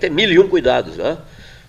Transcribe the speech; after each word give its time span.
Tem 0.00 0.10
mil 0.10 0.30
e 0.32 0.38
um 0.38 0.48
cuidados, 0.48 0.96
né? 0.96 1.18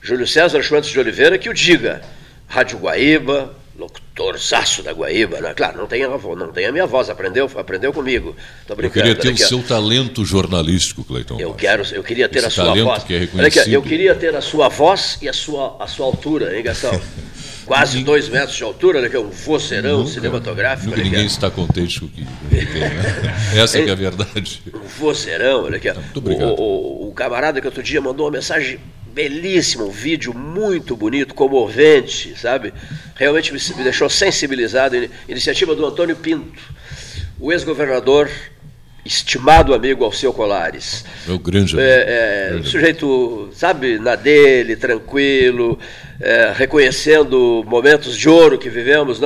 Júlio 0.02 0.26
César 0.26 0.64
Schwantz 0.64 0.88
de 0.90 1.00
Oliveira 1.00 1.38
que 1.38 1.50
o 1.50 1.54
diga. 1.54 2.02
Rádio 2.48 2.80
Guaíba, 2.80 3.56
locutorzaço 3.78 4.84
da 4.84 4.92
Guaíba, 4.92 5.40
né? 5.40 5.54
Claro, 5.54 5.78
não 5.78 5.88
tem, 5.88 6.04
a, 6.04 6.10
não 6.10 6.52
tem 6.52 6.66
a 6.66 6.72
minha 6.72 6.86
voz, 6.86 7.10
aprendeu, 7.10 7.50
aprendeu 7.56 7.94
comigo. 7.94 8.36
Tô 8.68 8.74
eu 8.74 8.92
queria 8.92 9.16
ter 9.16 9.34
o 9.34 9.38
seu 9.38 9.62
talento 9.64 10.26
jornalístico, 10.26 11.04
Cleiton. 11.04 11.40
Eu, 11.40 11.54
quero, 11.54 11.84
eu 11.94 12.04
queria 12.04 12.28
ter 12.28 12.40
Esse 12.40 12.48
a 12.48 12.50
sua 12.52 12.74
voz. 12.74 13.04
Que 13.04 13.14
é 13.14 13.20
reconhecido. 13.20 13.74
eu 13.74 13.82
queria 13.82 14.16
ter 14.16 14.36
a 14.36 14.42
sua 14.42 14.70
voz 14.70 15.18
e 15.22 15.30
a 15.30 15.34
sua, 15.34 15.78
a 15.80 15.88
sua 15.88 16.06
altura, 16.06 16.56
hein, 16.56 16.64
Gastão? 16.64 16.92
Quase 17.72 18.04
dois 18.04 18.28
metros 18.28 18.58
de 18.58 18.64
altura, 18.64 19.00
né, 19.00 19.08
que 19.08 19.16
é 19.16 19.20
um 19.20 19.30
vocerão 19.30 20.00
nunca, 20.00 20.12
cinematográfico. 20.12 20.90
Nunca 20.90 21.02
ninguém 21.02 21.26
está 21.26 21.50
contente 21.50 22.02
com 22.02 22.06
o 22.06 22.10
que 22.10 22.26
tem, 22.50 22.82
né? 22.82 23.34
Essa 23.56 23.80
é, 23.80 23.88
é 23.88 23.92
a 23.92 23.96
verdade. 23.96 24.62
Um 24.76 24.88
vocerão, 25.00 25.64
olha 25.64 25.78
aqui. 25.78 25.90
Muito 25.90 26.18
obrigado. 26.18 26.50
O, 26.50 27.06
o, 27.06 27.08
o 27.08 27.14
camarada 27.14 27.62
que 27.62 27.68
outro 27.68 27.82
dia 27.82 28.02
mandou 28.02 28.26
uma 28.26 28.32
mensagem 28.34 28.78
belíssimo, 29.14 29.86
um 29.86 29.90
vídeo 29.90 30.34
muito 30.34 30.98
bonito, 30.98 31.34
comovente, 31.34 32.38
sabe? 32.38 32.74
Realmente 33.16 33.54
me 33.54 33.84
deixou 33.86 34.10
sensibilizado. 34.10 35.10
Iniciativa 35.30 35.74
do 35.74 35.86
Antônio 35.86 36.18
Pinto, 36.18 36.62
o 37.40 37.54
ex-governador, 37.54 38.30
estimado 39.06 39.74
amigo 39.74 40.04
Alceu 40.04 40.34
Colares. 40.34 41.06
Meu 41.26 41.40
grande 41.40 41.74
amigo. 41.74 41.90
É, 41.90 42.60
é, 42.60 42.64
sujeito, 42.64 43.50
sabe, 43.54 43.98
na 43.98 44.16
dele, 44.16 44.76
tranquilo, 44.76 45.80
é, 46.22 46.54
reconhecendo 46.56 47.64
momentos 47.66 48.16
de 48.16 48.30
ouro 48.30 48.58
que 48.60 48.70
vivemos 48.70 49.20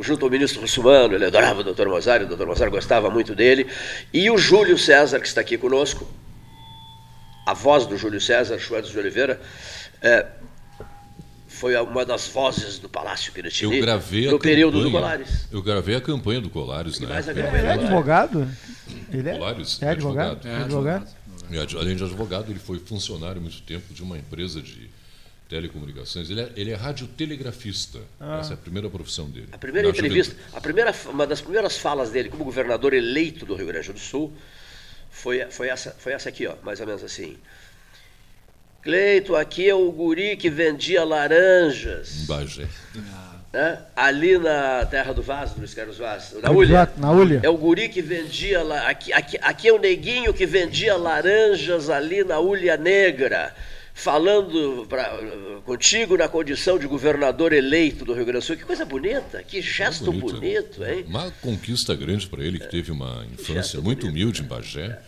junto 0.00 0.24
ao 0.24 0.30
ministro 0.30 0.62
Russumano. 0.62 1.14
Ele 1.14 1.26
adorava 1.26 1.60
o 1.60 1.64
doutor 1.64 1.88
Mozário, 1.88 2.24
o 2.24 2.28
doutor 2.28 2.46
Mozário 2.46 2.72
gostava 2.72 3.10
muito 3.10 3.34
dele. 3.34 3.66
E 4.12 4.30
o 4.30 4.38
Júlio 4.38 4.78
César, 4.78 5.20
que 5.20 5.26
está 5.26 5.42
aqui 5.42 5.58
conosco, 5.58 6.08
a 7.46 7.52
voz 7.52 7.86
do 7.86 7.98
Júlio 7.98 8.20
César 8.20 8.58
Schwartz 8.58 8.90
de 8.90 8.98
Oliveira, 8.98 9.40
é, 10.00 10.24
foi 11.46 11.76
uma 11.76 12.04
das 12.06 12.28
vozes 12.28 12.78
do 12.78 12.88
Palácio 12.88 13.32
Piratini 13.32 13.76
eu 13.76 13.82
gravei 13.82 14.30
no 14.30 14.38
período 14.38 14.82
do 14.82 14.90
Colares. 14.90 15.48
Eu 15.52 15.62
gravei 15.62 15.96
a 15.96 16.00
campanha 16.00 16.40
do 16.40 16.48
Colares, 16.48 16.98
né? 16.98 17.08
Ele 17.28 17.40
é 17.40 17.72
advogado? 17.72 18.48
Ele 19.12 19.28
é, 19.28 19.32
Colares, 19.34 19.82
é 19.82 19.88
advogado? 19.90 20.48
É 20.48 20.56
advogado. 20.56 21.06
É, 21.50 21.78
além 21.78 21.96
de 21.96 22.04
advogado, 22.04 22.50
ele 22.50 22.58
foi 22.58 22.78
funcionário 22.78 23.40
muito 23.40 23.60
tempo 23.62 23.92
de 23.92 24.02
uma 24.02 24.16
empresa 24.16 24.62
de 24.62 24.88
telecomunicações. 25.48 26.30
Ele 26.30 26.42
é, 26.42 26.52
ele 26.56 26.70
é 26.70 26.74
radiotelegrafista. 26.74 28.00
Ah. 28.20 28.38
Essa 28.40 28.52
é 28.52 28.54
a 28.54 28.56
primeira 28.56 28.88
profissão 28.90 29.28
dele. 29.30 29.48
A 29.52 29.58
primeira 29.58 29.88
entrevista, 29.88 30.36
a 30.52 30.60
primeira, 30.60 30.94
uma 31.06 31.26
das 31.26 31.40
primeiras 31.40 31.76
falas 31.78 32.10
dele 32.10 32.28
como 32.28 32.44
governador 32.44 32.92
eleito 32.92 33.46
do 33.46 33.54
Rio 33.54 33.66
Grande 33.66 33.92
do 33.92 33.98
Sul 33.98 34.32
foi, 35.10 35.44
foi, 35.46 35.68
essa, 35.68 35.90
foi 35.98 36.12
essa 36.12 36.28
aqui, 36.28 36.46
ó, 36.46 36.54
mais 36.62 36.80
ou 36.80 36.86
menos 36.86 37.02
assim. 37.02 37.36
Cleito, 38.82 39.34
aqui 39.34 39.68
é 39.68 39.74
o 39.74 39.90
guri 39.90 40.36
que 40.36 40.48
vendia 40.48 41.04
laranjas. 41.04 42.26
Bagé. 42.26 42.68
Né? 43.52 43.82
Ali 43.96 44.38
na 44.38 44.86
Terra 44.86 45.12
do 45.12 45.22
Vaz, 45.22 45.52
do 45.52 45.58
Luiz 45.58 45.74
Carlos 45.74 45.98
Vaz, 45.98 46.34
na 46.40 46.50
Ulha. 46.50 46.92
Na 46.96 47.10
Ulha. 47.10 47.40
É 47.42 47.48
o 47.48 47.56
guri 47.56 47.88
que 47.88 48.02
vendia. 48.02 48.60
Aqui, 48.86 49.12
aqui, 49.12 49.38
aqui 49.40 49.68
é 49.68 49.72
o 49.72 49.78
neguinho 49.78 50.32
que 50.32 50.46
vendia 50.46 50.96
laranjas 50.96 51.88
ali 51.90 52.22
na 52.22 52.38
Ulha 52.38 52.76
Negra 52.76 53.54
falando 53.98 54.86
pra, 54.88 55.18
contigo 55.64 56.16
na 56.16 56.28
condição 56.28 56.78
de 56.78 56.86
governador 56.86 57.52
eleito 57.52 58.04
do 58.04 58.14
Rio 58.14 58.24
Grande 58.24 58.44
do 58.44 58.46
Sul. 58.46 58.56
Que 58.56 58.64
coisa 58.64 58.84
bonita, 58.84 59.42
que 59.42 59.60
gesto 59.60 60.12
bonito, 60.12 60.34
bonito 60.34 60.84
hein? 60.84 61.04
Uma 61.06 61.30
conquista 61.30 61.94
grande 61.94 62.26
para 62.28 62.44
ele, 62.44 62.58
que 62.58 62.68
teve 62.68 62.92
uma 62.92 63.26
infância 63.32 63.80
muito 63.80 64.06
bonito, 64.06 64.12
humilde 64.12 64.42
em 64.42 64.44
Bagé. 64.44 65.02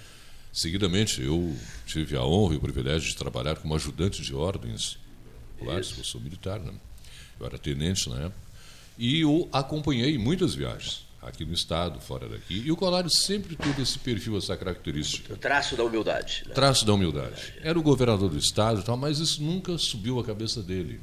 Seguidamente, 0.52 1.22
eu 1.22 1.54
tive 1.86 2.16
a 2.16 2.24
honra 2.24 2.54
e 2.54 2.56
o 2.56 2.60
privilégio 2.60 3.08
de 3.08 3.16
trabalhar 3.16 3.56
como 3.56 3.74
ajudante 3.76 4.20
de 4.22 4.34
ordens 4.34 4.98
populares, 5.56 5.94
eu 5.96 6.02
sou 6.02 6.20
militar, 6.20 6.58
né? 6.58 6.72
eu 7.38 7.46
era 7.46 7.56
tenente 7.56 8.08
na 8.08 8.16
época, 8.16 8.40
e 8.98 9.24
o 9.24 9.48
acompanhei 9.52 10.14
em 10.14 10.18
muitas 10.18 10.54
viagens 10.54 11.09
aqui 11.22 11.44
no 11.44 11.52
estado, 11.52 12.00
fora 12.00 12.28
daqui. 12.28 12.62
E 12.64 12.72
o 12.72 12.76
Colário 12.76 13.10
sempre 13.10 13.54
teve 13.56 13.82
esse 13.82 13.98
perfil, 13.98 14.36
essa 14.36 14.56
característica. 14.56 15.34
O 15.34 15.36
traço 15.36 15.76
da 15.76 15.84
humildade. 15.84 16.44
Né? 16.46 16.54
Traço 16.54 16.86
da 16.86 16.94
humildade. 16.94 17.54
Era 17.62 17.78
o 17.78 17.82
governador 17.82 18.30
do 18.30 18.38
estado 18.38 18.80
e 18.80 18.84
tal, 18.84 18.96
mas 18.96 19.18
isso 19.18 19.42
nunca 19.42 19.76
subiu 19.76 20.18
a 20.18 20.24
cabeça 20.24 20.62
dele. 20.62 21.00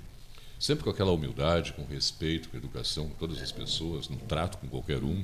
Sempre 0.59 0.83
com 0.83 0.89
aquela 0.89 1.11
humildade, 1.11 1.73
com 1.73 1.85
respeito, 1.85 2.49
com 2.49 2.57
educação 2.57 3.09
com 3.09 3.15
todas 3.15 3.41
as 3.41 3.51
pessoas, 3.51 4.09
no 4.09 4.17
trato 4.17 4.57
com 4.57 4.67
qualquer 4.67 5.03
um. 5.03 5.23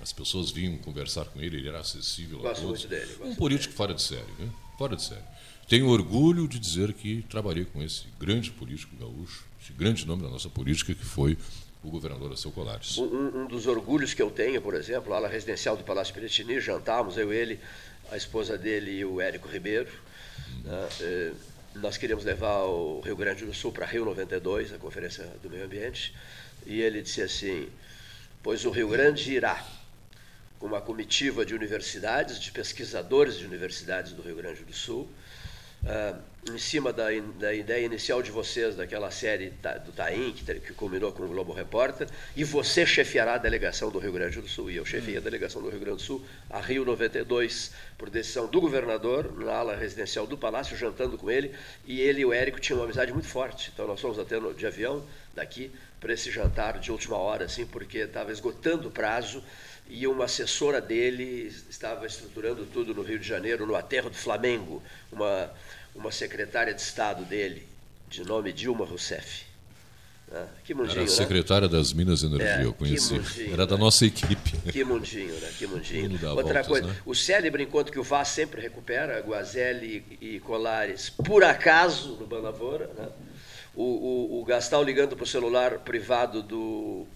As 0.00 0.12
pessoas 0.12 0.50
vinham 0.50 0.76
conversar 0.78 1.26
com 1.26 1.40
ele, 1.40 1.56
ele 1.56 1.68
era 1.68 1.80
acessível 1.80 2.40
gosto 2.40 2.58
a 2.58 2.62
todos. 2.62 2.80
Muito 2.80 2.88
dele, 2.88 3.16
um 3.22 3.34
político 3.34 3.68
dele. 3.68 3.76
fora 3.76 3.94
de 3.94 4.02
série, 4.02 4.32
né? 4.38 4.50
fora 4.76 4.96
de 4.96 5.02
série. 5.02 5.22
Tenho 5.68 5.88
orgulho 5.88 6.46
de 6.48 6.58
dizer 6.58 6.92
que 6.92 7.22
trabalhei 7.30 7.64
com 7.64 7.82
esse 7.82 8.04
grande 8.18 8.50
político 8.50 8.94
gaúcho, 8.96 9.44
esse 9.62 9.72
grande 9.72 10.06
nome 10.06 10.22
da 10.22 10.28
nossa 10.28 10.50
política, 10.50 10.94
que 10.94 11.04
foi 11.04 11.38
o 11.82 11.90
governador 11.90 12.30
Alceu 12.30 12.50
Colares. 12.52 12.98
Um, 12.98 13.42
um, 13.42 13.46
dos 13.46 13.66
orgulhos 13.66 14.14
que 14.14 14.22
eu 14.22 14.30
tenho, 14.30 14.60
por 14.62 14.74
exemplo, 14.74 15.12
lá 15.12 15.28
residencial 15.28 15.76
do 15.76 15.84
Palácio 15.84 16.14
Piratini, 16.14 16.60
jantávamos, 16.60 17.16
eu, 17.16 17.32
ele, 17.32 17.58
a 18.10 18.16
esposa 18.16 18.56
dele 18.56 18.92
e 18.92 19.04
o 19.04 19.20
Érico 19.20 19.48
Ribeiro. 19.48 19.90
Hum. 20.38 20.62
Né, 20.64 20.88
eh, 21.00 21.32
nós 21.74 21.96
queríamos 21.96 22.24
levar 22.24 22.62
o 22.64 23.00
Rio 23.00 23.16
Grande 23.16 23.44
do 23.44 23.54
Sul 23.54 23.72
para 23.72 23.86
Rio 23.86 24.04
92, 24.04 24.72
a 24.72 24.78
Conferência 24.78 25.26
do 25.42 25.48
Meio 25.48 25.64
Ambiente, 25.64 26.14
e 26.66 26.80
ele 26.80 27.00
disse 27.00 27.22
assim: 27.22 27.68
Pois 28.42 28.64
o 28.64 28.70
Rio 28.70 28.88
Grande 28.88 29.32
irá 29.32 29.64
com 30.58 30.66
uma 30.66 30.80
comitiva 30.80 31.44
de 31.44 31.54
universidades, 31.54 32.38
de 32.38 32.52
pesquisadores 32.52 33.38
de 33.38 33.46
universidades 33.46 34.12
do 34.12 34.22
Rio 34.22 34.36
Grande 34.36 34.62
do 34.62 34.72
Sul, 34.72 35.08
uh, 35.84 36.32
em 36.50 36.58
cima 36.58 36.92
da, 36.92 37.04
da, 37.38 37.54
ideia 37.54 37.86
inicial 37.86 38.20
de 38.20 38.32
vocês, 38.32 38.74
daquela 38.74 39.12
série 39.12 39.52
do 39.84 39.92
Taim, 39.92 40.32
que, 40.32 40.54
que 40.54 40.72
culminou 40.72 41.12
com 41.12 41.22
o 41.22 41.28
Globo 41.28 41.52
Repórter, 41.52 42.08
e 42.34 42.42
você 42.42 42.84
chefiará 42.84 43.34
a 43.34 43.38
delegação 43.38 43.90
do 43.90 43.98
Rio 44.00 44.12
Grande 44.12 44.40
do 44.40 44.48
Sul. 44.48 44.68
E 44.68 44.76
eu 44.76 44.84
chefiei 44.84 45.18
a 45.18 45.20
delegação 45.20 45.62
do 45.62 45.70
Rio 45.70 45.78
Grande 45.78 45.98
do 45.98 46.02
Sul 46.02 46.24
a 46.50 46.60
Rio 46.60 46.84
92, 46.84 47.72
por 47.96 48.10
decisão 48.10 48.48
do 48.48 48.60
governador, 48.60 49.32
na 49.38 49.52
ala 49.52 49.76
residencial 49.76 50.26
do 50.26 50.36
Palácio, 50.36 50.76
jantando 50.76 51.16
com 51.16 51.30
ele, 51.30 51.54
e 51.86 52.00
ele 52.00 52.22
e 52.22 52.24
o 52.24 52.32
Érico 52.32 52.58
tinham 52.58 52.80
uma 52.80 52.86
amizade 52.86 53.12
muito 53.12 53.28
forte. 53.28 53.70
Então 53.72 53.86
nós 53.86 54.00
fomos 54.00 54.18
até 54.18 54.40
no, 54.40 54.52
de 54.52 54.66
avião 54.66 55.04
daqui 55.34 55.70
para 56.00 56.12
esse 56.12 56.32
jantar 56.32 56.80
de 56.80 56.90
última 56.90 57.16
hora, 57.16 57.44
assim, 57.44 57.64
porque 57.64 57.98
estava 57.98 58.32
esgotando 58.32 58.88
o 58.88 58.90
prazo 58.90 59.40
e 59.92 60.06
uma 60.06 60.24
assessora 60.24 60.80
dele 60.80 61.54
estava 61.68 62.06
estruturando 62.06 62.64
tudo 62.64 62.94
no 62.94 63.02
Rio 63.02 63.18
de 63.18 63.28
Janeiro, 63.28 63.66
no 63.66 63.76
aterro 63.76 64.08
do 64.08 64.16
Flamengo, 64.16 64.82
uma, 65.12 65.50
uma 65.94 66.10
secretária 66.10 66.72
de 66.72 66.80
Estado 66.80 67.24
dele, 67.26 67.68
de 68.08 68.24
nome 68.24 68.54
Dilma 68.54 68.86
Rousseff. 68.86 69.44
Ah, 70.32 70.46
que 70.64 70.72
mundinho, 70.72 70.92
Era 70.92 71.02
né? 71.02 71.08
secretária 71.08 71.68
das 71.68 71.92
Minas 71.92 72.20
de 72.20 72.26
Energia, 72.26 72.62
é, 72.62 72.64
eu 72.64 72.72
conheci. 72.72 73.12
Mundinho, 73.12 73.52
Era 73.52 73.66
da 73.66 73.76
né? 73.76 73.82
nossa 73.82 74.06
equipe. 74.06 74.56
Que 74.72 74.82
mundinho, 74.82 75.34
né? 75.34 75.52
Que 75.58 75.66
mundinho. 75.66 76.12
Outra 76.12 76.44
voltas, 76.44 76.66
coisa, 76.66 76.86
né? 76.86 76.96
o 77.04 77.14
célebre 77.14 77.62
encontro 77.62 77.92
que 77.92 77.98
o 77.98 78.02
Vaz 78.02 78.28
sempre 78.28 78.62
recupera, 78.62 79.20
Guazelli 79.20 80.02
e 80.22 80.40
Colares, 80.40 81.10
por 81.10 81.44
acaso, 81.44 82.16
no 82.16 82.26
Banavora, 82.26 82.90
né? 82.96 83.08
o, 83.74 83.82
o, 83.82 84.40
o 84.40 84.44
Gastal 84.46 84.82
ligando 84.82 85.14
para 85.14 85.24
o 85.24 85.26
celular 85.26 85.80
privado 85.80 86.42
do 86.42 87.06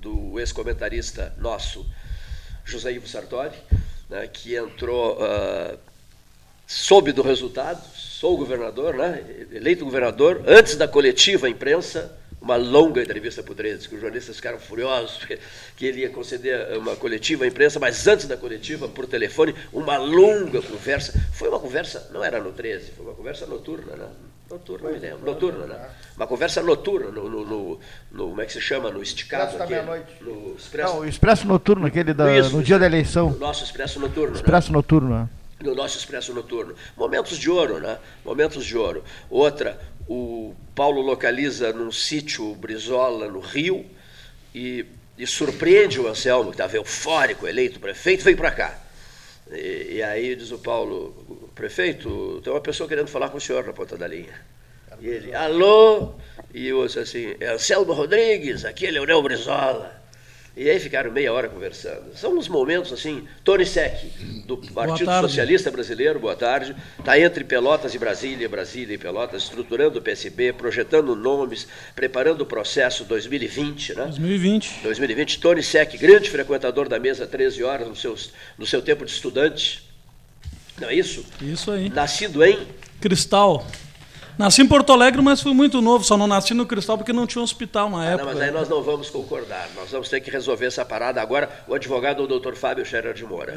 do 0.00 0.38
ex-comentarista 0.38 1.34
nosso, 1.38 1.86
José 2.64 2.92
Ivo 2.92 3.08
Sartori, 3.08 3.56
né, 4.08 4.26
que 4.26 4.56
entrou, 4.56 5.18
uh, 5.18 5.78
soube 6.66 7.12
do 7.12 7.22
resultado, 7.22 7.82
sou 7.94 8.36
governador, 8.36 8.94
né, 8.94 9.24
eleito 9.52 9.84
governador, 9.84 10.42
antes 10.46 10.76
da 10.76 10.88
coletiva 10.88 11.46
à 11.46 11.50
imprensa, 11.50 12.16
uma 12.40 12.56
longa 12.56 13.02
entrevista 13.02 13.42
para 13.42 13.52
o 13.52 13.54
13, 13.54 13.88
que 13.88 13.94
os 13.94 14.00
jornalistas 14.00 14.36
ficaram 14.36 14.58
furiosos, 14.58 15.24
que 15.76 15.86
ele 15.86 16.02
ia 16.02 16.10
conceder 16.10 16.78
uma 16.78 16.94
coletiva 16.94 17.44
à 17.44 17.46
imprensa, 17.48 17.80
mas 17.80 18.06
antes 18.06 18.26
da 18.26 18.36
coletiva, 18.36 18.88
por 18.88 19.06
telefone, 19.06 19.54
uma 19.72 19.96
longa 19.96 20.62
conversa. 20.62 21.12
Foi 21.32 21.48
uma 21.48 21.58
conversa, 21.58 22.08
não 22.12 22.22
era 22.22 22.38
no 22.40 22.52
13, 22.52 22.92
foi 22.92 23.04
uma 23.04 23.14
conversa 23.14 23.46
noturna, 23.46 23.96
né? 23.96 24.08
Noturna, 24.48 24.90
me 24.90 24.98
lembro. 24.98 25.26
Noturna, 25.26 25.66
né? 25.66 25.88
Uma 26.16 26.26
conversa 26.26 26.62
noturna, 26.62 27.10
no, 27.10 27.28
no, 27.28 27.44
no, 27.44 27.80
no 28.12 28.28
como 28.28 28.40
é 28.40 28.46
que 28.46 28.52
se 28.52 28.60
chama? 28.60 28.90
No 28.90 29.02
esticado 29.02 29.60
aqui. 29.60 29.74
No 30.20 30.54
expresso. 30.56 30.94
Não, 30.94 31.00
o 31.00 31.04
expresso 31.04 31.46
noturno, 31.48 31.86
aquele 31.86 32.14
da, 32.14 32.38
Isso, 32.38 32.56
no 32.56 32.62
dia 32.62 32.78
da 32.78 32.86
eleição. 32.86 33.28
O 33.28 33.38
nosso 33.38 33.64
expresso 33.64 33.98
noturno. 33.98 34.30
Né? 34.30 34.36
Expresso 34.36 34.68
né? 34.68 34.76
noturno, 34.76 35.10
né? 35.10 35.28
No 35.60 35.74
nosso 35.74 35.98
expresso 35.98 36.32
noturno. 36.32 36.76
Momentos 36.96 37.36
de 37.38 37.50
ouro, 37.50 37.80
né? 37.80 37.98
Momentos 38.24 38.64
de 38.64 38.76
ouro. 38.76 39.02
Outra, 39.28 39.80
o 40.08 40.54
Paulo 40.74 41.00
localiza 41.00 41.72
num 41.72 41.90
sítio 41.90 42.54
Brizola, 42.54 43.26
no 43.26 43.40
Rio, 43.40 43.84
e, 44.54 44.86
e 45.18 45.26
surpreende 45.26 46.00
o 46.00 46.06
Anselmo, 46.06 46.50
que 46.50 46.54
estava 46.54 46.76
eufórico, 46.76 47.48
eleito 47.48 47.80
prefeito, 47.80 48.22
veio 48.22 48.36
para 48.36 48.52
cá. 48.52 48.78
E, 49.50 49.96
e, 49.96 50.02
aí 50.02 50.34
diz 50.34 50.50
o 50.50 50.58
Paulo, 50.58 51.50
prefeito, 51.54 52.40
tem 52.42 52.52
uma 52.52 52.60
pessoa 52.60 52.88
querendo 52.88 53.08
falar 53.08 53.28
com 53.28 53.38
o 53.38 53.40
senhor 53.40 53.64
na 53.64 53.72
ponta 53.72 53.96
da 53.96 54.06
linha. 54.06 54.34
E 55.00 55.08
ele, 55.08 55.34
alô? 55.34 56.14
E 56.52 56.68
eu 56.68 56.82
assim, 56.82 57.36
é 57.38 57.48
Anselmo 57.48 57.92
Rodrigues, 57.92 58.64
aqui 58.64 58.86
é 58.86 58.90
Leonel 58.90 59.22
Brizola. 59.22 59.95
E 60.56 60.70
aí 60.70 60.80
ficaram 60.80 61.12
meia 61.12 61.30
hora 61.30 61.50
conversando. 61.50 62.16
São 62.16 62.34
uns 62.38 62.48
momentos 62.48 62.90
assim. 62.90 63.28
Tony 63.44 63.66
Sec, 63.66 64.04
do 64.46 64.56
Partido. 64.56 65.10
Socialista 65.20 65.70
Brasileiro, 65.70 66.18
boa 66.18 66.34
tarde. 66.34 66.74
Está 66.98 67.20
entre 67.20 67.44
Pelotas 67.44 67.94
e 67.94 67.98
Brasília, 67.98 68.48
Brasília 68.48 68.94
e 68.94 68.98
Pelotas, 68.98 69.42
estruturando 69.42 69.98
o 69.98 70.02
PSB, 70.02 70.54
projetando 70.54 71.14
nomes, 71.14 71.68
preparando 71.94 72.40
o 72.40 72.46
processo 72.46 73.04
2020, 73.04 73.96
né? 73.96 74.04
2020. 74.04 74.80
2020, 74.82 75.40
Tony 75.40 75.62
Sec, 75.62 75.94
grande 75.98 76.30
frequentador 76.30 76.88
da 76.88 76.98
mesa 76.98 77.26
13 77.26 77.62
horas 77.62 77.86
no, 77.86 77.94
seus, 77.94 78.32
no 78.56 78.64
seu 78.64 78.80
tempo 78.80 79.04
de 79.04 79.10
estudante. 79.10 79.82
Não 80.80 80.88
é 80.88 80.94
isso? 80.94 81.22
Isso 81.42 81.70
aí. 81.70 81.90
Nascido 81.90 82.42
em. 82.42 82.66
Cristal. 82.98 83.66
Nasci 84.38 84.60
em 84.60 84.66
Porto 84.66 84.92
Alegre, 84.92 85.22
mas 85.22 85.40
fui 85.40 85.54
muito 85.54 85.80
novo. 85.80 86.04
Só 86.04 86.16
não 86.16 86.26
nasci 86.26 86.52
no 86.52 86.66
Cristal 86.66 86.98
porque 86.98 87.12
não 87.12 87.26
tinha 87.26 87.40
um 87.40 87.44
hospital 87.44 87.88
na 87.88 87.96
Ah, 87.96 88.04
não, 88.04 88.08
época. 88.12 88.24
mas 88.34 88.40
aí 88.42 88.50
nós 88.50 88.68
não 88.68 88.82
vamos 88.82 89.08
concordar. 89.08 89.66
Nós 89.74 89.90
vamos 89.90 90.10
ter 90.10 90.20
que 90.20 90.30
resolver 90.30 90.66
essa 90.66 90.84
parada 90.84 91.22
agora. 91.22 91.48
O 91.66 91.74
advogado 91.74 92.20
é 92.20 92.24
o 92.24 92.28
doutor 92.28 92.54
Fábio 92.54 92.84
Scherer 92.84 93.14
de 93.14 93.24
Moura. 93.24 93.54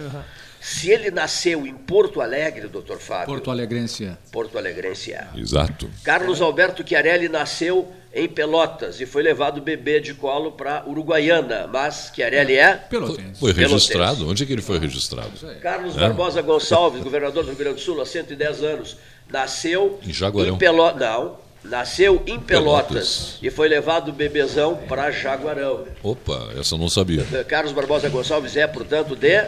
Se 0.62 0.90
ele 0.90 1.12
nasceu 1.12 1.66
em 1.68 1.74
Porto 1.74 2.22
Alegre, 2.22 2.68
doutor 2.68 2.98
Fábio, 3.00 3.28
Porto 3.28 3.52
Alegrense. 3.52 4.06
é. 4.06 4.18
Porto 4.32 4.58
Alegrense 4.58 5.12
é. 5.14 5.28
Exato. 5.36 5.90
Carlos 6.04 6.42
Alberto 6.42 6.82
Chiarelli 6.88 7.28
nasceu 7.30 7.92
em 8.14 8.28
Pelotas 8.28 9.00
e 9.00 9.06
foi 9.06 9.22
levado 9.22 9.62
bebê 9.62 10.00
de 10.00 10.14
colo 10.14 10.54
para 10.54 10.84
Uruguaiana, 10.88 11.68
mas 11.72 12.12
Chiarelli 12.16 12.56
é 12.56 12.74
Pelotense. 12.76 13.40
Foi 13.40 13.54
Pelotense. 13.54 13.74
registrado? 13.74 14.30
Onde 14.30 14.44
é 14.44 14.46
que 14.46 14.54
ele 14.54 14.62
foi 14.62 14.80
registrado? 14.80 15.32
Carlos 15.62 15.96
É. 15.96 16.00
Barbosa 16.00 16.42
Gonçalves, 16.42 17.04
governador 17.04 17.44
do 17.44 17.50
Rio 17.50 17.58
Grande 17.60 17.76
do 17.76 17.82
Sul 17.82 18.02
há 18.02 18.06
110 18.06 18.64
anos, 18.64 18.98
nasceu 19.30 20.00
Em 20.04 20.12
Jaguarão. 20.14 20.58
Pelotas. 20.58 21.00
Não, 21.00 21.38
nasceu 21.64 22.24
em 22.26 22.40
Pelotas, 22.40 22.88
Pelotas. 22.88 23.38
e 23.42 23.50
foi 23.50 23.68
levado 23.68 24.12
bebezão 24.14 24.76
para 24.88 25.12
Jaguarão. 25.12 25.86
Opa, 26.02 26.50
essa 26.58 26.76
eu 26.76 26.80
não 26.80 26.90
sabia. 26.90 27.24
Carlos 27.48 27.74
Barbosa 27.74 28.10
Gonçalves 28.10 28.56
é, 28.58 28.66
portanto, 28.66 29.16
de 29.16 29.46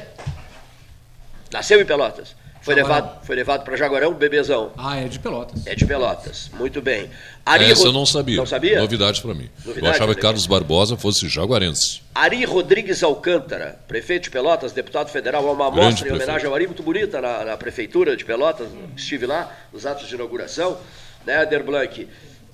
nasceu 1.52 1.82
em 1.82 1.86
Pelotas. 1.86 2.36
Foi 2.62 2.76
Jaguarão. 2.76 2.96
levado, 3.06 3.26
foi 3.26 3.36
levado 3.36 3.64
para 3.64 3.76
Jaguarão, 3.76 4.14
bebezão. 4.14 4.72
Ah, 4.78 4.98
é 5.00 5.08
de 5.08 5.18
Pelotas. 5.18 5.66
É 5.66 5.74
de 5.74 5.84
Pelotas. 5.86 6.52
Muito 6.54 6.80
bem. 6.82 7.10
Ari 7.44 7.66
Essa 7.72 7.82
Ro- 7.82 7.88
eu 7.90 7.94
não 7.94 8.06
sabia. 8.06 8.38
Não 8.38 8.46
sabia? 8.46 8.80
Novidade 8.80 9.20
para 9.20 9.34
mim. 9.34 9.50
eu 9.64 9.68
Novidade, 9.70 9.96
achava 9.96 10.10
né? 10.12 10.16
que 10.16 10.22
Carlos 10.22 10.46
Barbosa 10.46 10.96
fosse 10.96 11.28
jaguarense. 11.28 12.02
Ari 12.14 12.46
Rodrigues 12.46 13.02
Alcântara, 13.02 13.80
prefeito 13.88 14.26
de 14.26 14.30
Pelotas, 14.30 14.72
deputado 14.74 15.10
federal, 15.10 15.44
uma 15.44 15.56
Grande 15.72 15.76
mostra 15.76 15.90
em 15.90 15.96
prefeito. 16.10 16.24
homenagem 16.24 16.48
ao 16.48 16.54
Ari 16.54 16.68
muito 16.68 16.84
bonita 16.84 17.20
na, 17.20 17.44
na 17.46 17.58
prefeitura 17.58 18.16
de 18.16 18.24
Pelotas, 18.24 18.68
estive 18.96 19.26
lá 19.26 19.52
nos 19.74 19.86
atos 19.88 20.08
de 20.08 20.14
inauguração, 20.14 20.78
né, 21.26 21.38
Ader 21.38 21.64
Blanc, 21.64 22.08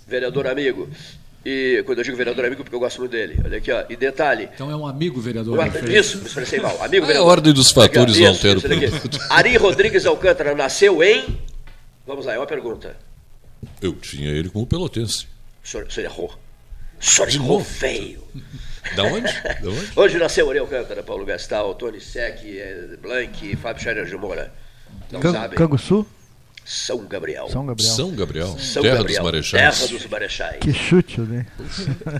vereador 0.07 0.47
amigo, 0.47 0.89
e 1.49 1.83
quando 1.85 1.99
eu 1.99 2.03
digo 2.03 2.17
vereador 2.17 2.43
amigo 2.45 2.61
porque 2.63 2.75
eu 2.75 2.79
gosto 2.79 2.99
muito 2.99 3.11
dele, 3.11 3.39
olha 3.43 3.57
aqui, 3.57 3.71
ó, 3.71 3.85
e 3.89 3.95
detalhe, 3.95 4.49
Então 4.53 4.69
é 4.69 4.75
um 4.75 4.85
amigo 4.85 5.21
vereador. 5.21 5.57
Isso, 5.89 6.17
me 6.17 6.25
expressei 6.25 6.59
mal. 6.59 6.75
Amigo 6.83 7.03
É 7.05 7.05
a 7.05 7.07
vereador. 7.07 7.27
ordem 7.29 7.53
dos 7.53 7.71
fatores 7.71 8.15
Aqui, 8.15 8.23
ó, 8.25 8.27
não 8.27 8.33
isso, 8.33 8.47
altera 8.47 8.57
isso 8.57 9.05
o 9.05 9.09
daqui. 9.09 9.19
Ari 9.29 9.55
Rodrigues 9.57 10.05
Alcântara 10.05 10.53
nasceu 10.53 11.01
em. 11.01 11.39
Vamos 12.05 12.25
lá, 12.25 12.33
é 12.33 12.37
uma 12.37 12.45
pergunta. 12.47 12.95
Eu 13.81 13.93
tinha 13.93 14.29
ele 14.29 14.49
como 14.49 14.67
pelotense. 14.67 15.25
O 15.63 15.67
senhor, 15.67 15.85
o 15.87 15.91
senhor 15.91 16.05
errou. 16.07 16.33
O 16.99 17.05
senhor 17.05 17.27
De 17.29 17.37
errou 17.37 17.59
novo? 17.59 17.65
feio. 17.65 18.23
Da 18.95 19.03
onde? 19.03 19.31
Da 19.61 19.69
onde? 19.69 19.91
Hoje 19.95 20.17
nasceu 20.17 20.49
Ari 20.49 20.59
Alcântara, 20.59 21.03
Paulo 21.03 21.25
Gastal, 21.25 21.73
Tony 21.75 21.99
Sec, 22.01 22.39
eh, 22.45 22.95
Blanc, 23.01 23.55
Fábio 23.57 23.81
Scherer 23.83 24.05
de 24.05 24.15
Moura. 24.15 24.53
Não 25.11 25.19
Can- 25.19 25.31
sabem? 25.33 25.57
Canguçu? 25.57 26.05
São 26.69 27.05
Gabriel. 27.05 27.47
São 27.49 27.65
Gabriel. 27.65 27.89
São 27.95 28.11
Gabriel. 28.11 28.57
São 28.59 28.81
terra 28.83 28.97
Gabriel, 28.97 29.21
dos 29.23 29.31
Marechais. 29.31 29.79
Terra 29.79 29.87
dos 29.97 30.05
Marechais. 30.07 30.57
Que 30.59 30.73
chute, 30.73 31.21
né? 31.21 31.45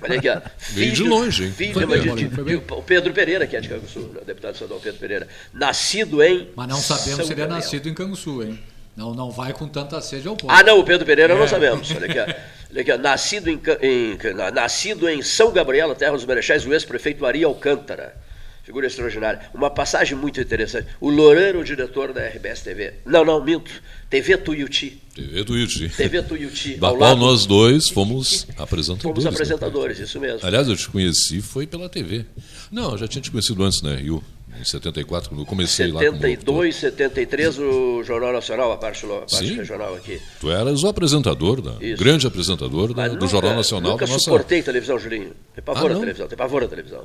Olha 0.01 0.17
aqui, 0.17 0.29
ó. 0.29 0.39
Veio 0.69 0.91
de 0.93 1.03
longe, 1.03 1.43
hein? 1.45 1.51
Filho 1.51 1.73
Foi 1.73 1.99
de, 1.99 2.27
de- 2.27 2.43
de- 2.43 2.55
o 2.73 2.81
Pedro 2.81 3.13
Pereira, 3.13 3.45
que 3.45 3.57
é 3.57 3.59
de 3.59 3.67
Canguçu, 3.67 3.99
o 3.99 4.25
deputado 4.25 4.53
estadual 4.53 4.79
Pedro 4.79 4.99
Pereira. 5.01 5.27
Nascido 5.53 6.23
em. 6.23 6.49
Mas 6.55 6.67
não 6.69 6.77
sabemos 6.77 7.17
São 7.17 7.25
se 7.25 7.33
ele 7.33 7.41
é 7.41 7.47
nascido 7.47 7.89
em 7.89 7.93
Canguçu, 7.93 8.41
hein? 8.41 8.57
Não, 8.95 9.13
não 9.13 9.29
vai 9.29 9.51
com 9.51 9.67
tanta 9.67 9.99
sede 9.99 10.27
ao 10.29 10.35
povo. 10.37 10.51
Ah, 10.51 10.63
não, 10.63 10.79
o 10.79 10.83
Pedro 10.85 11.05
Pereira 11.05 11.33
É. 11.33 11.37
não 11.37 11.47
sabemos. 11.47 11.91
Olha 11.91 12.05
aqui, 12.05 12.17
ó. 12.19 12.23
Olha 12.71 12.81
aqui. 12.81 12.97
Nascido, 12.97 13.49
em, 13.49 13.59
em 13.81 14.17
nascido 14.53 15.09
em 15.09 15.21
São 15.21 15.51
Gabriel, 15.51 15.93
terra 15.93 16.13
dos 16.13 16.25
Marechais, 16.25 16.65
o 16.65 16.73
ex-prefeito 16.73 17.25
Ari 17.25 17.43
Alcântara. 17.43 18.15
Figura 18.63 18.87
extraordinária. 18.87 19.41
Uma 19.53 19.69
passagem 19.69 20.17
muito 20.17 20.41
interessante. 20.41 20.87
O 20.99 21.09
Loureiro, 21.09 21.59
o 21.59 21.63
diretor 21.63 22.11
da 22.11 22.25
RBS 22.27 22.61
TV. 22.63 22.95
Não, 23.05 23.23
não, 23.23 23.41
minto. 23.41 23.71
TV 24.09 24.37
Tuiuti. 24.37 25.01
TV 25.13 25.43
do 25.43 25.57
Iti. 25.57 25.89
TV 25.89 26.21
Tuiuti. 26.21 26.75
Da 26.75 26.89
qual 26.89 26.95
lado, 26.99 27.19
nós 27.19 27.45
dois 27.45 27.89
fomos 27.89 28.45
apresentadores. 28.57 29.01
fomos 29.03 29.23
né? 29.23 29.29
apresentadores, 29.31 29.99
isso 29.99 30.19
mesmo. 30.19 30.39
Aliás, 30.47 30.67
eu 30.69 30.75
te 30.77 30.87
conheci 30.89 31.41
foi 31.41 31.65
pela 31.67 31.89
TV. 31.89 32.23
Não, 32.71 32.91
eu 32.91 32.97
já 32.99 33.07
tinha 33.07 33.21
te 33.21 33.31
conhecido 33.31 33.63
antes, 33.63 33.81
né, 33.81 33.95
Rio? 33.95 34.23
Em 34.59 34.63
74, 34.63 35.29
quando 35.29 35.41
eu 35.41 35.45
comecei 35.45 35.87
lá 35.87 35.99
como 35.99 36.11
locutor. 36.13 36.29
72, 36.29 36.75
73, 36.77 37.59
o 37.59 38.03
Jornal 38.03 38.33
Nacional, 38.33 38.71
a 38.71 38.77
parte, 38.77 39.05
a 39.05 39.09
parte 39.09 39.53
regional 39.53 39.93
aqui. 39.95 40.19
Tu 40.39 40.49
eras 40.49 40.83
o 40.83 40.87
apresentador, 40.87 41.61
da, 41.61 41.75
Isso. 41.83 42.01
grande 42.01 42.25
apresentador 42.25 42.87
da- 42.93 43.03
Mas 43.03 43.11
do 43.11 43.15
nunca- 43.15 43.27
Jornal 43.27 43.55
Nacional 43.55 43.91
Nunca 43.91 44.05
da 44.05 44.11
nossa. 44.13 44.23
suportei 44.23 44.63
televisão, 44.63 44.97
Julinho. 44.97 45.33
Tem 45.53 45.63
pavor 45.63 45.91
Ah, 45.91 45.95
televisão, 45.99 46.27
tem 46.27 46.37
pavor 46.37 46.63
a 46.63 46.67
televisão. 46.67 47.03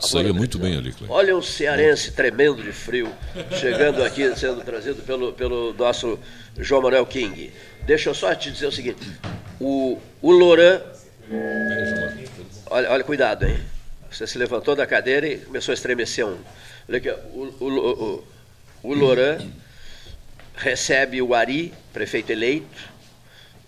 Saía 0.00 0.32
muito 0.32 0.58
bem 0.58 0.76
ali. 0.76 0.94
Olha 1.08 1.36
um 1.36 1.42
cearense 1.42 2.10
tremendo 2.10 2.62
de 2.62 2.72
frio, 2.72 3.12
chegando 3.58 4.02
aqui, 4.02 4.34
sendo 4.36 4.62
trazido 4.62 5.02
pelo, 5.02 5.32
pelo 5.32 5.72
nosso 5.74 6.18
João 6.58 6.82
Manuel 6.82 7.06
King. 7.06 7.52
Deixa 7.86 8.10
eu 8.10 8.14
só 8.14 8.34
te 8.34 8.50
dizer 8.50 8.66
o 8.66 8.72
seguinte: 8.72 9.06
o, 9.60 9.98
o 10.20 10.32
Loran, 10.32 10.80
olha, 12.66 12.90
olha, 12.90 13.04
cuidado, 13.04 13.46
hein? 13.46 13.58
Você 14.10 14.26
se 14.26 14.36
levantou 14.38 14.74
da 14.74 14.86
cadeira 14.86 15.26
e 15.28 15.38
começou 15.38 15.72
a 15.72 15.74
estremecer 15.74 16.26
um. 16.26 16.38
Olha 16.88 16.98
aqui, 16.98 17.10
o, 17.10 17.54
o, 17.60 17.68
o, 17.68 18.24
o 18.82 18.94
Loran 18.94 19.38
recebe 20.56 21.20
o 21.20 21.34
Ari, 21.34 21.72
prefeito 21.92 22.32
eleito, 22.32 22.66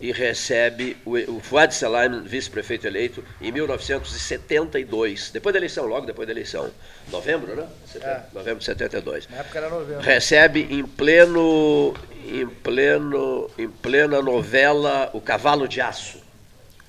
e 0.00 0.12
recebe 0.12 0.96
o, 1.04 1.16
o 1.36 1.40
Fuad 1.40 1.74
Salam, 1.74 2.22
vice-prefeito 2.22 2.86
eleito, 2.86 3.24
em 3.40 3.50
1972, 3.50 5.30
depois 5.32 5.52
da 5.52 5.58
eleição, 5.58 5.86
logo 5.86 6.06
depois 6.06 6.26
da 6.26 6.32
eleição. 6.32 6.70
Novembro, 7.10 7.56
né? 7.56 7.66
Seten- 7.86 8.22
Novembro 8.32 8.58
de 8.60 8.64
72. 8.64 9.28
Na 9.28 9.38
época 9.38 9.58
era 9.58 9.68
novembro. 9.68 10.00
Recebe 10.02 10.68
em 10.70 10.84
pleno, 10.84 11.94
em 12.24 12.46
pleno, 12.46 13.50
em 13.58 13.68
plena 13.68 14.22
novela 14.22 15.10
O 15.12 15.20
Cavalo 15.20 15.66
de 15.66 15.80
Aço. 15.80 16.18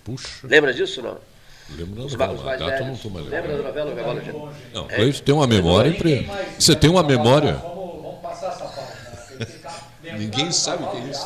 Puxa, 0.04 0.28
Lembra 0.48 0.74
disso, 0.74 1.02
não? 1.02 1.18
lembro 1.72 2.08
da 2.18 2.28
novela. 2.28 2.74
os 2.76 2.82
não 2.82 2.94
estou 2.94 3.12
mais 3.12 3.28
Lembra 3.28 3.58
da 3.58 3.64
novela 3.64 3.92
O 3.92 3.96
Cavalo 3.96 4.22
de 4.22 4.30
Aço? 4.30 4.50
Não, 4.74 4.88
Cleiton 4.88 5.24
tem 5.24 5.34
uma 5.36 5.48
memória. 5.48 5.94
Pre... 5.94 6.30
Você 6.60 6.76
tem 6.76 6.90
uma 6.90 7.04
memória. 7.04 7.54
Vamos, 7.54 8.02
vamos 8.04 8.22
passar 8.22 8.50
essa 8.50 8.66
parte. 8.66 9.34
Né? 10.04 10.14
Ninguém 10.18 10.52
sabe 10.52 10.84
o 10.84 10.88
que 10.92 10.98
é 10.98 11.02
isso. 11.02 11.26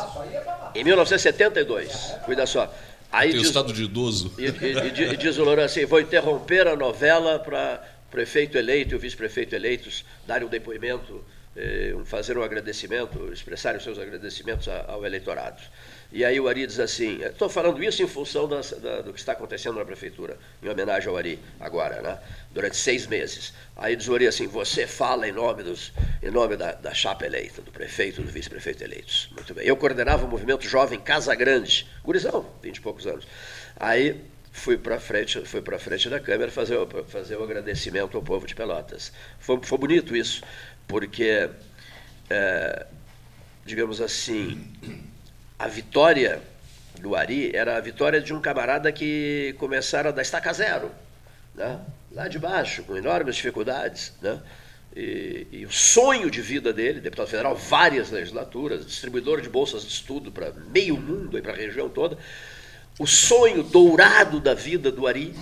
Em 0.76 0.84
1972, 0.84 2.16
cuida 2.26 2.46
só. 2.46 2.74
Aí 3.12 3.30
Tem 3.30 3.40
diz, 3.40 3.48
estado 3.50 3.72
de 3.72 3.84
idoso. 3.84 4.34
E, 4.40 4.46
e- 4.46 4.88
e 4.88 4.92
di- 4.92 5.18
diz 5.18 5.38
o 5.38 5.44
Loran 5.44 5.66
assim: 5.66 5.86
vou 5.86 6.00
interromper 6.00 6.68
a 6.68 6.76
novela 6.76 7.38
para 7.40 7.84
prefeito 8.10 8.58
eleito 8.58 8.94
e 8.94 8.96
o 8.96 9.00
vice-prefeito 9.00 9.56
eleitos 9.56 10.04
darem 10.26 10.48
um 10.48 10.50
depoimento, 10.50 11.24
eh, 11.56 11.94
fazer 12.06 12.38
um 12.38 12.44
agradecimento, 12.44 13.32
expressarem 13.32 13.78
os 13.78 13.84
seus 13.84 14.00
agradecimentos 14.00 14.68
ao 14.68 15.06
eleitorado. 15.06 15.62
E 16.16 16.24
aí 16.24 16.40
o 16.40 16.48
Ari 16.48 16.68
diz 16.68 16.80
assim: 16.80 17.22
estou 17.24 17.50
falando 17.50 17.84
isso 17.84 18.04
em 18.04 18.08
função 18.08 18.48
da- 18.48 18.62
do 19.02 19.12
que 19.12 19.20
está 19.20 19.32
acontecendo 19.32 19.80
na 19.80 19.84
prefeitura, 19.84 20.38
em 20.62 20.70
homenagem 20.70 21.10
ao 21.10 21.18
Ari, 21.18 21.40
agora, 21.60 22.02
né? 22.04 22.20
durante 22.52 22.78
seis 22.78 23.08
meses. 23.08 23.52
Aí 23.76 23.96
diz 23.96 24.08
o 24.08 24.14
Ari 24.14 24.28
assim: 24.28 24.46
você 24.46 24.86
fala 24.86 25.28
em 25.28 25.32
nome, 25.32 25.64
dos, 25.64 25.92
em 26.22 26.30
nome 26.30 26.56
da, 26.56 26.74
da 26.74 26.94
chapa 26.94 27.26
eleita, 27.26 27.64
do 27.64 27.72
prefeito 27.72 28.22
do 28.22 28.32
vice-prefeito 28.32 28.84
eleitos. 28.84 29.28
Muito 29.34 29.56
bem. 29.56 29.66
Eu 29.66 29.76
coordenava 29.76 30.24
o 30.24 30.28
movimento 30.30 30.68
jovem 30.68 31.00
Casa 31.00 31.34
Grande, 31.34 31.88
gurizão, 32.04 32.46
20 32.62 32.78
e 32.78 32.82
poucos 32.82 33.08
anos. 33.08 33.26
Aí 33.76 34.22
fui 34.52 34.78
para 34.78 35.00
frente, 35.00 35.44
fui 35.46 35.64
para 35.64 35.80
frente 35.80 36.08
da 36.10 36.20
câmera 36.20 36.52
fazer, 36.52 36.78
o- 36.78 37.04
fazer 37.06 37.38
o 37.38 37.44
agradecimento 37.44 38.16
ao 38.16 38.22
povo 38.22 38.46
de 38.46 38.54
Pelotas. 38.54 39.12
Foi, 39.40 39.60
foi 39.64 39.78
bonito 39.80 40.16
isso, 40.16 40.44
porque, 40.88 41.50
é, 42.30 42.86
digamos 43.66 44.00
assim, 44.00 44.64
a 45.64 45.68
vitória 45.68 46.42
do 47.00 47.16
Ari 47.16 47.56
era 47.56 47.78
a 47.78 47.80
vitória 47.80 48.20
de 48.20 48.34
um 48.34 48.42
camarada 48.42 48.92
que 48.92 49.56
começara 49.58 50.12
da 50.12 50.22
estaca 50.22 50.52
zero, 50.52 50.92
né? 51.56 51.80
lá 52.12 52.28
de 52.28 52.38
baixo, 52.38 52.84
com 52.84 52.98
enormes 52.98 53.38
dificuldades. 53.38 54.12
Né? 54.22 54.42
E, 54.94 55.48
e 55.54 55.66
o 55.66 55.72
sonho 55.72 56.30
de 56.30 56.42
vida 56.42 56.74
dele, 56.74 57.00
deputado 57.00 57.28
federal, 57.28 57.56
várias 57.56 58.12
legislaturas, 58.12 58.86
distribuidor 58.86 59.40
de 59.40 59.48
bolsas 59.48 59.84
de 59.84 59.88
estudo 59.88 60.34
para 60.34 60.52
meio 60.52 60.98
mundo 60.98 61.38
e 61.38 61.42
para 61.42 61.54
a 61.54 61.56
região 61.56 61.88
toda, 61.88 62.18
o 63.00 63.08
sonho 63.08 63.64
dourado 63.64 64.42
da 64.42 64.54
vida 64.54 64.92
do 64.92 65.08
Ari 65.08 65.34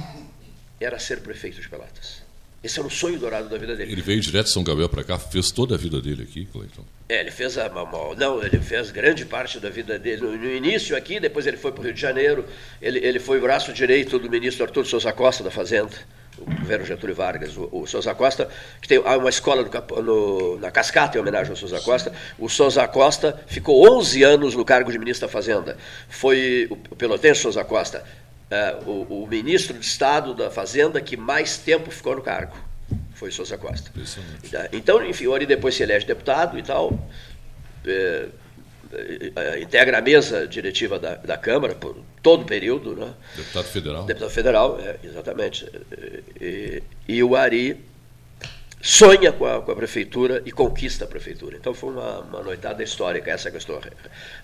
era 0.79 0.99
ser 0.99 1.21
prefeito 1.21 1.59
de 1.59 1.67
Pelotas. 1.67 2.21
Esse 2.63 2.77
era 2.77 2.87
o 2.87 2.91
sonho 2.91 3.17
dourado 3.17 3.49
da 3.49 3.57
vida 3.57 3.75
dele. 3.75 3.91
Ele 3.91 4.03
veio 4.03 4.21
direto 4.21 4.45
de 4.45 4.53
São 4.53 4.63
Gabriel 4.63 4.87
para 4.87 5.03
cá, 5.03 5.17
fez 5.17 5.49
toda 5.49 5.73
a 5.73 5.77
vida 5.79 5.99
dele 5.99 6.21
aqui, 6.21 6.45
Cleiton. 6.45 6.85
É, 7.11 7.19
ele 7.19 7.29
fez 7.31 7.57
a 7.57 7.67
uma- 7.67 8.15
não, 8.15 8.41
ele 8.41 8.57
fez 8.59 8.89
grande 8.89 9.25
parte 9.25 9.59
da 9.59 9.69
vida 9.69 9.99
dele 9.99 10.21
no, 10.21 10.31
no 10.37 10.49
início 10.49 10.95
aqui, 10.95 11.19
depois 11.19 11.45
ele 11.45 11.57
foi 11.57 11.71
para 11.73 11.81
o 11.81 11.83
Rio 11.83 11.93
de 11.93 11.99
Janeiro, 11.99 12.45
ele, 12.81 12.99
ele 13.05 13.19
foi 13.19 13.37
o 13.37 13.41
braço 13.41 13.73
direito 13.73 14.17
do 14.17 14.29
ministro 14.29 14.63
Arthur 14.63 14.85
Souza 14.85 15.11
Costa 15.11 15.43
da 15.43 15.51
Fazenda, 15.51 15.91
o 16.37 16.45
governo 16.45 16.85
Getúlio 16.85 17.13
Vargas, 17.13 17.57
o, 17.57 17.67
o 17.69 17.85
Souza 17.85 18.15
Costa, 18.15 18.47
que 18.81 18.87
tem 18.87 18.97
uma 18.97 19.29
escola 19.29 19.61
no 19.61 20.01
no- 20.01 20.57
na 20.59 20.71
Cascata 20.71 21.17
em 21.17 21.21
homenagem 21.21 21.49
ao 21.49 21.57
Souza 21.57 21.81
Costa. 21.81 22.13
O 22.39 22.47
Souza 22.47 22.87
Costa 22.87 23.37
ficou 23.45 23.85
11 23.97 24.23
anos 24.23 24.55
no 24.55 24.63
cargo 24.63 24.89
de 24.89 24.97
ministro 24.97 25.27
da 25.27 25.31
Fazenda. 25.33 25.75
Foi 26.07 26.67
o, 26.71 26.75
o 26.91 26.95
pelotense 26.95 27.41
Souza 27.41 27.65
Costa, 27.65 28.05
é, 28.49 28.77
o, 28.87 29.23
o 29.23 29.27
ministro 29.27 29.77
de 29.77 29.85
Estado 29.85 30.33
da 30.33 30.49
Fazenda 30.49 31.01
que 31.01 31.17
mais 31.17 31.57
tempo 31.57 31.91
ficou 31.91 32.15
no 32.15 32.21
cargo. 32.21 32.55
Foi 33.21 33.29
Souza 33.29 33.55
Costa. 33.55 33.91
Então, 34.73 35.05
enfim, 35.05 35.27
o 35.27 35.35
Ari 35.35 35.45
depois 35.45 35.75
se 35.75 35.83
elege 35.83 36.07
deputado 36.07 36.57
e 36.57 36.63
tal. 36.63 37.07
é, 37.85 38.25
é, 38.93 39.31
é, 39.35 39.61
integra 39.61 39.99
a 39.99 40.01
mesa 40.01 40.47
diretiva 40.47 40.97
da, 40.97 41.13
da 41.17 41.37
Câmara 41.37 41.75
por 41.75 41.95
todo 42.23 42.41
o 42.41 42.45
período, 42.45 42.95
né? 42.95 43.13
Deputado 43.35 43.65
federal. 43.65 44.03
Deputado 44.05 44.29
federal, 44.31 44.79
é, 44.81 44.95
exatamente. 45.03 45.69
E, 46.41 46.81
e 47.07 47.23
o 47.23 47.35
Ari 47.35 47.79
sonha 48.81 49.31
com 49.31 49.45
a, 49.45 49.61
com 49.61 49.71
a 49.71 49.75
prefeitura 49.75 50.41
e 50.43 50.51
conquista 50.51 51.05
a 51.05 51.07
prefeitura. 51.07 51.55
Então 51.55 51.75
foi 51.75 51.91
uma, 51.91 52.21
uma 52.21 52.41
noitada 52.41 52.81
histórica 52.81 53.29
essa 53.29 53.51
que 53.51 53.55
eu 53.57 53.59
estou 53.59 53.79
re- 53.79 53.91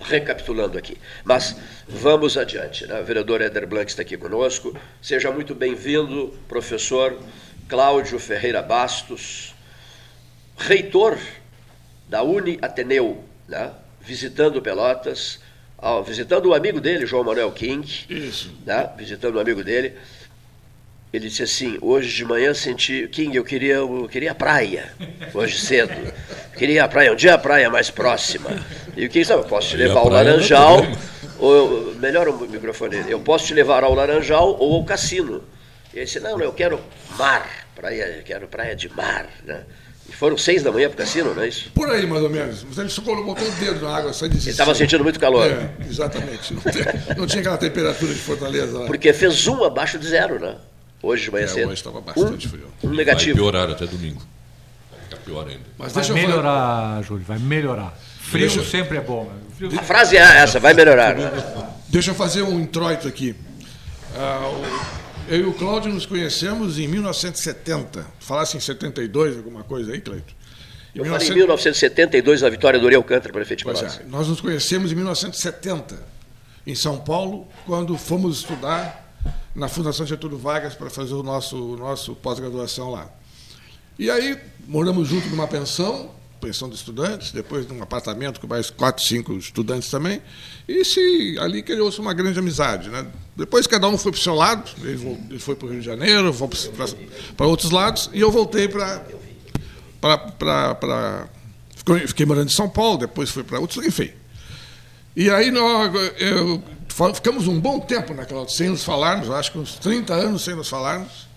recapitulando 0.01 0.77
aqui. 0.77 0.99
Mas 1.25 1.55
vamos 1.87 2.37
adiante. 2.37 2.85
Né? 2.85 3.01
O 3.01 3.03
vereador 3.03 3.41
Éder 3.41 3.65
Blanc 3.65 3.89
está 3.89 4.03
aqui 4.03 4.15
conosco. 4.17 4.77
Seja 5.01 5.31
muito 5.31 5.55
bem-vindo, 5.55 6.31
professor 6.47 7.17
Cláudio 7.67 8.17
Ferreira 8.19 8.61
Bastos, 8.61 9.53
reitor 10.57 11.17
da 12.07 12.23
Uni 12.23 12.57
Ateneu, 12.61 13.23
né? 13.47 13.71
visitando 14.01 14.61
Pelotas, 14.61 15.39
ah, 15.77 15.99
visitando 16.01 16.47
o 16.47 16.53
amigo 16.53 16.79
dele, 16.79 17.05
João 17.05 17.23
Manuel 17.23 17.51
King, 17.51 17.85
Isso. 18.09 18.53
né? 18.65 18.89
visitando 18.97 19.35
o 19.35 19.39
amigo 19.39 19.63
dele. 19.63 19.93
Ele 21.11 21.27
disse 21.29 21.43
assim: 21.43 21.77
hoje 21.81 22.13
de 22.15 22.25
manhã 22.25 22.53
senti. 22.53 23.07
King, 23.09 23.35
eu 23.35 23.43
queria, 23.43 23.75
eu 23.75 24.07
queria 24.11 24.31
a 24.31 24.35
praia, 24.35 24.91
hoje 25.33 25.59
cedo. 25.59 25.93
Queria 26.57 26.83
a 26.83 26.87
praia, 26.87 27.13
um 27.13 27.15
dia 27.15 27.33
a 27.33 27.37
praia 27.37 27.69
mais 27.69 27.89
próxima. 27.89 28.49
E 28.95 29.05
o 29.05 29.09
King 29.09 29.27
"Não, 29.29 29.37
eu 29.37 29.43
posso 29.45 29.69
te 29.69 29.77
levar 29.77 29.99
ao 30.01 30.09
Laranjal, 30.09 30.79
ou 31.39 31.55
eu- 31.55 31.95
melhor 31.95 32.27
o 32.27 32.47
microfone, 32.49 33.05
eu 33.09 33.19
posso 33.21 33.45
te 33.47 33.53
levar 33.53 33.83
ao 33.83 33.93
Laranjal 33.93 34.57
ou 34.59 34.75
ao 34.75 34.83
cassino. 34.83 35.43
E 35.97 36.01
ele 36.01 36.05
disse: 36.05 36.19
não, 36.19 36.37
não, 36.37 36.45
eu 36.45 36.53
quero 36.53 36.79
mar, 37.17 37.49
praia, 37.75 38.17
eu 38.17 38.23
quero 38.23 38.47
praia 38.47 38.75
de 38.75 38.87
mar. 38.93 39.25
Né? 39.43 39.63
E 40.07 40.13
foram 40.13 40.37
seis 40.37 40.61
da 40.61 40.71
manhã 40.71 40.87
para 40.89 40.93
o 40.93 40.97
cassino, 40.99 41.33
não 41.33 41.41
é 41.41 41.47
isso? 41.47 41.71
Por 41.73 41.89
aí, 41.89 42.05
mais 42.05 42.21
ou 42.21 42.29
menos. 42.29 42.63
Mas 42.69 42.77
ele 42.77 42.87
só 42.89 43.01
botou 43.01 43.33
o 43.47 43.51
dedo 43.53 43.81
na 43.83 43.97
água, 43.97 44.13
só 44.13 44.25
Ele 44.25 44.35
desistiu. 44.35 44.51
estava 44.51 44.75
sentindo 44.75 45.03
muito 45.03 45.19
calor. 45.19 45.47
É, 45.47 45.71
exatamente. 45.89 46.53
Não, 46.53 46.61
tem- 46.71 47.17
não 47.17 47.25
tinha 47.25 47.41
aquela 47.41 47.57
temperatura 47.57 48.13
de 48.13 48.19
Fortaleza 48.19 48.77
lá. 48.77 48.85
Porque 48.85 49.11
fez 49.11 49.47
um 49.47 49.63
abaixo 49.63 49.97
de 49.97 50.07
zero, 50.07 50.39
né? 50.39 50.55
Hoje 51.01 51.23
de 51.25 51.31
manhã 51.31 51.45
É, 51.45 51.47
cedo. 51.47 51.65
hoje 51.69 51.73
estava 51.79 51.99
bastante 51.99 52.47
frio. 52.47 52.67
Um 52.83 52.89
Vai 52.89 52.97
negativo. 52.97 53.35
piorar 53.37 53.67
até 53.69 53.87
domingo. 53.87 54.21
Vai 54.91 54.99
ficar 55.01 55.17
pior 55.17 55.47
ainda. 55.47 55.61
Mas 55.79 55.91
Vai 55.93 56.03
eu 56.03 56.07
falar. 56.07 56.19
melhorar, 56.21 57.01
Júlio, 57.03 57.25
vai 57.25 57.39
melhorar. 57.39 57.97
Frio 58.21 58.47
Deixa- 58.47 58.63
sempre 58.69 58.97
é 58.97 59.01
bom. 59.01 59.23
né? 59.25 59.31
Frio 59.57 59.79
A 59.79 59.83
frase 59.83 60.15
é 60.15 60.21
essa, 60.21 60.59
vai 60.59 60.73
melhorar. 60.75 61.15
Né? 61.15 61.31
Deixa 61.89 62.11
eu 62.11 62.15
fazer 62.15 62.43
um 62.43 62.59
introito 62.59 63.07
aqui. 63.07 63.35
Ah, 64.15 64.47
o- 64.47 65.06
eu 65.27 65.39
e 65.39 65.45
o 65.45 65.53
Cláudio 65.53 65.93
nos 65.93 66.05
conhecemos 66.05 66.79
em 66.79 66.87
1970. 66.87 68.05
Falasse 68.19 68.57
em 68.57 68.59
72, 68.59 69.37
alguma 69.37 69.63
coisa 69.63 69.91
aí, 69.91 70.01
Cleito? 70.01 70.33
Em 70.95 70.99
Eu 70.99 71.05
falei 71.05 71.27
em 71.27 71.33
1900 71.33 71.81
1972, 71.81 72.41
na 72.41 72.49
vitória 72.49 72.79
do 72.79 72.85
Uri 72.85 72.95
Alcântara, 72.95 73.33
prefeito 73.33 73.59
de 73.59 73.65
Pelotas. 73.65 73.99
é, 73.99 74.03
nós 74.05 74.27
nos 74.27 74.41
conhecemos 74.41 74.91
em 74.91 74.95
1970, 74.95 75.97
em 76.65 76.75
São 76.75 76.97
Paulo, 76.97 77.47
quando 77.65 77.97
fomos 77.97 78.37
estudar 78.39 79.05
na 79.53 79.67
Fundação 79.67 80.05
Getúlio 80.05 80.37
Vargas 80.37 80.75
para 80.75 80.89
fazer 80.89 81.13
o 81.13 81.23
nosso, 81.23 81.73
o 81.73 81.77
nosso 81.77 82.15
pós-graduação 82.15 82.91
lá. 82.91 83.09
E 83.99 84.09
aí 84.09 84.39
moramos 84.67 85.07
juntos 85.07 85.29
numa 85.31 85.47
pensão, 85.47 86.11
pensão 86.39 86.69
de 86.69 86.75
estudantes, 86.75 87.31
depois 87.31 87.67
num 87.67 87.81
apartamento 87.81 88.39
com 88.39 88.47
mais 88.47 88.69
quatro, 88.69 89.03
cinco 89.03 89.33
estudantes 89.33 89.89
também, 89.89 90.21
e 90.67 90.83
se, 90.85 91.37
ali 91.39 91.61
criou-se 91.63 91.99
uma 91.99 92.13
grande 92.13 92.37
amizade. 92.39 92.89
Né? 92.89 93.05
Depois 93.35 93.67
cada 93.67 93.87
um 93.87 93.97
foi 93.97 94.11
para 94.11 94.19
o 94.19 94.21
seu 94.21 94.35
lado, 94.35 94.69
ele, 94.83 95.39
foi 95.39 95.55
para 95.55 95.67
o 95.67 95.69
Rio 95.71 95.79
de 95.79 95.85
Janeiro, 95.85 96.31
vou 96.33 96.49
para 97.35 97.47
outros 97.47 97.71
lados, 97.71 98.09
e 98.13 98.19
eu 98.19 98.31
voltei 98.31 98.67
para 98.67 99.03
para. 99.99 101.27
Fiquei 102.07 102.25
morando 102.25 102.49
em 102.49 102.53
São 102.53 102.69
Paulo, 102.69 102.97
depois 102.97 103.29
fui 103.29 103.43
para 103.43 103.59
outros, 103.59 103.85
enfim. 103.85 104.11
E 105.15 105.29
aí 105.29 105.49
nós, 105.51 105.91
eu- 106.19 106.61
ficamos 107.13 107.47
um 107.47 107.59
bom 107.59 107.79
tempo 107.79 108.13
naquela, 108.13 108.47
sem 108.47 108.69
nos 108.69 108.83
falarmos, 108.83 109.29
acho 109.29 109.51
que 109.51 109.57
uns 109.57 109.75
30 109.75 110.13
anos 110.13 110.43
sem 110.43 110.55
nos 110.55 110.67
falarmos. 110.69 111.27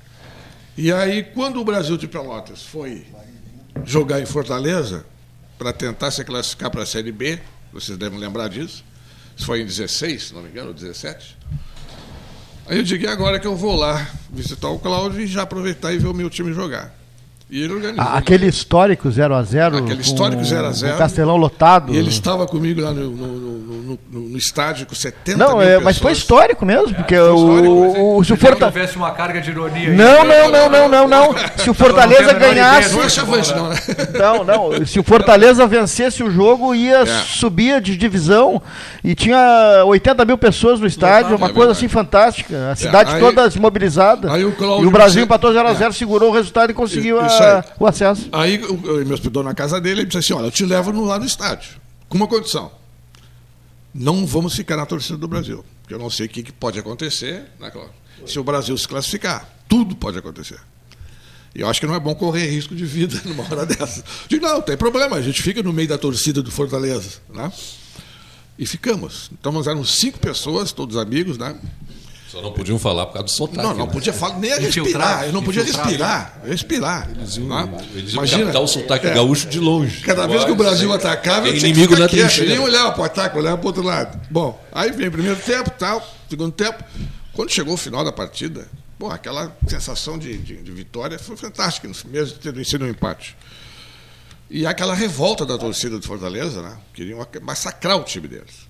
E 0.76 0.92
aí, 0.92 1.22
quando 1.22 1.60
o 1.60 1.64
Brasil 1.64 1.96
de 1.96 2.08
Pelotas 2.08 2.62
foi 2.62 3.06
jogar 3.84 4.20
em 4.20 4.26
Fortaleza, 4.26 5.04
para 5.58 5.72
tentar 5.72 6.10
se 6.10 6.24
classificar 6.24 6.70
para 6.70 6.82
a 6.82 6.86
Série 6.86 7.12
B, 7.12 7.38
vocês 7.72 7.96
devem 7.98 8.18
lembrar 8.18 8.48
disso, 8.48 8.84
isso 9.36 9.46
foi 9.46 9.60
em 9.60 9.66
16, 9.66 10.22
se 10.28 10.34
não 10.34 10.42
me 10.42 10.48
engano, 10.48 10.68
ou 10.68 10.74
17. 10.74 11.36
Aí 12.66 12.76
eu 12.78 12.82
digo, 12.82 13.08
agora 13.08 13.38
que 13.38 13.46
eu 13.46 13.56
vou 13.56 13.76
lá 13.76 14.08
visitar 14.30 14.68
o 14.68 14.78
Cláudio 14.78 15.20
e 15.20 15.26
já 15.26 15.42
aproveitar 15.42 15.92
e 15.92 15.98
ver 15.98 16.08
o 16.08 16.14
meu 16.14 16.30
time 16.30 16.52
jogar. 16.52 16.94
E 17.50 17.62
ele 17.64 17.72
organizou. 17.74 18.04
Ah, 18.04 18.16
Aquele 18.16 18.46
histórico 18.46 19.08
0x0. 19.08 19.78
Aquele 19.78 20.00
histórico 20.00 20.44
0 20.44 20.66
a 20.66 20.72
0. 20.72 20.94
O 20.94 20.98
Castelão 20.98 21.36
lotado. 21.36 21.92
E 21.92 21.96
ele 21.96 22.08
estava 22.08 22.46
comigo 22.46 22.80
lá 22.80 22.92
no, 22.92 23.10
no, 23.10 23.26
no, 23.26 23.98
no- 24.12 24.20
no 24.30 24.38
estádio 24.38 24.86
com 24.86 24.94
70 24.94 25.36
Não, 25.36 25.58
mil 25.58 25.62
é, 25.62 25.80
mas 25.80 25.98
foi 25.98 26.12
histórico 26.12 26.64
mesmo, 26.64 26.94
porque 26.94 27.16
foi 27.16 27.28
o, 27.30 27.34
histórico, 27.34 27.72
o, 27.72 28.18
o- 28.18 28.24
se 28.24 28.32
o 28.32 28.36
Se 28.36 28.40
Forta... 28.40 28.66
tivesse 28.70 28.96
uma 28.96 29.10
carga 29.10 29.40
de 29.40 29.50
ironia 29.50 29.88
aí. 29.90 29.96
Não, 29.96 30.24
não, 30.24 30.48
não, 30.50 30.70
não, 30.70 30.88
não, 30.88 31.08
não. 31.08 31.34
Se 31.58 31.68
o 31.68 31.74
Fortaleza 31.74 32.32
ganhasse. 32.34 32.88
ideia 32.90 32.96
Não 32.96 33.02
é 33.04 33.08
chavante, 33.08 33.54
não, 33.54 33.68
né? 33.68 33.76
Não, 34.18 34.44
não. 34.44 34.86
Se 34.86 35.00
o 35.00 35.02
Fortaleza 35.02 35.66
vencesse 35.66 36.22
o 36.22 36.30
jogo, 36.30 36.72
ia 36.74 36.98
É. 37.00 37.06
subir 37.06 37.80
de 37.80 37.96
divisão 37.96 38.62
e 39.02 39.14
tinha 39.14 39.82
80 39.86 40.24
mil 40.24 40.38
pessoas 40.38 40.78
no 40.78 40.86
estádio, 40.86 41.30
uma 41.36 41.48
é 41.48 41.52
coisa 41.52 41.54
verdade. 41.54 41.72
assim 41.78 41.88
fantástica. 41.88 42.70
A 42.70 42.76
cidade 42.76 43.14
aí- 43.14 43.20
toda 43.20 43.50
se 43.50 43.58
mobilizada. 43.58 44.32
aí 44.32 44.44
o 44.44 44.52
Cláudio 44.52 44.84
e 44.84 44.86
o 44.86 44.90
Brasil 44.90 45.24
empatou 45.24 45.52
0x0, 45.52 45.92
segurou 45.92 46.30
o 46.30 46.32
resultado 46.32 46.70
e 46.70 46.74
conseguiu 46.74 47.18
a- 47.20 47.39
aí. 47.42 47.64
o 47.78 47.86
acesso. 47.86 48.28
Aí 48.32 48.54
ele 48.54 49.04
me 49.04 49.14
hospedou 49.14 49.42
na 49.42 49.54
casa 49.54 49.80
dele 49.80 50.02
e 50.02 50.04
disse 50.06 50.18
assim: 50.18 50.32
Olha, 50.32 50.46
eu 50.46 50.50
te 50.50 50.64
levo 50.64 50.92
no, 50.92 51.04
lá 51.04 51.18
no 51.18 51.24
estádio, 51.24 51.80
com 52.08 52.16
uma 52.16 52.26
condição. 52.26 52.70
Não 53.92 54.26
vamos 54.26 54.54
ficar 54.54 54.76
na 54.76 54.86
torcida 54.86 55.18
do 55.18 55.26
Brasil. 55.26 55.64
Porque 55.82 55.94
eu 55.94 55.98
não 55.98 56.10
sei 56.10 56.26
o 56.26 56.28
que, 56.28 56.42
que 56.42 56.52
pode 56.52 56.78
acontecer, 56.78 57.46
né? 57.58 57.72
Se 58.26 58.38
o 58.38 58.44
Brasil 58.44 58.76
se 58.78 58.86
classificar. 58.86 59.48
Tudo 59.68 59.96
pode 59.96 60.18
acontecer. 60.18 60.60
E 61.54 61.60
eu 61.60 61.68
acho 61.68 61.80
que 61.80 61.86
não 61.86 61.94
é 61.94 62.00
bom 62.00 62.14
correr 62.14 62.48
risco 62.48 62.74
de 62.74 62.84
vida 62.84 63.20
numa 63.26 63.42
hora 63.44 63.66
dessa. 63.66 64.04
Digo, 64.28 64.46
não, 64.46 64.62
tem 64.62 64.76
problema, 64.76 65.16
a 65.16 65.22
gente 65.22 65.42
fica 65.42 65.62
no 65.62 65.72
meio 65.72 65.88
da 65.88 65.98
torcida 65.98 66.42
do 66.42 66.50
Fortaleza. 66.50 67.18
Né? 67.28 67.52
E 68.58 68.66
ficamos. 68.66 69.30
Então 69.32 69.50
nós 69.50 69.66
éramos 69.66 69.96
cinco 69.96 70.18
pessoas, 70.18 70.70
todos 70.72 70.96
amigos, 70.96 71.38
né? 71.38 71.56
Só 72.30 72.40
não 72.40 72.52
podiam 72.52 72.78
falar 72.78 73.06
por 73.06 73.14
causa 73.14 73.24
do 73.24 73.30
sotaque. 73.30 73.62
Não, 73.62 73.74
não 73.74 73.86
né? 73.86 73.92
podia 73.92 74.12
falar, 74.12 74.38
nem 74.38 74.52
a 74.52 74.56
respirar. 74.58 75.24
Eu 75.24 75.32
não 75.32 75.42
podia 75.42 75.64
respirar. 75.64 76.40
Respirar. 76.44 77.08
né? 77.08 77.14
Eles 77.94 78.14
iam 78.14 78.22
captar 78.44 78.62
o 78.62 78.68
sotaque 78.68 79.10
gaúcho 79.10 79.48
de 79.48 79.58
longe. 79.58 80.00
Cada 80.02 80.26
vez 80.26 80.44
que 80.44 80.50
o 80.50 80.54
Brasil 80.56 80.92
atacava, 80.92 81.48
eu 81.48 81.52
tinha 81.58 81.60
que 81.62 81.66
inimigo 81.80 81.92
ficar 81.94 82.02
na 82.04 82.08
quieto, 82.08 82.26
trincheira. 82.28 82.50
nem 82.50 82.58
olhava 82.60 82.92
para 82.92 83.00
o 83.00 83.04
ataque, 83.04 83.36
olhava 83.38 83.56
para 83.58 83.64
o 83.64 83.66
outro 83.68 83.82
lado. 83.82 84.20
Bom, 84.30 84.62
aí 84.70 84.92
vem 84.92 85.08
o 85.08 85.12
primeiro 85.12 85.40
tempo, 85.40 85.70
tal, 85.70 86.06
segundo 86.28 86.52
tempo. 86.52 86.84
Quando 87.32 87.50
chegou 87.50 87.74
o 87.74 87.76
final 87.76 88.04
da 88.04 88.12
partida, 88.12 88.68
bom, 88.98 89.10
aquela 89.10 89.56
sensação 89.66 90.16
de, 90.18 90.36
de- 90.38 90.56
de 90.62 90.70
vitória 90.70 91.18
foi 91.18 91.36
fantástica, 91.36 91.88
mesmo 92.06 92.38
tendo 92.38 92.64
sido 92.64 92.84
um 92.84 92.88
empate. 92.88 93.36
E 94.48 94.66
aquela 94.66 94.94
revolta 94.94 95.46
da 95.46 95.56
torcida 95.58 95.98
do 95.98 96.06
Fortaleza, 96.06 96.60
né? 96.62 96.76
Queriam 96.92 97.24
massacrar 97.42 97.96
o 97.96 98.02
time 98.04 98.26
deles. 98.28 98.69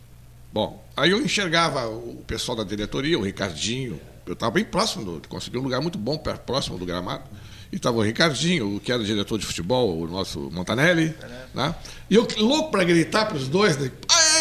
Bom, 0.52 0.85
aí 0.97 1.11
eu 1.11 1.21
enxergava 1.21 1.88
o 1.88 2.23
pessoal 2.26 2.57
da 2.57 2.64
diretoria, 2.64 3.19
o 3.19 3.23
Ricardinho, 3.23 4.00
eu 4.26 4.35
estava 4.35 4.52
bem 4.52 4.64
próximo, 4.64 5.04
do, 5.04 5.28
consegui 5.28 5.59
um 5.59 5.62
lugar 5.62 5.80
muito 5.80 5.99
bom, 5.99 6.19
próximo 6.19 6.78
do 6.78 6.87
gramado. 6.87 7.25
E 7.73 7.76
estava 7.76 7.99
o 7.99 8.02
Ricardinho, 8.02 8.76
o 8.76 8.80
que 8.80 8.90
era 8.90 9.02
diretor 9.02 9.38
de 9.38 9.47
futebol, 9.47 10.00
o 10.00 10.07
nosso 10.07 10.50
Montanelli. 10.50 11.14
Né? 11.54 11.75
E 12.09 12.16
eu 12.16 12.26
louco 12.38 12.71
para 12.71 12.83
gritar 12.83 13.26
para 13.26 13.37
os 13.37 13.47
dois, 13.47 13.78
né? 13.78 13.90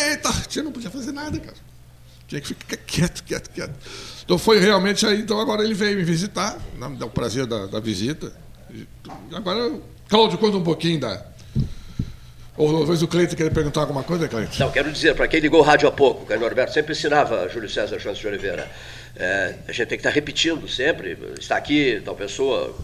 Eita, 0.08 0.32
você 0.32 0.64
não 0.64 0.72
podia 0.72 0.90
fazer 0.90 1.12
nada, 1.12 1.40
cara. 1.40 1.58
Tinha 2.28 2.42
que 2.42 2.48
ficar 2.48 2.78
quieto, 2.78 3.24
quieto, 3.24 3.50
quieto. 3.52 3.74
Então 4.24 4.38
foi 4.38 4.60
realmente 4.60 5.06
aí. 5.06 5.22
Então 5.22 5.40
agora 5.40 5.64
ele 5.64 5.74
veio 5.74 5.98
me 5.98 6.04
visitar, 6.04 6.60
né? 6.78 6.88
me 6.88 6.98
dá 6.98 7.06
o 7.06 7.10
prazer 7.10 7.46
da, 7.46 7.66
da 7.66 7.80
visita. 7.80 8.32
E 8.72 8.88
agora, 9.34 9.80
Cláudio, 10.08 10.38
conta 10.38 10.58
um 10.58 10.64
pouquinho 10.64 11.00
da. 11.00 11.26
Ou 12.60 12.74
talvez 12.74 13.02
o 13.02 13.08
Cleiton 13.08 13.38
queria 13.38 13.52
perguntar 13.54 13.80
alguma 13.80 14.04
coisa, 14.04 14.28
Cleiton? 14.28 14.52
Não, 14.60 14.70
quero 14.70 14.92
dizer, 14.92 15.16
para 15.16 15.30
quem 15.30 15.40
ligou 15.40 15.62
o 15.62 15.64
rádio 15.64 15.88
há 15.88 15.92
pouco, 15.94 16.24
o 16.24 16.26
Caio 16.26 16.42
Norberto 16.42 16.74
sempre 16.74 16.92
ensinava 16.92 17.48
Júlio 17.48 17.70
César 17.70 18.02
Santos 18.02 18.20
de 18.20 18.28
Oliveira. 18.28 18.70
é, 19.16 19.56
a 19.66 19.72
gente 19.72 19.88
tem 19.88 19.98
que 19.98 20.02
estar 20.06 20.10
repetindo 20.10 20.68
sempre, 20.68 21.18
está 21.40 21.56
aqui 21.56 22.02
tal 22.04 22.16
pessoa, 22.16 22.76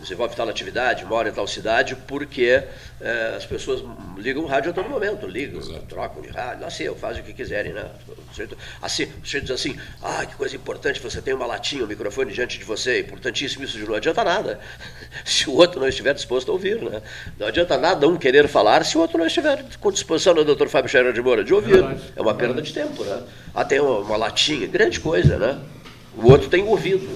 desenvolve 0.00 0.34
tal 0.36 0.48
atividade, 0.48 1.04
mora 1.04 1.28
em 1.28 1.32
tal 1.32 1.46
cidade, 1.46 1.96
porque 2.06 2.62
eh, 3.00 3.34
as 3.36 3.44
pessoas 3.44 3.82
ligam 4.16 4.42
o 4.44 4.46
rádio 4.46 4.70
a 4.70 4.74
todo 4.74 4.88
momento, 4.88 5.26
ligam, 5.26 5.60
trocam 5.88 6.22
de 6.22 6.28
rádio, 6.28 6.60
nasceu, 6.60 6.94
fazem 6.94 7.22
o 7.22 7.24
que 7.24 7.32
quiserem, 7.32 7.72
né? 7.72 7.84
O 8.08 8.30
sujeito- 8.30 8.56
Assim, 8.80 9.04
o 9.04 9.24
sujeito 9.24 9.44
diz 9.44 9.52
assim, 9.52 9.76
ah, 10.02 10.24
que 10.24 10.34
coisa 10.36 10.54
importante, 10.56 11.00
você 11.00 11.20
tem 11.20 11.34
uma 11.34 11.46
latinha, 11.46 11.84
um 11.84 11.86
microfone 11.86 12.32
diante 12.32 12.58
de 12.58 12.64
você, 12.64 12.92
é 12.92 12.98
importantíssimo 13.00 13.64
isso, 13.64 13.78
não 13.78 13.94
adianta 13.94 14.22
nada, 14.24 14.60
se 15.24 15.48
o 15.50 15.54
outro 15.54 15.80
não 15.80 15.88
estiver 15.88 16.14
disposto 16.14 16.50
a 16.50 16.52
ouvir, 16.52 16.80
né? 16.82 17.02
Não 17.38 17.46
adianta 17.46 17.76
nada 17.76 18.06
um 18.08 18.16
querer 18.16 18.48
falar 18.48 18.84
se 18.84 18.96
o 18.96 19.00
outro 19.00 19.18
não 19.18 19.26
estiver 19.26 19.64
com 19.80 19.90
disposição, 19.90 20.34
né, 20.34 20.44
doutor 20.44 20.68
Fábio 20.68 20.88
Scherer 20.88 21.12
de 21.12 21.20
Moura, 21.22 21.42
de 21.44 21.52
ouvir. 21.54 21.82
É 22.16 22.20
uma 22.22 22.34
perda 22.34 22.62
de 22.62 22.72
tempo, 22.72 23.02
né? 23.04 23.22
Ah, 23.54 23.64
tem 23.64 23.80
uma, 23.80 23.98
uma 23.98 24.16
latinha, 24.16 24.66
grande 24.66 25.00
coisa, 25.00 25.36
né? 25.38 25.58
O 26.16 26.30
outro 26.30 26.48
tem 26.48 26.62
o 26.62 26.68
ouvido, 26.68 27.06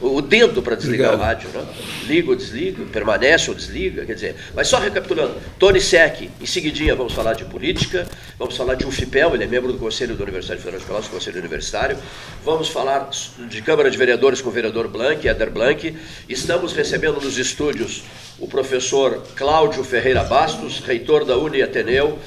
o 0.00 0.20
dedo 0.20 0.62
para 0.62 0.76
desligar 0.76 1.14
o 1.14 1.16
rádio, 1.16 1.48
né? 1.50 1.64
Liga 2.06 2.30
ou 2.30 2.36
desliga, 2.36 2.84
permanece 2.92 3.50
ou 3.50 3.56
desliga, 3.56 4.04
quer 4.04 4.14
dizer. 4.14 4.36
Mas 4.54 4.68
só 4.68 4.78
recapitulando, 4.78 5.34
Tony 5.58 5.80
Sec, 5.80 6.30
em 6.40 6.46
seguidinha 6.46 6.94
vamos 6.94 7.14
falar 7.14 7.34
de 7.34 7.44
política, 7.44 8.06
vamos 8.38 8.56
falar 8.56 8.74
de 8.74 8.86
UFIPEL, 8.86 9.34
ele 9.34 9.44
é 9.44 9.46
membro 9.46 9.72
do 9.72 9.78
Conselho 9.78 10.14
da 10.14 10.22
Universidade 10.22 10.60
Federal 10.60 10.80
de 10.80 10.86
Pelotas, 10.86 11.08
Conselho 11.08 11.38
Universitário, 11.38 11.96
vamos 12.44 12.68
falar 12.68 13.08
de 13.48 13.62
Câmara 13.62 13.90
de 13.90 13.96
Vereadores 13.96 14.40
com 14.40 14.50
o 14.50 14.52
vereador 14.52 14.88
Blanc, 14.88 15.26
Éder 15.26 15.50
Blanc, 15.50 15.96
estamos 16.28 16.72
recebendo 16.72 17.20
nos 17.20 17.38
estúdios 17.38 18.04
o 18.38 18.46
professor 18.46 19.22
Cláudio 19.34 19.82
Ferreira 19.82 20.22
Bastos, 20.24 20.80
reitor 20.80 21.24
da 21.24 21.38
Uni 21.38 21.62
Ateneu, 21.62 22.18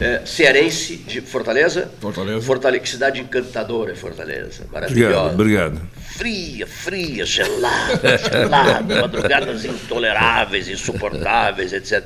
eh, 0.00 0.22
cearense 0.24 0.96
de 0.96 1.20
Fortaleza. 1.20 1.90
Fortaleza. 2.00 2.80
Que 2.80 2.88
cidade 2.88 3.20
encantadora 3.20 3.92
é 3.92 3.94
Fortaleza, 3.94 4.64
maravilhosa 4.72 5.34
Obrigado, 5.34 5.34
obrigado. 5.34 5.97
Fria, 6.18 6.66
fria, 6.66 7.24
gelada, 7.24 8.18
gelada, 8.18 8.82
madrugadas 9.00 9.64
intoleráveis, 9.64 10.68
insuportáveis, 10.68 11.72
etc. 11.72 12.04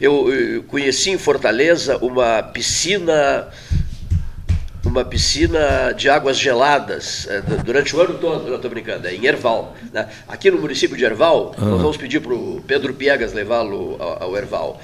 Eu, 0.00 0.32
eh, 0.32 0.62
conheci 0.68 1.10
em 1.10 1.18
Fortaleza 1.18 1.98
uma 1.98 2.40
piscina 2.40 3.48
uma 4.84 5.04
piscina 5.04 5.92
de 5.96 6.08
águas 6.08 6.38
geladas 6.38 7.28
du- 7.46 7.62
durante 7.64 7.94
o 7.94 8.00
ano 8.00 8.14
todo, 8.14 8.46
não 8.48 8.56
estou 8.56 8.70
brincando, 8.70 9.06
é 9.06 9.14
em 9.14 9.26
Erval. 9.26 9.74
né? 9.92 10.08
Aqui 10.26 10.50
no 10.50 10.58
município 10.58 10.96
de 10.96 11.04
Erval, 11.04 11.54
nós 11.58 11.80
vamos 11.80 11.96
pedir 11.96 12.20
para 12.20 12.32
o 12.32 12.62
Pedro 12.66 12.94
Piegas 12.94 13.32
levá-lo 13.32 13.96
ao, 13.98 14.22
ao 14.24 14.36
Erval. 14.36 14.80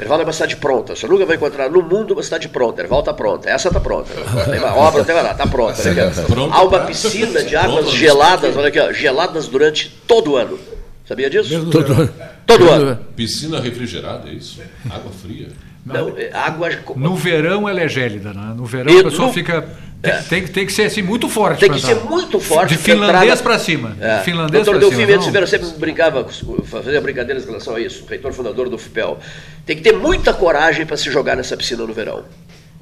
Erval 0.00 0.20
é 0.20 0.24
uma 0.24 0.32
cidade 0.32 0.56
pronta, 0.56 0.94
você 0.94 1.06
nunca 1.06 1.26
vai 1.26 1.36
encontrar 1.36 1.68
no 1.70 1.82
mundo 1.82 2.12
uma 2.12 2.22
cidade 2.22 2.48
pronta. 2.48 2.82
Erval 2.82 3.00
está 3.00 3.12
pronta, 3.12 3.48
essa 3.50 3.68
está 3.68 3.80
pronta. 3.80 4.10
Tem 4.50 4.58
uma 4.60 4.74
obra, 4.76 5.04
tem 5.04 5.14
lá, 5.14 5.32
está 5.32 5.46
pronta. 5.46 5.74
né. 5.94 6.12
Há 6.52 6.62
uma 6.62 6.80
piscina 6.80 7.42
de 7.42 7.56
águas 7.56 7.90
geladas, 7.90 8.56
olha 8.56 8.68
aqui, 8.68 8.78
ó, 8.78 8.92
geladas 8.92 9.48
durante 9.48 9.88
todo 10.06 10.32
o 10.32 10.36
ano. 10.36 10.58
Sabia 11.06 11.30
disso? 11.30 11.48
Mesmo 11.48 11.70
Todo, 11.70 11.94
verão. 11.94 12.10
Todo 12.46 12.68
ano. 12.70 12.98
Piscina 13.16 13.60
refrigerada, 13.60 14.28
é 14.28 14.32
isso? 14.34 14.60
Água 14.90 15.10
fria. 15.10 15.48
Não, 15.94 16.14
é 16.16 16.30
água. 16.32 16.70
No 16.96 17.14
verão 17.16 17.68
ela 17.68 17.80
é 17.80 17.88
gélida, 17.88 18.32
né? 18.32 18.54
No 18.56 18.64
verão 18.64 18.92
E 18.92 19.00
a 19.00 19.04
pessoa 19.04 19.28
no- 19.28 19.32
fica. 19.34 19.66
Tem, 20.00 20.22
tem, 20.28 20.42
que- 20.44 20.50
tem 20.50 20.66
que 20.66 20.72
ser 20.72 20.82
assim, 20.84 21.02
muito 21.02 21.28
forte. 21.28 21.58
Tem 21.58 21.70
que 21.72 21.80
ser 21.80 21.96
muito 21.96 22.38
forte. 22.38 22.76
De 22.76 22.78
finlandês 22.78 23.40
para 23.40 23.58
cima. 23.58 23.96
É. 24.00 24.18
De 24.18 24.24
finlandês 24.24 24.64
Doutor 24.64 24.88
para 24.88 24.96
Delfim. 24.96 25.12
Mendes 25.30 25.50
sempre 25.50 25.68
brincava, 25.78 26.24
fazia 26.64 27.00
brincadeiras 27.00 27.42
em 27.42 27.46
relação 27.46 27.74
a 27.74 27.80
isso, 27.80 28.04
reitor 28.08 28.32
fundador 28.32 28.68
do 28.68 28.78
FIPEL. 28.78 29.18
Tem 29.66 29.76
que 29.76 29.82
ter 29.82 29.92
muita 29.96 30.32
coragem 30.32 30.86
para 30.86 30.96
se 30.96 31.10
jogar 31.10 31.36
nessa 31.36 31.56
piscina 31.56 31.84
no 31.84 31.92
verão. 31.92 32.22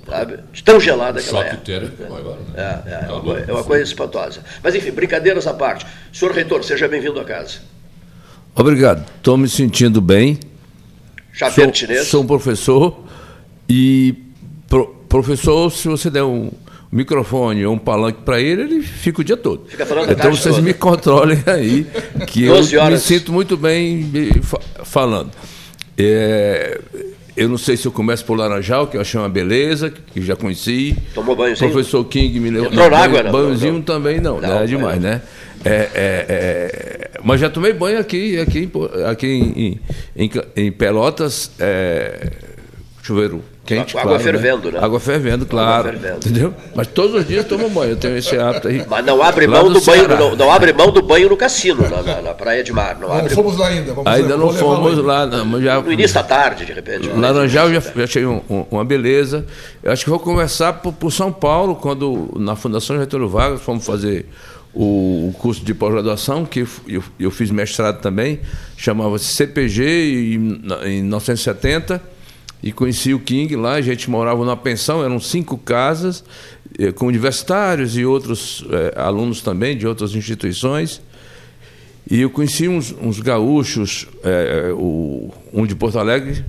Sabe? 0.06 0.38
De 0.52 0.62
tão 0.62 0.78
gelada 0.78 1.20
que 1.20 1.28
ela 1.30 1.44
é. 1.44 1.54
térmico 1.56 2.02
maior, 2.12 2.36
né? 2.36 2.54
É, 2.54 2.90
é, 2.90 3.08
é, 3.08 3.12
uma, 3.12 3.38
é 3.40 3.52
uma 3.52 3.64
coisa 3.64 3.82
espantosa. 3.82 4.40
Mas 4.62 4.74
enfim, 4.74 4.90
brincadeiras 4.92 5.46
à 5.46 5.54
parte. 5.54 5.86
Senhor 6.12 6.32
reitor, 6.32 6.62
seja 6.62 6.86
bem-vindo 6.86 7.18
a 7.18 7.24
casa. 7.24 7.58
Obrigado. 8.54 9.04
Estou 9.16 9.36
me 9.36 9.48
sentindo 9.48 10.00
bem. 10.00 10.38
Chapéu 11.36 11.70
Sou, 11.74 12.04
sou 12.04 12.22
um 12.22 12.26
professor 12.26 13.04
e 13.68 14.14
pro- 14.68 14.86
professor, 15.08 15.70
se 15.70 15.86
você 15.86 16.08
der 16.08 16.22
um 16.24 16.50
microfone 16.90 17.66
ou 17.66 17.74
um 17.74 17.78
palanque 17.78 18.22
para 18.24 18.40
ele, 18.40 18.62
ele 18.62 18.82
fica 18.82 19.20
o 19.20 19.24
dia 19.24 19.36
todo. 19.36 19.66
Fica 19.68 19.84
falando 19.84 20.08
a 20.08 20.12
então 20.12 20.30
vocês 20.30 20.54
toda. 20.54 20.66
me 20.66 20.72
controlem 20.72 21.42
aí, 21.46 21.86
que 22.26 22.44
eu 22.44 22.54
12 22.56 22.80
me 22.90 22.98
sinto 22.98 23.32
muito 23.32 23.56
bem 23.56 24.10
fa- 24.42 24.60
falando. 24.84 25.30
É, 25.98 26.80
eu 27.36 27.48
não 27.48 27.58
sei 27.58 27.76
se 27.76 27.86
eu 27.86 27.92
começo 27.92 28.24
por 28.24 28.34
Laranjal, 28.38 28.86
que 28.86 28.96
eu 28.96 29.00
achei 29.00 29.18
uma 29.20 29.28
beleza, 29.28 29.90
que 29.90 30.22
já 30.22 30.36
conheci. 30.36 30.96
Tomou 31.14 31.36
banhozinho? 31.36 31.70
Professor 31.70 32.04
King 32.06 32.40
me 32.40 32.50
levou. 32.50 32.68
Entrou 32.68 32.90
na 32.90 32.98
água, 32.98 33.22
não? 33.22 33.32
Banhozinho 33.32 33.72
Não. 33.74 33.82
também 33.82 34.20
não, 34.20 34.40
Não, 34.40 34.48
né? 34.48 34.62
é 34.64 34.66
demais, 34.66 35.00
não. 35.00 35.10
né? 35.10 35.22
É, 35.64 35.70
é, 35.70 35.90
é, 36.28 37.15
mas 37.26 37.40
já 37.40 37.50
tomei 37.50 37.72
banho 37.72 37.98
aqui, 37.98 38.38
aqui, 38.38 38.70
aqui 39.10 39.26
em, 39.26 39.80
em, 40.16 40.30
em 40.56 40.70
Pelotas, 40.72 41.50
é, 41.58 42.30
chuveiro 43.02 43.42
quente, 43.64 43.98
Água 43.98 44.10
claro, 44.16 44.22
fervendo, 44.22 44.70
né? 44.70 44.78
Água 44.80 45.00
fervendo, 45.00 45.44
claro. 45.44 45.88
fervendo. 45.88 46.16
Entendeu? 46.18 46.54
Mas 46.72 46.86
todos 46.86 47.16
os 47.16 47.26
dias 47.26 47.44
tomo 47.44 47.68
banho, 47.68 47.90
eu 47.92 47.96
tenho 47.96 48.16
esse 48.16 48.38
hábito 48.38 48.68
aí. 48.68 48.84
Mas 48.88 49.04
não 49.04 49.20
abre 49.20 49.48
mão 49.48 49.64
do 49.68 49.80
do 49.80 49.84
banho, 49.84 50.06
não, 50.06 50.36
não 50.36 50.52
abre 50.52 50.72
mão 50.72 50.92
do 50.92 51.02
banho 51.02 51.28
no 51.28 51.36
cassino, 51.36 51.82
na, 51.82 52.00
na- 52.00 52.22
na 52.22 52.32
praia 52.32 52.62
de 52.62 52.72
mar. 52.72 52.96
Não 53.00 53.08
Não 53.08 53.16
abre 53.18 53.34
fomos 53.34 53.56
lá 53.56 53.66
ainda. 53.66 53.92
Vamos 53.92 54.12
Ainda 54.12 54.36
não 54.36 54.52
fomos 54.52 54.96
lá, 54.98 55.26
não, 55.26 55.44
mas 55.44 55.64
já, 55.64 55.80
No 55.80 55.92
início 55.92 56.14
da 56.14 56.22
tarde, 56.22 56.64
de 56.64 56.72
repente. 56.72 57.08
Laranjal 57.08 57.68
eu 57.68 57.80
já, 57.80 57.92
já 57.96 58.04
achei 58.04 58.24
um- 58.24 58.40
um- 58.48 58.66
uma 58.70 58.84
beleza. 58.84 59.44
Eu 59.82 59.90
acho 59.90 60.04
que 60.04 60.10
vou 60.10 60.20
começar 60.20 60.74
por, 60.74 60.92
por 60.92 61.10
São 61.10 61.32
Paulo, 61.32 61.74
quando 61.74 62.30
na 62.36 62.54
Fundação 62.54 62.96
Getúlio 62.96 63.28
Vargas 63.28 63.62
fomos 63.62 63.84
fazer 63.84 64.26
o, 64.76 65.32
curso 65.38 65.64
de 65.64 65.72
pós-graduação, 65.72 66.44
que 66.44 66.60
eu, 66.86 67.02
eu- 67.18 67.30
fiz 67.30 67.50
mestrado 67.50 68.00
também, 68.00 68.40
chamava-se 68.76 69.24
CPG 69.34 69.82
e, 70.34 70.38
na- 70.38 70.86
em 70.88 71.00
1970, 71.02 72.02
e 72.62 72.72
conheci 72.72 73.14
o 73.14 73.18
King 73.20 73.56
lá, 73.56 73.74
a 73.74 73.80
gente 73.80 74.10
morava 74.10 74.38
numa 74.44 74.56
pensão, 74.56 75.02
eram 75.04 75.18
cinco 75.20 75.56
casas, 75.56 76.22
eh, 76.78 76.90
com 76.92 77.06
universitários 77.06 77.96
e 77.96 78.04
outros 78.04 78.64
eh, 78.70 78.92
alunos 78.96 79.40
também 79.40 79.76
de 79.76 79.86
outras 79.86 80.14
instituições. 80.14 81.00
E 82.10 82.20
eu 82.20 82.30
conheci 82.30 82.68
uns, 82.68 82.94
uns 83.00 83.18
gaúchos, 83.20 84.06
é, 84.22 84.70
o, 84.72 85.32
um 85.52 85.66
de 85.66 85.74
Porto 85.74 85.98
Alegre, 85.98 86.44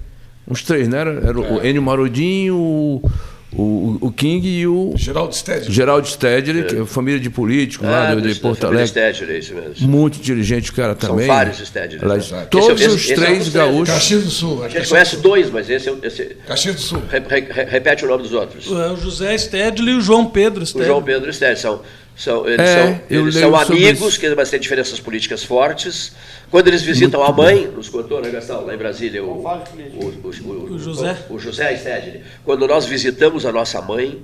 uns 0.48 0.62
três, 0.62 0.88
né? 0.88 1.00
Era, 1.00 1.12
era 1.30 1.40
o 1.40 1.66
Enio 1.66 1.82
Marudinho, 1.82 2.56
o, 2.56 3.12
o, 3.54 3.98
o 4.02 4.12
King 4.12 4.46
e 4.48 4.68
o 4.68 4.94
Geraldo 4.98 5.34
Stedley. 5.34 5.72
Geraldo 5.72 6.08
Stedley, 6.08 6.64
que 6.66 6.76
é 6.76 6.86
família 6.86 7.20
de 7.20 7.30
político 7.30 7.86
lá 7.86 8.10
Ah, 8.10 8.16
de, 8.16 8.22
de 8.22 8.34
do- 8.34 8.40
Porto 8.42 8.66
Alegre. 8.68 8.88
Stedley, 8.88 9.36
é 9.36 9.40
isso 9.40 9.56
mesmo. 9.56 9.88
Muito 9.88 10.20
inteligente 10.20 10.70
o 10.70 10.74
cara 10.74 10.96
São 11.00 11.12
também. 11.12 11.28
vários 11.28 11.58
Stedleys, 11.60 12.30
Lá- 12.32 12.40
né? 12.40 12.48
Todos 12.52 12.82
Esse- 12.82 12.90
os 12.94 13.02
esse 13.04 13.14
é 13.14 13.16
três 13.16 13.46
dos 13.46 13.54
gaúchos. 13.54 13.94
Caxias 13.94 14.24
do 14.26 14.30
Sul. 14.30 14.64
A 14.64 14.70
gente 14.70 14.90
conhece 14.90 15.18
dois, 15.18 15.50
mas 15.50 15.70
esse, 15.70 15.88
é 15.88 15.92
o- 15.92 16.00
esse 16.04 16.26
Caxias 16.46 16.76
do 16.76 16.82
Sul. 16.82 17.02
re- 17.10 17.24
re- 17.42 17.64
repete 17.66 18.04
o 18.04 18.08
nome 18.10 18.24
dos 18.24 18.34
outros. 18.34 18.68
É 18.68 18.92
o 18.92 18.98
José 18.98 19.38
Stedley 19.38 19.94
e 19.94 19.98
o 19.98 20.02
João 20.02 20.26
Pedro 20.26 20.64
O 20.64 20.66
Stedley. 20.66 20.88
João 20.90 21.02
Pedro 21.02 21.32
Stedley 21.32 21.58
são, 21.58 21.82
são, 22.18 22.48
eles 22.48 22.60
É, 22.68 22.84
são, 22.84 23.00
eu 23.10 23.22
eles 23.22 23.36
são 23.36 23.56
amigos, 23.56 24.18
que 24.18 24.36
mas 24.36 24.50
têm 24.50 24.60
diferenças 24.60 25.00
políticas 25.00 25.44
fortes. 25.44 26.14
Quando 26.50 26.68
eles 26.68 26.82
visitam 26.82 27.22
a 27.24 27.32
mãe, 27.32 27.68
nos 27.68 27.90
contou, 27.90 28.22
né, 28.22 28.30
Gastão, 28.32 28.66
lá 28.66 28.74
em 28.74 28.78
Brasília, 28.78 29.24
o, 29.24 29.28
o, 29.28 29.42
o, 29.44 30.50
o- 30.50 30.74
O 30.74 30.80
José. 30.80 31.18
o 31.30 31.38
José 31.40 31.76
Stedley. 31.78 32.24
Quando 32.44 32.68
nós 32.68 32.86
visitamos 32.86 33.46
a 33.46 33.52
nossa 33.52 33.82
mãe, 33.82 34.22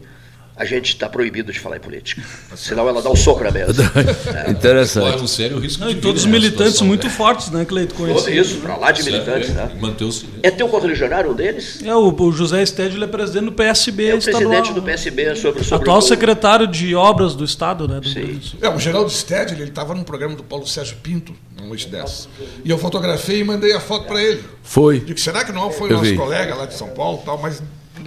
a 0.56 0.66
gente 0.66 0.90
está 0.90 1.10
proibido 1.10 1.52
de 1.52 1.60
falar 1.60 1.78
em 1.78 1.80
política. 1.80 2.22
Senão 2.56 2.88
ela 2.88 3.02
dá 3.02 3.10
um 3.10 3.16
soco 3.16 3.44
na 3.44 3.50
mesa. 3.52 3.74
Corre 3.90 4.52
Interessante. 4.52 5.24
um 5.24 5.28
sério 5.28 5.58
risco 5.60 5.84
Não, 5.84 5.90
e 5.90 5.96
todos 5.96 6.22
os 6.22 6.26
vida 6.26 6.38
nessa 6.38 6.46
militantes 6.48 6.74
situação, 6.74 6.88
muito 6.88 7.08
né? 7.08 7.14
fortes, 7.14 7.50
né, 7.50 7.66
Cleito? 7.66 7.96
Todo 7.96 8.08
Conhecido. 8.08 8.32
isso, 8.38 8.58
para 8.58 8.76
lá 8.78 8.92
de 8.92 9.04
militantes, 9.04 9.50
é, 9.50 9.54
né? 9.54 9.72
Manter 9.80 10.06
silêncio. 10.12 10.40
É 10.44 10.52
teu 10.52 10.68
correligionário 10.70 11.32
um 11.32 11.34
deles? 11.34 11.82
É, 11.84 11.96
o, 11.96 12.14
o 12.16 12.32
José 12.32 12.64
Stedley 12.66 13.04
é 13.04 13.08
presidente 13.08 13.46
do 13.46 13.52
PSB 13.52 14.06
É 14.10 14.14
o 14.14 14.18
estadual. 14.20 14.42
presidente 14.50 14.74
do 14.74 14.82
PSB 14.84 15.36
sobre, 15.36 15.64
sobre 15.64 15.84
Atual 15.84 15.98
o- 15.98 16.02
secretário 16.02 16.68
de 16.68 16.94
obras 16.94 17.34
do 17.36 17.44
Estado, 17.44 17.88
né? 17.88 18.00
Do 18.00 18.08
Sim. 18.08 18.40
É, 18.62 18.70
o 18.70 18.78
Geraldo 18.80 19.10
Stedley, 19.10 19.60
ele 19.62 19.70
estava 19.70 19.96
num 19.96 20.04
programa 20.04 20.36
do 20.36 20.44
Paulo 20.44 20.68
Sérgio 20.68 20.98
Pinto, 21.02 21.34
na 21.60 21.66
noite 21.66 21.88
dessa. 21.88 22.28
E 22.64 22.70
eu 22.70 22.78
fotografei 22.78 23.40
e 23.40 23.44
mandei 23.44 23.74
a 23.74 23.80
foto 23.80 24.06
para 24.06 24.22
ele. 24.22 24.44
Foi. 24.62 25.00
Digo, 25.00 25.20
será 25.20 25.44
que 25.44 25.52
não 25.52 25.72
foi 25.72 25.90
Eu 25.92 25.98
nosso 25.98 26.10
vi. 26.12 26.16
colega 26.16 26.54
lá 26.54 26.66
de 26.68 26.76
São 26.76 26.90
Paulo 26.90 27.20
e 27.24 27.26
tal, 27.26 27.40
mas 27.42 27.62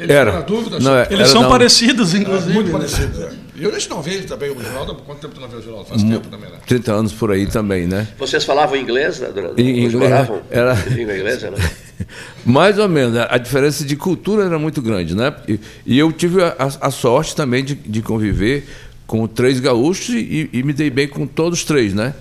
Era. 0.09 0.41
dúvida. 0.43 0.79
Não, 0.81 0.97
é- 0.97 1.07
Eles 1.07 1.21
Era 1.21 1.29
são 1.29 1.43
da- 1.43 1.49
parecidos, 1.49 2.15
É, 2.15 2.19
inclusive. 2.19 2.53
muito 2.53 2.67
né? 2.67 2.73
parecido. 2.73 3.23
é. 3.23 3.31
E 3.57 3.65
eu 3.65 3.71
a 3.71 3.73
gente 3.79 3.89
não 3.89 4.03
vê 4.03 4.11
ele 4.15 4.25
também, 4.27 4.51
o 4.51 4.63
Geraldo. 4.63 4.95
Quanto 4.97 5.21
tempo 5.21 5.35
tu 5.35 5.41
não 5.41 5.49
vê 5.49 5.57
o 5.57 5.63
Geraldo? 5.63 5.87
Faz 5.87 6.03
tempo 6.03 6.29
também, 6.29 6.51
né? 6.51 6.59
30 6.67 6.93
anos 6.93 7.13
por 7.13 7.31
aí 7.31 7.47
também, 7.47 7.87
né? 7.87 8.07
Vocês 8.19 8.45
falavam 8.45 8.77
inglês? 8.77 9.19
Né, 9.21 9.31
durante- 9.35 9.61
Em 9.63 9.71
inglês, 9.85 9.95
moravam? 9.95 10.41
era- 10.51 10.75
Língua 10.91 11.17
inglesa, 11.17 11.51
né? 11.51 11.57
Mais 12.45 12.79
ou 12.79 12.89
menos. 12.89 13.17
A 13.31 13.39
diferença 13.39 13.85
de 13.85 13.97
cultura 13.97 14.45
era 14.45 14.59
muito 14.59 14.83
grande, 14.83 15.15
né? 15.17 15.35
E, 15.49 15.59
e 15.87 15.99
eu 15.99 16.13
tive 16.13 16.43
a, 16.43 16.55
a 16.81 16.91
sorte 16.91 17.35
também 17.35 17.65
de, 17.65 17.75
de 17.75 18.03
conviver 18.03 18.67
com 19.07 19.27
três 19.27 19.59
gaúchos 19.61 20.11
e, 20.15 20.51
e 20.53 20.63
me 20.63 20.73
dei 20.73 20.91
bem 20.91 21.09
com 21.09 21.27
todos 21.27 21.61
os 21.61 21.65
três, 21.65 21.95
né? 21.95 22.13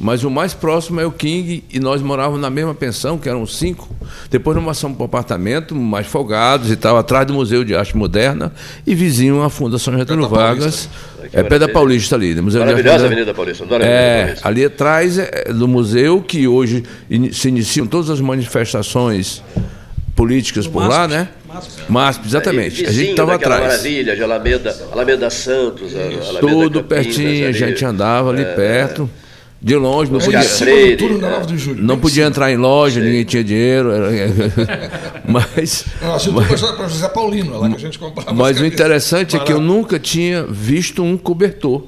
Mas 0.00 0.24
o 0.24 0.30
mais 0.30 0.52
próximo 0.52 1.00
é 1.00 1.06
o 1.06 1.12
King 1.12 1.62
e 1.72 1.78
nós 1.78 2.02
morávamos 2.02 2.40
na 2.40 2.50
mesma 2.50 2.74
pensão, 2.74 3.16
que 3.16 3.28
eram 3.28 3.46
cinco. 3.46 3.88
Depois 4.28 4.56
nós 4.56 4.64
passamos 4.66 4.96
para 4.96 5.04
um 5.04 5.06
apartamento, 5.06 5.72
mais 5.74 6.04
folgados 6.06 6.68
e 6.70 6.74
tal, 6.76 6.96
atrás 6.98 7.24
do 7.26 7.32
Museu 7.32 7.62
de 7.62 7.76
Arte 7.76 7.96
Moderna 7.96 8.52
e 8.84 8.92
vizinho 8.92 9.40
à 9.42 9.48
Fundação 9.48 9.96
Getúlio 9.96 10.28
Vargas. 10.28 10.88
Que 11.30 11.36
É 11.38 11.42
pé 11.44 11.58
da. 11.60 11.68
Paulista 11.68 12.16
ali, 12.16 12.34
né? 12.34 12.40
Museu 12.40 12.60
de 12.64 12.70
Arte 12.70 12.82
Maravilhosa. 12.82 13.06
Avenida 13.06 13.32
Paulista. 13.34 13.64
Adoro 13.64 13.82
a 13.82 13.86
Avenida 13.86 14.02
É, 14.04 14.22
Paulista. 14.24 14.48
ali 14.48 14.64
atrás 14.64 15.18
é 15.18 15.52
do 15.52 15.68
museu, 15.68 16.20
que 16.20 16.46
hoje 16.48 16.82
se 17.32 17.48
iniciam 17.48 17.86
todas 17.86 18.10
as 18.10 18.20
manifestações 18.20 19.42
políticas 20.16 20.66
por 20.66 20.86
lá, 20.88 21.06
né? 21.08 21.28
MASP, 21.88 22.26
exatamente. 22.26 22.82
E 22.82 22.86
A 22.86 22.92
gente 22.92 23.10
estava 23.10 23.34
atrás. 23.36 23.62
Maravilha 23.62 24.16
de 24.16 24.22
Alameda, 24.22 24.76
Alameda 24.92 25.30
Santos, 25.30 25.94
a- 25.94 26.00
Alameda 26.00 26.40
Tudo 26.40 26.80
Campinas, 26.82 27.04
pertinho, 27.06 27.44
a 27.46 27.48
ali. 27.50 27.58
gente 27.58 27.84
andava 27.84 28.30
ali 28.30 28.44
perto, 28.44 29.08
de 29.64 29.74
longe, 29.76 30.12
não 30.12 30.20
É 30.20 30.24
podia, 30.24 30.42
Freire, 30.42 30.96
do 30.96 31.04
túnel 31.08 31.18
da 31.20 31.26
é. 31.28 31.30
9 31.38 31.46
de 31.46 31.58
julho. 31.58 31.82
não 31.82 31.98
podia 31.98 32.24
em 32.24 32.26
entrar 32.26 32.52
em 32.52 32.56
loja, 32.58 33.00
ninguém 33.00 33.24
tinha 33.24 33.42
dinheiro. 33.42 33.90
era- 33.90 34.12
Mas. 35.26 35.86
Nós 36.02 36.22
para 36.76 36.86
José 36.88 37.08
Paulino, 37.08 37.54
é 37.54 37.58
lá 37.58 37.68
que 37.70 37.76
a 37.76 37.78
gente 37.78 37.98
comprava. 37.98 38.30
as 38.30 38.36
mas 38.36 38.60
o 38.60 38.66
interessante 38.66 39.36
é 39.36 39.38
que 39.38 39.50
eu 39.52 39.60
nunca 39.60 39.98
tinha 39.98 40.44
visto 40.46 41.02
um 41.02 41.16
cobertor. 41.16 41.82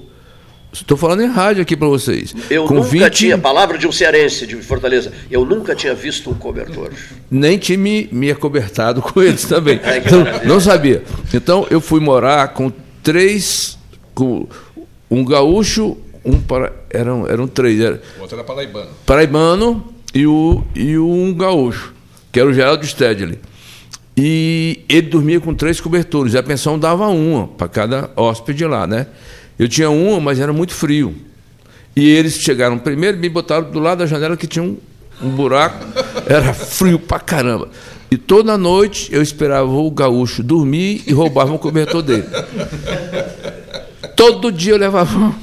Estou 0.73 0.97
falando 0.97 1.23
em 1.23 1.27
rádio 1.27 1.63
aqui 1.63 1.77
para 1.77 1.89
vocês. 1.89 2.35
Eu 2.51 2.65
Com 2.65 2.75
nunca 2.77 2.89
20 2.89 3.11
tinha, 3.13 3.39
palavra 3.39 3.79
de 3.79 3.87
um 3.87 3.93
cearense 3.93 4.47
de 4.47 4.57
Fortaleza, 4.57 5.11
eu 5.31 5.45
nunca 5.45 5.75
tinha 5.75 5.95
visto 5.95 6.31
um 6.31 6.35
cobertor. 6.35 6.91
nem 7.31 7.57
tinha 7.59 7.79
me, 7.79 8.09
me 8.13 8.31
acobertado 8.31 9.01
com 9.03 9.23
eles 9.23 9.45
também. 9.49 9.79
Então, 10.05 10.21
maravilha. 10.21 10.49
não 10.49 10.61
sabia. 10.61 11.03
Então 11.33 11.67
eu 11.71 11.81
fui 11.81 12.01
morar 12.01 12.49
com 12.49 12.71
três, 13.03 13.79
com 14.15 14.47
um 15.11 15.25
gaúcho, 15.25 15.97
um 16.27 16.41
para, 16.41 16.73
eram, 16.91 17.27
eram 17.29 17.47
três, 17.47 17.81
era 17.81 18.03
O 18.19 18.23
outro 18.23 18.37
era 18.37 18.45
paraibano. 18.45 18.91
paraibano 19.07 19.95
e, 20.13 20.27
o, 20.27 20.63
e 20.75 20.99
um 20.99 21.33
gaúcho, 21.33 21.95
que 22.33 22.41
era 22.41 22.49
o 22.49 22.53
Geraldo 22.53 22.85
Stedley. 22.87 23.39
E 24.17 24.81
ele 24.89 25.09
dormia 25.09 25.39
com 25.41 25.55
três 25.55 25.81
cobertores, 25.81 26.35
e 26.35 26.39
a 26.39 26.43
pensão 26.43 26.79
dava 26.79 27.07
uma 27.09 27.47
para 27.47 27.69
cada 27.69 28.11
hóspede 28.17 28.65
lá, 28.65 28.87
né? 28.87 29.07
Eu 29.59 29.69
tinha 29.69 29.89
uma, 29.91 30.21
mas 30.21 30.41
era 30.41 30.53
muito 30.53 30.75
frio. 30.75 31.15
E 31.95 32.09
eles 32.11 32.35
chegaram 32.35 32.79
primeiro 32.79 33.17
e 33.17 33.21
me 33.21 33.29
botaram 33.29 33.71
do 33.71 33.79
lado 33.79 33.99
da 33.99 34.07
janela 34.07 34.37
que 34.37 34.47
tinha 34.47 34.63
um, 34.63 34.77
um 35.23 35.31
buraco, 35.31 35.85
era 36.29 36.53
frio 36.53 36.99
pra 36.99 37.19
caramba. 37.21 37.69
E 38.11 38.17
toda 38.17 38.57
noite 38.57 39.09
eu 39.13 39.21
esperava 39.21 39.71
o 39.71 39.91
gaúcho 39.91 40.43
dormir 40.43 41.03
e 41.07 41.13
roubava 41.13 41.53
o 41.53 41.59
cobertor 41.59 42.03
dele. 42.03 42.25
Todo 44.15 44.51
dia 44.51 44.73
eu 44.75 44.79
levava 44.79 45.35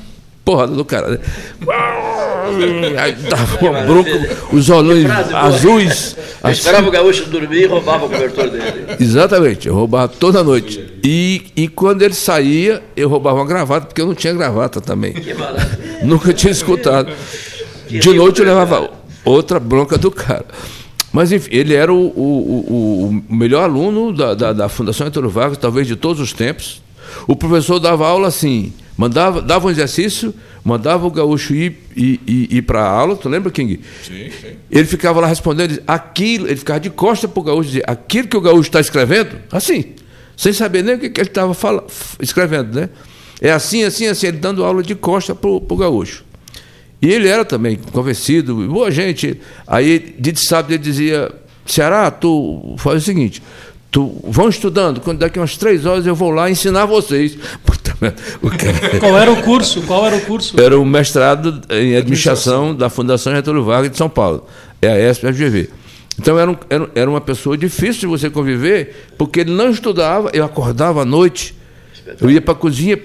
porrada 0.43 0.73
do 0.73 0.83
cara. 0.85 1.09
Né? 1.11 1.19
Aí 2.99 3.13
dava 3.13 3.65
uma 3.65 3.81
bronca, 3.81 4.11
os 4.51 4.67
boa. 4.67 4.83
azuis. 5.33 6.17
Assim. 6.43 6.51
esperava 6.59 6.87
o 6.87 6.91
gaúcho 6.91 7.25
dormir 7.29 7.61
e 7.63 7.65
roubava 7.65 8.05
o 8.05 8.09
cobertor 8.09 8.49
dele. 8.49 8.85
Exatamente, 8.99 9.67
eu 9.67 9.73
roubava 9.75 10.07
toda 10.09 10.43
noite. 10.43 10.83
E, 11.03 11.43
e 11.55 11.67
quando 11.67 12.01
ele 12.01 12.13
saía, 12.13 12.83
eu 12.95 13.07
roubava 13.07 13.37
uma 13.39 13.45
gravata, 13.45 13.85
porque 13.87 14.01
eu 14.01 14.05
não 14.07 14.13
tinha 14.15 14.33
gravata 14.33 14.81
também. 14.81 15.13
Nunca 16.03 16.33
tinha 16.33 16.51
escutado. 16.51 17.11
De 17.89 18.13
noite 18.13 18.39
eu 18.39 18.45
né, 18.45 18.51
levava 18.53 18.89
outra 19.23 19.59
bronca 19.59 19.97
do 19.97 20.11
cara. 20.11 20.45
Mas 21.13 21.31
enfim, 21.31 21.49
ele 21.51 21.73
era 21.75 21.93
o, 21.93 21.97
o- 22.07 22.65
o- 22.73 23.23
o 23.29 23.33
melhor 23.35 23.63
aluno 23.63 24.11
da, 24.11 24.33
da, 24.33 24.51
da 24.51 24.67
Fundação 24.67 25.05
Getúlio 25.07 25.29
Vargas, 25.29 25.57
talvez 25.59 25.87
de 25.87 25.95
todos 25.95 26.19
os 26.21 26.33
tempos. 26.33 26.81
O 27.27 27.35
professor 27.35 27.79
dava 27.79 28.07
aula 28.07 28.27
assim, 28.27 28.73
mandava, 28.97 29.41
dava 29.41 29.67
um 29.67 29.69
exercício, 29.69 30.33
mandava 30.63 31.05
o 31.05 31.11
gaúcho 31.11 31.53
ir, 31.53 31.77
ir, 31.95 32.19
ir, 32.25 32.53
ir 32.55 32.61
para 32.61 32.81
a 32.81 32.89
aula, 32.89 33.15
tu 33.15 33.27
lembra, 33.29 33.51
King? 33.51 33.79
Sim, 34.03 34.29
sim. 34.29 34.55
Ele 34.69 34.85
ficava 34.85 35.19
lá 35.19 35.27
respondendo, 35.27 35.81
aquilo, 35.87 36.47
ele 36.47 36.55
ficava 36.55 36.79
de 36.79 36.89
costa 36.89 37.27
para 37.27 37.39
o 37.39 37.43
gaúcho 37.43 37.69
dizer, 37.69 37.83
aquilo 37.87 38.27
que 38.27 38.37
o 38.37 38.41
gaúcho 38.41 38.69
está 38.69 38.79
escrevendo, 38.79 39.37
assim, 39.51 39.93
sem 40.37 40.53
saber 40.53 40.83
nem 40.83 40.95
o 40.95 40.99
que, 40.99 41.09
que 41.09 41.21
ele 41.21 41.29
estava 41.29 41.55
escrevendo, 42.19 42.79
né? 42.79 42.89
É 43.41 43.51
assim, 43.51 43.83
assim, 43.83 44.07
assim, 44.07 44.27
ele 44.27 44.37
dando 44.37 44.63
aula 44.63 44.81
de 44.81 44.95
costa 44.95 45.35
para 45.35 45.49
o 45.49 45.75
gaúcho. 45.75 46.23
E 47.01 47.11
ele 47.11 47.27
era 47.27 47.43
também 47.43 47.75
convencido, 47.75 48.55
boa 48.67 48.89
gente. 48.89 49.37
Aí, 49.67 50.15
de 50.17 50.33
sábado, 50.39 50.71
ele 50.71 50.81
dizia, 50.81 51.29
Ceará, 51.65 52.09
tu 52.09 52.75
faz 52.77 53.01
o 53.03 53.05
seguinte, 53.05 53.43
tu 53.93 54.19
vão 54.27 54.49
estudando, 54.49 54.99
quando 54.99 55.19
daqui 55.19 55.39
umas 55.39 55.55
três 55.55 55.85
horas 55.85 56.05
eu 56.07 56.15
vou 56.15 56.31
lá 56.31 56.49
ensinar 56.49 56.85
vocês. 56.85 57.37
Puta 57.63 57.93
cara- 57.93 58.99
Qual 58.99 59.17
era 59.17 59.31
o 59.31 59.41
curso? 59.43 59.81
Qual 59.83 60.05
era 60.05 60.15
o 60.17 60.21
curso? 60.21 60.59
era 60.59 60.77
o 60.77 60.83
mestrado 60.83 61.61
em 61.69 61.95
administração 61.95 62.75
da 62.75 62.89
Fundação 62.89 63.33
Getúlio 63.33 63.63
Vargas 63.63 63.91
de 63.91 63.97
São 63.97 64.09
Paulo, 64.09 64.45
é 64.81 64.87
a 64.89 65.09
ESP-FGV. 65.11 65.69
Então 66.19 66.37
era, 66.39 66.49
um- 66.51 66.57
era, 66.69 66.89
era 66.95 67.09
uma 67.09 67.21
pessoa 67.21 67.55
difícil 67.57 68.01
de 68.01 68.07
você 68.07 68.29
conviver, 68.29 69.05
porque 69.17 69.41
ele 69.41 69.51
não 69.51 69.69
estudava, 69.69 70.29
eu 70.33 70.43
acordava 70.43 71.03
à 71.03 71.05
noite, 71.05 71.55
eu 72.19 72.29
ia 72.31 72.41
para 72.41 72.53
a 72.53 72.57
cozinha, 72.57 72.99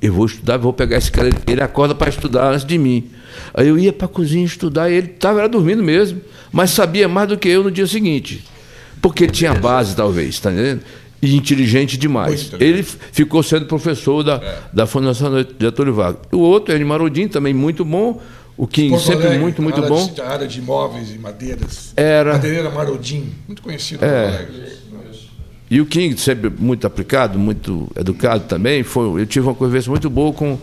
eu 0.00 0.12
vou 0.12 0.26
estudar, 0.26 0.58
vou 0.58 0.72
pegar 0.74 0.98
esse 0.98 1.10
cara, 1.10 1.30
ele 1.46 1.62
acorda 1.62 1.94
para 1.94 2.10
estudar 2.10 2.50
antes 2.52 2.64
de 2.66 2.76
mim. 2.78 3.08
Aí 3.54 3.66
eu 3.68 3.78
ia 3.78 3.92
para 3.92 4.04
a 4.04 4.08
cozinha 4.08 4.44
estudar 4.44 4.90
e 4.90 4.94
ele 4.94 5.06
estava 5.14 5.48
dormindo 5.48 5.82
mesmo, 5.82 6.20
mas 6.52 6.70
sabia 6.70 7.08
mais 7.08 7.28
do 7.28 7.36
que 7.38 7.48
eu 7.48 7.64
no 7.64 7.70
dia 7.70 7.86
seguinte. 7.86 8.44
Porque 9.04 9.26
tinha 9.26 9.52
base, 9.52 9.94
talvez, 9.94 10.30
está 10.30 10.50
entendendo? 10.50 10.80
E 11.20 11.36
inteligente 11.36 11.98
demais. 11.98 12.48
Muito. 12.48 12.64
Ele 12.64 12.82
ficou 12.82 13.42
sendo 13.42 13.66
professor 13.66 14.22
da, 14.22 14.40
da 14.72 14.86
Fundação 14.86 15.30
Getúlio 15.60 15.92
Vargas. 15.92 16.22
O 16.32 16.38
outro, 16.38 16.74
Ed 16.74 16.82
Marodin, 16.82 17.28
também 17.28 17.52
muito 17.52 17.84
bom. 17.84 18.18
O 18.56 18.66
King, 18.66 18.88
Porto 18.88 19.04
sempre 19.04 19.26
Alegre, 19.26 19.38
muito, 19.40 19.60
muito 19.60 19.82
bom. 19.82 20.08
De, 20.08 20.22
a 20.22 20.28
área 20.30 20.48
de 20.48 20.58
imóveis 20.58 21.14
e 21.14 21.18
madeiras. 21.18 21.92
Era. 21.94 22.32
Madeireira 22.32 22.70
Marodim, 22.70 23.30
muito 23.46 23.60
conhecido. 23.60 24.02
É. 24.02 24.46
E 25.70 25.82
o 25.82 25.84
King, 25.84 26.18
sempre 26.18 26.48
muito 26.48 26.86
aplicado, 26.86 27.38
muito 27.38 27.90
educado 27.96 28.44
também. 28.44 28.82
Foi, 28.82 29.20
eu 29.20 29.26
tive 29.26 29.46
uma 29.46 29.54
conversa 29.54 29.90
muito 29.90 30.08
boa 30.08 30.32
com, 30.32 30.58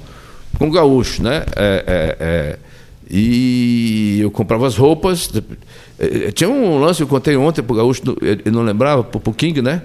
com 0.57 0.67
o 0.67 0.71
Gaúcho, 0.71 1.21
né? 1.21 1.43
É, 1.55 1.83
é, 1.85 2.17
é, 2.19 2.59
e 3.07 4.19
eu 4.19 4.31
comprava 4.31 4.65
as 4.65 4.75
roupas. 4.77 5.29
É, 6.01 6.27
é, 6.27 6.31
Tinha 6.31 6.49
um 6.49 6.79
lance 6.79 6.97
que 6.97 7.03
eu 7.03 7.07
contei 7.07 7.35
ontem 7.37 7.61
para 7.61 7.73
o 7.73 7.75
Gaúcho, 7.77 8.01
ele 8.21 8.49
não 8.51 8.63
lembrava, 8.63 9.03
para 9.03 9.21
o 9.29 9.33
King, 9.33 9.61
né? 9.61 9.83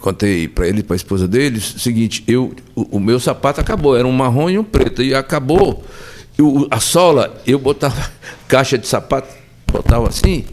Contei 0.00 0.48
para 0.48 0.66
ele 0.66 0.80
e 0.80 0.82
para 0.82 0.94
a 0.94 0.96
esposa 0.96 1.28
dele 1.28 1.58
o 1.58 1.60
seguinte: 1.60 2.24
eu, 2.26 2.54
o, 2.74 2.96
o 2.96 3.00
meu 3.00 3.20
sapato 3.20 3.60
acabou, 3.60 3.94
era 3.94 4.06
um 4.08 4.12
marrom 4.12 4.48
e 4.48 4.58
um 4.58 4.64
preto, 4.64 5.02
e 5.02 5.14
acabou. 5.14 5.84
E 6.38 6.42
o- 6.42 6.66
a 6.70 6.80
sola, 6.80 7.38
eu 7.46 7.58
botava 7.58 8.10
caixa 8.48 8.78
de 8.78 8.86
sapato, 8.86 9.28
botava 9.70 10.08
assim, 10.08 10.46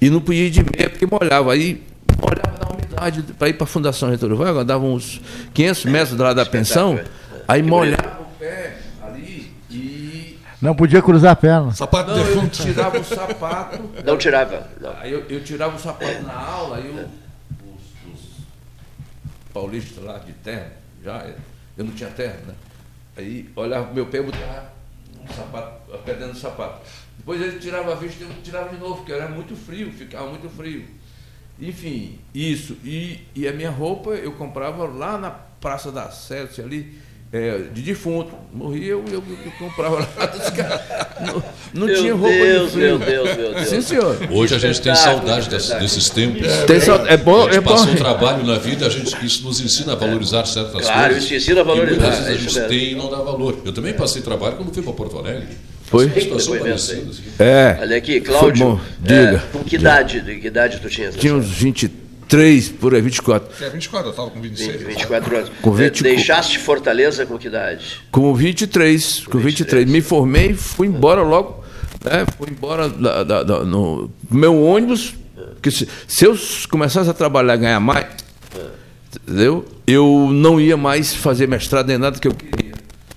e 0.00 0.08
não 0.08 0.20
podia 0.20 0.46
ir 0.46 0.50
de 0.50 0.60
meia 0.62 0.88
porque 0.88 1.06
molhava. 1.06 1.52
Aí 1.52 1.82
molhava 2.22 2.56
na 2.64 2.72
umidade 2.72 3.24
para 3.36 3.48
ir 3.48 3.54
para 3.54 3.64
a 3.64 3.66
Fundação 3.66 4.08
Getúlio 4.12 4.36
Vargas, 4.36 4.62
andava 4.62 4.84
uns 4.84 5.20
500 5.52 5.84
metros 5.86 6.16
lá 6.16 6.32
da 6.32 6.46
pensão, 6.46 7.00
aí 7.48 7.64
molhava 7.64 8.20
o 8.20 8.38
pé. 8.38 8.76
Não 10.64 10.74
podia 10.74 11.02
cruzar 11.02 11.32
a 11.32 11.36
perna. 11.36 11.72
Sapato 11.72 12.10
Não, 12.10 12.16
eu 12.16 12.24
defunto. 12.24 12.62
tirava 12.62 12.98
o 12.98 13.04
sapato. 13.04 13.90
Não 14.02 14.16
tirava. 14.16 14.66
Não. 14.80 14.96
Aí 14.96 15.12
eu, 15.12 15.20
eu 15.28 15.44
tirava 15.44 15.76
o 15.76 15.78
sapato 15.78 16.22
na 16.22 16.32
aula, 16.32 16.78
aí 16.78 16.86
eu, 16.86 17.04
os, 17.04 18.14
os 18.14 18.30
paulistas 19.52 20.02
lá 20.02 20.16
de 20.16 20.32
terra, 20.32 20.72
já, 21.04 21.26
eu 21.76 21.84
não 21.84 21.92
tinha 21.92 22.08
terra, 22.08 22.38
né? 22.46 22.54
Aí 23.14 23.50
olhava 23.54 23.92
meu 23.92 24.06
pé 24.06 24.20
e 24.20 24.22
botava 24.22 24.72
um 25.20 25.34
sapato, 25.34 25.94
a 25.94 25.98
pé 25.98 26.14
dentro 26.14 26.32
do 26.32 26.38
sapato. 26.38 26.80
Depois 27.18 27.42
ele 27.42 27.58
tirava 27.58 27.92
a 27.92 27.96
vista 27.96 28.24
e 28.24 28.26
eu 28.26 28.32
tirava 28.42 28.70
de 28.70 28.78
novo, 28.78 28.96
porque 28.96 29.12
era 29.12 29.28
muito 29.28 29.54
frio, 29.54 29.92
ficava 29.92 30.30
muito 30.30 30.48
frio. 30.48 30.86
Enfim, 31.60 32.18
isso. 32.34 32.78
E, 32.82 33.20
e 33.34 33.46
a 33.46 33.52
minha 33.52 33.70
roupa 33.70 34.12
eu 34.12 34.32
comprava 34.32 34.86
lá 34.86 35.18
na 35.18 35.30
Praça 35.30 35.92
da 35.92 36.10
Sete 36.10 36.62
ali, 36.62 36.98
é, 37.36 37.58
de 37.74 37.82
defunto. 37.82 38.30
Morria, 38.52 38.92
eu, 38.92 39.04
eu, 39.10 39.14
eu 39.44 39.52
comprava 39.58 39.96
lá 40.18 40.26
dos 40.26 40.50
caras. 40.50 40.80
Não, 41.20 41.42
não 41.88 41.94
tinha 41.94 42.14
roupa 42.14 42.28
Deus, 42.36 42.66
de 42.66 42.70
frio. 42.78 42.86
meu 42.86 42.98
Deus, 43.00 43.36
meu 43.36 43.54
Deus. 43.54 43.68
Sim, 43.68 43.80
senhor. 43.82 44.16
Hoje 44.30 44.54
a 44.54 44.58
gente 44.58 44.80
tem 44.80 44.94
saudade 44.94 45.48
desses 45.50 46.08
tempos. 46.10 46.46
Tem 46.66 46.78
sal- 46.78 47.04
é 47.08 47.16
bom, 47.16 47.40
A 47.40 47.44
gente 47.46 47.56
é 47.56 47.60
bom. 47.60 47.70
passou 47.72 47.92
um 47.92 47.96
trabalho 47.96 48.44
na 48.46 48.56
vida, 48.58 48.86
a 48.86 48.88
gente, 48.90 49.12
isso 49.26 49.42
nos 49.42 49.60
ensina 49.60 49.94
a 49.94 49.96
valorizar 49.96 50.44
certas 50.46 50.82
Claro, 50.86 51.06
coisas. 51.06 51.24
isso 51.24 51.34
ensina 51.34 51.62
a 51.62 51.64
valorizar, 51.64 51.96
E 51.96 51.98
muitas 52.00 52.14
é 52.20 52.22
vezes 52.22 52.28
a 52.28 52.34
isso 52.34 52.42
gente 52.44 52.54
mesmo. 52.54 52.68
tem 52.68 52.92
e 52.92 52.94
não 52.94 53.10
dá 53.10 53.16
valor. 53.16 53.58
Eu 53.64 53.72
também 53.72 53.92
passei 53.94 54.22
trabalho 54.22 54.54
quando 54.56 54.72
fui 54.72 54.82
para 54.84 54.92
Porto 54.92 55.18
Alegre. 55.18 55.48
Foi? 55.86 56.08
Situação 56.10 56.56
parecida. 56.58 57.10
assim. 57.10 57.22
É. 57.38 57.76
Olha 57.80 57.96
aqui, 57.96 58.20
Foi 58.20 58.32
Cláudio. 58.38 58.66
bom. 58.66 58.80
é, 59.06 59.26
Diga. 59.26 59.44
com 59.52 59.58
que 59.64 59.74
idade, 59.76 60.20
de 60.20 60.36
que 60.36 60.46
idade 60.46 60.78
tu 60.80 60.88
tinhas? 60.88 61.14
Tinha 61.16 61.34
uns 61.34 61.46
23, 61.46 62.03
por 62.80 62.94
aí, 62.94 63.00
24. 63.00 63.64
É 63.64 63.70
24, 63.70 64.06
eu 64.06 64.10
estava 64.10 64.30
com 64.30 64.40
26. 64.40 64.72
20, 64.80 64.86
24 64.88 65.36
anos. 65.36 65.52
Com 65.62 65.70
É, 65.78 65.84
20 65.90 66.02
Deixaste 66.02 66.58
Fortaleza 66.58 67.24
com 67.26 67.38
que 67.38 67.48
idade? 67.48 68.00
Com 68.10 68.34
23, 68.34 69.26
com 69.26 69.38
23. 69.38 69.88
Me 69.88 70.00
formei, 70.00 70.54
fui 70.54 70.86
embora 70.86 71.22
logo. 71.22 71.62
Né? 72.04 72.24
Fui 72.38 72.48
embora 72.50 72.88
da, 72.88 73.22
da- 73.22 73.42
da- 73.42 73.64
no 73.64 74.10
meu 74.30 74.60
ônibus. 74.62 75.14
Porque 75.54 75.70
se, 75.70 75.88
se 76.06 76.24
eu 76.26 76.36
começasse 76.68 77.08
a 77.08 77.14
trabalhar 77.14 77.54
e 77.54 77.58
ganhar 77.58 77.80
mais, 77.80 78.06
entendeu? 79.22 79.64
Eu 79.86 80.28
não 80.32 80.60
ia 80.60 80.76
mais 80.76 81.14
fazer 81.14 81.46
mestrado 81.48 81.86
nem 81.88 81.98
nada 81.98 82.18
que 82.18 82.28
eu 82.28 82.34
queria 82.34 82.72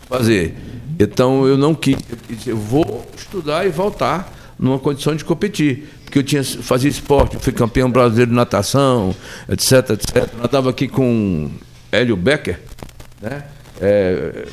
fazer. 0.08 0.56
Então 1.00 1.46
eu 1.46 1.58
não 1.58 1.74
quis. 1.76 1.96
Eu, 2.10 2.17
disse, 2.36 2.50
eu 2.50 2.58
vou 2.58 3.06
estudar 3.17 3.65
e 3.65 3.70
voltar 3.70 4.34
numa 4.58 4.80
condição 4.80 5.15
de 5.15 5.24
competir. 5.26 5.88
Porque 6.08 6.20
eu 6.20 6.24
tinha, 6.24 6.41
fazia 6.41 6.89
esporte, 6.89 7.36
fui 7.38 7.52
campeão 7.52 7.91
brasileiro 7.91 8.32
de 8.32 8.36
natação, 8.38 9.13
etc, 9.50 9.89
etc. 9.89 10.26
Estava 10.41 10.70
aqui 10.70 10.88
com 10.88 11.52
Hélio 11.91 12.15
Becker, 12.15 12.62
né? 13.22 13.43
É, 13.82 14.46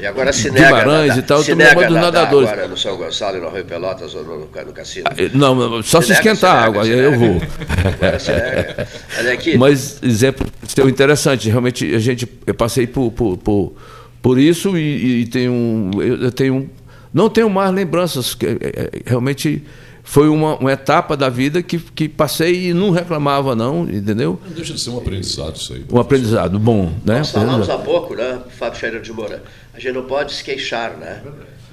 E 0.00 0.06
agora 0.06 0.32
se 0.32 0.48
nega. 0.48 0.66
Guimarães 0.66 1.08
nadar- 1.08 1.18
e 1.18 1.22
tal, 1.22 1.42
se 1.42 1.54
nega 1.56 1.86
dos 1.88 1.96
nadadores. 1.96 2.48
agora 2.48 2.68
no 2.68 2.76
São 2.76 2.96
Gonçalo, 2.96 3.40
no 3.40 3.50
Rio 3.50 3.64
Pelotas 3.64 4.14
ou 4.14 4.24
no, 4.24 4.38
no 4.42 4.72
cassino. 4.72 5.06
não, 5.34 5.82
só 5.82 6.00
se 6.00 6.10
nega, 6.10 6.20
esquentar 6.20 6.52
se 6.52 6.56
a 6.56 6.64
água, 6.64 6.84
se 6.84 6.92
aí 6.92 6.98
eu 7.00 7.18
vou. 7.18 7.42
Agora 7.92 8.18
se 8.20 8.30
nega. 8.30 8.88
Olha 9.18 9.32
aqui. 9.32 9.58
Mas 9.58 10.00
exemplo 10.04 10.46
seu 10.68 10.88
interessante, 10.88 11.50
realmente 11.50 11.92
a 11.96 11.98
gente 11.98 12.28
eu 12.46 12.54
passei 12.54 12.86
por, 12.86 13.10
por, 13.10 13.36
por, 13.38 13.72
por 14.22 14.38
isso 14.38 14.78
e, 14.78 15.22
e 15.22 15.26
tenho 15.26 15.90
eu 16.00 16.30
tenho 16.30 16.70
não 17.12 17.28
tenho 17.28 17.50
mais 17.50 17.72
lembranças 17.74 18.34
que 18.34 18.46
é, 18.46 18.50
é, 18.62 18.90
realmente 19.04 19.64
foi 20.06 20.28
uma, 20.28 20.56
uma 20.56 20.72
etapa 20.72 21.16
da 21.16 21.28
vida 21.28 21.60
que, 21.62 21.78
que 21.78 22.08
passei 22.08 22.68
e 22.68 22.72
não 22.72 22.90
reclamava 22.90 23.56
não, 23.56 23.82
entendeu? 23.82 24.40
Não 24.46 24.54
deixa 24.54 24.72
de 24.72 24.80
ser 24.80 24.90
um 24.90 24.98
aprendizado 24.98 25.56
isso 25.56 25.74
aí. 25.74 25.84
Um 25.92 25.98
aprendizado 25.98 26.58
bom, 26.60 26.92
né? 27.04 27.18
Nós 27.18 27.32
falamos 27.32 27.68
há 27.68 27.76
pouco, 27.76 28.14
né, 28.14 28.38
Fábio 28.56 28.78
Scherer 28.78 29.02
de 29.02 29.12
Moura, 29.12 29.42
a 29.74 29.80
gente 29.80 29.92
não 29.92 30.04
pode 30.04 30.32
se 30.32 30.44
queixar, 30.44 30.92
né? 30.96 31.22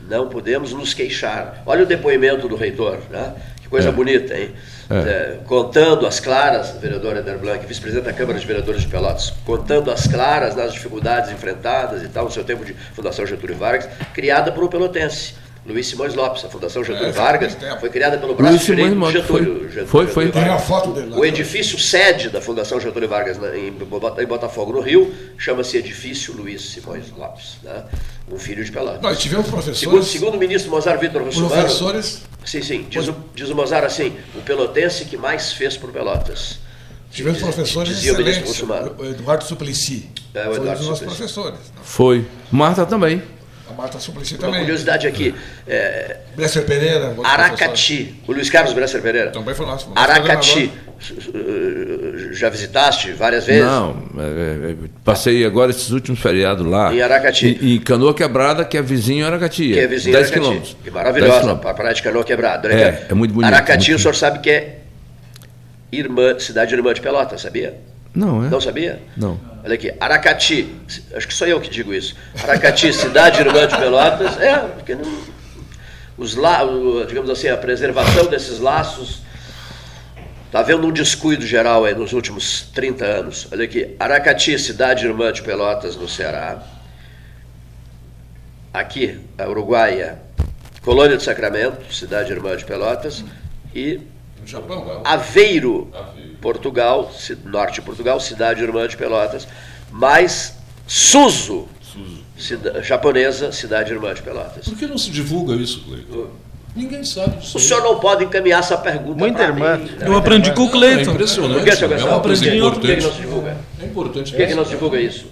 Não 0.09 0.27
podemos 0.27 0.73
nos 0.73 0.95
queixar. 0.95 1.61
Olha 1.65 1.83
o 1.83 1.85
depoimento 1.85 2.47
do 2.47 2.55
reitor, 2.55 2.97
né? 3.11 3.35
Que 3.61 3.69
coisa 3.69 3.91
bonita, 3.91 4.35
hein? 4.35 4.49
É, 4.89 5.37
contando 5.45 6.05
as 6.05 6.19
claras, 6.19 6.71
vereador 6.81 7.15
Eder 7.15 7.37
Blanc, 7.37 7.65
vice-presidente 7.65 8.05
da 8.05 8.13
Câmara 8.13 8.39
de 8.39 8.45
Vereadores 8.45 8.81
de 8.81 8.87
Pelotas, 8.87 9.31
contando 9.45 9.91
as 9.91 10.07
claras 10.07 10.55
nas 10.55 10.73
dificuldades 10.73 11.31
enfrentadas 11.31 12.03
e 12.03 12.07
tal, 12.09 12.25
no 12.25 12.31
seu 12.31 12.43
tempo 12.43 12.65
de 12.65 12.73
Fundação 12.93 13.25
Getúlio 13.25 13.55
Vargas, 13.55 13.87
criada 14.13 14.51
por 14.51 14.63
um 14.63 14.67
pelotense. 14.67 15.35
Luiz 15.65 15.87
Simões 15.87 16.13
Lopes, 16.13 16.43
a 16.43 16.49
Fundação 16.49 16.83
Getúlio 16.83 17.07
É, 17.07 17.11
Vargas, 17.13 17.55
foi 17.79 17.89
criada 17.89 18.17
pelo 18.17 18.35
braço 18.35 18.51
Luiz 18.51 18.65
direito 18.65 18.89
Simões 18.89 19.13
Getúlio. 19.13 19.45
foi. 19.45 19.63
Getúlio- 19.69 19.87
Foi, 19.87 20.07
foi. 20.07 20.25
Getúlio 20.25 20.45
Tem 20.45 20.53
a 20.53 20.59
foto 20.59 20.91
dele 20.91 21.09
lá. 21.11 21.17
O 21.17 21.23
edifício 21.25 21.79
sede 21.79 22.29
da 22.29 22.41
Fundação 22.41 22.79
Getúlio 22.81 23.07
Vargas 23.07 23.37
na- 23.37 23.55
em 23.57 23.67
em 23.69 24.25
Botafogo, 24.27 24.73
no 24.73 24.81
Rio, 24.81 25.13
chama-se 25.37 25.77
Edifício 25.77 26.33
Luiz 26.35 26.61
Simões 26.61 27.05
Lopes, 27.17 27.57
né? 27.63 27.83
um 28.29 28.37
filho 28.37 28.63
de 28.63 28.71
Pelotas. 28.71 29.01
Nós 29.01 29.19
tivemos 29.19 29.45
Segundo, 29.45 29.63
professores, 29.63 30.07
segundo 30.07 30.35
o 30.35 30.37
ministro 30.37 30.69
Mozart 30.71 30.99
Vitor 30.99 31.21
Russumano, 31.23 31.49
professores, 31.53 32.21
sim, 32.45 32.61
sim, 32.61 32.85
diz 32.89 33.07
o, 33.07 33.15
diz 33.33 33.49
o 33.49 33.55
Mozart 33.55 33.85
assim, 33.85 34.13
o 34.35 34.41
pelotense 34.41 35.05
que 35.05 35.15
mais 35.15 35.53
fez 35.53 35.77
por 35.77 35.91
Pelotas. 35.91 36.59
tivemos 37.11 37.39
Dizia- 37.39 37.53
professores 37.53 37.95
dizia 37.95 38.13
o 38.13 38.17
ministro 38.17 38.49
excelentes. 38.49 38.91
O 38.99 39.05
Eduardo 39.05 39.43
Suplicy. 39.45 40.09
É, 40.33 40.39
o 40.39 40.43
foi 40.43 40.51
um 40.51 40.55
Eduardo 40.57 40.79
dos 40.79 40.89
nossos 40.89 41.05
professores. 41.05 41.59
Foi. 41.83 42.25
Marta 42.51 42.85
também. 42.85 43.21
A 43.73 43.75
Marta 43.75 43.99
Suplicy 43.99 44.35
Uma 44.35 44.41
também. 44.41 44.59
curiosidade 44.61 45.07
aqui, 45.07 45.33
é, 45.67 46.17
Bresser 46.35 46.63
Pereira. 46.63 47.07
outro 47.07 47.23
professor. 47.23 47.41
Aracati, 47.41 48.21
o 48.27 48.31
Luiz 48.31 48.49
Carlos 48.49 48.73
Bresser 48.73 49.01
Pereira, 49.01 49.31
Também 49.31 49.55
foi 49.55 49.65
nosso. 49.65 49.91
Aracati, 49.95 50.71
eh, 51.33 52.33
já 52.33 52.49
visitaste 52.49 53.13
várias 53.13 53.45
vezes? 53.45 53.63
Não, 53.63 54.03
é, 54.17 54.71
é, 54.71 54.75
passei 55.03 55.43
agora 55.43 55.71
esses 55.71 55.89
últimos 55.89 56.19
feriados 56.19 56.65
lá. 56.65 56.93
Em 56.93 57.01
Aracati. 57.01 57.57
Em, 57.61 57.75
em 57.75 57.79
Canoa 57.79 58.13
Quebrada, 58.13 58.63
que 58.63 58.77
é 58.77 58.81
vizinho 58.81 59.25
Aracati. 59.25 59.73
Que 59.73 59.79
é 59.79 59.87
vizinho 59.87 60.15
10 60.15 60.27
de 60.27 60.33
Aracati. 60.33 60.39
quilômetros. 60.39 60.77
Que 60.83 60.91
10 60.91 60.93
maravilhosa, 60.93 61.51
a 61.51 61.73
praia 61.73 61.93
de 61.95 62.03
Canoa 62.03 62.23
Quebrada. 62.23 62.67
Olha 62.67 62.75
É, 62.75 63.07
é 63.09 63.13
muito 63.13 63.33
bonito, 63.33 63.47
Aracati, 63.51 63.89
muito 63.89 63.99
o 63.99 64.01
senhor 64.01 64.15
sabe 64.15 64.39
que 64.39 64.49
é 64.51 64.79
irmã, 65.91 66.37
cidade 66.39 66.73
irmã 66.75 66.93
de 66.93 67.01
Pelotas, 67.01 67.41
sabia? 67.41 67.75
Não, 68.13 68.45
é? 68.45 68.49
Não 68.49 68.61
sabia? 68.61 69.01
Não. 69.17 69.39
Olha 69.63 69.75
aqui, 69.75 69.93
Aracati, 69.97 70.75
acho 71.15 71.25
que 71.25 71.33
sou 71.33 71.47
eu 71.47 71.61
que 71.61 71.69
digo 71.69 71.93
isso. 71.93 72.15
Aracati, 72.43 72.91
cidade 72.93 73.39
irmã 73.39 73.65
de 73.65 73.77
Pelotas, 73.77 74.37
é, 74.41 74.57
porque 74.57 74.93
não, 74.93 75.09
os 76.17 76.35
la, 76.35 76.59
digamos 77.07 77.29
assim, 77.29 77.47
a 77.47 77.55
preservação 77.55 78.25
desses 78.25 78.59
laços 78.59 79.21
está 80.45 80.59
havendo 80.59 80.85
um 80.85 80.91
descuido 80.91 81.47
geral 81.47 81.85
aí 81.85 81.95
nos 81.95 82.11
últimos 82.11 82.63
30 82.73 83.05
anos. 83.05 83.47
Olha 83.51 83.63
aqui, 83.63 83.95
Aracati, 83.97 84.59
cidade 84.59 85.05
irmã 85.05 85.31
de 85.31 85.41
Pelotas, 85.41 85.95
no 85.95 86.09
Ceará. 86.09 86.61
Aqui, 88.73 89.19
a 89.37 89.47
Uruguaia, 89.47 90.19
Colônia 90.81 91.15
do 91.15 91.23
Sacramento, 91.23 91.91
cidade 91.93 92.31
irmã 92.31 92.55
de 92.57 92.65
Pelotas. 92.65 93.23
E 93.73 94.01
No 94.43 94.47
Japão, 94.47 94.85
lá. 94.85 95.01
Aveiro, 95.05 95.87
Portugal, 96.41 97.09
ci- 97.17 97.37
norte 97.45 97.75
de 97.75 97.81
Portugal, 97.81 98.19
cidade 98.19 98.61
irmã 98.61 98.85
de 98.87 98.97
Pelotas, 98.97 99.47
mais 99.89 100.55
Suzu, 100.85 101.67
cida- 102.37 102.83
japonesa, 102.83 103.51
cidade 103.53 103.91
irmã 103.93 104.13
de 104.13 104.21
Pelotas. 104.21 104.67
Por 104.67 104.77
que 104.77 104.85
não 104.85 104.97
se 104.97 105.09
divulga 105.09 105.55
isso, 105.55 105.81
Cleiton? 105.85 106.27
Ninguém 106.75 107.03
sabe 107.05 107.37
disso. 107.37 107.55
O 107.57 107.61
senhor 107.61 107.81
não 107.83 107.99
pode 107.99 108.25
encaminhar 108.25 108.59
essa 108.59 108.75
pergunta 108.75 109.17
Muita 109.19 109.43
irmã. 109.43 109.77
mim, 109.77 109.85
né? 109.91 110.07
Eu 110.07 110.17
aprendi 110.17 110.51
com 110.53 110.63
o 110.63 110.67
É 110.67 110.71
Cleiton. 110.71 111.11
impressionante. 111.11 111.53
Por 111.53 111.63
que, 111.63 111.75
seu 111.75 111.93
é 111.93 112.03
uma 112.03 112.13
Por 112.19 112.21
coisa 112.23 112.43
que, 112.43 112.59
por 112.59 112.71
que 112.73 112.79
que 112.81 112.87
não 112.87 112.97
importante. 112.97 113.15
se 113.15 113.21
divulga? 113.21 113.57
É 113.79 113.85
importante. 113.85 114.31
Por 114.31 114.37
que, 114.37 114.47
que 114.47 114.55
não 114.55 114.65
se 114.65 114.71
divulga 114.71 114.99
isso? 114.99 115.25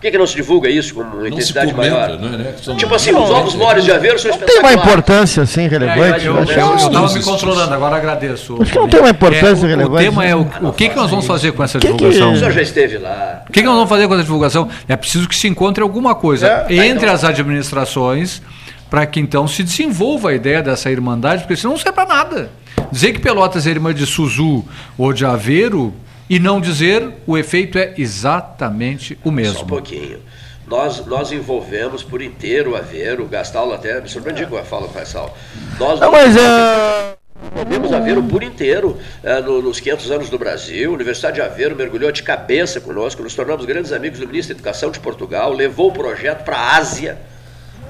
Por 0.00 0.04
que, 0.06 0.12
que 0.12 0.16
não 0.18 0.26
se 0.26 0.34
divulga 0.34 0.66
isso 0.70 0.94
como 0.94 1.10
uma 1.10 1.16
Não 1.16 1.26
intensidade 1.26 1.74
comenta, 1.74 1.94
maior? 1.94 2.18
né? 2.18 2.36
né? 2.38 2.54
Que 2.58 2.64
são- 2.64 2.74
Tipo 2.74 2.94
assim, 2.94 3.12
os 3.12 3.28
ovos 3.30 3.54
moles 3.54 3.84
de 3.84 3.92
Aveiro 3.92 4.18
são 4.18 4.30
Não 4.30 4.38
tem 4.38 4.58
uma 4.60 4.72
importância 4.72 5.42
assim 5.42 5.68
relevante. 5.68 6.24
eu 6.24 6.34
eu 6.36 6.44
Não 6.46 6.76
estava 6.76 7.12
me 7.12 7.22
controlando, 7.22 7.74
agora 7.74 7.96
agradeço. 7.96 8.56
Acho 8.62 8.72
que 8.72 8.78
não 8.78 8.88
tem 8.88 8.98
uma 9.00 9.10
importância 9.10 9.62
É, 9.62 9.66
o, 9.66 9.68
relevante. 9.68 10.08
O 10.08 10.10
tema 10.10 10.24
é 10.24 10.34
o, 10.34 10.48
o 10.62 10.72
que, 10.72 10.88
que 10.88 10.96
nós 10.96 11.10
vamos 11.10 11.26
fazer 11.26 11.52
com 11.52 11.62
essa 11.62 11.78
Que 11.78 11.86
que- 11.88 11.92
divulgação? 11.92 12.32
O 12.32 12.36
senhor 12.38 12.50
já 12.50 12.62
esteve 12.62 12.96
lá. 12.96 13.42
O 13.46 13.52
que, 13.52 13.60
que 13.60 13.66
nós 13.66 13.74
vamos 13.74 13.90
fazer 13.90 14.08
com 14.08 14.14
essa 14.14 14.22
divulgação? 14.22 14.68
É 14.88 14.96
preciso 14.96 15.28
que 15.28 15.36
se 15.36 15.46
encontre 15.48 15.82
alguma 15.82 16.14
coisa 16.14 16.64
É, 16.70 16.86
entre 16.86 17.10
as 17.10 17.22
administrações 17.22 18.40
para 18.88 19.04
que 19.04 19.20
então 19.20 19.46
se 19.46 19.62
desenvolva 19.62 20.30
a 20.30 20.34
ideia 20.34 20.62
dessa 20.62 20.90
irmandade, 20.90 21.42
porque 21.42 21.56
senão 21.56 21.72
não 21.72 21.78
serve 21.78 21.92
para 21.92 22.06
nada. 22.08 22.50
Dizer 22.90 23.12
que 23.12 23.18
Pelotas 23.20 23.66
é 23.66 23.70
irmã 23.70 23.92
de 23.94 24.06
Suzu 24.06 24.64
ou 24.98 25.12
de 25.12 25.26
Aveiro 25.26 25.92
e 26.30 26.38
não 26.38 26.60
dizer 26.60 27.12
o 27.26 27.36
efeito 27.36 27.76
é 27.76 27.92
exatamente 27.98 29.14
o 29.14 29.24
Só 29.24 29.28
um 29.28 29.32
mesmo. 29.32 29.66
pouquinho. 29.66 30.20
Nós, 30.66 31.04
nós 31.04 31.32
envolvemos 31.32 32.04
por 32.04 32.22
inteiro 32.22 32.70
o 32.70 32.76
Aveiro, 32.76 33.24
o 33.24 33.28
Gastal 33.28 33.72
até 33.72 34.00
me 34.00 34.08
surpreendi 34.08 34.46
com 34.46 34.56
a 34.56 34.62
fala 34.62 34.86
do 34.86 34.92
Faisal. 34.92 35.36
Nós 35.80 35.98
Não, 35.98 36.12
mas 36.12 36.36
é. 36.36 37.14
envolvemos 37.52 37.92
Aveiro 37.92 38.22
por 38.22 38.40
inteiro 38.44 38.96
eh, 39.24 39.40
no- 39.40 39.60
nos 39.60 39.80
500 39.80 40.10
anos 40.12 40.30
do 40.30 40.38
Brasil. 40.38 40.92
A 40.92 40.94
Universidade 40.94 41.34
de 41.34 41.42
Aveiro 41.42 41.74
mergulhou 41.74 42.12
de 42.12 42.22
cabeça 42.22 42.80
conosco, 42.80 43.20
nos 43.20 43.34
tornamos 43.34 43.64
grandes 43.64 43.90
amigos 43.90 44.20
do 44.20 44.28
ministro 44.28 44.54
da 44.54 44.58
Educação 44.60 44.92
de 44.92 45.00
Portugal, 45.00 45.52
levou 45.52 45.88
o 45.88 45.92
projeto 45.92 46.44
para 46.44 46.56
a 46.56 46.76
Ásia. 46.76 47.18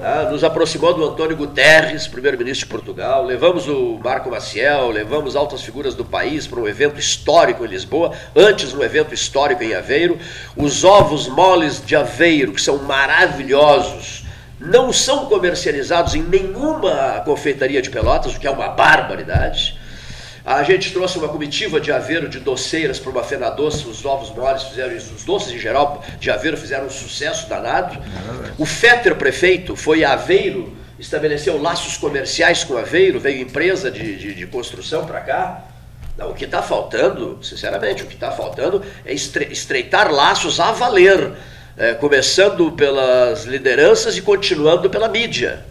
Ah, 0.03 0.27
nos 0.31 0.43
aproximou 0.43 0.95
do 0.95 1.05
Antônio 1.05 1.37
Guterres, 1.37 2.07
primeiro-ministro 2.07 2.65
de 2.65 2.71
Portugal, 2.71 3.23
levamos 3.23 3.67
o 3.67 3.99
Marco 4.03 4.31
Maciel, 4.31 4.89
levamos 4.89 5.35
altas 5.35 5.61
figuras 5.61 5.93
do 5.93 6.03
país 6.03 6.47
para 6.47 6.59
um 6.59 6.67
evento 6.67 6.99
histórico 6.99 7.63
em 7.63 7.67
Lisboa, 7.67 8.11
antes 8.35 8.73
um 8.73 8.81
evento 8.81 9.13
histórico 9.13 9.63
em 9.63 9.75
Aveiro. 9.75 10.17
Os 10.57 10.83
ovos 10.83 11.27
moles 11.27 11.85
de 11.85 11.95
Aveiro, 11.95 12.51
que 12.51 12.61
são 12.61 12.79
maravilhosos, 12.79 14.23
não 14.59 14.91
são 14.91 15.27
comercializados 15.27 16.15
em 16.15 16.23
nenhuma 16.23 17.21
confeitaria 17.23 17.79
de 17.79 17.91
Pelotas, 17.91 18.35
o 18.35 18.39
que 18.39 18.47
é 18.47 18.51
uma 18.51 18.69
barbaridade. 18.69 19.79
A 20.43 20.63
gente 20.63 20.91
trouxe 20.91 21.19
uma 21.19 21.27
comitiva 21.27 21.79
de 21.79 21.91
Aveiro 21.91 22.27
de 22.27 22.39
doceiras 22.39 22.99
para 22.99 23.11
uma 23.11 23.23
fena 23.23 23.49
doce, 23.49 23.87
os 23.87 24.03
ovos 24.03 24.31
moles 24.31 24.63
fizeram 24.63 24.95
isso, 24.95 25.13
os 25.13 25.23
doces 25.23 25.53
em 25.53 25.59
geral 25.59 26.03
de 26.19 26.31
Aveiro 26.31 26.57
fizeram 26.57 26.87
um 26.87 26.89
sucesso 26.89 27.47
danado. 27.47 27.97
O 28.57 28.65
Fetter 28.65 29.15
prefeito 29.15 29.75
foi 29.75 30.03
a 30.03 30.13
Aveiro, 30.13 30.75
estabeleceu 30.97 31.61
laços 31.61 31.95
comerciais 31.95 32.63
com 32.63 32.75
Aveiro, 32.75 33.19
veio 33.19 33.41
empresa 33.41 33.91
de, 33.91 34.17
de, 34.17 34.33
de 34.33 34.47
construção 34.47 35.05
para 35.05 35.21
cá. 35.21 35.63
Não, 36.17 36.31
o 36.31 36.33
que 36.33 36.45
está 36.45 36.61
faltando, 36.61 37.39
sinceramente, 37.43 38.03
o 38.03 38.07
que 38.07 38.15
está 38.15 38.31
faltando 38.31 38.83
é 39.05 39.13
estre- 39.13 39.47
estreitar 39.51 40.11
laços 40.11 40.59
a 40.59 40.71
valer, 40.71 41.33
é, 41.77 41.93
começando 41.93 42.71
pelas 42.71 43.45
lideranças 43.45 44.17
e 44.17 44.21
continuando 44.21 44.89
pela 44.89 45.07
mídia. 45.07 45.65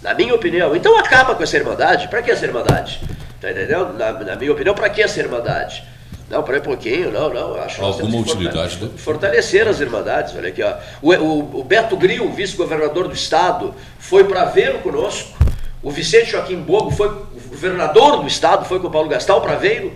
Na 0.00 0.14
minha 0.14 0.34
opinião. 0.34 0.74
Então 0.76 0.96
acaba 0.96 1.34
com 1.34 1.42
essa 1.42 1.56
irmandade. 1.56 2.08
Para 2.08 2.22
que 2.22 2.30
essa 2.30 2.44
irmandade? 2.46 3.00
Tá 3.40 3.50
entendendo? 3.50 3.92
Na, 3.94 4.12
na 4.12 4.36
minha 4.36 4.52
opinião, 4.52 4.74
para 4.74 4.88
que 4.88 5.02
essa 5.02 5.20
irmandade? 5.20 5.82
Não, 6.28 6.42
para 6.42 6.58
um 6.58 6.62
pouquinho, 6.62 7.12
não, 7.12 7.32
não. 7.32 7.54
Acho 7.54 7.82
Alguma 7.84 8.18
utilidade, 8.20 8.70
fortale- 8.76 8.92
né? 8.92 8.98
Fortalecer 8.98 9.68
as 9.68 9.80
irmandades. 9.80 10.34
Olha 10.34 10.48
aqui, 10.48 10.62
ó. 10.62 10.74
O, 11.00 11.12
o- 11.14 11.60
o 11.60 11.64
Beto 11.64 11.96
Gril, 11.96 12.30
vice-governador 12.32 13.06
do 13.08 13.14
estado, 13.14 13.74
foi 13.98 14.24
para 14.24 14.44
ver 14.46 14.78
conosco. 14.82 15.36
O 15.82 15.90
Vicente 15.90 16.30
Joaquim 16.32 16.56
Bogo 16.56 16.90
foi 16.90 17.08
governador 17.48 18.20
do 18.20 18.26
estado, 18.26 18.64
foi 18.64 18.80
com 18.80 18.88
o 18.88 18.90
Paulo 18.90 19.08
Gastal 19.08 19.40
para 19.40 19.54
Veiro. 19.54 19.92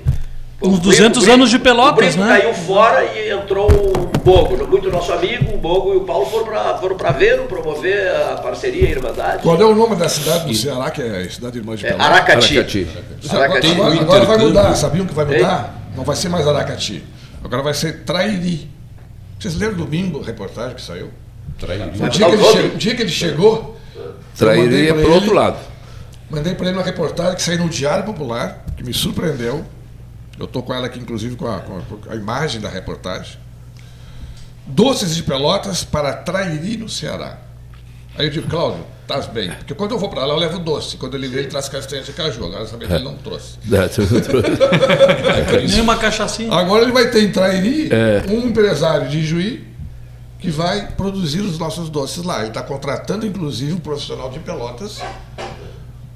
Uns 0.63 0.77
O 0.77 0.81
200 0.81 1.23
Brito- 1.23 1.35
anos 1.35 1.49
de 1.51 1.59
Pelotas, 1.59 2.17
né? 2.17 2.27
caiu 2.39 2.53
fora 2.53 3.03
e 3.17 3.31
entrou 3.31 3.71
o 3.71 4.19
Bogo, 4.19 4.67
muito 4.69 4.91
nosso 4.91 5.11
amigo, 5.11 5.55
o 5.55 5.59
Bogo 5.59 5.95
e 5.95 5.97
o 5.97 6.01
Paulo 6.03 6.27
foram 6.27 6.45
para 6.45 6.77
foram 6.77 6.97
para 6.97 7.15
promover 7.49 8.07
a 8.15 8.35
parceria 8.43 8.83
e 8.83 8.87
a 8.89 8.91
irmandade. 8.91 9.43
Qual 9.43 9.59
é 9.59 9.65
o 9.65 9.75
nome 9.75 9.97
da 9.97 10.07
cidade 10.09 10.47
do 10.47 10.55
Ceará, 10.55 10.91
que 10.91 11.01
é 11.01 11.23
a 11.23 11.31
cidade 11.31 11.57
irmã 11.59 11.75
de 11.75 11.87
É, 11.87 11.93
Pelotas? 11.93 12.13
Aracati. 12.13 12.59
Aracati. 12.59 12.89
Agora, 13.31 13.45
Aracati. 13.45 13.61
Tem 13.67 13.73
agora- 13.75 13.95
o 13.97 14.01
agora 14.03 14.25
vai 14.27 14.39
mudar, 14.39 14.75
sabiam 14.75 15.07
que 15.07 15.15
vai 15.15 15.25
mudar? 15.25 15.75
Não 15.97 16.05
vai 16.05 16.17
ser 16.17 16.29
mais 16.29 16.47
Aracati. 16.47 17.05
Agora 17.43 17.63
vai 17.63 17.73
ser 17.73 18.05
Trairi. 18.05 18.71
Vocês 19.39 19.57
leram 19.57 19.73
domingo 19.75 20.21
a 20.23 20.27
reportagem 20.27 20.75
que 20.75 20.83
saiu? 20.83 21.09
Trairia. 21.59 21.87
O 21.87 22.09
dia, 22.11 22.27
que 22.27 22.33
ele 22.35 22.45
che- 22.45 22.59
o 22.75 22.77
dia 22.77 22.95
que 22.95 23.03
ele 23.03 23.11
chegou, 23.11 23.79
pra 24.37 24.53
pro 24.53 24.61
ele- 24.63 25.07
outro 25.07 25.33
lado. 25.35 25.57
Mandei 26.31 26.55
para 26.55 26.67
ele 26.69 26.77
uma 26.77 26.85
reportagem 26.85 27.35
que 27.37 27.43
saiu 27.43 27.59
no 27.61 27.69
Diário 27.71 28.05
Popular, 28.05 28.63
que 28.77 28.85
me 28.85 28.93
surpreendeu. 28.93 29.65
Eu 30.41 30.47
estou 30.47 30.63
com 30.63 30.73
ela 30.75 30.87
aqui, 30.87 30.99
inclusive, 30.99 31.37
com 31.37 31.47
a, 31.47 31.59
com 31.61 31.77
a- 31.79 31.83
com 31.83 32.11
a 32.11 32.17
imagem 32.17 32.61
da 32.61 32.69
reportagem. 32.71 33.37
Doces 34.67 35.15
de 35.15 35.23
Pelotas 35.23 35.85
para 35.85 36.13
Trairi, 36.15 36.77
no 36.79 36.89
Ceará. 36.89 37.39
Aí 38.17 38.27
eu 38.27 38.31
digo, 38.31 38.49
Cláudio, 38.49 38.85
estás 39.03 39.27
bem. 39.27 39.51
Porque 39.51 39.75
quando 39.75 39.93
eu 39.93 39.99
vou 39.99 40.09
para 40.09 40.25
lá, 40.25 40.33
eu 40.35 40.39
levo 40.39 40.59
doce. 40.59 40.97
Quando 40.97 41.15
ele 41.17 41.29
vem, 41.29 41.41
ele 41.41 41.49
traz 41.49 41.69
castanha 41.69 42.03
de 42.03 42.13
caju. 42.13 42.45
Agora, 42.47 42.63
essa 42.65 42.77
vez 42.77 42.91
ele 42.91 43.05
não 43.05 43.17
trouxe. 43.17 43.59
Nem 45.69 45.81
uma 45.81 45.97
cachaçinha. 45.97 46.53
Agora 46.55 46.83
ele 46.85 46.93
vai 46.93 47.11
ter 47.11 47.23
em 47.23 47.31
Trairi 47.33 47.89
É. 47.93 48.25
um 48.31 48.47
empresário 48.49 49.09
de 49.09 49.23
Juí 49.25 49.69
que 50.39 50.51
vai 50.51 50.89
produzir 50.93 51.41
os 51.41 51.59
nossos 51.59 51.91
doces 51.91 52.23
lá. 52.25 52.39
Ele 52.41 52.49
está 52.49 52.63
contratando, 52.63 53.27
inclusive, 53.27 53.73
um 53.75 53.79
profissional 53.81 54.31
de 54.31 54.39
Pelotas 54.39 55.01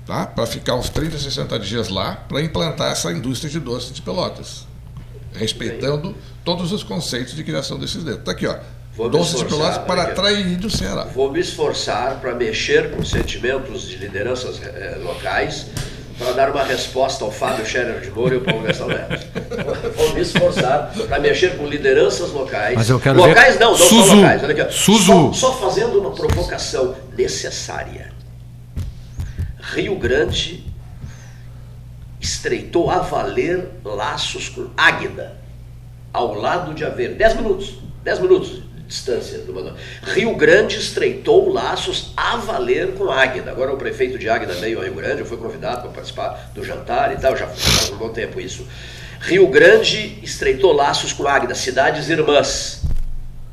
tá? 0.06 0.26
para 0.26 0.46
ficar 0.46 0.74
uns 0.74 0.88
30, 0.88 1.18
60 1.18 1.58
dias 1.58 1.88
lá 1.88 2.16
para 2.28 2.40
implantar 2.42 2.92
essa 2.92 3.10
indústria 3.12 3.50
de 3.50 3.60
doces 3.60 3.92
de 3.92 4.02
Pelotas. 4.02 4.66
Respeitando 5.32 6.14
todos 6.44 6.72
os 6.72 6.82
conceitos 6.82 7.34
de 7.34 7.42
criação 7.42 7.78
desses 7.78 8.04
dedos. 8.04 8.20
Está 8.20 8.32
aqui, 8.32 8.46
ó. 8.46 8.56
Vou 8.96 9.08
doces 9.08 9.38
de 9.38 9.44
Pelotas 9.46 9.78
para. 9.78 10.06
Trairi 10.12 10.54
do 10.54 10.70
Ceará. 10.70 11.04
Vou 11.04 11.32
me 11.32 11.40
esforçar 11.40 12.20
para 12.20 12.34
mexer 12.34 12.92
com 12.92 13.04
sentimentos 13.04 13.88
de 13.88 13.96
lideranças 13.96 14.60
eh, 14.62 14.98
locais 15.02 15.66
para 16.16 16.32
dar 16.32 16.50
uma 16.50 16.62
resposta 16.62 17.24
ao 17.24 17.32
Fábio 17.32 17.66
Scherer 17.66 18.00
de 18.00 18.10
Moura 18.10 18.34
e 18.34 18.38
ao 18.38 18.44
Paulo 18.44 18.62
Gastão 18.62 18.86
Neto. 18.86 19.26
Vou 19.96 20.14
me 20.14 20.20
esforçar 20.20 20.92
para 21.08 21.18
mexer 21.18 21.56
com 21.56 21.66
lideranças 21.66 22.30
locais. 22.30 22.76
Mas 22.76 22.88
eu 22.88 23.00
quero 23.00 23.18
locais 23.18 23.54
ver- 23.54 23.60
não, 23.60 23.72
não 23.72 23.78
Suzu. 23.78 24.06
só 24.06 24.14
locais. 24.14 24.44
Olha 24.44 24.62
aqui. 24.62 24.72
Suzu. 24.72 25.34
Só, 25.34 25.50
só 25.50 25.52
fazendo 25.58 25.98
uma 26.00 26.12
provocação 26.12 26.94
necessária. 27.16 28.13
Rio 29.72 29.96
Grande 29.96 30.62
estreitou 32.20 32.90
a 32.90 32.98
valer 32.98 33.66
laços 33.82 34.48
com 34.48 34.68
Águeda, 34.76 35.36
ao 36.12 36.34
lado 36.34 36.74
de 36.74 36.84
Aveiro. 36.84 37.14
Dez 37.14 37.34
minutos, 37.34 37.78
dez 38.02 38.18
minutos 38.18 38.62
de 38.62 38.82
distância. 38.82 39.38
do 39.38 39.54
Manoel. 39.54 39.74
Rio 40.02 40.36
Grande 40.36 40.76
estreitou 40.76 41.48
laços 41.48 42.12
a 42.16 42.36
valer 42.36 42.94
com 42.94 43.10
Águeda. 43.10 43.50
Agora 43.50 43.72
o 43.72 43.76
prefeito 43.78 44.18
de 44.18 44.28
Águeda 44.28 44.52
veio 44.54 44.78
ao 44.78 44.84
Rio 44.84 44.94
Grande, 44.94 45.20
eu 45.20 45.26
fui 45.26 45.38
convidado 45.38 45.82
para 45.82 45.90
participar 45.90 46.50
do 46.54 46.62
jantar 46.62 47.12
e 47.12 47.16
tal, 47.16 47.34
já 47.36 47.46
faz 47.46 47.90
um 47.90 47.96
bom 47.96 48.10
tempo 48.10 48.38
isso. 48.40 48.66
Rio 49.20 49.48
Grande 49.48 50.18
estreitou 50.22 50.72
laços 50.72 51.12
com 51.12 51.26
Águeda, 51.26 51.54
cidades 51.54 52.10
irmãs. 52.10 52.82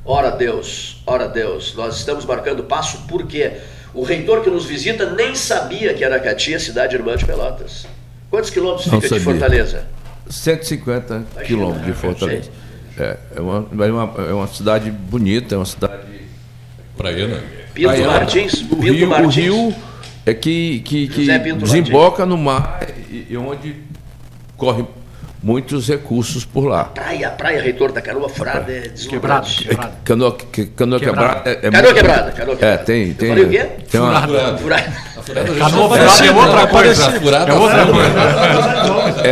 Ora 0.04 0.32
Deus, 0.32 1.02
ora 1.06 1.28
Deus, 1.28 1.74
nós 1.76 1.96
estamos 1.96 2.26
marcando 2.26 2.64
passo 2.64 3.06
porque 3.08 3.54
o 3.94 4.04
reitor 4.04 4.42
que 4.42 4.50
nos 4.50 4.66
visita 4.66 5.12
nem 5.12 5.36
sabia 5.36 5.94
que 5.94 6.04
Aracati 6.04 6.54
é 6.54 6.60
cidade 6.60 6.96
irmã 6.96 7.16
de 7.16 7.26
Pelotas. 7.26 7.86
Quantos 8.30 8.50
quilômetros 8.50 8.88
Não 8.88 9.02
fica 9.02 9.16
de 9.16 9.24
sabia. 9.24 9.40
Fortaleza? 9.40 9.88
150 10.30 11.26
quilômetros 11.46 11.86
de 11.86 11.94
Fortaleza. 11.94 12.50
É, 12.98 13.18
é, 13.36 13.42
uma, 13.42 13.68
é, 13.86 13.92
uma, 13.92 14.24
é 14.30 14.34
uma 14.34 14.48
cidade 14.48 14.90
bonita, 14.92 15.56
é 15.56 15.58
uma 15.58 15.66
cidade. 15.66 15.94
Praiana. 16.96 17.42
Pinto 17.74 17.90
praiana. 17.90 18.14
Martins? 18.14 18.54
O 18.54 18.76
Pinto 18.76 18.94
rio, 18.94 19.08
o 19.08 19.10
Martins. 19.10 19.36
rio 19.36 19.76
é 20.26 20.34
que, 20.34 20.80
que, 20.82 21.08
que 21.08 21.26
desemboca 21.56 22.26
no 22.26 22.38
mar 22.38 22.86
e, 23.10 23.28
e 23.30 23.38
onde 23.38 23.76
corre 24.56 24.86
muitos 25.44 25.88
recursos 25.88 26.46
por 26.46 26.66
lá. 26.66 26.86
Praia, 26.86 27.30
praia, 27.32 27.62
reitor 27.62 27.92
da 27.92 28.02
canoa 28.02 28.30
furada 28.30 28.72
é 28.72 28.88
deslumbrante. 28.90 29.68
quebrado. 29.68 29.92
Canoa, 30.04 30.38
canoa 30.76 31.00
Quebrada. 31.00 31.00
quebrada. 31.00 31.50
É, 31.50 31.52
é 31.54 31.56
Canoa 31.72 31.82
muito- 31.82 31.96
quebrada, 31.96 32.32
canoa 32.32 32.54
É, 32.54 32.58
quebrada. 32.58 32.84
tem. 32.84 33.08
Eu 33.10 33.16
tem 33.16 33.30
falei 33.30 33.44
o 33.46 33.50
quê? 33.50 33.70
Tem 33.90 34.02
uma, 34.02 34.22
Furada. 34.58 34.94
Canoa 35.60 35.90
furada 35.90 36.26
é 36.26 36.32
outra 36.32 36.68
coisa. 36.68 37.04
Parecido. 37.06 37.30
É 37.36 37.54
outra 37.54 37.86
coisa. 37.86 39.28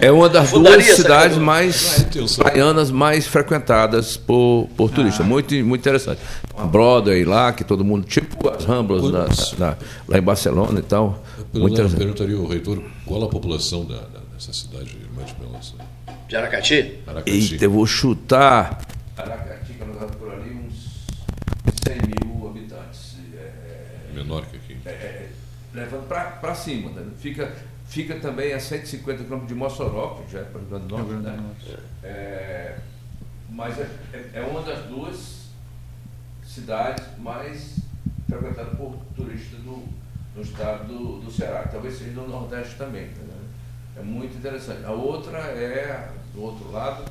é, 0.00 0.06
é 0.06 0.12
uma 0.12 0.28
das 0.28 0.50
Fundaria 0.50 0.78
duas 0.84 0.96
cidades 0.96 1.32
canoa. 1.36 1.44
mais 1.46 2.06
praianas 2.36 2.90
mais 2.90 3.26
frequentadas 3.26 4.16
por, 4.16 4.68
por 4.76 4.90
turistas. 4.90 5.24
Muito, 5.26 5.54
muito 5.64 5.80
interessante. 5.80 6.20
Uma 6.56 6.66
Broadway 6.66 7.24
lá, 7.24 7.52
que 7.52 7.64
todo 7.64 7.84
mundo, 7.84 8.06
tipo 8.06 8.48
as 8.48 8.64
Ramblas 8.64 9.10
na- 9.10 9.26
na- 9.58 9.76
lá 10.08 10.18
em 10.18 10.22
Barcelona 10.22 10.78
e 10.78 10.82
tal. 10.82 11.22
Muito 11.52 11.54
menos 11.54 11.72
interessante. 11.92 11.98
perguntaria 11.98 12.36
ao 12.36 12.46
reitor 12.46 12.82
qual 13.06 13.22
a 13.24 13.28
população 13.28 13.84
da, 13.84 13.96
da- 13.96 14.20
dessa 14.34 14.52
cidade 14.52 14.96
de 15.24 15.34
Pelotas. 15.34 15.74
De 16.28 16.36
Aracati? 16.36 17.00
Aracati. 17.06 17.30
Eita, 17.30 17.64
eu 17.64 17.70
vou 17.70 17.86
chutar. 17.86 18.80
Aracati, 19.16 19.72
que 19.74 19.82
é 19.82 19.86
por 20.18 20.32
ali, 20.32 20.50
uns 20.54 21.06
100 21.84 21.96
mil 22.26 22.48
habitantes. 22.48 23.16
É, 23.36 24.12
Menor 24.14 24.44
que 24.46 24.56
aqui. 24.56 24.76
levando 25.74 26.06
para 26.08 26.54
cima. 26.54 26.90
Né? 26.90 27.06
Fica, 27.18 27.52
fica 27.86 28.14
também 28.20 28.52
a 28.52 28.60
150 28.60 29.24
quilômetros 29.24 29.48
de 29.48 29.54
Mossoró, 29.54 30.22
que 30.24 30.32
já 30.32 30.40
é 30.40 30.44
para 30.44 30.58
o 30.58 30.60
Rio 30.60 30.70
Grande 30.70 30.86
do 30.86 30.96
Norte. 30.96 31.14
Né? 31.70 31.78
É, 32.02 32.76
mas 33.50 33.78
é, 33.78 33.88
é- 34.12 34.30
é 34.34 34.40
uma 34.42 34.62
das 34.62 34.84
duas 34.86 35.44
cidades 36.44 37.04
mais 37.18 37.76
frequentadas 38.28 38.76
por 38.76 38.96
turistas 39.16 39.60
no, 39.64 39.84
no 40.34 40.42
estado 40.42 40.86
do, 40.86 41.20
do 41.20 41.30
Ceará. 41.30 41.68
Talvez 41.70 41.96
seja 41.98 42.10
no 42.12 42.28
Nordeste 42.28 42.76
também. 42.76 43.06
né? 43.06 43.33
É 43.96 44.02
muito 44.02 44.36
interessante. 44.36 44.84
A 44.84 44.90
outra 44.92 45.38
é 45.38 46.08
do 46.34 46.42
outro 46.42 46.70
lado, 46.72 47.04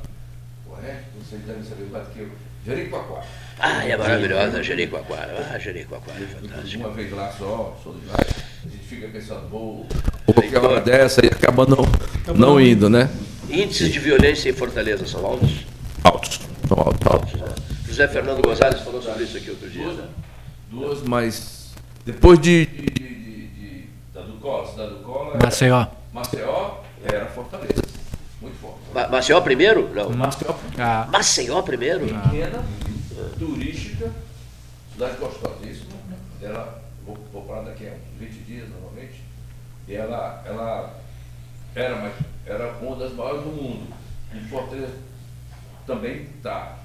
correto? 0.68 1.04
Vocês 1.20 1.42
devem 1.44 1.64
saber 1.64 1.86
mais 1.92 2.08
que 2.10 2.20
eu. 2.20 2.30
Jericoacoara. 2.66 3.26
Ah, 3.60 3.86
é 3.86 3.98
maravilhosa, 3.98 4.64
Jericoacoara. 4.64 5.50
Ah, 5.54 5.60
Jericoacoara, 5.60 6.24
é 6.24 6.28
fantástico. 6.28 6.84
Uma 6.86 6.94
vez 6.94 7.12
lá 7.12 7.30
só, 7.38 7.78
sou 7.84 7.94
de 7.96 8.06
lá, 8.08 8.16
a 8.18 8.68
gente 8.70 8.84
fica 8.86 9.08
pensando, 9.10 9.50
vou. 9.50 9.86
Qualquer 10.26 10.58
hora 10.64 10.80
dessa 10.82 11.26
e 11.26 11.28
acaba 11.28 11.66
não, 11.66 11.86
não 12.36 12.60
indo, 12.62 12.90
né? 12.90 13.10
Índices 13.50 13.92
de 13.92 14.00
violência 14.00 14.50
em 14.50 14.54
Fortaleza 14.54 15.06
são 15.06 15.26
altos? 15.26 15.66
Altos. 16.06 16.40
São 16.68 16.78
altos, 16.80 17.06
altos. 17.12 17.34
José 17.86 18.08
Fernando 18.08 18.42
Gonzalez 18.42 18.80
falou 18.82 19.02
sobre 19.02 19.26
isso 19.26 19.36
aqui 19.38 19.50
outro 19.50 19.70
dia. 19.70 19.86
né? 19.86 20.08
Duas, 20.72 21.02
mas. 21.04 21.74
Depois 22.06 22.40
de. 22.40 22.66
de, 22.66 22.82
de, 22.86 23.48
de- 23.48 23.90
da 24.14 24.22
Ducola, 24.22 24.88
do 24.88 24.96
Cola. 25.04 25.38
Maceió. 25.42 25.86
Maceió 26.14 26.82
era 27.04 27.26
Fortaleza. 27.28 27.82
Muito 28.42 28.58
forte. 28.60 28.80
Ma- 28.94 29.08
Maceió 29.08 29.42
primeiro? 29.42 29.90
Não. 29.94 30.10
Maceió 30.12 30.56
Ah, 30.78 31.08
Maceió 31.12 31.62
primeiro? 31.64 32.06
pequena, 32.06 32.64
turística, 33.40 34.12
cidade 34.92 35.18
gostosíssima. 35.18 35.94
Ela, 36.42 36.82
vou, 37.06 37.18
vou 37.32 37.44
para 37.44 37.62
daqui 37.64 37.88
a 37.88 37.92
uns 37.92 38.20
20 38.20 38.32
dias 38.46 38.70
normalmente. 38.70 39.24
E 39.88 39.96
ela, 39.96 40.44
ela 40.46 41.00
era, 41.74 41.96
mais, 41.98 42.14
era 42.46 42.74
uma 42.82 42.96
das 42.98 43.14
maiores 43.14 43.44
do 43.44 43.50
mundo. 43.50 43.94
E 44.34 44.40
Fortaleza 44.50 44.94
também 45.88 46.24
está. 46.38 46.78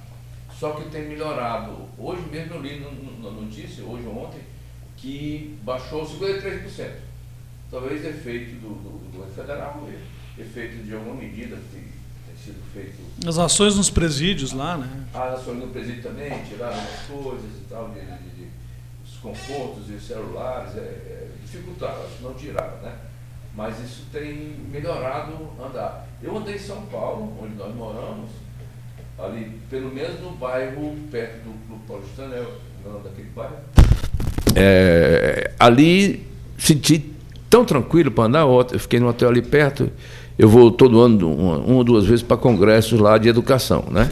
Só 0.58 0.72
que 0.72 0.88
tem 0.90 1.02
melhorado. 1.08 1.88
Hoje 1.98 2.22
mesmo 2.30 2.54
eu 2.54 2.62
li 2.62 2.80
na 3.22 3.30
notícia, 3.30 3.84
hoje 3.84 4.06
ou 4.06 4.24
ontem, 4.24 4.40
que 4.96 5.58
baixou 5.62 6.04
53%. 6.06 7.07
Talvez 7.70 8.04
efeito 8.04 8.52
do, 8.60 8.68
do, 8.68 9.10
governo 9.12 9.34
federal, 9.34 9.88
efeito 10.38 10.82
de 10.84 10.94
alguma 10.94 11.14
medida 11.16 11.56
que 11.56 11.62
tem, 11.72 11.84
sido 12.42 12.62
feito 12.72 13.28
As 13.28 13.36
ações 13.36 13.76
nos 13.76 13.90
presídios 13.90 14.52
lá, 14.52 14.78
né? 14.78 15.04
as 15.12 15.40
ações 15.40 15.58
no 15.58 15.66
presídio 15.68 16.02
também, 16.04 16.30
tiraram 16.44 16.78
umas 16.78 17.00
coisas 17.22 17.50
e 17.56 17.64
tal, 17.68 17.88
de, 17.90 18.00
de- 18.00 18.36
de- 18.36 18.48
os 19.04 19.16
confortos 19.20 19.90
e 19.90 19.94
os 19.94 20.06
celulares, 20.06 20.76
é, 20.76 20.80
é, 20.80 21.28
dificultaram, 21.42 22.04
não 22.22 22.32
tiraram, 22.34 22.80
né? 22.80 22.96
Mas 23.54 23.78
isso 23.80 24.04
tem 24.12 24.54
melhorado 24.70 25.32
andar. 25.60 26.06
Eu 26.22 26.36
andei 26.36 26.54
em 26.54 26.58
São 26.60 26.82
Paulo, 26.86 27.36
onde 27.42 27.54
nós 27.56 27.74
moramos, 27.74 28.30
ali, 29.18 29.60
pelo 29.68 29.92
menos 29.92 30.20
no 30.20 30.30
bairro 30.32 30.96
perto 31.10 31.38
do 31.42 31.66
Clube 31.66 31.82
Paulistano, 31.88 32.34
é 32.34 32.40
o 32.40 32.88
nome 32.92 33.04
daquele 33.04 33.28
bairro. 33.30 33.56
É, 34.54 35.52
ali 35.58 36.24
senti 36.56 37.17
tão 37.48 37.64
tranquilo 37.64 38.10
para 38.10 38.24
andar, 38.24 38.40
eu 38.42 38.78
fiquei 38.78 39.00
no 39.00 39.08
hotel 39.08 39.28
ali 39.28 39.42
perto, 39.42 39.90
eu 40.38 40.48
vou 40.48 40.70
todo 40.70 41.00
ano, 41.00 41.32
uma, 41.32 41.56
uma 41.58 41.76
ou 41.76 41.84
duas 41.84 42.04
vezes 42.04 42.22
para 42.22 42.36
congressos 42.36 43.00
lá 43.00 43.18
de 43.18 43.28
educação, 43.28 43.84
né? 43.90 44.10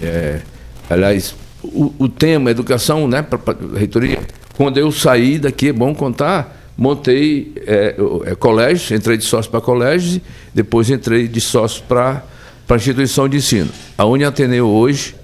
É, 0.00 0.40
aliás, 0.88 1.34
o, 1.62 1.92
o 1.98 2.08
tema 2.08 2.50
educação, 2.50 3.08
né, 3.08 3.22
para 3.22 3.38
a 3.52 3.78
reitoria, 3.78 4.20
quando 4.56 4.78
eu 4.78 4.92
saí 4.92 5.38
daqui, 5.38 5.68
é 5.68 5.72
bom 5.72 5.94
contar, 5.94 6.72
montei 6.76 7.52
é, 7.66 7.96
é, 8.26 8.34
colégios, 8.34 8.90
entrei 8.90 9.16
de 9.16 9.24
sócio 9.24 9.50
para 9.50 9.60
colégios, 9.60 10.20
depois 10.52 10.90
entrei 10.90 11.26
de 11.26 11.40
sócio 11.40 11.82
para 11.88 12.22
a 12.68 12.74
instituição 12.76 13.28
de 13.28 13.38
ensino. 13.38 13.70
A 13.96 14.04
Uniateneu 14.04 14.68
hoje 14.68 15.14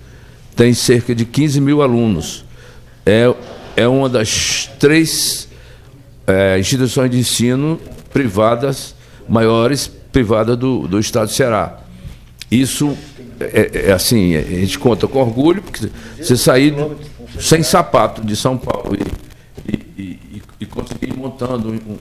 tem 0.57 0.75
cerca 0.75 1.15
de 1.15 1.25
15 1.25 1.61
mil 1.61 1.83
alunos. 1.83 2.45
É, 3.05 3.33
é 3.77 3.89
uma 3.89 4.09
das 4.09 4.71
três 4.79 5.49
é, 6.31 6.59
instituições 6.59 7.11
de 7.11 7.19
ensino 7.19 7.81
privadas, 8.13 8.95
maiores 9.29 9.87
privadas 10.13 10.57
do, 10.57 10.87
do 10.89 10.99
estado 10.99 11.29
do 11.29 11.33
Ceará. 11.35 11.79
Isso 12.51 12.97
é, 13.39 13.89
é 13.89 13.93
assim, 13.93 14.35
a 14.37 14.43
gente 14.43 14.79
conta 14.79 15.07
com 15.07 15.21
orgulho, 15.21 15.63
porque 15.63 15.89
você 16.21 16.37
sair 16.37 16.75
sem 17.39 17.63
sapato 17.63 18.25
de 18.25 18.35
São 18.37 18.59
Paulo 18.59 18.97
e, 19.67 19.73
e, 19.73 20.03
e, 20.03 20.43
e 20.61 20.67
conseguir 20.67 21.07
ir 21.11 21.17
montando 21.17 21.69
um- 21.71 21.75
um- 21.75 21.99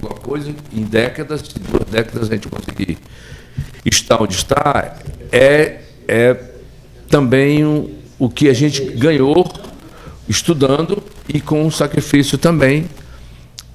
uma 0.00 0.10
coisa 0.10 0.52
em 0.72 0.82
décadas, 0.82 1.42
em 1.56 1.60
duas 1.70 1.88
décadas 1.88 2.28
a 2.30 2.34
gente 2.34 2.48
conseguir 2.48 2.98
estar 3.84 4.20
onde 4.20 4.34
está, 4.34 4.96
é, 5.30 5.78
é 6.08 6.36
também 7.08 7.64
um- 7.64 7.88
o 8.18 8.28
que 8.28 8.48
a 8.48 8.52
gente 8.52 8.82
ganhou 8.82 9.46
estudando 10.28 11.02
e 11.28 11.40
com 11.40 11.70
sacrifício 11.70 12.36
também. 12.38 12.86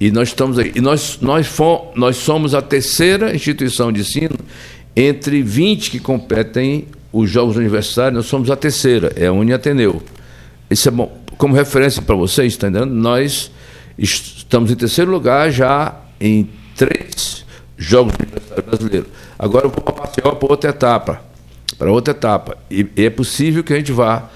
E 0.00 0.10
nós 0.10 0.28
estamos 0.28 0.58
aí. 0.58 0.72
E 0.74 0.80
nós, 0.80 1.18
nós, 1.20 1.48
nós 1.94 2.16
somos 2.16 2.54
a 2.54 2.62
terceira 2.62 3.34
instituição 3.34 3.90
de 3.92 4.00
ensino 4.00 4.36
entre 4.94 5.42
20 5.42 5.90
que 5.90 5.98
competem 5.98 6.86
os 7.12 7.30
Jogos 7.30 7.56
Universitários, 7.56 8.14
nós 8.14 8.26
somos 8.26 8.50
a 8.50 8.56
terceira, 8.56 9.12
é 9.16 9.26
a 9.26 9.32
Uniateneu. 9.32 10.02
Isso 10.70 10.88
é 10.88 10.90
bom. 10.90 11.16
Como 11.36 11.54
referência 11.54 12.02
para 12.02 12.14
vocês, 12.14 12.52
está 12.52 12.68
entendendo? 12.68 12.92
Nós 12.94 13.50
est- 13.98 14.38
estamos 14.38 14.70
em 14.70 14.74
terceiro 14.74 15.10
lugar 15.10 15.50
já 15.50 15.94
em 16.20 16.48
três 16.76 17.44
Jogos 17.76 18.12
Universitários 18.20 18.66
Brasileiros. 18.66 19.08
Agora 19.38 19.66
eu 19.66 19.70
vou 19.70 19.80
para 19.82 20.04
Maceió 20.04 20.32
para 20.34 20.48
outra 20.50 20.70
etapa. 20.70 21.22
Para 21.78 21.92
outra 21.92 22.12
etapa. 22.12 22.56
E, 22.70 22.86
e 22.96 23.04
é 23.04 23.10
possível 23.10 23.62
que 23.64 23.72
a 23.72 23.76
gente 23.76 23.92
vá 23.92 24.28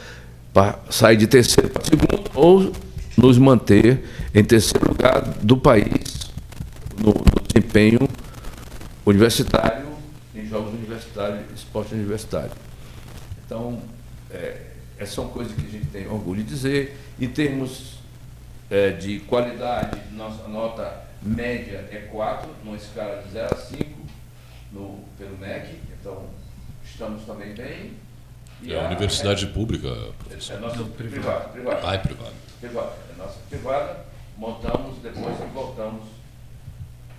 para 0.54 0.78
sair 0.90 1.16
de 1.16 1.26
terceiro 1.26 1.68
para 1.70 1.82
segundo 1.84 2.22
ou 2.34 2.72
nos 3.16 3.38
manter 3.38 4.04
em 4.34 4.44
terceiro 4.44 4.88
lugar 4.88 5.20
do 5.42 5.56
país 5.56 6.30
no, 6.98 7.12
no 7.12 7.42
desempenho 7.46 8.08
universitário, 9.04 9.86
em 10.34 10.46
jogos 10.46 10.72
universitários, 10.72 11.44
esporte 11.54 11.94
universitário. 11.94 12.52
Então, 13.44 13.80
é, 14.30 14.62
essas 14.98 15.14
são 15.14 15.28
coisas 15.28 15.54
que 15.54 15.66
a 15.66 15.70
gente 15.70 15.86
tem 15.86 16.06
orgulho 16.08 16.42
de 16.42 16.48
dizer. 16.48 16.96
Em 17.20 17.28
termos 17.28 17.98
é, 18.70 18.90
de 18.90 19.20
qualidade, 19.20 19.98
nossa 20.12 20.48
nota 20.48 21.02
média 21.20 21.86
é 21.90 22.08
4, 22.10 22.48
numa 22.64 22.76
escala 22.76 23.22
de 23.22 23.32
0 23.32 23.48
a 23.52 23.56
5 23.56 23.84
no, 24.72 25.00
pelo 25.18 25.36
MEC, 25.38 25.78
então 26.00 26.24
estamos 26.84 27.24
também 27.24 27.54
bem. 27.54 27.92
E 28.62 28.72
É 28.72 28.80
a 28.80 28.86
universidade 28.86 29.46
pública, 29.48 29.88
é 29.88 30.56
nossa 30.58 30.84
privada, 30.84 31.48
privada. 31.48 31.80
ah, 31.82 31.94
é 31.94 31.98
privada. 31.98 32.51
Privada, 32.62 32.92
é 33.12 33.18
nossa 33.18 33.40
privada, 33.50 34.04
montamos, 34.36 34.98
depois 35.02 35.36
voltamos, 35.52 36.04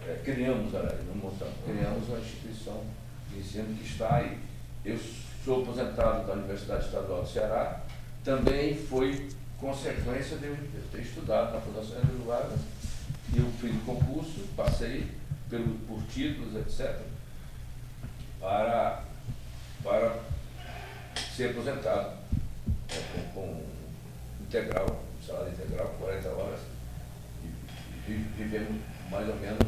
é, 0.07 0.21
criamos, 0.23 0.71
não 0.71 1.15
montamos, 1.15 1.55
criamos 1.65 2.07
uma 2.07 2.19
instituição 2.19 2.81
de 3.29 3.39
ensino 3.39 3.75
que 3.75 3.83
está 3.83 4.15
aí. 4.15 4.37
Eu 4.85 4.97
sou 5.43 5.63
aposentado 5.63 6.25
da 6.25 6.31
Universidade 6.31 6.85
Estadual 6.85 7.23
do 7.23 7.27
Ceará, 7.27 7.81
também 8.23 8.73
foi 8.73 9.27
consequência 9.59 10.37
de 10.37 10.45
eu 10.45 10.57
ter 10.89 11.01
estudado 11.01 11.55
na 11.55 11.59
Fundação 11.59 11.97
André 11.97 12.25
Vargas, 12.25 12.59
eu 13.35 13.45
fiz 13.59 13.83
concurso, 13.83 14.47
passei 14.55 15.11
pelo, 15.49 15.77
por 15.79 16.01
títulos, 16.03 16.55
etc., 16.55 17.01
para, 18.39 19.03
para 19.83 20.19
ser 21.35 21.49
aposentado 21.49 22.13
é, 22.89 23.29
com, 23.33 23.41
com 23.41 23.63
integral, 24.39 25.03
salário 25.25 25.51
integral, 25.51 25.93
40 25.99 26.29
horas, 26.29 26.59
e, 27.43 27.47
e 27.47 28.01
vi- 28.13 28.27
vivemos 28.37 28.81
mais 29.09 29.27
ou 29.29 29.35
menos 29.35 29.67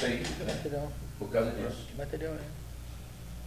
bem 0.00 0.18
né, 0.18 0.88
por 1.18 1.28
causa 1.30 1.50
disso. 1.52 1.86
Material, 1.96 2.34
né? 2.34 2.40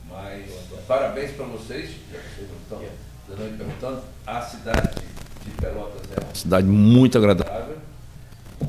Mas 0.10 0.46
parabéns 0.88 1.32
para 1.32 1.46
vocês, 1.46 1.92
já 2.12 2.18
que 2.20 2.30
vocês 2.36 2.50
não 2.50 2.58
estão 2.58 2.80
me 3.52 3.58
perguntando. 3.58 4.02
A 4.26 4.42
cidade 4.42 4.96
de, 5.46 5.52
Pelotas 5.62 6.02
é 6.16 6.24
uma 6.24 6.36
cidade 6.36 6.68
muito 6.68 7.18
agradável. 7.18 7.78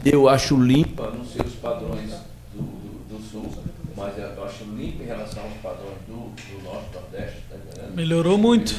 Eu 0.05 0.29
acho 0.29 0.57
limpa, 0.63 1.11
não 1.11 1.25
sei 1.25 1.43
os 1.43 1.55
padrões 1.55 2.11
do, 2.53 2.63
do, 2.63 3.19
do 3.19 3.23
sul, 3.31 3.53
mas 3.97 4.17
eu 4.19 4.45
acho 4.45 4.65
limpa 4.65 5.03
em 5.03 5.07
relação 5.07 5.43
aos 5.45 5.55
padrões 5.63 5.97
do, 6.07 6.31
do 6.31 6.63
norte, 6.63 6.95
nordeste, 6.95 7.43
tá? 7.49 7.87
Melhorou 7.95 8.37
muito. 8.39 8.73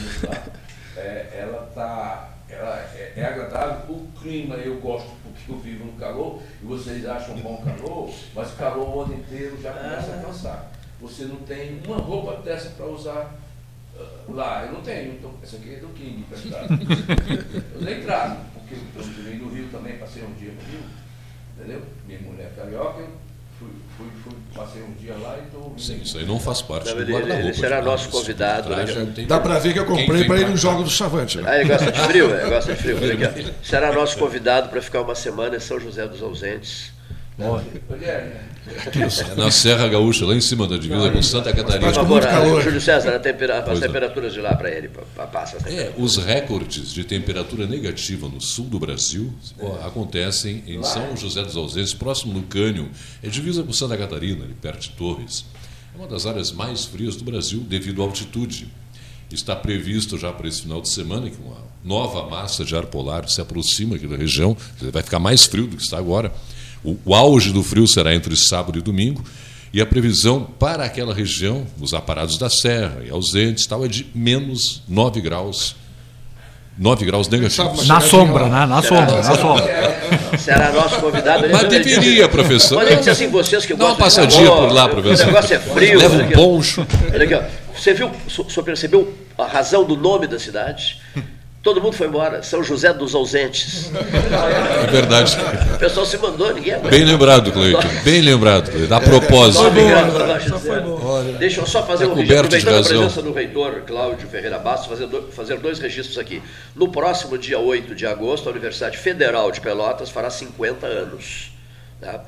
É, 0.96 1.40
ela 1.42 1.70
tá, 1.74 2.31
ela 2.62 2.78
é, 2.78 3.14
é 3.16 3.26
agradável. 3.26 3.96
O 3.96 4.08
clima 4.22 4.56
eu 4.56 4.80
gosto 4.80 5.10
porque 5.24 5.52
eu 5.52 5.58
vivo 5.58 5.86
no 5.86 5.94
calor 5.94 6.42
e 6.62 6.66
vocês 6.66 7.06
acham 7.06 7.36
bom 7.38 7.58
calor, 7.64 8.14
mas 8.36 8.54
o 8.54 8.56
calor 8.56 8.96
o 8.96 9.02
ano 9.02 9.16
inteiro 9.16 9.60
já 9.62 9.74
começa 9.74 10.14
a 10.14 10.22
cansar. 10.22 10.72
Você 11.02 11.26
não 11.26 11.38
tem 11.38 11.82
uma 11.86 11.98
roupa 11.98 12.42
dessa 12.44 12.70
para 12.70 12.86
usar 12.86 13.34
ah, 13.98 14.08
lá. 14.30 14.66
Eu 14.66 14.74
não 14.74 14.82
tenho. 14.82 15.14
Então, 15.14 15.34
essa 15.42 15.58
aqui 15.58 15.76
é 15.76 15.80
do 15.80 15.88
King, 15.90 16.22
emprestado. 16.22 16.68
eu 17.76 17.82
nem 17.82 18.02
trago, 18.04 18.46
porque 18.54 18.76
eu 18.76 19.04
vim 19.04 19.38
do 19.40 19.50
Rio 19.50 19.68
também, 19.72 19.98
passei 19.98 20.24
um 20.24 20.34
dia 20.34 20.52
no 20.52 20.62
Rio, 20.62 20.84
entendeu? 21.58 21.82
Minha 22.06 22.20
mulher 22.22 22.52
é 22.56 22.62
carioca, 22.62 23.08
fui, 23.62 23.70
fui, 23.98 24.08
fui, 24.24 24.34
passei 24.56 24.82
um 24.82 24.92
dia 24.94 25.14
lá 25.22 25.38
e 25.40 25.46
estou. 25.46 25.74
Sim, 25.78 26.00
isso 26.02 26.18
aí 26.18 26.26
não 26.26 26.40
faz 26.40 26.62
parte 26.62 26.90
Não, 26.90 26.96
do 26.96 27.02
ele- 27.04 27.12
guarda-roupa. 27.14 27.48
ele 27.48 27.54
será 27.54 27.80
de 27.80 27.86
nosso 27.86 28.04
Carlos. 28.06 28.22
convidado, 28.22 28.68
Traje 28.70 29.00
né? 29.00 29.26
Dá 29.28 29.40
pra 29.40 29.60
ver 29.60 29.74
que 29.74 29.80
eu 29.80 29.86
comprei 29.86 30.24
para 30.26 30.40
no 30.42 30.46
cá? 30.48 30.56
jogo 30.56 30.84
do 30.84 30.90
Chavante. 30.90 31.38
Né? 31.40 31.44
Ah, 31.48 31.60
ele 31.60 31.70
gosta 31.70 31.92
de 31.92 32.00
frio, 32.00 32.34
é, 32.36 32.46
gosta 32.50 32.74
de 32.74 32.82
frio. 32.82 32.98
Será 33.64 33.92
nosso 33.94 34.18
convidado 34.18 34.70
para 34.70 34.82
ficar 34.82 35.02
uma 35.02 35.16
semana 35.16 35.56
em 35.56 35.60
São 35.60 35.80
José 35.80 36.08
dos 36.08 36.22
Ausentes. 36.22 36.92
É 37.40 39.36
na 39.36 39.50
Serra 39.50 39.88
Gaúcha, 39.88 40.26
lá 40.26 40.36
em 40.36 40.42
cima 40.42 40.68
da 40.68 40.78
divisa 40.78 41.10
com 41.10 41.22
Santa 41.24 41.52
Catarina. 41.54 41.92
favor, 41.94 42.22
ah, 42.24 42.28
calor. 42.28 42.62
Júlio 42.62 42.80
César, 42.80 43.16
a 43.16 43.20
tempera- 43.20 43.60
as 43.60 43.66
Pois 43.66 43.82
é. 43.82 43.88
temperaturas 43.88 44.34
de 44.34 44.40
lá 44.40 44.56
para 44.56 44.70
ele. 44.70 44.90
pa- 44.90 45.02
pa- 45.16 45.26
Passa 45.28 45.58
as 45.58 45.66
É, 45.66 45.92
os 45.98 46.18
recordes 46.18 46.92
de 46.94 47.04
temperatura 47.04 47.66
negativa 47.66 48.28
no 48.28 48.40
sul 48.40 48.66
do 48.66 48.80
Brasil 48.80 49.34
ó, 49.60 49.88
acontecem 49.88 50.64
em 50.68 50.84
São 50.84 51.16
José 51.18 51.42
dos 51.44 51.56
Ausentes, 51.58 51.94
próximo 51.94 52.34
do 52.34 52.42
Cânio, 52.44 52.90
é 53.24 53.30
divisa 53.30 53.64
com 53.64 53.74
Santa 53.74 53.98
Catarina, 53.98 54.44
ali 54.46 54.54
perto 54.54 54.82
de 54.82 54.90
Torres. 54.92 55.46
É 55.96 55.98
uma 55.98 56.08
das 56.08 56.26
áreas 56.26 56.52
mais 56.52 56.86
frias 56.86 57.16
do 57.16 57.24
Brasil 57.24 57.62
devido 57.62 58.02
à 58.02 58.06
altitude. 58.06 58.68
Está 59.32 59.56
previsto 59.56 60.18
já 60.18 60.32
para 60.32 60.48
esse 60.48 60.62
final 60.62 60.82
de 60.82 60.90
semana 60.90 61.30
que 61.30 61.38
uma 61.42 61.58
nova 61.84 62.30
massa 62.30 62.64
de 62.66 62.76
ar 62.76 62.86
polar 62.86 63.28
se 63.30 63.40
aproxima 63.42 63.96
aqui 63.96 64.06
da 64.06 64.18
região, 64.18 64.56
vai 64.92 65.02
ficar 65.02 65.20
mais 65.20 65.46
frio 65.46 65.66
do 65.68 65.78
que 65.78 65.84
está 65.84 65.98
agora. 65.98 66.32
O, 66.84 66.98
o 67.06 67.16
auge 67.16 67.52
do 67.52 67.62
frio 67.64 67.88
será 67.88 68.14
entre 68.14 68.36
sábado 68.36 68.78
e 68.78 68.82
domingo. 68.82 69.24
E 69.74 69.80
a 69.80 69.86
previsão 69.86 70.44
para 70.60 70.84
aquela 70.84 71.14
região, 71.14 71.66
nos 71.78 71.94
aparados 71.94 72.38
da 72.38 72.50
Serra 72.50 73.02
e 73.06 73.10
ausentes, 73.10 73.66
tal, 73.66 73.86
é 73.86 73.88
de 73.88 74.06
menos 74.14 74.82
9 74.88 75.22
graus 75.22 75.76
9 76.78 77.06
graus 77.06 77.28
negativos. 77.28 77.86
Na 77.88 78.00
sombra, 78.00 78.46
né? 78.48 78.66
Na 78.66 78.82
sombra, 78.82 79.22
na 79.22 79.36
sombra. 79.36 80.38
Será 80.40 80.72
nosso 80.72 80.96
convidado. 81.00 81.46
ele- 81.46 81.54
Mas 81.54 81.64
ele- 81.64 81.80
deveria, 81.84 82.28
professor. 82.30 82.80
Pode 82.82 82.96
dizer 82.96 83.12
assim, 83.12 83.28
vocês 83.30 83.66
que 83.66 83.74
Dá 83.76 83.86
uma 83.86 83.94
gostam 83.96 84.26
de 84.26 84.32
passadinha 84.32 84.50
calor, 84.50 84.68
por 84.68 84.74
lá, 84.74 84.90
professor. 84.90 85.24
O 85.24 85.28
negócio 85.28 85.56
é 85.56 85.60
frio. 85.60 86.00
Leva 86.00 86.24
um 86.24 86.32
poncho. 86.32 86.88
Olha 87.14 87.24
aqui, 87.26 87.34
ó. 87.36 87.44
Você 87.78 87.94
viu, 87.94 88.10
só 88.28 88.62
percebeu 88.64 89.14
a 89.38 89.46
razão 89.46 89.84
do 89.84 89.96
nome 89.98 90.28
da 90.28 90.40
cidade? 90.40 90.98
Todo 91.64 91.80
mundo 91.80 91.94
foi 91.94 92.08
embora. 92.08 92.42
São 92.42 92.64
José 92.64 92.92
dos 92.92 93.14
Ausentes. 93.14 93.92
É 93.94 94.88
verdade. 94.92 95.38
O 95.76 95.78
pessoal 95.78 96.06
se 96.08 96.18
mandou, 96.18 96.52
ninguém 96.54 96.74
aguenta. 96.74 96.90
Bem 96.90 97.04
lembrado, 97.04 97.52
Cleiton. 97.52 97.88
Bem 98.04 98.22
lembrado, 98.22 98.72
Cleiton. 98.72 98.96
A 98.96 99.00
propósito. 99.00 99.64
Zero. 100.60 101.38
Deixa 101.38 101.62
eu 101.62 101.68
só 101.68 101.84
fazer 101.86 102.06
Tá 102.08 102.12
um 102.12 102.16
registro, 102.16 102.40
aproveitando 102.40 102.80
a 102.80 102.84
presença 102.84 103.22
do 103.22 103.32
reitor 103.32 103.82
Cláudio 103.86 104.28
Ferreira 104.28 104.58
Bastos, 104.58 104.88
fazer, 104.90 105.08
fazer 105.32 105.58
dois 105.58 105.78
registros 105.80 106.18
aqui. 106.18 106.42
No 106.76 106.90
próximo 106.92 107.38
dia 107.38 107.60
8 107.60 107.94
de 107.94 108.08
agosto, 108.08 108.50
a 108.50 108.52
Universidade 108.52 108.98
Federal 108.98 109.52
de 109.52 109.62
Pelotas 109.62 110.10
fará 110.10 110.30
50 110.32 110.88
anos. 110.88 111.52
tá? 112.00 112.22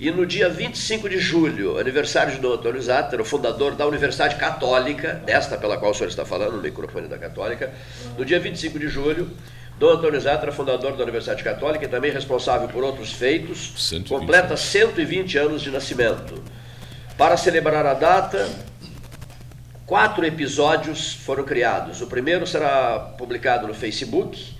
E 0.00 0.10
no 0.10 0.24
dia 0.24 0.48
25 0.48 1.10
de 1.10 1.18
julho, 1.18 1.78
aniversário 1.78 2.32
de 2.32 2.46
Antônio 2.46 2.80
Zatter, 2.80 3.20
o 3.20 3.24
fundador 3.24 3.74
da 3.74 3.86
Universidade 3.86 4.36
Católica, 4.36 5.12
desta 5.26 5.58
pela 5.58 5.76
qual 5.76 5.90
o 5.90 5.94
senhor 5.94 6.08
está 6.08 6.24
falando, 6.24 6.52
no 6.56 6.62
microfone 6.62 7.06
da 7.06 7.18
Católica, 7.18 7.70
no 8.16 8.24
dia 8.24 8.40
25 8.40 8.78
de 8.78 8.88
julho, 8.88 9.30
Dom 9.78 9.90
Antônio 9.90 10.18
Zatter, 10.18 10.50
fundador 10.52 10.96
da 10.96 11.02
Universidade 11.02 11.44
Católica 11.44 11.84
e 11.84 11.88
também 11.88 12.10
responsável 12.10 12.66
por 12.66 12.82
outros 12.82 13.12
feitos, 13.12 13.74
120 13.76 14.08
completa 14.08 14.56
120 14.56 15.36
anos 15.36 15.60
de 15.60 15.70
nascimento. 15.70 16.42
Para 17.18 17.36
celebrar 17.36 17.84
a 17.84 17.92
data, 17.92 18.48
quatro 19.84 20.24
episódios 20.24 21.12
foram 21.12 21.44
criados. 21.44 22.00
O 22.00 22.06
primeiro 22.06 22.46
será 22.46 22.98
publicado 23.18 23.66
no 23.66 23.74
Facebook 23.74 24.56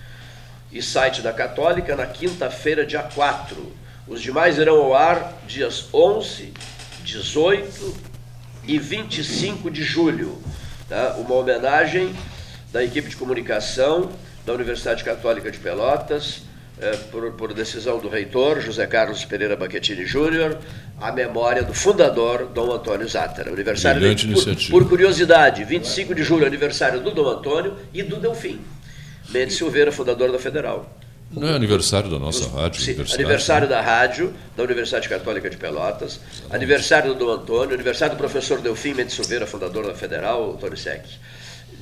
e 0.70 0.82
site 0.82 1.22
da 1.22 1.32
Católica 1.32 1.96
na 1.96 2.04
quinta-feira, 2.04 2.84
dia 2.84 3.02
4. 3.02 3.79
Os 4.06 4.20
demais 4.20 4.58
irão 4.58 4.76
ao 4.76 4.94
ar 4.94 5.34
dias 5.46 5.88
11, 5.92 6.52
18 7.04 7.94
e 8.66 8.78
25 8.78 9.70
de 9.70 9.82
julho. 9.82 10.38
tá? 10.88 11.16
Uma 11.18 11.34
homenagem 11.34 12.14
da 12.72 12.82
equipe 12.82 13.08
de 13.08 13.16
comunicação 13.16 14.10
da 14.44 14.52
Universidade 14.52 15.04
Católica 15.04 15.50
de 15.50 15.58
Pelotas 15.58 16.42
eh, 16.80 16.96
por, 17.10 17.32
por 17.32 17.52
decisão 17.52 17.98
do 17.98 18.08
reitor, 18.08 18.60
José 18.60 18.86
Carlos 18.86 19.24
Pereira 19.24 19.54
Baquetini 19.54 20.06
Júnior, 20.06 20.58
a 21.00 21.12
memória 21.12 21.62
do 21.62 21.74
fundador, 21.74 22.46
Dom 22.46 22.72
Antônio 22.72 23.06
Zátera. 23.08 23.50
Aniversário 23.50 24.00
Brilhante 24.00 24.26
por, 24.26 24.32
iniciativa. 24.32 24.70
por 24.70 24.88
curiosidade, 24.88 25.62
25 25.64 26.14
de 26.14 26.22
julho, 26.22 26.46
aniversário 26.46 27.00
do 27.00 27.10
Dom 27.10 27.28
Antônio 27.28 27.76
e 27.92 28.02
do 28.02 28.16
Delfim. 28.16 28.60
Mendes 29.28 29.56
Silveira, 29.56 29.92
fundador 29.92 30.32
da 30.32 30.38
Federal. 30.38 30.90
Não 31.32 31.46
é 31.46 31.54
aniversário 31.54 32.10
da 32.10 32.18
nossa 32.18 32.48
rádio? 32.48 32.80
Sim, 32.80 32.90
universidade, 32.92 33.22
aniversário 33.22 33.68
né? 33.68 33.74
da 33.74 33.80
rádio, 33.80 34.34
da 34.56 34.62
Universidade 34.64 35.08
Católica 35.08 35.48
de 35.48 35.56
Pelotas, 35.56 36.18
aniversário 36.50 37.14
do 37.14 37.18
Dom 37.24 37.30
Antônio, 37.30 37.74
aniversário 37.74 38.16
do 38.16 38.18
professor 38.18 38.60
Delfim 38.60 38.94
Mendes 38.94 39.14
Silveira, 39.14 39.46
fundador 39.46 39.86
da 39.86 39.94
Federal, 39.94 40.54
Tony 40.60 40.76
Sec. 40.76 41.04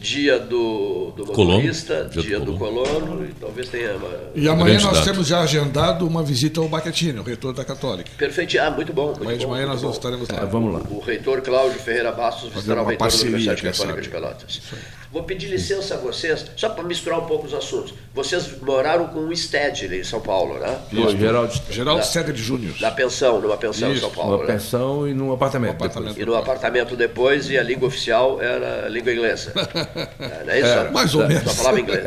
Dia 0.00 0.38
do, 0.38 1.12
do 1.16 1.26
motorista, 1.26 2.08
dia 2.08 2.22
dia, 2.22 2.38
do 2.38 2.52
do 2.52 2.58
colono, 2.58 3.24
e 3.24 3.32
talvez 3.32 3.68
tenha 3.68 3.96
uma. 3.96 4.08
E 4.32 4.48
amanhã 4.48 4.74
nós 4.80 4.92
data. 4.98 5.10
temos 5.10 5.26
já 5.26 5.40
agendado 5.40 6.06
uma 6.06 6.22
visita 6.22 6.60
ao 6.60 6.68
Baquetini, 6.68 7.18
o 7.18 7.24
reitor 7.24 7.52
da 7.52 7.64
Católica. 7.64 8.08
Perfeito. 8.16 8.56
Ah, 8.60 8.70
muito 8.70 8.92
bom. 8.92 9.06
Muito 9.06 9.22
Amanhã 9.22 9.38
de 9.38 9.44
bom, 9.46 9.50
manhã 9.52 9.66
muito 9.66 9.74
nós 9.74 9.82
bom. 9.82 9.90
estaremos 9.90 10.28
lá. 10.28 10.40
É, 10.40 10.46
vamos 10.46 10.72
lá. 10.74 10.80
O 10.88 11.00
reitor 11.00 11.40
Cláudio 11.40 11.80
Ferreira 11.80 12.12
Bastos 12.12 12.52
visitará 12.52 12.80
o 12.80 12.84
uma 12.84 12.90
reitor 12.90 13.06
da 13.08 13.10
parceria, 13.10 13.34
Universidade 13.36 13.62
Católica 13.62 13.94
sabe. 13.94 14.02
de 14.02 14.08
Pelotas. 14.08 14.62
Vou 15.10 15.22
pedir 15.22 15.48
licença 15.48 15.94
a 15.94 15.96
vocês, 15.96 16.44
só 16.54 16.68
para 16.68 16.84
misturar 16.84 17.18
um 17.18 17.26
pouco 17.26 17.46
os 17.46 17.54
assuntos. 17.54 17.94
Vocês 18.14 18.60
moraram 18.60 19.06
com 19.08 19.20
o 19.20 19.34
Stedley 19.34 20.00
em 20.00 20.04
São 20.04 20.20
Paulo, 20.20 20.58
né? 20.58 20.78
Pô, 20.90 21.08
Geraldo, 21.16 21.62
Geraldo 21.70 22.32
de 22.32 22.42
Júnior. 22.42 22.74
Na 22.80 22.90
pensão, 22.90 23.40
numa 23.40 23.56
pensão 23.56 23.88
em 23.88 23.92
Isso, 23.92 24.02
São 24.02 24.10
Paulo. 24.10 24.36
uma 24.36 24.46
né? 24.46 24.52
pensão 24.52 25.08
e 25.08 25.14
num 25.14 25.32
apartamento. 25.32 25.70
Um 25.70 25.74
apartamento. 25.76 26.20
E 26.20 26.24
no 26.26 26.34
apartamento 26.34 26.96
depois, 26.96 27.48
e 27.48 27.56
a 27.56 27.62
língua 27.62 27.88
oficial 27.88 28.40
era 28.42 28.84
a 28.86 28.88
língua 28.88 29.12
inglesa. 29.12 29.52
É, 30.18 30.44
não 30.44 30.52
é 30.52 30.60
isso? 30.60 30.92
mais 30.92 31.14
ou 31.14 31.26
menos. 31.26 31.44
Só 31.44 31.50
falava 31.50 31.80
inglês. 31.80 32.02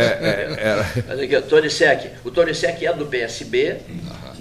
Mas 1.08 1.20
aqui, 1.20 1.36
ó, 1.36 1.41
Tony 1.41 1.70
Sec. 1.70 2.12
O 2.24 2.32
Tony 2.32 2.54
Sec 2.54 2.82
é 2.84 2.93
do 2.93 3.06
PSB, 3.06 3.78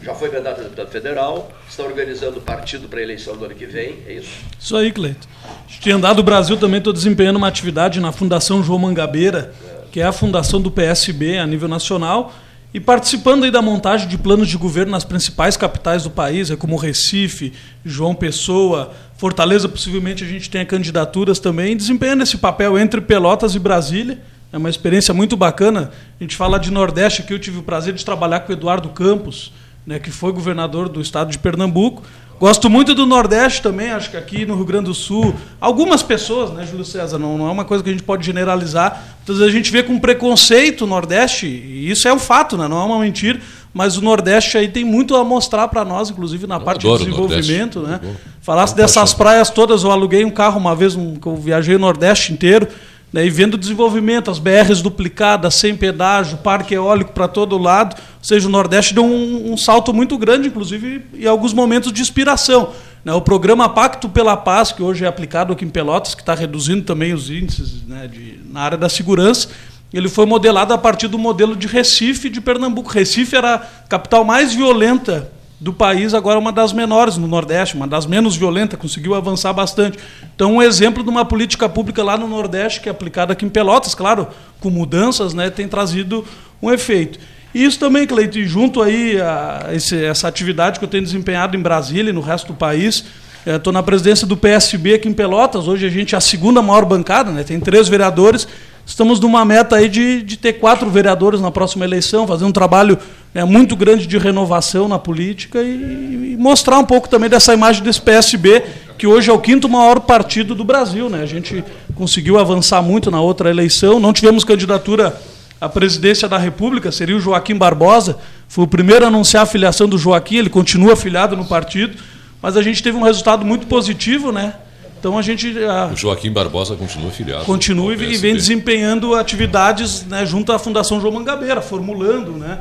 já 0.02 0.14
foi 0.14 0.30
candidato 0.30 0.60
a 0.60 0.64
deputado 0.64 0.90
federal, 0.90 1.52
está 1.68 1.82
organizando 1.82 2.38
o 2.38 2.40
partido 2.40 2.88
para 2.88 3.00
a 3.00 3.02
eleição 3.02 3.36
do 3.36 3.44
ano 3.44 3.54
que 3.54 3.66
vem, 3.66 3.98
é 4.06 4.14
isso? 4.14 4.30
Isso 4.58 4.76
aí, 4.76 4.90
Cleito. 4.92 5.28
A 5.44 5.70
gente 5.70 5.80
tem 5.82 5.92
andado 5.92 6.20
o 6.20 6.22
Brasil 6.22 6.56
também, 6.56 6.78
estou 6.78 6.92
desempenhando 6.92 7.36
uma 7.36 7.48
atividade 7.48 8.00
na 8.00 8.12
Fundação 8.12 8.62
João 8.62 8.78
Mangabeira, 8.78 9.54
que 9.92 10.00
é 10.00 10.04
a 10.04 10.12
fundação 10.12 10.60
do 10.60 10.70
PSB 10.70 11.38
a 11.38 11.46
nível 11.46 11.68
nacional, 11.68 12.32
e 12.72 12.78
participando 12.78 13.42
aí 13.42 13.50
da 13.50 13.60
montagem 13.60 14.06
de 14.06 14.16
planos 14.16 14.48
de 14.48 14.56
governo 14.56 14.92
nas 14.92 15.02
principais 15.02 15.56
capitais 15.56 16.04
do 16.04 16.10
país, 16.10 16.52
é 16.52 16.56
como 16.56 16.76
Recife, 16.76 17.52
João 17.84 18.14
Pessoa, 18.14 18.92
Fortaleza, 19.16 19.68
possivelmente 19.68 20.22
a 20.22 20.26
gente 20.26 20.48
tenha 20.48 20.64
candidaturas 20.64 21.40
também, 21.40 21.76
desempenhando 21.76 22.22
esse 22.22 22.38
papel 22.38 22.78
entre 22.78 23.00
Pelotas 23.00 23.56
e 23.56 23.58
Brasília. 23.58 24.18
É 24.52 24.56
uma 24.56 24.70
experiência 24.70 25.12
muito 25.12 25.36
bacana. 25.36 25.90
A 26.18 26.22
gente 26.22 26.36
fala 26.36 26.58
de 26.58 26.70
Nordeste 26.70 27.22
aqui, 27.22 27.34
eu 27.34 27.38
tive 27.38 27.58
o 27.58 27.62
prazer 27.62 27.92
de 27.92 28.04
trabalhar 28.04 28.40
com 28.40 28.50
o 28.50 28.54
Eduardo 28.54 28.88
Campos, 28.88 29.52
né, 29.86 29.98
que 29.98 30.10
foi 30.10 30.32
governador 30.32 30.88
do 30.88 31.00
estado 31.00 31.30
de 31.30 31.38
Pernambuco. 31.38 32.02
Gosto 32.38 32.70
muito 32.70 32.94
do 32.94 33.04
Nordeste 33.04 33.60
também, 33.60 33.90
acho 33.90 34.10
que 34.10 34.16
aqui 34.16 34.46
no 34.46 34.54
Rio 34.54 34.64
Grande 34.64 34.86
do 34.86 34.94
Sul, 34.94 35.34
algumas 35.60 36.02
pessoas, 36.02 36.50
né, 36.50 36.64
Júlio 36.64 36.86
César, 36.86 37.18
não, 37.18 37.36
não 37.36 37.48
é 37.48 37.50
uma 37.50 37.66
coisa 37.66 37.84
que 37.84 37.90
a 37.90 37.92
gente 37.92 38.02
pode 38.02 38.24
generalizar. 38.24 39.16
Muitas 39.18 39.36
vezes 39.36 39.52
a 39.52 39.56
gente 39.56 39.70
vê 39.70 39.82
com 39.82 39.98
preconceito 39.98 40.84
o 40.84 40.86
Nordeste, 40.86 41.46
e 41.46 41.90
isso 41.90 42.08
é 42.08 42.14
um 42.14 42.18
fato, 42.18 42.56
né, 42.56 42.66
não 42.66 42.80
é 42.80 42.84
uma 42.84 42.98
mentira, 42.98 43.38
mas 43.74 43.96
o 43.98 44.00
Nordeste 44.00 44.56
aí 44.56 44.68
tem 44.68 44.84
muito 44.84 45.14
a 45.14 45.22
mostrar 45.22 45.68
para 45.68 45.84
nós, 45.84 46.10
inclusive 46.10 46.46
na 46.46 46.58
parte 46.58 46.80
de 46.80 46.88
É 46.88 46.96
desenvolvimento. 46.96 47.80
Né? 47.80 48.00
Eu 48.02 48.16
Falasse 48.40 48.72
eu 48.72 48.78
dessas 48.78 49.14
praias 49.14 49.50
todas, 49.50 49.84
eu 49.84 49.90
aluguei 49.90 50.24
um 50.24 50.30
carro 50.30 50.58
uma 50.58 50.74
vez, 50.74 50.96
um, 50.96 51.16
que 51.16 51.26
eu 51.26 51.36
viajei 51.36 51.76
o 51.76 51.78
Nordeste 51.78 52.32
inteiro, 52.32 52.66
né, 53.12 53.26
e 53.26 53.30
vendo 53.30 53.54
o 53.54 53.58
desenvolvimento, 53.58 54.30
as 54.30 54.38
BRs 54.38 54.80
duplicadas, 54.80 55.54
sem 55.54 55.76
pedágio, 55.76 56.38
parque 56.38 56.74
eólico 56.74 57.12
para 57.12 57.26
todo 57.26 57.58
lado. 57.58 57.96
Ou 57.96 58.24
seja, 58.24 58.46
o 58.46 58.50
Nordeste 58.50 58.94
deu 58.94 59.04
um, 59.04 59.52
um 59.52 59.56
salto 59.56 59.92
muito 59.92 60.16
grande, 60.16 60.48
inclusive 60.48 61.04
em 61.14 61.26
alguns 61.26 61.52
momentos 61.52 61.92
de 61.92 62.00
inspiração. 62.00 62.72
né. 63.04 63.12
O 63.12 63.20
programa 63.20 63.68
Pacto 63.68 64.08
pela 64.08 64.36
Paz, 64.36 64.70
que 64.70 64.82
hoje 64.82 65.04
é 65.04 65.08
aplicado 65.08 65.52
aqui 65.52 65.64
em 65.64 65.70
Pelotas, 65.70 66.14
que 66.14 66.22
está 66.22 66.34
reduzindo 66.34 66.82
também 66.82 67.12
os 67.12 67.30
índices 67.30 67.82
né, 67.86 68.06
de, 68.06 68.38
na 68.48 68.60
área 68.60 68.78
da 68.78 68.88
segurança, 68.88 69.48
ele 69.92 70.08
foi 70.08 70.24
modelado 70.24 70.72
a 70.72 70.78
partir 70.78 71.08
do 71.08 71.18
modelo 71.18 71.56
de 71.56 71.66
Recife 71.66 72.28
de 72.28 72.40
Pernambuco. 72.40 72.90
Recife 72.90 73.34
era 73.34 73.56
a 73.56 73.88
capital 73.88 74.24
mais 74.24 74.54
violenta 74.54 75.28
do 75.60 75.74
país, 75.74 76.14
agora 76.14 76.38
uma 76.38 76.50
das 76.50 76.72
menores 76.72 77.18
no 77.18 77.28
Nordeste, 77.28 77.76
uma 77.76 77.86
das 77.86 78.06
menos 78.06 78.34
violentas, 78.34 78.80
conseguiu 78.80 79.14
avançar 79.14 79.52
bastante. 79.52 79.98
Então, 80.34 80.54
um 80.54 80.62
exemplo 80.62 81.02
de 81.02 81.10
uma 81.10 81.22
política 81.24 81.68
pública 81.68 82.02
lá 82.02 82.16
no 82.16 82.26
Nordeste, 82.26 82.80
que 82.80 82.88
é 82.88 82.92
aplicada 82.92 83.34
aqui 83.34 83.44
em 83.44 83.48
Pelotas, 83.50 83.94
claro, 83.94 84.26
com 84.58 84.70
mudanças, 84.70 85.34
né, 85.34 85.50
tem 85.50 85.68
trazido 85.68 86.24
um 86.62 86.70
efeito. 86.70 87.18
E 87.54 87.62
isso 87.62 87.78
também, 87.78 88.06
Cleito, 88.06 88.38
e 88.38 88.46
junto 88.46 88.80
aí 88.80 89.20
a 89.20 89.66
esse- 89.72 90.02
essa 90.02 90.26
atividade 90.28 90.78
que 90.78 90.84
eu 90.84 90.88
tenho 90.88 91.02
desempenhado 91.04 91.54
em 91.56 91.60
Brasília 91.60 92.08
e 92.10 92.12
no 92.12 92.20
resto 92.22 92.46
do 92.48 92.54
país, 92.54 93.04
estou 93.44 93.72
na 93.72 93.82
presidência 93.82 94.26
do 94.26 94.36
PSB 94.36 94.94
aqui 94.94 95.08
em 95.08 95.12
Pelotas, 95.12 95.68
hoje 95.68 95.84
a 95.84 95.90
gente 95.90 96.14
é 96.14 96.18
a 96.18 96.20
segunda 96.22 96.62
maior 96.62 96.86
bancada, 96.86 97.30
né, 97.30 97.42
tem 97.42 97.60
três 97.60 97.86
vereadores, 97.86 98.48
Estamos 98.90 99.20
numa 99.20 99.44
meta 99.44 99.76
aí 99.76 99.88
de, 99.88 100.20
de 100.20 100.36
ter 100.36 100.54
quatro 100.54 100.90
vereadores 100.90 101.40
na 101.40 101.52
próxima 101.52 101.84
eleição, 101.84 102.26
fazer 102.26 102.44
um 102.44 102.50
trabalho 102.50 102.98
né, 103.32 103.44
muito 103.44 103.76
grande 103.76 104.04
de 104.04 104.18
renovação 104.18 104.88
na 104.88 104.98
política 104.98 105.62
e, 105.62 106.32
e 106.32 106.36
mostrar 106.36 106.76
um 106.76 106.84
pouco 106.84 107.08
também 107.08 107.30
dessa 107.30 107.54
imagem 107.54 107.84
desse 107.84 108.00
PSB, 108.00 108.64
que 108.98 109.06
hoje 109.06 109.30
é 109.30 109.32
o 109.32 109.38
quinto 109.38 109.68
maior 109.68 110.00
partido 110.00 110.56
do 110.56 110.64
Brasil. 110.64 111.08
Né? 111.08 111.22
A 111.22 111.26
gente 111.26 111.64
conseguiu 111.94 112.36
avançar 112.36 112.82
muito 112.82 113.12
na 113.12 113.20
outra 113.20 113.48
eleição, 113.48 114.00
não 114.00 114.12
tivemos 114.12 114.42
candidatura 114.42 115.16
à 115.60 115.68
presidência 115.68 116.28
da 116.28 116.36
República, 116.36 116.90
seria 116.90 117.16
o 117.16 117.20
Joaquim 117.20 117.54
Barbosa, 117.54 118.18
foi 118.48 118.64
o 118.64 118.68
primeiro 118.68 119.04
a 119.04 119.08
anunciar 119.08 119.44
a 119.44 119.46
filiação 119.46 119.88
do 119.88 119.96
Joaquim, 119.96 120.38
ele 120.38 120.50
continua 120.50 120.94
afiliado 120.94 121.36
no 121.36 121.44
partido, 121.44 121.96
mas 122.42 122.56
a 122.56 122.62
gente 122.62 122.82
teve 122.82 122.98
um 122.98 123.02
resultado 123.02 123.46
muito 123.46 123.68
positivo, 123.68 124.32
né? 124.32 124.54
Então 125.00 125.16
a 125.16 125.22
gente 125.22 125.58
a, 125.64 125.86
O 125.86 125.96
Joaquim 125.96 126.30
Barbosa 126.30 126.76
continua 126.76 127.10
filiado. 127.10 127.44
continua 127.46 127.94
e 127.94 128.16
vem 128.18 128.34
desempenhando 128.34 129.14
atividades 129.14 130.04
né, 130.04 130.26
junto 130.26 130.52
à 130.52 130.58
Fundação 130.58 131.00
João 131.00 131.14
Mangabeira, 131.14 131.62
formulando, 131.62 132.32
né? 132.32 132.58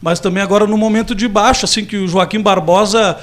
Mas 0.00 0.20
também 0.20 0.42
agora 0.42 0.66
no 0.66 0.76
momento 0.76 1.14
de 1.14 1.26
baixo, 1.26 1.64
assim 1.64 1.84
que 1.86 1.96
o 1.96 2.06
Joaquim 2.06 2.40
Barbosa 2.40 3.18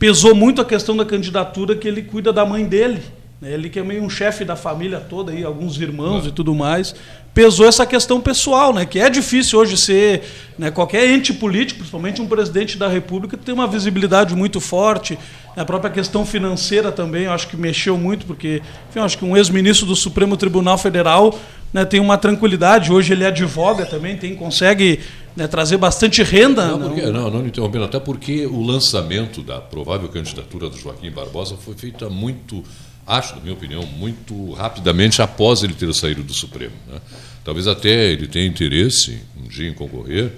pesou 0.00 0.34
muito 0.34 0.60
a 0.60 0.64
questão 0.64 0.96
da 0.96 1.04
candidatura 1.04 1.76
que 1.76 1.86
ele 1.86 2.02
cuida 2.02 2.32
da 2.32 2.44
mãe 2.44 2.64
dele? 2.64 3.00
Ele 3.40 3.68
que 3.68 3.78
é 3.78 3.84
meio 3.84 4.02
um 4.02 4.10
chefe 4.10 4.44
da 4.44 4.56
família 4.56 4.98
toda 4.98 5.30
aí, 5.30 5.44
alguns 5.44 5.80
irmãos 5.80 6.26
e 6.26 6.32
tudo 6.32 6.52
mais, 6.56 6.92
pesou 7.32 7.66
essa 7.68 7.86
questão 7.86 8.20
pessoal, 8.20 8.74
né? 8.74 8.84
Que 8.84 8.98
é 8.98 9.08
difícil 9.08 9.60
hoje 9.60 9.76
ser, 9.76 10.22
né, 10.58 10.72
qualquer 10.72 11.08
ente 11.08 11.32
político, 11.32 11.78
principalmente 11.78 12.20
um 12.20 12.26
presidente 12.26 12.76
da 12.76 12.88
República, 12.88 13.36
tem 13.36 13.54
uma 13.54 13.68
visibilidade 13.68 14.34
muito 14.34 14.60
forte. 14.60 15.16
A 15.56 15.64
própria 15.64 15.88
questão 15.90 16.26
financeira 16.26 16.90
também, 16.90 17.24
eu 17.26 17.32
acho 17.32 17.46
que 17.46 17.56
mexeu 17.56 17.96
muito, 17.96 18.26
porque 18.26 18.56
enfim, 18.88 18.98
eu 18.98 19.04
acho 19.04 19.16
que 19.16 19.24
um 19.24 19.36
ex-ministro 19.36 19.86
do 19.86 19.94
Supremo 19.94 20.36
Tribunal 20.36 20.76
Federal 20.76 21.38
né, 21.72 21.84
tem 21.84 22.00
uma 22.00 22.18
tranquilidade. 22.18 22.92
Hoje 22.92 23.12
ele 23.12 23.24
advoga 23.24 23.86
também, 23.86 24.16
tem, 24.16 24.34
consegue 24.34 24.98
né, 25.36 25.46
trazer 25.46 25.76
bastante 25.76 26.24
renda. 26.24 26.66
Não, 26.66 26.78
não- 26.78 26.88
porque, 26.90 27.06
não, 27.06 27.30
não 27.30 27.46
interrompendo, 27.46 27.84
até 27.84 28.00
porque 28.00 28.46
o 28.46 28.62
lançamento 28.64 29.42
da 29.42 29.60
provável 29.60 30.08
candidatura 30.08 30.68
do 30.68 30.76
Joaquim 30.76 31.10
Barbosa 31.10 31.56
foi 31.56 31.74
feita 31.74 32.08
muito, 32.10 32.64
acho, 33.08 33.34
na 33.36 33.40
minha 33.40 33.54
opinião, 33.54 33.84
muito 33.86 34.52
rapidamente 34.52 35.20
após 35.22 35.62
ele 35.62 35.74
ter 35.74 35.92
saído 35.94 36.22
do 36.22 36.34
Supremo. 36.34 36.74
né? 36.86 37.00
Talvez 37.44 37.66
até 37.66 38.12
ele 38.12 38.26
tenha 38.26 38.46
interesse 38.46 39.18
um 39.42 39.48
dia 39.48 39.68
em 39.68 39.72
concorrer, 39.74 40.30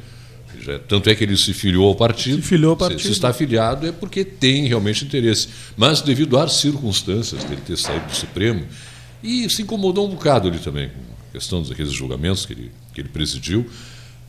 já- 0.62 0.78
tanto 0.78 1.10
é 1.10 1.14
que 1.14 1.24
ele 1.24 1.36
se 1.36 1.52
filiou 1.52 1.88
ao 1.88 1.94
partido. 1.94 2.36
Se 2.36 2.48
filiou 2.48 2.70
ao 2.72 2.76
Se- 2.76 2.80
partido. 2.80 3.02
Se, 3.02 3.10
está 3.12 3.28
afiliado 3.30 3.86
é 3.86 3.92
porque 3.92 4.24
tem 4.24 4.66
realmente 4.68 5.04
interesse. 5.04 5.48
Mas 5.76 6.00
devido 6.00 6.38
às 6.38 6.52
circunstâncias 6.54 7.42
dele 7.44 7.60
ter 7.66 7.76
saído 7.76 8.06
do 8.06 8.14
Supremo, 8.14 8.64
e 9.22 9.48
se 9.50 9.62
incomodou 9.62 10.06
um 10.06 10.10
bocado 10.10 10.48
ele 10.48 10.58
também 10.58 10.88
com 10.88 10.94
a 11.28 11.32
questão 11.32 11.62
daqueles 11.62 11.92
julgamentos 11.92 12.46
que 12.46 12.52
ele, 12.54 12.70
que 12.94 13.00
ele 13.00 13.08
presidiu. 13.08 13.66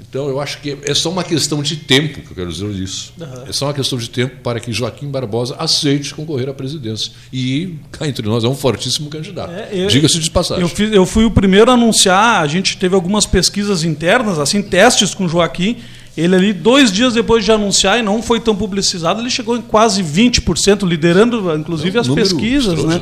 Então, 0.09 0.27
eu 0.27 0.39
acho 0.41 0.59
que 0.59 0.77
é 0.83 0.93
só 0.93 1.09
uma 1.09 1.23
questão 1.23 1.61
de 1.61 1.75
tempo, 1.77 2.21
que 2.21 2.31
eu 2.31 2.35
quero 2.35 2.51
dizer 2.51 2.67
isso. 2.71 3.13
É 3.47 3.53
só 3.53 3.65
uma 3.67 3.73
questão 3.73 3.97
de 3.97 4.09
tempo 4.09 4.37
para 4.43 4.59
que 4.59 4.73
Joaquim 4.73 5.07
Barbosa 5.09 5.55
aceite 5.59 6.13
concorrer 6.13 6.49
à 6.49 6.53
presidência. 6.53 7.11
E, 7.31 7.75
cá 7.91 8.07
entre 8.07 8.27
nós, 8.27 8.43
é 8.43 8.47
um 8.47 8.55
fortíssimo 8.55 9.09
candidato. 9.09 9.51
É, 9.51 9.85
Diga-se 9.87 10.19
de 10.19 10.29
passagem. 10.31 10.63
Eu, 10.63 10.67
fiz- 10.69 10.91
eu 10.91 11.05
fui 11.05 11.23
o 11.23 11.31
primeiro 11.31 11.69
a 11.71 11.75
anunciar, 11.75 12.41
a 12.43 12.47
gente 12.47 12.77
teve 12.77 12.95
algumas 12.95 13.25
pesquisas 13.25 13.83
internas, 13.83 14.37
assim, 14.39 14.61
testes 14.61 15.13
com 15.13 15.27
Joaquim. 15.27 15.77
Ele 16.17 16.35
ali, 16.35 16.51
dois 16.51 16.91
dias 16.91 17.13
depois 17.13 17.45
de 17.45 17.51
anunciar, 17.53 17.97
e 17.97 18.01
não 18.01 18.21
foi 18.21 18.39
tão 18.41 18.53
publicizado, 18.55 19.21
ele 19.21 19.29
chegou 19.29 19.55
em 19.55 19.61
quase 19.61 20.03
20%, 20.03 20.85
liderando 20.85 21.55
inclusive 21.55 21.97
É 21.97 21.99
um 21.99 22.01
as 22.01 22.07
pesquisas. 22.09 22.83
Né? 22.83 22.99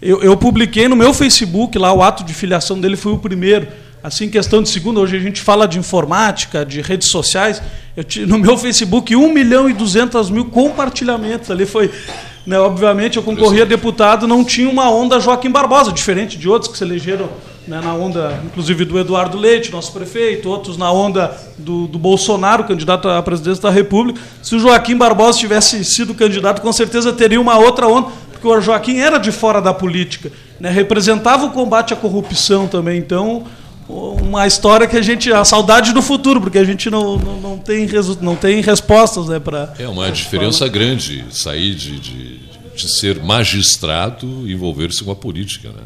Eu, 0.00 0.22
eu 0.22 0.36
publiquei 0.36 0.86
no 0.86 0.94
meu 0.94 1.12
Facebook 1.14 1.76
lá 1.78 1.92
o 1.92 2.02
ato 2.02 2.22
de 2.22 2.32
filiação 2.34 2.78
dele, 2.78 2.96
foi 2.96 3.12
o 3.12 3.18
primeiro. 3.18 3.66
Assim, 4.04 4.28
questão 4.28 4.62
de 4.62 4.68
segunda, 4.68 5.00
hoje 5.00 5.16
a 5.16 5.18
gente 5.18 5.40
fala 5.40 5.66
de 5.66 5.78
informática, 5.78 6.62
de 6.62 6.82
redes 6.82 7.08
sociais. 7.08 7.62
Eu 7.96 8.26
no 8.26 8.38
meu 8.38 8.58
Facebook, 8.58 9.16
1 9.16 9.32
milhão 9.32 9.66
e 9.66 9.72
200 9.72 10.28
mil 10.28 10.44
compartilhamentos. 10.44 11.50
Ali 11.50 11.64
foi. 11.64 11.90
Né, 12.46 12.58
obviamente, 12.58 13.16
eu 13.16 13.22
concorri 13.22 13.62
a 13.62 13.64
deputado, 13.64 14.28
não 14.28 14.44
tinha 14.44 14.68
uma 14.68 14.90
onda 14.90 15.18
Joaquim 15.18 15.50
Barbosa, 15.50 15.90
diferente 15.90 16.36
de 16.36 16.46
outros 16.46 16.70
que 16.70 16.76
se 16.76 16.84
elegeram 16.84 17.30
né, 17.66 17.80
na 17.82 17.94
onda, 17.94 18.38
inclusive, 18.44 18.84
do 18.84 18.98
Eduardo 18.98 19.38
Leite, 19.38 19.72
nosso 19.72 19.90
prefeito, 19.90 20.50
outros 20.50 20.76
na 20.76 20.92
onda 20.92 21.34
do, 21.56 21.86
do 21.86 21.98
Bolsonaro, 21.98 22.64
candidato 22.64 23.08
à 23.08 23.22
presidência 23.22 23.62
da 23.62 23.70
República. 23.70 24.20
Se 24.42 24.54
o 24.54 24.58
Joaquim 24.58 24.98
Barbosa 24.98 25.38
tivesse 25.38 25.82
sido 25.82 26.12
candidato, 26.12 26.60
com 26.60 26.74
certeza 26.74 27.10
teria 27.10 27.40
uma 27.40 27.56
outra 27.56 27.88
onda, 27.88 28.08
porque 28.30 28.46
o 28.46 28.60
Joaquim 28.60 28.98
era 28.98 29.16
de 29.16 29.32
fora 29.32 29.62
da 29.62 29.72
política, 29.72 30.30
né, 30.60 30.68
representava 30.68 31.46
o 31.46 31.50
combate 31.52 31.94
à 31.94 31.96
corrupção 31.96 32.68
também. 32.68 32.98
Então, 32.98 33.44
uma 33.88 34.46
história 34.46 34.86
que 34.86 34.96
a 34.96 35.02
gente. 35.02 35.32
a 35.32 35.44
saudade 35.44 35.92
do 35.92 36.00
futuro, 36.00 36.40
porque 36.40 36.58
a 36.58 36.64
gente 36.64 36.88
não, 36.88 37.18
não, 37.18 37.40
não, 37.40 37.58
tem, 37.58 37.86
resu, 37.86 38.18
não 38.20 38.36
tem 38.36 38.60
respostas 38.60 39.28
né, 39.28 39.38
para. 39.38 39.74
É 39.78 39.88
uma 39.88 40.10
diferença 40.10 40.66
grande 40.68 41.24
sair 41.30 41.74
de, 41.74 42.00
de, 42.00 42.38
de 42.74 42.98
ser 42.98 43.22
magistrado 43.22 44.48
e 44.48 44.52
envolver-se 44.52 45.04
com 45.04 45.10
a 45.10 45.16
política. 45.16 45.68
Né? 45.68 45.82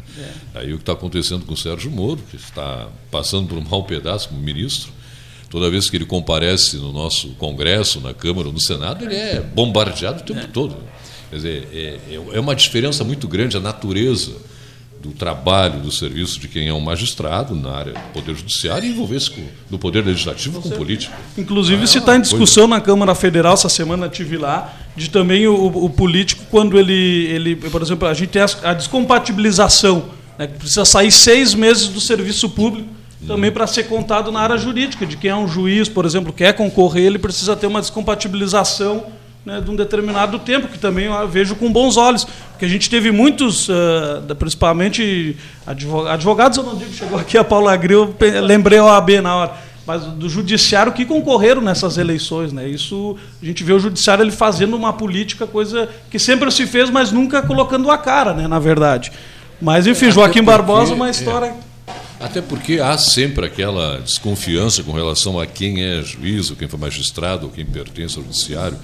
É. 0.55 0.59
Aí 0.59 0.73
o 0.73 0.77
que 0.77 0.83
está 0.83 0.93
acontecendo 0.93 1.45
com 1.45 1.53
o 1.53 1.57
Sérgio 1.57 1.91
Moro, 1.91 2.21
que 2.29 2.37
está 2.37 2.87
passando 3.11 3.47
por 3.47 3.57
um 3.57 3.63
mau 3.69 3.83
pedaço 3.83 4.29
como 4.29 4.41
ministro, 4.41 4.91
toda 5.49 5.69
vez 5.69 5.89
que 5.89 5.97
ele 5.97 6.05
comparece 6.05 6.77
no 6.77 6.93
nosso 6.93 7.29
Congresso, 7.31 7.99
na 7.99 8.13
Câmara 8.13 8.49
no 8.49 8.61
Senado, 8.61 9.03
ele 9.03 9.15
é 9.15 9.41
bombardeado 9.41 10.21
o 10.21 10.25
tempo 10.25 10.39
é. 10.39 10.47
todo. 10.47 10.77
Quer 11.29 11.35
dizer, 11.35 11.67
é, 11.73 12.15
é 12.33 12.39
uma 12.39 12.55
diferença 12.55 13.03
muito 13.03 13.27
grande 13.27 13.57
a 13.57 13.59
natureza 13.59 14.31
do 15.01 15.11
trabalho, 15.11 15.79
do 15.79 15.91
serviço 15.91 16.39
de 16.39 16.47
quem 16.47 16.67
é 16.67 16.73
um 16.73 16.79
magistrado 16.81 17.55
na 17.55 17.71
área 17.71 17.93
do 17.93 18.13
Poder 18.13 18.35
Judiciário 18.35 18.85
e 18.85 18.91
envolver-se 18.91 19.31
no 19.69 19.79
Poder 19.79 20.05
Legislativo 20.05 20.61
com, 20.61 20.69
com 20.69 20.75
política. 20.75 21.15
Inclusive, 21.37 21.83
ah, 21.83 21.87
se 21.87 21.97
está 21.99 22.17
em 22.17 22.21
discussão 22.21 22.67
coisa... 22.67 22.79
na 22.79 22.81
Câmara 22.81 23.15
Federal, 23.15 23.53
essa 23.53 23.69
semana 23.69 24.09
tive 24.09 24.37
lá, 24.37 24.73
de 24.95 25.09
também 25.09 25.47
o, 25.47 25.85
o, 25.85 25.89
político, 25.89 26.43
quando 26.51 26.77
ele, 26.77 27.27
ele, 27.27 27.55
por 27.55 27.81
exemplo, 27.81 28.07
a 28.07 28.13
gente 28.13 28.29
tem 28.29 28.41
a, 28.41 28.49
a 28.63 28.73
descompatibilização, 28.73 30.05
né, 30.37 30.47
que 30.47 30.57
precisa 30.57 30.83
sair 30.83 31.11
seis 31.11 31.53
meses 31.53 31.87
do 31.87 32.01
serviço 32.01 32.49
público 32.49 32.99
também 33.27 33.51
para 33.51 33.67
ser 33.67 33.83
contado 33.83 34.31
na 34.31 34.39
área 34.39 34.57
jurídica, 34.57 35.05
de 35.05 35.17
quem 35.17 35.29
é 35.29 35.35
um 35.35 35.47
juiz, 35.47 35.89
por 35.89 36.05
exemplo, 36.05 36.31
quer 36.31 36.53
concorrer, 36.53 37.05
ele 37.05 37.19
precisa 37.19 37.55
ter 37.55 37.67
uma 37.67 37.81
descompatibilização 37.81 39.05
né, 39.45 39.61
de 39.61 39.71
um 39.71 39.75
determinado 39.75 40.37
tempo, 40.39 40.67
que 40.67 40.77
também 40.77 41.07
vejo 41.29 41.55
com 41.55 41.71
bons 41.71 41.97
olhos. 41.97 42.25
Porque 42.51 42.65
a 42.65 42.67
gente 42.67 42.89
teve 42.89 43.11
muitos, 43.11 43.69
uh, 43.69 44.35
principalmente 44.37 45.35
advogados, 45.65 46.57
eu 46.57 46.63
não 46.63 46.75
digo, 46.75 46.93
chegou 46.93 47.17
aqui 47.17 47.37
a 47.37 47.43
Paula 47.43 47.75
Gril, 47.77 48.13
lembrei 48.43 48.79
a 48.79 48.85
OAB 48.85 49.21
na 49.21 49.35
hora, 49.35 49.53
mas 49.87 50.03
do 50.03 50.27
judiciário 50.29 50.91
que 50.91 51.05
concorreram 51.05 51.61
nessas 51.61 51.97
eleições. 51.97 52.51
Né? 52.51 52.67
Isso, 52.67 53.17
a 53.41 53.45
gente 53.45 53.63
vê 53.63 53.73
o 53.73 53.79
judiciário 53.79 54.23
ele 54.23 54.31
fazendo 54.31 54.75
uma 54.75 54.91
política, 54.91 55.47
coisa 55.47 55.89
que 56.11 56.19
sempre 56.19 56.51
se 56.51 56.67
fez, 56.67 56.89
mas 56.89 57.11
nunca 57.11 57.41
colocando 57.41 57.89
a 57.89 57.97
cara, 57.97 58.33
né, 58.33 58.47
na 58.47 58.59
verdade. 58.59 59.11
Mas, 59.61 59.87
enfim, 59.87 60.07
é, 60.07 60.11
Joaquim 60.11 60.43
porque, 60.43 60.51
Barbosa, 60.51 60.93
uma 60.93 61.09
história... 61.09 61.47
É. 61.47 61.69
Até 62.19 62.41
porque 62.41 62.81
há 62.81 62.97
sempre 62.97 63.45
aquela 63.45 63.99
desconfiança 63.99 64.83
com 64.83 64.91
relação 64.91 65.39
a 65.39 65.47
quem 65.47 65.81
é 65.81 66.01
juiz, 66.01 66.49
ou 66.49 66.55
quem 66.57 66.67
foi 66.67 66.77
magistrado, 66.77 67.45
ou 67.45 67.51
quem 67.51 67.65
pertence 67.65 68.17
ao 68.17 68.23
judiciário 68.25 68.77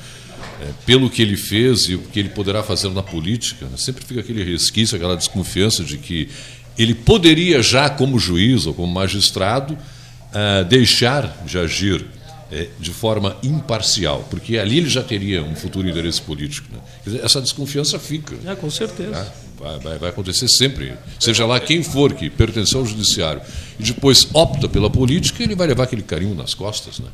é, 0.61 0.69
pelo 0.85 1.09
que 1.09 1.21
ele 1.21 1.35
fez 1.35 1.89
e 1.89 1.95
o 1.95 1.99
que 1.99 2.19
ele 2.19 2.29
poderá 2.29 2.63
fazer 2.63 2.89
na 2.89 3.03
política, 3.03 3.65
né? 3.65 3.77
sempre 3.77 4.05
fica 4.05 4.21
aquele 4.21 4.43
resquício, 4.43 4.95
aquela 4.95 5.15
desconfiança 5.15 5.83
de 5.83 5.97
que 5.97 6.29
ele 6.77 6.93
poderia 6.93 7.61
já, 7.61 7.89
como 7.89 8.19
juiz 8.19 8.65
ou 8.65 8.73
como 8.73 8.91
magistrado, 8.91 9.73
uh, 9.73 10.65
deixar 10.65 11.43
de 11.45 11.57
agir 11.57 12.05
é, 12.51 12.67
de 12.79 12.91
forma 12.91 13.35
imparcial, 13.41 14.25
porque 14.29 14.57
ali 14.57 14.77
ele 14.77 14.89
já 14.89 15.01
teria 15.01 15.41
um 15.43 15.55
futuro 15.55 15.89
interesse 15.89 16.21
político. 16.21 16.67
Né? 16.71 16.79
Dizer, 17.03 17.23
essa 17.23 17.41
desconfiança 17.41 17.97
fica. 17.97 18.35
É, 18.45 18.55
com 18.55 18.69
certeza. 18.69 19.11
Né? 19.11 19.27
Vai, 19.57 19.79
vai, 19.79 19.97
vai, 19.97 20.09
acontecer 20.09 20.47
sempre. 20.49 20.93
Seja 21.19 21.45
lá 21.45 21.59
quem 21.59 21.81
for 21.81 22.13
que 22.13 22.29
pertenceu 22.29 22.81
ao 22.81 22.85
judiciário 22.85 23.41
e 23.79 23.83
depois 23.83 24.27
opta 24.33 24.67
pela 24.67 24.89
política, 24.89 25.43
ele 25.43 25.55
vai 25.55 25.65
levar 25.65 25.83
aquele 25.85 26.03
carinho 26.03 26.35
nas 26.35 26.53
costas. 26.53 26.99
Né? 26.99 27.07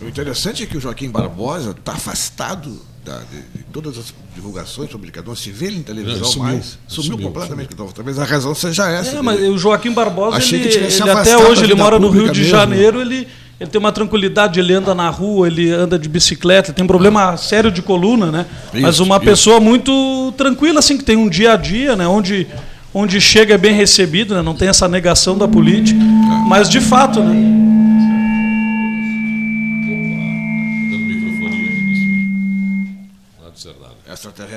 O 0.00 0.06
interessante 0.06 0.62
é 0.62 0.66
que 0.66 0.76
o 0.76 0.80
Joaquim 0.80 1.10
Barbosa 1.10 1.70
está 1.70 1.92
afastado 1.92 2.80
da, 3.04 3.18
de, 3.18 3.58
de, 3.58 3.64
todas 3.72 3.98
as 3.98 4.14
divulgações 4.34 4.90
não 5.26 5.34
se 5.34 5.50
vê 5.50 5.66
ele 5.66 5.78
em 5.78 5.82
televisão 5.82 6.24
sumiu, 6.24 6.52
mais. 6.52 6.78
Sumiu, 6.86 7.10
sumiu 7.12 7.26
completamente. 7.26 7.74
Sumiu. 7.74 7.92
Talvez 7.92 8.18
a 8.18 8.24
razão 8.24 8.54
seja 8.54 8.88
essa. 8.88 9.16
É, 9.16 9.22
mas 9.22 9.40
o 9.40 9.58
Joaquim 9.58 9.92
Barbosa, 9.92 10.38
ele, 10.54 10.68
ele 10.68 11.10
até 11.10 11.36
hoje 11.36 11.64
ele 11.64 11.74
mora 11.74 11.98
no 11.98 12.10
Rio 12.10 12.30
de 12.30 12.40
mesmo. 12.40 12.56
Janeiro, 12.56 13.00
ele, 13.00 13.26
ele 13.58 13.70
tem 13.70 13.78
uma 13.78 13.90
tranquilidade, 13.90 14.60
ele 14.60 14.74
anda 14.74 14.94
na 14.94 15.08
rua, 15.08 15.46
ele 15.46 15.70
anda 15.70 15.98
de 15.98 16.08
bicicleta, 16.08 16.72
tem 16.72 16.84
um 16.84 16.88
problema 16.88 17.30
ah. 17.30 17.36
sério 17.36 17.70
de 17.72 17.82
coluna, 17.82 18.30
né? 18.30 18.46
Isso, 18.72 18.82
mas 18.82 19.00
uma 19.00 19.16
isso. 19.16 19.24
pessoa 19.24 19.58
muito 19.58 20.32
tranquila, 20.36 20.78
assim, 20.78 20.96
que 20.96 21.04
tem 21.04 21.16
um 21.16 21.28
dia 21.28 21.54
a 21.54 21.56
dia, 21.56 21.96
né? 21.96 22.06
Onde, 22.06 22.46
onde 22.92 23.20
chega 23.20 23.54
é 23.54 23.58
bem 23.58 23.74
recebido, 23.74 24.34
né? 24.34 24.42
não 24.42 24.54
tem 24.54 24.68
essa 24.68 24.86
negação 24.86 25.36
da 25.36 25.48
política. 25.48 26.00
É. 26.00 26.48
Mas 26.48 26.68
de 26.68 26.80
fato, 26.80 27.20
né? 27.20 27.67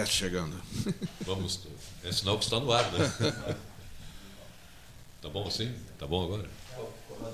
Chegando. 0.06 0.56
Vamos, 1.26 1.62
é 2.04 2.12
sinal 2.12 2.38
que 2.38 2.46
está 2.46 2.60
no 2.60 2.72
ar, 2.72 2.90
né? 2.92 3.12
Tá 5.22 5.30
bom 5.30 5.46
assim? 5.48 5.70
Tá 6.00 6.08
bom 6.08 6.24
agora? 6.24 6.46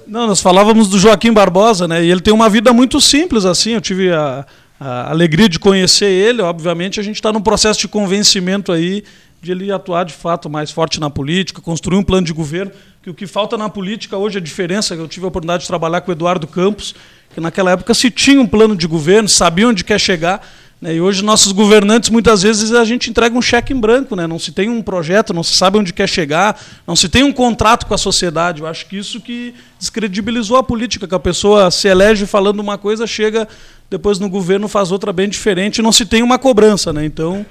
Não, 0.06 0.28
nós 0.28 0.42
falávamos 0.42 0.90
do 0.90 1.00
Joaquim 1.00 1.32
Barbosa, 1.32 1.88
né? 1.88 2.04
E 2.04 2.12
ele 2.12 2.20
tem 2.20 2.34
uma 2.34 2.50
vida 2.50 2.74
muito 2.74 3.00
simples, 3.00 3.46
assim. 3.46 3.72
Eu 3.72 3.82
tive 3.82 4.12
a, 4.12 4.46
a 4.78 5.10
alegria 5.10 5.48
de 5.48 5.58
conhecer 5.58 6.10
ele. 6.10 6.42
Obviamente, 6.42 7.00
a 7.00 7.04
gente 7.04 7.16
está 7.16 7.32
num 7.32 7.40
processo 7.42 7.80
de 7.80 7.88
convencimento 7.88 8.74
aí 8.74 9.06
de 9.42 9.52
ele 9.52 9.72
atuar 9.72 10.04
de 10.04 10.14
fato 10.14 10.50
mais 10.50 10.72
forte 10.72 11.00
na 11.00 11.10
política, 11.10 11.62
construir 11.62 11.98
um 11.98 12.04
plano 12.04 12.26
de 12.26 12.34
governo. 12.34 12.72
Que 13.02 13.10
o 13.10 13.14
que 13.14 13.26
falta 13.26 13.58
na 13.58 13.70
política 13.70 14.18
hoje, 14.18 14.38
a 14.38 14.42
diferença, 14.42 14.94
eu 14.94 15.08
tive 15.08 15.26
a 15.26 15.30
oportunidade 15.30 15.62
de 15.62 15.68
trabalhar 15.68 16.02
com 16.02 16.12
o 16.12 16.14
Eduardo 16.14 16.46
Campos, 16.46 16.94
que 17.34 17.40
naquela 17.40 17.72
época 17.72 17.94
se 17.94 18.12
tinha 18.12 18.42
um 18.42 18.48
plano 18.48 18.76
de 18.76 18.88
governo, 18.88 19.30
sabia 19.30 19.68
onde 19.68 19.84
quer 19.84 20.00
chegar 20.00 20.46
e 20.80 21.02
hoje 21.02 21.24
nossos 21.24 21.52
governantes, 21.52 22.10
muitas 22.10 22.44
vezes, 22.44 22.72
a 22.72 22.86
gente 22.86 23.10
entrega 23.10 23.36
um 23.36 23.42
cheque 23.42 23.74
em 23.74 23.80
branco, 23.80 24.16
né? 24.16 24.28
não 24.28 24.38
se 24.38 24.52
tem 24.52 24.70
um 24.70 24.82
projeto, 24.82 25.34
não 25.34 25.42
se 25.42 25.58
sabe 25.58 25.80
onde 25.80 25.92
quer 25.92 26.08
chegar, 26.08 26.62
não 26.86 26.96
se 26.96 27.10
tem 27.10 27.24
um 27.24 27.34
contrato 27.34 27.88
com 27.88 27.96
a 27.96 27.98
sociedade. 27.98 28.62
Eu 28.62 28.68
acho 28.68 28.86
que 28.86 28.96
isso 28.96 29.20
que 29.20 29.56
descredibilizou 29.80 30.56
a 30.56 30.64
política, 30.64 31.08
que 31.08 31.16
a 31.16 31.20
pessoa 31.20 31.72
se 31.72 31.88
elege 31.88 32.28
falando 32.28 32.60
uma 32.60 32.78
coisa, 32.78 33.08
chega 33.08 33.48
depois 33.90 34.20
no 34.20 34.30
governo 34.30 34.68
faz 34.68 34.92
outra 34.92 35.12
bem 35.12 35.28
diferente, 35.28 35.80
e 35.80 35.82
não 35.82 35.92
se 35.92 36.06
tem 36.06 36.22
uma 36.22 36.38
cobrança. 36.38 36.94
Né? 36.94 37.06
Então, 37.06 37.44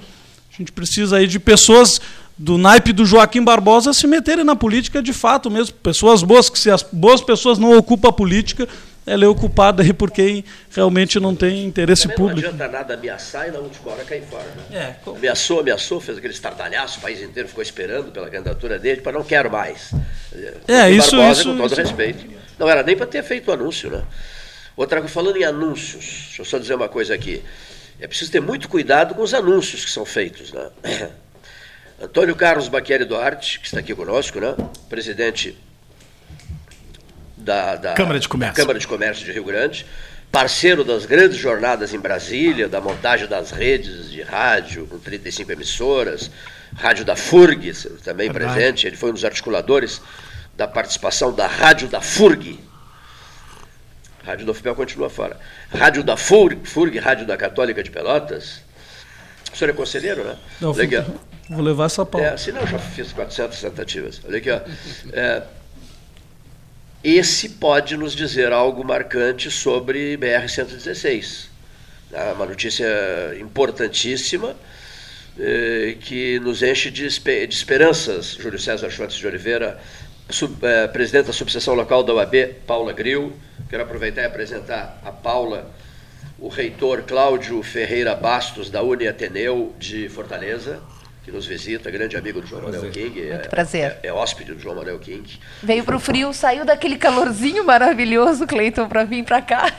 a 0.52 0.56
gente 0.56 0.70
precisa 0.70 1.16
aí 1.16 1.26
de 1.26 1.40
pessoas 1.40 2.00
do 2.38 2.56
naipe 2.56 2.92
do 2.92 3.04
Joaquim 3.04 3.42
Barbosa 3.42 3.92
se 3.92 4.06
meterem 4.06 4.44
na 4.44 4.54
política 4.54 5.02
de 5.02 5.12
fato 5.12 5.50
mesmo, 5.50 5.74
pessoas 5.76 6.22
boas, 6.22 6.48
que 6.50 6.58
se 6.58 6.70
as 6.70 6.82
boas 6.82 7.20
pessoas 7.22 7.58
não 7.58 7.76
ocupam 7.76 8.08
a 8.08 8.12
política, 8.12 8.68
ela 9.06 9.24
é 9.24 9.28
ocupada 9.28 9.84
aí 9.84 9.92
por 9.92 10.10
quem 10.10 10.44
realmente 10.70 11.20
não 11.20 11.34
tem 11.34 11.64
interesse 11.64 12.02
Também 12.02 12.16
público. 12.16 12.40
Não 12.40 12.48
adianta 12.48 12.68
nada 12.68 12.94
ameaçar 12.94 13.48
e 13.48 13.52
na 13.52 13.60
última 13.60 13.92
hora 13.92 14.04
cair 14.04 14.24
fora. 14.24 14.44
Né? 14.44 14.78
É, 14.78 14.96
como... 15.04 15.16
Ameaçou, 15.16 15.60
ameaçou, 15.60 16.00
fez 16.00 16.18
aquele 16.18 16.34
estardalhaço, 16.34 16.98
o 16.98 17.02
país 17.02 17.22
inteiro 17.22 17.48
ficou 17.48 17.62
esperando 17.62 18.10
pela 18.10 18.28
candidatura 18.28 18.80
dele, 18.80 19.00
para 19.00 19.12
não 19.12 19.22
quero 19.22 19.48
mais. 19.48 19.92
É, 20.66 20.90
isso, 20.90 21.16
Barbosa, 21.16 21.40
isso, 21.40 21.50
com 21.50 21.56
todo 21.56 21.72
isso. 21.72 21.80
respeito. 21.80 22.26
Não 22.58 22.68
era 22.68 22.82
nem 22.82 22.96
para 22.96 23.06
ter 23.06 23.22
feito 23.22 23.48
o 23.48 23.52
anúncio, 23.52 23.90
né? 23.90 24.02
Outra 24.76 25.00
coisa, 25.00 25.14
falando 25.14 25.36
em 25.36 25.44
anúncios, 25.44 26.24
deixa 26.26 26.42
eu 26.42 26.44
só 26.44 26.58
dizer 26.58 26.74
uma 26.74 26.88
coisa 26.88 27.14
aqui. 27.14 27.42
É 28.00 28.06
preciso 28.08 28.32
ter 28.32 28.40
muito 28.40 28.68
cuidado 28.68 29.14
com 29.14 29.22
os 29.22 29.32
anúncios 29.32 29.84
que 29.84 29.90
são 29.90 30.04
feitos, 30.04 30.52
né? 30.52 30.68
Antônio 32.02 32.34
Carlos 32.34 32.68
Baqueri 32.68 33.04
Duarte, 33.04 33.60
que 33.60 33.66
está 33.66 33.80
aqui 33.80 33.94
conosco, 33.94 34.38
né? 34.38 34.54
presidente 34.88 35.56
da, 37.46 37.76
da 37.76 37.94
Câmara, 37.94 38.18
de 38.18 38.28
Comércio. 38.28 38.56
Câmara 38.56 38.78
de 38.78 38.86
Comércio 38.86 39.24
de 39.24 39.30
Rio 39.30 39.44
Grande, 39.44 39.86
parceiro 40.32 40.82
das 40.82 41.06
grandes 41.06 41.38
jornadas 41.38 41.94
em 41.94 41.98
Brasília, 41.98 42.68
da 42.68 42.80
montagem 42.80 43.28
das 43.28 43.52
redes 43.52 44.10
de 44.10 44.20
rádio, 44.20 44.84
com 44.88 44.98
35 44.98 45.52
emissoras, 45.52 46.28
rádio 46.74 47.04
da 47.04 47.14
FURG 47.14 47.72
também 48.02 48.28
Verdade. 48.30 48.54
presente, 48.54 48.86
ele 48.88 48.96
foi 48.96 49.10
um 49.10 49.14
dos 49.14 49.24
articuladores 49.24 50.02
da 50.56 50.66
participação 50.66 51.32
da 51.32 51.46
rádio 51.46 51.86
da 51.86 52.00
FURG. 52.00 52.58
Rádio 54.24 54.44
do 54.44 54.52
FPEL 54.52 54.74
continua 54.74 55.08
fora. 55.08 55.38
Rádio 55.72 56.02
da 56.02 56.16
FURG, 56.16 56.66
FURG, 56.66 56.98
Rádio 56.98 57.26
da 57.26 57.36
Católica 57.36 57.80
de 57.80 57.92
Pelotas. 57.92 58.60
O 59.52 59.56
senhor 59.56 59.70
é 59.70 59.72
conselheiro, 59.72 60.24
né? 60.24 60.36
Não, 60.60 60.72
Legal. 60.72 61.06
Vou 61.48 61.62
levar 61.62 61.84
essa 61.84 62.04
pauta. 62.04 62.26
É, 62.26 62.36
se 62.36 62.50
não, 62.50 62.66
já 62.66 62.76
fiz 62.76 63.12
400 63.12 63.60
tentativas. 63.60 64.20
Olha 64.26 64.38
aqui, 64.38 64.50
ó. 64.50 64.60
É, 65.12 65.42
esse 67.14 67.50
pode 67.50 67.96
nos 67.96 68.16
dizer 68.16 68.52
algo 68.52 68.82
marcante 68.82 69.48
sobre 69.48 70.16
BR-116. 70.16 71.46
Tá? 72.10 72.32
Uma 72.32 72.46
notícia 72.46 72.84
importantíssima 73.40 74.56
eh, 75.38 75.96
que 76.00 76.40
nos 76.40 76.64
enche 76.64 76.90
de, 76.90 77.06
esperanças. 77.06 78.32
Júlio 78.32 78.58
César 78.58 78.90
Schwartz 78.90 79.14
de 79.14 79.24
Oliveira, 79.24 79.78
eh, 80.62 80.88
presidente 80.88 81.26
da 81.26 81.32
subseção 81.32 81.74
local 81.74 82.02
da 82.02 82.12
UAB, 82.12 82.54
Paula 82.66 82.92
Gril. 82.92 83.32
Quero 83.70 83.84
aproveitar 83.84 84.22
e 84.22 84.26
apresentar 84.26 85.00
a 85.04 85.12
Paula, 85.12 85.70
o 86.40 86.48
reitor 86.48 87.02
Cláudio 87.02 87.62
Ferreira 87.62 88.16
Bastos, 88.16 88.68
da 88.68 88.82
Uni 88.82 89.06
Ateneu 89.06 89.72
de 89.78 90.08
Fortaleza 90.08 90.82
que 91.26 91.32
nos 91.32 91.44
visita, 91.44 91.90
grande 91.90 92.16
amigo 92.16 92.40
do 92.40 92.46
João 92.46 92.62
Manuel 92.62 92.88
King. 92.92 93.20
Muito 93.20 93.32
é, 93.32 93.48
prazer. 93.48 93.96
É, 94.00 94.06
é 94.06 94.12
hóspede 94.12 94.54
do 94.54 94.60
João 94.60 94.76
Manuel 94.76 95.00
King. 95.00 95.28
Veio 95.60 95.82
pro 95.82 95.98
frio, 95.98 96.32
saiu 96.32 96.64
daquele 96.64 96.96
calorzinho 96.96 97.64
maravilhoso, 97.64 98.46
Cleiton, 98.46 98.86
para 98.88 99.02
vir 99.02 99.24
para 99.24 99.42
cá. 99.42 99.72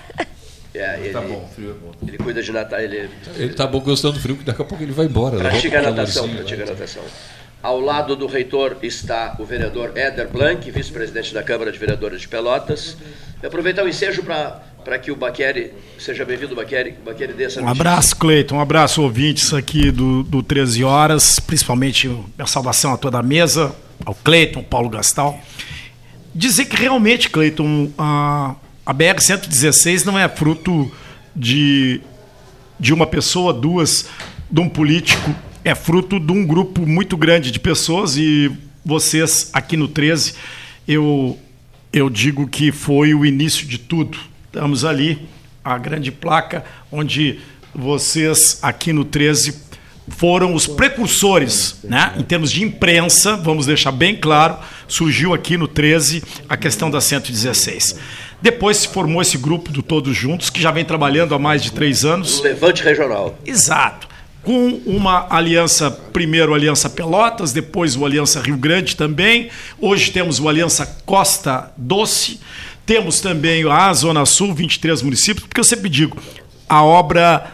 É, 0.75 0.99
ele, 0.99 1.13
Tá 1.13 1.21
bom, 1.21 1.49
frio 1.55 1.71
é 1.71 1.73
bom. 1.73 1.91
ele 2.05 2.17
cuida 2.17 2.43
de 2.43 2.51
Natal, 2.51 2.79
ele 2.81 3.09
Ele 3.37 3.53
tá 3.53 3.65
bom 3.65 3.79
gostando 3.79 4.15
do 4.15 4.19
frio, 4.19 4.35
que 4.35 4.43
daqui 4.43 4.61
a 4.61 4.65
pouco 4.65 4.83
ele 4.83 4.91
vai 4.91 5.05
embora. 5.05 5.37
né? 5.37 5.49
pratica 5.49 5.81
pro 5.81 5.89
natação, 5.89 6.29
pratica 6.29 6.65
vai. 6.65 6.73
natação. 6.75 7.03
Ao 7.63 7.79
lado 7.79 8.17
do 8.17 8.27
reitor 8.27 8.77
está 8.83 9.37
o 9.39 9.45
vereador 9.45 9.93
Éder 9.95 10.27
Blanc, 10.27 10.69
vice-presidente 10.69 11.33
da 11.33 11.41
Câmara 11.41 11.71
de 11.71 11.79
Vereadores 11.79 12.21
de 12.21 12.27
Pelotas. 12.27 12.97
Eu 13.41 13.47
aproveitar 13.47 13.85
o 13.85 13.87
ensejo 13.87 14.21
para 14.21 14.61
que 14.95 15.11
o 15.11 15.15
Baqueri, 15.15 15.71
seja 15.97 16.23
bem-vindo, 16.23 16.55
Baqueri, 16.55 16.93
Baqueri 17.03 17.33
dê 17.33 17.45
essa 17.45 17.59
Um 17.59 17.65
notícia. 17.65 17.81
abraço, 17.81 18.15
Cleiton. 18.15 18.55
Um 18.57 18.61
abraço, 18.61 19.01
ouvintes 19.01 19.51
aqui 19.53 19.89
do, 19.89 20.21
do 20.21 20.43
13 20.43 20.83
Horas, 20.83 21.39
principalmente 21.39 22.07
a 22.37 22.45
saudação 22.45 22.93
a 22.93 22.97
toda 22.97 23.17
a 23.17 23.23
mesa, 23.23 23.75
ao 24.05 24.13
Cleiton, 24.13 24.61
Paulo 24.61 24.87
Gastal. 24.89 25.39
Dizer 26.35 26.65
que 26.65 26.75
realmente, 26.75 27.29
Cleiton, 27.29 27.91
a, 27.97 28.55
a 28.85 28.93
BR-116 28.93 30.05
não 30.05 30.17
é 30.19 30.29
fruto 30.29 30.91
de, 31.35 31.99
de 32.79 32.93
uma 32.93 33.07
pessoa, 33.07 33.51
duas, 33.51 34.05
de 34.49 34.61
um 34.61 34.69
político, 34.69 35.33
é 35.63 35.73
fruto 35.73 36.19
de 36.19 36.31
um 36.31 36.45
grupo 36.45 36.85
muito 36.85 37.17
grande 37.17 37.51
de 37.51 37.59
pessoas 37.59 38.15
e 38.15 38.51
vocês 38.85 39.49
aqui 39.51 39.75
no 39.75 39.87
13, 39.87 40.35
eu, 40.87 41.37
eu 41.91 42.09
digo 42.09 42.47
que 42.47 42.71
foi 42.71 43.13
o 43.13 43.25
início 43.25 43.67
de 43.67 43.77
tudo. 43.77 44.17
Estamos 44.57 44.83
ali, 44.83 45.19
a 45.63 45.77
grande 45.77 46.11
placa, 46.11 46.65
onde 46.91 47.39
vocês 47.75 48.57
aqui 48.63 48.91
no 48.91 49.05
13 49.05 49.53
foram 50.07 50.55
os 50.55 50.65
precursores, 50.65 51.79
né? 51.83 52.15
Em 52.17 52.23
termos 52.23 52.51
de 52.51 52.63
imprensa, 52.63 53.37
vamos 53.37 53.67
deixar 53.67 53.91
bem 53.91 54.15
claro, 54.15 54.57
surgiu 54.87 55.31
aqui 55.31 55.57
no 55.57 55.67
13 55.67 56.23
a 56.49 56.57
questão 56.57 56.89
da 56.89 56.99
116. 56.99 57.99
Depois 58.41 58.77
se 58.77 58.87
formou 58.87 59.21
esse 59.21 59.37
grupo 59.37 59.71
do 59.71 59.83
Todos 59.83 60.17
Juntos, 60.17 60.49
que 60.49 60.59
já 60.59 60.71
vem 60.71 60.83
trabalhando 60.83 61.35
há 61.35 61.39
mais 61.39 61.61
de 61.61 61.71
três 61.71 62.03
anos. 62.03 62.39
O 62.39 62.43
Levante 62.43 62.81
Regional. 62.81 63.37
Exato. 63.45 64.07
Com 64.41 64.81
uma 64.87 65.27
aliança, 65.29 65.91
primeiro 65.91 66.55
Aliança 66.55 66.89
Pelotas, 66.89 67.53
depois 67.53 67.95
o 67.95 68.03
Aliança 68.03 68.41
Rio 68.41 68.57
Grande 68.57 68.95
também. 68.95 69.49
Hoje 69.79 70.09
temos 70.09 70.39
o 70.39 70.49
Aliança 70.49 70.83
Costa 71.05 71.71
Doce. 71.77 72.39
Temos 72.87 73.19
também 73.19 73.69
a 73.69 73.91
Zona 73.93 74.25
Sul, 74.25 74.53
23 74.53 75.01
municípios, 75.01 75.45
porque 75.45 75.59
eu 75.59 75.63
sempre 75.65 75.89
digo, 75.89 76.17
a 76.69 76.81
obra 76.81 77.45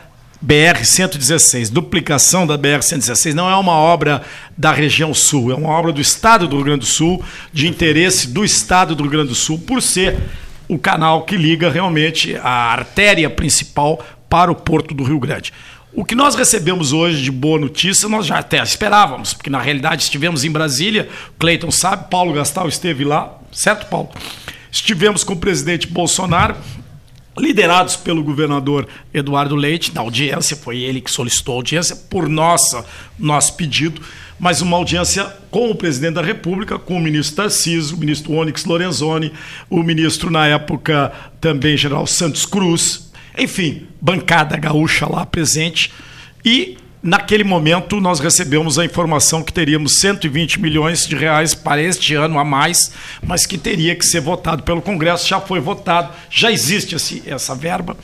BR-116, 0.45 1.71
duplicação 1.71 2.45
da 2.45 2.55
BR-116, 2.55 3.33
não 3.33 3.49
é 3.49 3.55
uma 3.55 3.71
obra 3.71 4.21
da 4.55 4.71
região 4.71 5.11
sul, 5.11 5.51
é 5.51 5.55
uma 5.55 5.69
obra 5.69 5.91
do 5.91 5.99
Estado 5.99 6.47
do 6.47 6.57
Rio 6.57 6.65
Grande 6.65 6.81
do 6.81 6.85
Sul, 6.85 7.23
de 7.51 7.67
interesse 7.67 8.27
do 8.27 8.45
Estado 8.45 8.93
do 8.93 9.01
Rio 9.01 9.11
Grande 9.11 9.29
do 9.29 9.35
Sul, 9.35 9.57
por 9.57 9.81
ser 9.81 10.19
o 10.67 10.77
canal 10.77 11.23
que 11.23 11.35
liga 11.35 11.67
realmente 11.67 12.35
a 12.35 12.71
artéria 12.71 13.27
principal 13.27 14.05
para 14.29 14.51
o 14.51 14.55
Porto 14.55 14.93
do 14.93 15.03
Rio 15.03 15.19
Grande. 15.19 15.51
O 15.93 16.05
que 16.05 16.13
nós 16.13 16.35
recebemos 16.35 16.93
hoje 16.93 17.23
de 17.23 17.31
boa 17.31 17.59
notícia, 17.59 18.07
nós 18.07 18.27
já 18.27 18.37
até 18.37 18.61
esperávamos, 18.61 19.33
porque 19.33 19.49
na 19.49 19.59
realidade 19.59 20.03
estivemos 20.03 20.43
em 20.43 20.51
Brasília, 20.51 21.09
Cleiton 21.39 21.71
sabe, 21.71 22.11
Paulo 22.11 22.33
Gastal 22.33 22.69
esteve 22.69 23.03
lá, 23.03 23.35
certo, 23.51 23.87
Paulo? 23.87 24.11
Estivemos 24.73 25.23
com 25.23 25.33
o 25.33 25.37
presidente 25.37 25.85
Bolsonaro, 25.85 26.55
liderados 27.37 27.95
pelo 27.95 28.23
governador 28.23 28.87
Eduardo 29.13 29.55
Leite, 29.55 29.93
na 29.93 30.01
audiência, 30.01 30.57
foi 30.57 30.79
ele 30.79 30.99
que 30.99 31.11
solicitou 31.11 31.53
a 31.53 31.57
audiência, 31.57 31.95
por 31.95 32.27
nossa, 32.27 32.83
nosso 33.17 33.55
pedido, 33.55 34.01
mas 34.39 34.61
uma 34.61 34.75
audiência 34.75 35.25
com 35.51 35.69
o 35.69 35.75
presidente 35.75 36.15
da 36.15 36.23
República, 36.23 36.79
com 36.79 36.97
o 36.97 36.99
ministro 36.99 37.35
Tarcísio, 37.35 37.95
o 37.95 37.99
ministro 37.99 38.33
Onyx 38.33 38.65
Lorenzoni, 38.65 39.31
o 39.69 39.83
ministro, 39.83 40.31
na 40.31 40.47
época, 40.47 41.13
também 41.39 41.77
general 41.77 42.07
Santos 42.07 42.43
Cruz, 42.43 43.11
enfim, 43.37 43.85
bancada 44.01 44.57
gaúcha 44.57 45.07
lá 45.07 45.23
presente, 45.23 45.93
e 46.43 46.77
naquele 47.03 47.43
momento 47.43 47.99
nós 47.99 48.21
recebemos 48.21 48.79
a 48.79 48.85
informação 48.85 49.43
que 49.43 49.51
teríamos 49.51 49.99
120 49.99 50.61
milhões 50.61 51.05
de 51.05 51.15
reais 51.15 51.53
para 51.53 51.81
este 51.81 52.15
ano 52.15 52.39
a 52.39 52.45
mais, 52.45 52.93
mas 53.21 53.45
que 53.45 53.57
teria 53.57 53.93
que 53.93 54.05
ser 54.05 54.21
votado 54.21 54.63
pelo 54.63 54.81
Congresso, 54.81 55.27
já 55.27 55.41
foi 55.41 55.59
votado, 55.59 56.13
já 56.29 56.49
existe 56.49 56.95
esse, 56.95 57.21
essa 57.27 57.53
verba. 57.53 57.97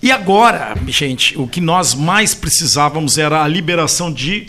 E 0.00 0.12
agora, 0.12 0.76
gente, 0.86 1.36
o 1.36 1.48
que 1.48 1.60
nós 1.60 1.92
mais 1.92 2.32
precisávamos 2.32 3.18
era 3.18 3.42
a 3.42 3.48
liberação 3.48 4.12
de 4.12 4.46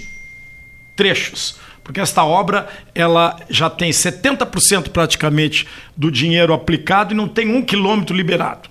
trechos. 0.95 1.57
Porque 1.83 1.99
esta 1.99 2.23
obra 2.23 2.69
ela 2.93 3.35
já 3.49 3.67
tem 3.67 3.89
70% 3.89 4.89
praticamente 4.89 5.65
do 5.97 6.11
dinheiro 6.11 6.53
aplicado 6.53 7.15
e 7.15 7.17
não 7.17 7.27
tem 7.27 7.51
um 7.51 7.63
quilômetro 7.63 8.15
liberado. 8.15 8.69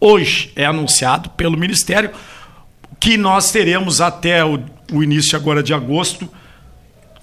Hoje 0.00 0.52
é 0.54 0.64
anunciado 0.64 1.30
pelo 1.30 1.56
Ministério 1.56 2.12
que 3.00 3.16
nós 3.16 3.50
teremos 3.50 4.00
até 4.00 4.44
o, 4.44 4.60
o 4.92 5.02
início 5.02 5.36
agora 5.36 5.62
de 5.62 5.72
agosto 5.74 6.28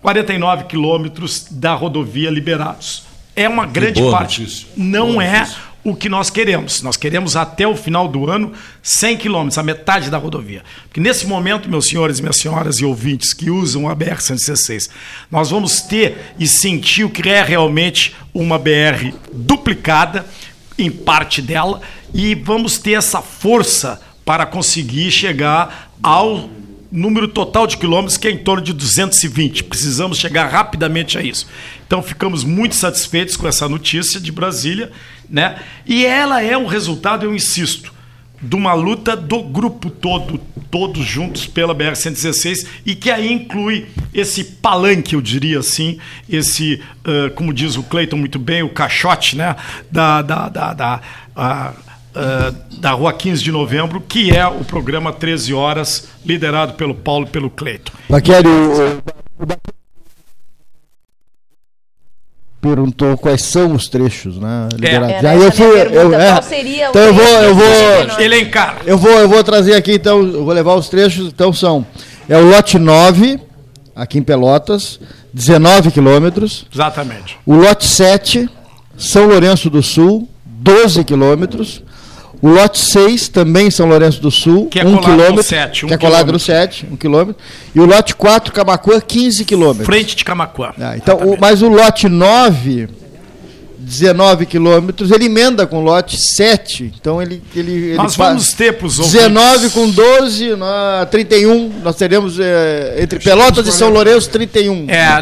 49 0.03 0.65
quilômetros 0.65 1.47
da 1.49 1.73
rodovia 1.73 2.29
liberados. 2.29 3.03
É 3.35 3.47
uma 3.47 3.65
grande 3.65 4.01
boa 4.01 4.11
parte. 4.17 4.41
notícia. 4.41 4.67
Não 4.75 5.13
Boa 5.13 5.23
é 5.23 5.39
notícia. 5.39 5.61
o 5.83 5.95
que 5.95 6.09
nós 6.09 6.29
queremos. 6.29 6.81
Nós 6.83 6.97
queremos 6.97 7.35
até 7.35 7.65
o 7.65 7.75
final 7.75 8.07
do 8.07 8.29
ano 8.29 8.51
100 8.83 9.17
quilômetros, 9.17 9.57
a 9.57 9.63
metade 9.63 10.11
da 10.11 10.17
rodovia. 10.17 10.61
Porque 10.83 10.99
nesse 10.99 11.25
momento, 11.25 11.69
meus 11.69 11.87
senhores, 11.87 12.19
minhas 12.19 12.37
senhoras 12.37 12.77
e 12.79 12.85
ouvintes 12.85 13.33
que 13.33 13.49
usam 13.49 13.87
a 13.89 13.95
BR-116, 13.95 14.89
nós 15.31 15.49
vamos 15.49 15.81
ter 15.81 16.35
e 16.37 16.47
sentir 16.47 17.05
o 17.05 17.09
que 17.09 17.27
é 17.27 17.41
realmente 17.41 18.13
uma 18.33 18.59
BR 18.59 19.13
duplicada 19.31 20.25
em 20.77 20.91
parte 20.91 21.41
dela 21.41 21.81
e 22.13 22.35
vamos 22.35 22.77
ter 22.77 22.91
essa 22.93 23.21
força 23.21 24.01
para 24.25 24.45
conseguir 24.45 25.11
chegar 25.11 25.91
ao 26.01 26.49
número 26.91 27.27
total 27.27 27.65
de 27.65 27.75
quilômetros 27.77 28.17
que 28.17 28.27
é 28.27 28.31
em 28.31 28.37
torno 28.37 28.63
de 28.63 28.71
220. 28.71 29.63
Precisamos 29.63 30.19
chegar 30.19 30.47
rapidamente 30.47 31.17
a 31.17 31.23
isso. 31.23 31.47
Então 31.87 32.03
ficamos 32.03 32.43
muito 32.43 32.75
satisfeitos 32.75 33.35
com 33.35 33.47
essa 33.47 33.67
notícia 33.67 34.19
de 34.19 34.31
Brasília, 34.31 34.91
né? 35.27 35.59
E 35.87 36.05
ela 36.05 36.41
é 36.41 36.55
um 36.55 36.67
resultado, 36.67 37.25
eu 37.25 37.33
insisto, 37.33 37.91
de 38.39 38.55
uma 38.55 38.73
luta 38.73 39.15
do 39.15 39.41
grupo 39.41 39.89
todo, 39.89 40.37
todos 40.69 41.03
juntos 41.03 41.47
pela 41.47 41.73
BR-116 41.73 42.67
e 42.85 42.93
que 42.93 43.09
aí 43.09 43.31
inclui 43.31 43.87
esse 44.13 44.43
palanque, 44.43 45.15
eu 45.15 45.21
diria 45.21 45.59
assim, 45.59 45.97
esse, 46.29 46.81
ah, 47.05 47.31
como 47.35 47.53
diz 47.53 47.75
o 47.75 47.83
Cleiton 47.83 48.17
muito 48.17 48.37
bem, 48.37 48.61
o 48.61 48.69
caixote, 48.69 49.35
né? 49.35 49.55
Da, 49.89 50.21
da, 50.21 50.49
da, 50.49 50.73
da, 50.73 51.01
ah, 51.35 51.73
ah, 52.15 52.53
da 52.79 52.91
Rua 52.91 53.13
15 53.13 53.43
de 53.43 53.51
Novembro, 53.51 54.01
que 54.01 54.35
é 54.35 54.45
o 54.47 54.63
programa 54.63 55.11
13 55.11 55.53
Horas, 55.53 56.07
liderado 56.25 56.73
pelo 56.73 56.93
Paulo 56.95 57.25
e 57.25 57.29
pelo 57.29 57.49
Cleiton. 57.49 57.91
Baqueri, 58.09 58.47
o, 58.47 59.01
o 59.39 59.45
Ba- 59.45 59.57
perguntou 62.61 63.17
quais 63.17 63.43
são 63.43 63.73
os 63.73 63.89
trechos, 63.89 64.37
né? 64.37 64.69
Liberados. 64.73 65.15
Era 65.15 65.31
Aí 65.31 65.37
eu 65.37 65.47
essa 65.49 65.63
a 65.63 65.67
fui, 65.67 65.81
eu, 65.97 66.13
é, 66.13 66.39
então 66.89 67.01
eu 67.01 67.13
vou, 67.13 67.25
eu 67.25 67.55
vou? 67.55 68.21
Elencar. 68.21 68.77
eu 68.85 68.97
vou, 68.97 69.11
eu 69.11 69.27
vou 69.27 69.43
trazer 69.43 69.75
aqui 69.75 69.93
então, 69.95 70.21
eu 70.21 70.45
vou 70.45 70.53
levar 70.53 70.73
os 70.75 70.87
trechos, 70.87 71.27
então 71.27 71.51
são 71.51 71.85
é 72.29 72.37
o 72.37 72.49
lote 72.49 72.79
9 72.79 73.37
aqui 73.93 74.17
em 74.17 74.23
Pelotas, 74.23 74.97
19 75.33 75.91
quilômetros. 75.91 76.65
Exatamente. 76.73 77.37
O 77.45 77.53
lote 77.55 77.85
7, 77.85 78.49
São 78.97 79.27
Lourenço 79.27 79.69
do 79.69 79.83
Sul, 79.83 80.29
12 80.45 81.03
quilômetros. 81.03 81.83
O 82.43 82.49
lote 82.49 82.77
6, 82.77 83.29
também 83.29 83.71
São 83.71 83.87
Lourenço 83.87 84.21
do 84.21 84.29
Sul, 84.29 84.67
Que 84.67 84.79
é 84.81 84.85
1 84.85 84.97
colado 84.97 85.07
no 85.07 85.15
quilômetro. 85.17 85.43
7, 85.43 85.85
um 85.85 85.87
que 85.87 85.93
é 85.93 85.97
colado 85.97 86.33
no 86.33 86.37
quilômetro. 86.39 86.75
7, 86.75 86.87
1 86.91 86.95
quilômetro. 86.97 87.35
E 87.73 87.79
o 87.79 87.85
lote 87.85 88.13
4, 88.15 88.51
Camacuã, 88.51 88.99
15 88.99 89.45
quilômetros. 89.45 89.85
Frente 89.85 90.13
de 90.13 90.25
Camacuã. 90.25 90.73
Ah, 90.77 90.97
então, 90.97 91.19
o- 91.19 91.37
mas 91.39 91.61
o 91.61 91.69
lote 91.69 92.09
9, 92.09 92.89
19 93.79 94.45
quilômetros, 94.45 95.09
ele 95.11 95.25
emenda 95.27 95.65
com 95.65 95.77
o 95.77 95.81
lote 95.81 96.17
7. 96.17 96.91
Então 96.99 97.21
ele. 97.21 97.41
ele, 97.55 97.71
ele 97.71 97.95
Nós 97.95 98.15
vamos 98.17 98.51
ter 98.51 98.73
para 98.73 98.87
os 98.87 98.97
19 98.97 99.69
com 99.69 99.89
12, 99.89 100.55
na 100.57 101.07
31. 101.09 101.71
Nós 101.81 101.95
teremos 101.95 102.37
eh, 102.41 102.97
entre 102.99 103.19
Pelotas 103.19 103.65
e 103.67 103.71
São 103.71 103.89
Lourenço 103.89 104.29
31. 104.29 104.85
É, 104.89 105.21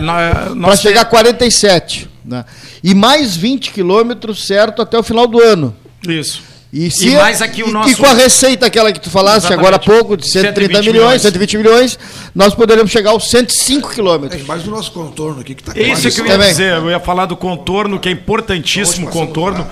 Para 0.60 0.76
chegar 0.76 1.02
a 1.02 1.06
47. 1.06 2.10
Né? 2.26 2.46
E 2.84 2.96
mais 2.96 3.36
20 3.36 3.72
quilômetros, 3.72 4.46
certo, 4.48 4.82
até 4.82 4.98
o 4.98 5.04
final 5.04 5.28
do 5.28 5.40
ano. 5.40 5.76
Isso. 6.08 6.50
E, 6.74 6.90
se 6.90 7.10
E 7.10 7.16
mais 7.18 7.42
aqui 7.42 7.64
o 7.64 7.68
e- 7.68 7.72
nosso- 7.72 7.90
e 7.90 7.96
com 7.96 8.06
a 8.06 8.14
receita 8.14 8.66
aquela 8.66 8.94
que 8.94 9.00
tu 9.02 9.10
falaste 9.10 9.40
Exatamente. 9.40 9.60
agora 9.60 9.76
há 9.76 9.80
pouco, 9.80 10.16
de 10.16 10.26
130 10.30 10.76
120 10.76 10.86
milhões, 10.88 11.06
milhões. 11.08 11.22
120 11.22 11.58
milhões, 11.58 12.00
nós 12.34 12.56
poderemos 12.56 12.90
chegar 12.92 13.10
aos 13.12 13.30
105 13.30 13.90
quilômetros. 13.90 14.38
Tem 14.40 14.48
mais 14.48 14.66
o 14.66 14.72
nosso 14.72 14.92
contorno 14.94 15.42
aqui 15.42 15.54
que 15.54 15.62
está 15.62 15.74
É 15.78 15.84
isso 15.92 16.10
que 16.10 16.22
eu 16.22 16.26
ia 16.26 16.32
também. 16.32 16.50
dizer. 16.50 16.74
Eu 16.78 16.90
ia 16.90 17.00
falar 17.00 17.26
do 17.26 17.36
contorno, 17.36 18.00
que 18.00 18.08
é 18.08 18.12
importantíssimo 18.14 19.08
o 19.08 19.10
contorno, 19.12 19.68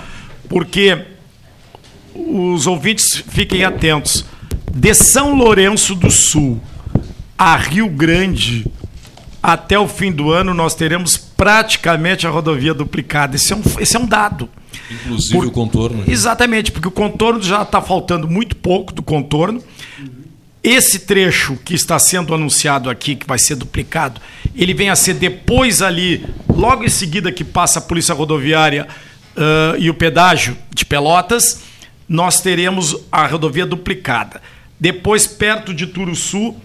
porque 0.49 0.97
os 2.13 2.67
ouvintes 2.67 3.23
fiquem 3.29 3.63
atentos. 3.63 4.25
De 4.73 4.93
São 4.93 5.33
Lourenço 5.35 5.95
do 5.95 6.11
Sul 6.11 6.59
a 7.37 7.55
Rio 7.55 7.87
Grande, 7.89 8.65
até 9.41 9.79
o 9.79 9.87
fim 9.87 10.11
do 10.11 10.31
ano 10.31 10.53
nós 10.53 10.75
teremos 10.75 11.15
praticamente 11.17 12.27
a 12.27 12.29
rodovia 12.29 12.73
duplicada. 12.73 13.37
Esse 13.37 13.53
é 13.53 13.55
um, 13.55 13.61
esse 13.79 13.95
é 13.95 13.99
um 13.99 14.05
dado. 14.05 14.49
Inclusive 14.89 15.33
Por- 15.33 15.45
o 15.45 15.51
contorno. 15.51 16.03
Exatamente, 16.07 16.71
porque 16.71 16.87
o 16.87 16.91
contorno 16.91 17.41
já 17.41 17.61
está 17.61 17.81
faltando 17.81 18.27
muito 18.27 18.55
pouco 18.55 18.93
do 18.93 19.01
contorno. 19.03 19.63
Esse 20.61 20.99
trecho 20.99 21.55
que 21.63 21.73
está 21.73 21.97
sendo 21.97 22.33
anunciado 22.33 22.89
aqui, 22.89 23.15
que 23.15 23.25
vai 23.25 23.39
ser 23.39 23.55
duplicado, 23.55 24.19
ele 24.53 24.73
vem 24.73 24.89
a 24.89 24.95
ser 24.95 25.13
depois 25.13 25.81
ali, 25.81 26.25
logo 26.49 26.83
em 26.83 26.89
seguida 26.89 27.31
que 27.31 27.45
passa 27.45 27.79
a 27.79 27.81
Polícia 27.81 28.13
Rodoviária 28.13 28.87
ãh, 29.37 29.75
e 29.79 29.89
o 29.89 29.93
pedágio 29.93 30.57
de 30.73 30.85
Pelotas, 30.85 31.61
nós 32.09 32.41
teremos 32.41 32.97
a 33.11 33.25
rodovia 33.25 33.65
duplicada. 33.65 34.41
Depois, 34.77 35.27
perto 35.27 35.73
de 35.73 35.87
Turuçu, 35.87 36.55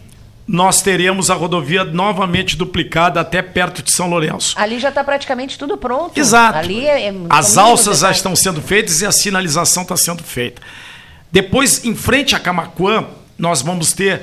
nós 0.46 0.82
teremos 0.82 1.30
a 1.30 1.34
rodovia 1.34 1.84
novamente 1.84 2.56
duplicada 2.56 3.20
até 3.20 3.40
perto 3.40 3.82
de 3.82 3.90
São 3.92 4.08
Lourenço. 4.08 4.54
Ali 4.58 4.78
já 4.78 4.90
está 4.90 5.02
praticamente 5.02 5.58
tudo 5.58 5.76
pronto. 5.78 6.18
Exato. 6.18 6.58
Ali 6.58 6.86
é, 6.86 7.08
é- 7.08 7.14
As 7.30 7.56
alças 7.56 8.00
já 8.00 8.10
estão 8.10 8.36
sendo 8.36 8.60
feitas 8.60 9.00
e 9.00 9.06
a 9.06 9.12
sinalização 9.12 9.84
está 9.84 9.96
sendo 9.96 10.22
feita. 10.22 10.60
Depois, 11.32 11.84
em 11.84 11.94
frente 11.94 12.34
a 12.36 12.40
Camacuã, 12.40 13.06
nós 13.38 13.62
vamos 13.62 13.92
ter 13.92 14.22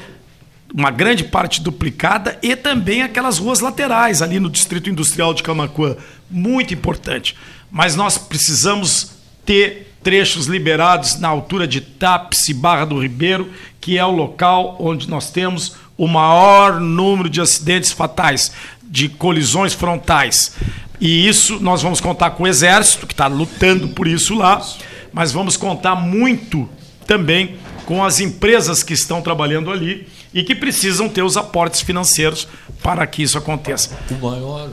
uma 0.73 0.91
grande 0.91 1.23
parte 1.23 1.59
duplicada 1.61 2.37
e 2.41 2.55
também 2.55 3.01
aquelas 3.01 3.37
ruas 3.37 3.59
laterais 3.59 4.21
ali 4.21 4.39
no 4.39 4.49
Distrito 4.49 4.89
Industrial 4.89 5.33
de 5.33 5.43
Camacuã. 5.43 5.97
Muito 6.29 6.73
importante. 6.73 7.35
Mas 7.69 7.95
nós 7.95 8.17
precisamos 8.17 9.11
ter 9.45 9.93
trechos 10.03 10.45
liberados 10.47 11.19
na 11.19 11.27
altura 11.27 11.67
de 11.67 11.81
Tapes 11.81 12.47
e 12.47 12.53
Barra 12.53 12.85
do 12.85 13.01
Ribeiro, 13.01 13.51
que 13.79 13.97
é 13.97 14.05
o 14.05 14.11
local 14.11 14.77
onde 14.79 15.09
nós 15.09 15.29
temos 15.31 15.75
o 16.01 16.07
maior 16.07 16.79
número 16.79 17.29
de 17.29 17.39
acidentes 17.39 17.91
fatais, 17.91 18.51
de 18.83 19.07
colisões 19.07 19.75
frontais. 19.75 20.55
E 20.99 21.27
isso 21.27 21.59
nós 21.59 21.83
vamos 21.83 22.01
contar 22.01 22.31
com 22.31 22.41
o 22.41 22.47
Exército, 22.47 23.05
que 23.05 23.13
está 23.13 23.27
lutando 23.27 23.89
por 23.89 24.07
isso 24.07 24.33
lá, 24.33 24.67
mas 25.13 25.31
vamos 25.31 25.55
contar 25.55 25.95
muito 25.95 26.67
também 27.05 27.55
com 27.85 28.03
as 28.03 28.19
empresas 28.19 28.81
que 28.81 28.93
estão 28.93 29.21
trabalhando 29.21 29.69
ali 29.69 30.07
e 30.33 30.41
que 30.41 30.55
precisam 30.55 31.07
ter 31.07 31.21
os 31.21 31.37
aportes 31.37 31.81
financeiros 31.81 32.47
para 32.81 33.05
que 33.05 33.21
isso 33.21 33.37
aconteça. 33.37 33.95
O 34.09 34.15
maior, 34.15 34.69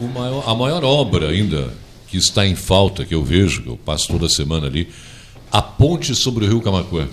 o 0.00 0.06
maior, 0.06 0.44
a 0.46 0.54
maior 0.54 0.84
obra 0.84 1.30
ainda 1.30 1.74
que 2.06 2.16
está 2.16 2.46
em 2.46 2.54
falta, 2.54 3.04
que 3.04 3.14
eu 3.14 3.24
vejo, 3.24 3.62
que 3.62 3.68
eu 3.68 3.76
passo 3.76 4.06
toda 4.06 4.28
semana 4.28 4.68
ali, 4.68 4.88
a 5.50 5.60
ponte 5.60 6.14
sobre 6.14 6.44
o 6.44 6.48
rio 6.48 6.60
Camacuã, 6.60 7.08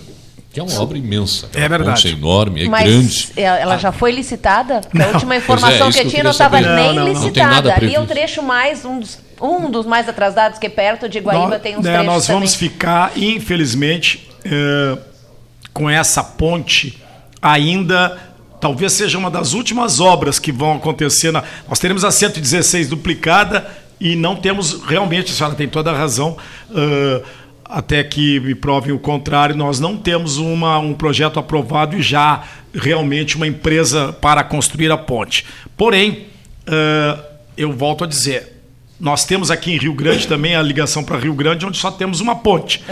que 0.64 0.72
é 0.72 0.74
uma 0.74 0.82
obra 0.82 0.98
imensa. 0.98 1.48
É 1.54 1.68
verdade. 1.68 1.90
ponte 2.02 2.08
é 2.08 2.10
enorme, 2.12 2.64
é 2.64 2.68
Mas 2.68 2.84
grande. 2.84 3.28
é, 3.36 3.42
ela 3.42 3.78
já 3.78 3.92
foi 3.92 4.12
licitada? 4.12 4.80
A 4.98 5.06
última 5.14 5.34
é, 5.34 5.38
informação 5.38 5.88
isso 5.88 5.98
que 5.98 6.00
que 6.02 6.06
eu 6.06 6.10
tinha 6.10 6.24
não 6.24 6.30
estava 6.30 6.60
nem 6.60 6.68
Não, 6.68 6.76
não, 6.76 6.94
não. 6.94 7.12
Não 7.14 7.22
licitada. 7.22 7.74
Ali 7.74 7.94
é 7.94 8.00
o 8.00 8.04
previsto. 8.04 8.06
trecho 8.08 8.42
mais, 8.42 8.84
um 8.84 9.00
dos, 9.00 9.18
um 9.40 9.70
dos 9.70 9.86
mais 9.86 10.08
atrasados, 10.08 10.58
que 10.58 10.66
é 10.66 10.70
perto 10.70 11.08
de 11.08 11.18
Guaíba 11.20 11.48
Nós- 11.48 11.62
tem 11.62 11.76
uns 11.76 11.84
né, 11.84 11.90
trechos 11.92 12.06
nós 12.06 12.26
vamos 12.26 12.52
também. 12.54 12.68
ficar, 12.70 13.12
infelizmente, 13.16 14.28
eh, 14.44 14.98
com 15.72 15.88
essa 15.88 16.22
ponte 16.22 17.00
ainda. 17.40 18.18
Talvez 18.60 18.92
seja 18.92 19.16
uma 19.16 19.30
das 19.30 19.52
últimas 19.54 20.00
obras 20.00 20.38
que 20.40 20.50
vão 20.50 20.72
acontecer. 20.76 21.30
Na, 21.30 21.44
nós 21.68 21.78
teremos 21.78 22.04
a 22.04 22.10
116 22.10 22.88
duplicada 22.88 23.68
e 24.00 24.16
não 24.16 24.34
temos 24.34 24.82
realmente, 24.84 25.30
a 25.30 25.34
senhora 25.34 25.54
tem 25.54 25.68
toda 25.68 25.90
a 25.92 25.96
razão, 25.96 26.36
eh, 26.74 27.22
até 27.68 28.02
que 28.02 28.40
me 28.40 28.54
provem 28.54 28.92
o 28.92 28.98
contrário, 28.98 29.54
nós 29.54 29.78
não 29.78 29.96
temos 29.96 30.38
uma, 30.38 30.78
um 30.78 30.94
projeto 30.94 31.38
aprovado 31.38 31.96
e 31.96 32.02
já 32.02 32.44
realmente 32.72 33.36
uma 33.36 33.46
empresa 33.46 34.12
para 34.12 34.42
construir 34.42 34.90
a 34.90 34.96
ponte. 34.96 35.44
Porém, 35.76 36.26
eh, 36.66 37.18
eu 37.56 37.72
volto 37.72 38.04
a 38.04 38.06
dizer, 38.06 38.62
nós 38.98 39.24
temos 39.24 39.50
aqui 39.50 39.72
em 39.72 39.76
Rio 39.76 39.92
Grande 39.92 40.26
também 40.26 40.56
a 40.56 40.62
ligação 40.62 41.04
para 41.04 41.18
Rio 41.18 41.34
Grande, 41.34 41.66
onde 41.66 41.76
só 41.76 41.90
temos 41.90 42.20
uma 42.20 42.36
ponte. 42.36 42.82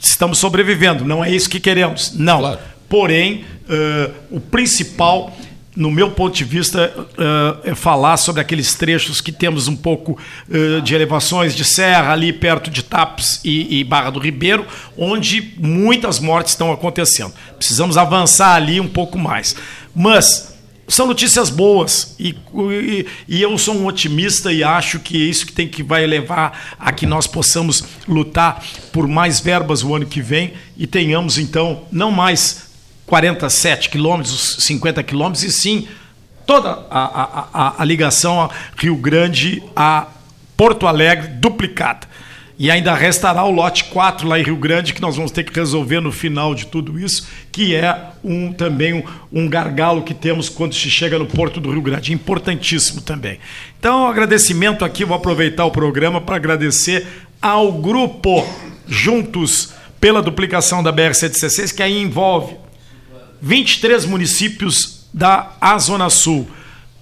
Estamos 0.00 0.38
sobrevivendo, 0.38 1.04
não 1.04 1.24
é 1.24 1.30
isso 1.30 1.48
que 1.48 1.58
queremos. 1.58 2.12
Não. 2.14 2.40
Claro. 2.40 2.60
Porém, 2.88 3.44
eh, 3.68 4.10
o 4.30 4.40
principal, 4.40 5.36
no 5.78 5.92
meu 5.92 6.10
ponto 6.10 6.34
de 6.34 6.42
vista, 6.42 6.92
eh, 7.16 7.70
é 7.70 7.74
falar 7.76 8.16
sobre 8.16 8.40
aqueles 8.40 8.74
trechos 8.74 9.20
que 9.20 9.30
temos 9.30 9.68
um 9.68 9.76
pouco 9.76 10.18
eh, 10.50 10.80
de 10.80 10.92
elevações 10.92 11.54
de 11.54 11.64
serra, 11.64 12.12
ali 12.12 12.32
perto 12.32 12.68
de 12.68 12.82
Tapes 12.82 13.40
e, 13.44 13.78
e 13.78 13.84
Barra 13.84 14.10
do 14.10 14.18
Ribeiro, 14.18 14.66
onde 14.96 15.54
muitas 15.56 16.18
mortes 16.18 16.52
estão 16.52 16.72
acontecendo. 16.72 17.32
Precisamos 17.56 17.96
avançar 17.96 18.56
ali 18.56 18.80
um 18.80 18.88
pouco 18.88 19.16
mais. 19.16 19.54
Mas 19.94 20.52
são 20.88 21.06
notícias 21.06 21.48
boas 21.48 22.16
e, 22.18 22.34
e- 22.72 23.06
e 23.28 23.40
eu 23.40 23.56
sou 23.56 23.76
um 23.76 23.86
otimista 23.86 24.52
e 24.52 24.64
acho 24.64 24.98
que 24.98 25.16
é 25.16 25.26
isso 25.26 25.46
que 25.46 25.52
tem 25.52 25.68
que 25.68 25.82
vai 25.84 26.04
levar 26.08 26.76
a 26.76 26.90
que 26.90 27.06
nós 27.06 27.26
possamos 27.28 27.84
lutar 28.08 28.64
por 28.92 29.06
mais 29.06 29.38
verbas 29.38 29.84
o 29.84 29.94
ano 29.94 30.06
que 30.06 30.20
vem 30.20 30.54
e 30.76 30.88
tenhamos 30.88 31.38
então 31.38 31.82
não 31.92 32.10
mais 32.10 32.67
47 33.08 33.88
quilômetros, 33.88 34.56
50 34.60 35.02
quilômetros 35.02 35.42
e 35.42 35.50
sim 35.50 35.88
toda 36.46 36.68
a, 36.90 37.04
a- 37.04 37.48
a- 37.52 37.74
a 37.78 37.84
ligação 37.84 38.48
Rio 38.76 38.96
Grande 38.96 39.62
a 39.74 40.06
Porto 40.56 40.86
Alegre 40.86 41.28
duplicada. 41.28 42.06
E 42.60 42.70
ainda 42.72 42.92
restará 42.92 43.44
o 43.44 43.52
lote 43.52 43.84
4 43.84 44.26
lá 44.26 44.36
em 44.38 44.42
Rio 44.42 44.56
Grande, 44.56 44.92
que 44.92 45.00
nós 45.00 45.14
vamos 45.14 45.30
ter 45.30 45.44
que 45.44 45.56
resolver 45.56 46.00
no 46.00 46.10
final 46.10 46.56
de 46.56 46.66
tudo 46.66 46.98
isso, 46.98 47.28
que 47.52 47.72
é 47.74 47.96
um, 48.24 48.52
também 48.52 48.94
um, 48.94 49.02
um 49.32 49.48
gargalo 49.48 50.02
que 50.02 50.12
temos 50.12 50.48
quando 50.48 50.74
se 50.74 50.90
chega 50.90 51.18
no 51.20 51.26
Porto 51.26 51.60
do 51.60 51.70
Rio 51.70 51.80
Grande. 51.80 52.12
Importantíssimo 52.12 53.00
também. 53.00 53.38
Então, 53.78 54.08
agradecimento 54.08 54.84
aqui, 54.84 55.04
vou 55.04 55.16
aproveitar 55.16 55.64
o 55.66 55.70
programa 55.70 56.20
para 56.20 56.34
agradecer 56.36 57.06
ao 57.40 57.70
grupo 57.72 58.44
Juntos 58.88 59.72
pela 60.00 60.20
duplicação 60.20 60.82
da 60.82 60.92
BR-116, 60.92 61.72
que 61.74 61.82
aí 61.82 62.02
envolve 62.02 62.56
23 63.40 64.04
municípios 64.04 65.06
da 65.12 65.52
A 65.60 65.78
Zona 65.78 66.10
Sul, 66.10 66.48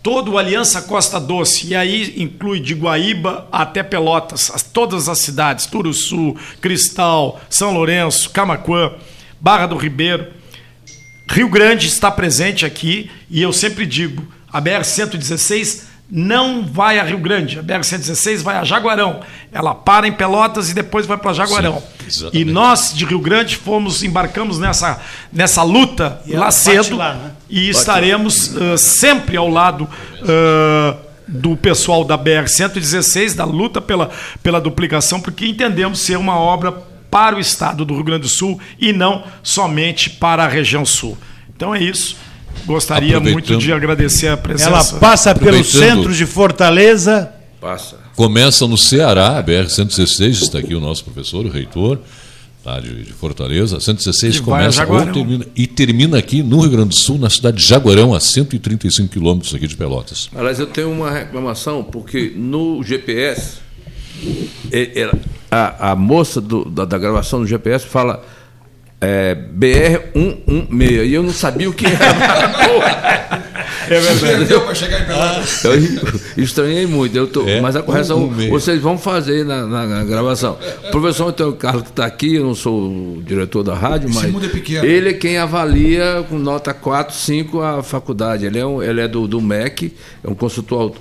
todo 0.02 0.32
o 0.32 0.38
Aliança 0.38 0.82
Costa 0.82 1.18
Doce, 1.18 1.66
e 1.68 1.74
aí 1.74 2.14
inclui 2.16 2.60
de 2.60 2.74
Guaíba 2.74 3.48
até 3.50 3.82
Pelotas, 3.82 4.50
as- 4.54 4.62
todas 4.62 5.08
as 5.08 5.18
cidades, 5.18 5.66
Turuçu, 5.66 6.36
Cristal, 6.60 7.40
São 7.50 7.72
Lourenço, 7.72 8.30
Camaquã, 8.30 8.92
Barra 9.40 9.66
do 9.66 9.76
Ribeiro. 9.76 10.28
Rio 11.28 11.48
Grande 11.48 11.88
está 11.88 12.10
presente 12.10 12.64
aqui 12.64 13.10
e 13.28 13.42
eu 13.42 13.52
sempre 13.52 13.84
digo, 13.84 14.24
a 14.52 14.60
BR-116 14.62 15.82
não 16.10 16.64
vai 16.64 16.98
a 16.98 17.02
Rio 17.02 17.18
Grande, 17.18 17.58
a 17.58 17.62
BR-116 17.62 18.42
vai 18.42 18.56
a 18.56 18.64
Jaguarão. 18.64 19.20
Ela 19.52 19.74
para 19.74 20.06
em 20.06 20.12
Pelotas 20.12 20.70
e 20.70 20.74
depois 20.74 21.04
vai 21.04 21.16
para 21.16 21.32
Jaguarão. 21.32 21.82
Sim, 22.08 22.30
e 22.32 22.44
nós 22.44 22.94
de 22.94 23.04
Rio 23.04 23.18
Grande 23.18 23.56
fomos 23.56 24.02
embarcamos 24.04 24.58
nessa, 24.58 25.00
nessa 25.32 25.62
luta 25.64 26.20
ela 26.28 26.44
lá 26.44 26.50
cedo 26.52 26.96
lá, 26.96 27.14
né? 27.14 27.30
e 27.50 27.68
estaremos 27.68 28.56
ah, 28.56 28.78
sempre 28.78 29.36
ao 29.36 29.48
lado 29.48 29.88
ah, 30.22 30.96
do 31.26 31.56
pessoal 31.56 32.04
da 32.04 32.16
BR-116, 32.16 33.34
da 33.34 33.44
luta 33.44 33.80
pela, 33.80 34.10
pela 34.42 34.60
duplicação, 34.60 35.20
porque 35.20 35.46
entendemos 35.46 36.00
ser 36.00 36.16
uma 36.16 36.38
obra 36.38 36.72
para 37.10 37.36
o 37.36 37.40
estado 37.40 37.84
do 37.84 37.94
Rio 37.94 38.04
Grande 38.04 38.22
do 38.22 38.28
Sul 38.28 38.60
e 38.78 38.92
não 38.92 39.24
somente 39.42 40.10
para 40.10 40.44
a 40.44 40.48
região 40.48 40.84
sul. 40.84 41.18
Então 41.54 41.74
é 41.74 41.82
isso. 41.82 42.16
Gostaria 42.64 43.20
muito 43.20 43.56
de 43.58 43.72
agradecer 43.72 44.28
a 44.28 44.36
presença. 44.36 44.70
Ela 44.70 44.84
passa 45.00 45.34
pelo 45.34 45.62
centro 45.64 46.14
de 46.14 46.26
Fortaleza. 46.26 47.30
Passa. 47.60 47.96
Começa 48.16 48.66
no 48.66 48.78
Ceará, 48.78 49.38
a 49.38 49.42
BR-116, 49.42 50.42
está 50.42 50.58
aqui 50.58 50.74
o 50.74 50.80
nosso 50.80 51.04
professor, 51.04 51.44
o 51.44 51.48
reitor, 51.50 51.98
lá 52.64 52.80
de, 52.80 53.04
de 53.04 53.12
Fortaleza. 53.12 53.76
A 53.76 53.80
116 53.80 54.36
E 54.36 54.40
vai 54.40 54.66
a 54.66 54.70
começa 54.72 54.86
ou 54.92 55.12
termina, 55.12 55.46
e 55.54 55.66
termina 55.66 56.18
aqui 56.18 56.42
no 56.42 56.60
Rio 56.60 56.70
Grande 56.70 56.88
do 56.90 56.96
Sul, 56.96 57.18
na 57.18 57.28
cidade 57.30 57.58
de 57.58 57.66
Jaguarão, 57.66 58.14
a 58.14 58.20
135 58.20 59.08
quilômetros 59.08 59.54
aqui 59.54 59.66
de 59.66 59.76
Pelotas. 59.76 60.28
Aliás, 60.34 60.58
eu 60.58 60.66
tenho 60.66 60.90
uma 60.90 61.10
reclamação, 61.10 61.82
porque 61.84 62.32
no 62.34 62.82
GPS, 62.82 63.58
e- 64.72 64.92
ela- 64.94 65.14
a, 65.50 65.92
a 65.92 65.96
moça 65.96 66.40
do- 66.40 66.64
da, 66.64 66.84
da 66.84 66.98
gravação 66.98 67.40
do 67.40 67.46
GPS 67.46 67.86
fala 67.86 68.24
é, 69.00 69.34
BR-116, 69.34 71.06
e 71.06 71.14
eu 71.14 71.22
não 71.22 71.32
sabia 71.32 71.68
o 71.68 71.72
que 71.72 71.86
era. 71.86 73.42
É 73.88 74.00
verdade. 74.00 74.44
Deu 74.46 74.60
para 74.62 74.74
chegar 74.74 75.02
em 75.02 75.04
Pelotas. 75.06 75.64
Eu 76.36 76.42
estranhei 76.42 76.86
muito, 76.86 77.16
eu 77.16 77.26
tô, 77.26 77.46
É, 77.46 77.60
mas 77.60 77.76
a 77.76 77.82
correção 77.82 78.18
116. 78.20 78.50
vocês 78.50 78.80
vão 78.80 78.98
fazer 78.98 79.44
na, 79.44 79.66
na- 79.66 79.86
na 79.86 80.04
gravação. 80.04 80.56
O 80.88 80.90
professor 80.90 81.28
Antônio 81.28 81.54
Carlos, 81.54 81.82
que 81.84 81.90
está 81.90 82.04
aqui, 82.06 82.34
eu 82.36 82.44
não 82.44 82.54
sou 82.54 82.80
o 83.18 83.22
diretor 83.24 83.62
da 83.62 83.74
rádio, 83.74 84.08
Esse 84.08 84.18
mas 84.22 84.32
mundo 84.32 84.46
é 84.46 84.48
pequeno. 84.48 84.84
ele 84.84 85.08
é 85.10 85.12
quem 85.12 85.38
avalia 85.38 86.24
com 86.28 86.38
nota 86.38 86.72
4, 86.74 87.14
5 87.14 87.60
a 87.60 87.82
faculdade. 87.82 88.44
Ele 88.46 88.58
é, 88.58 88.66
um, 88.66 88.82
ele 88.82 89.00
é 89.00 89.08
do, 89.08 89.26
do 89.28 89.40
MEC, 89.40 89.92
é 90.24 90.28
um 90.30 90.34
consultor 90.34 90.92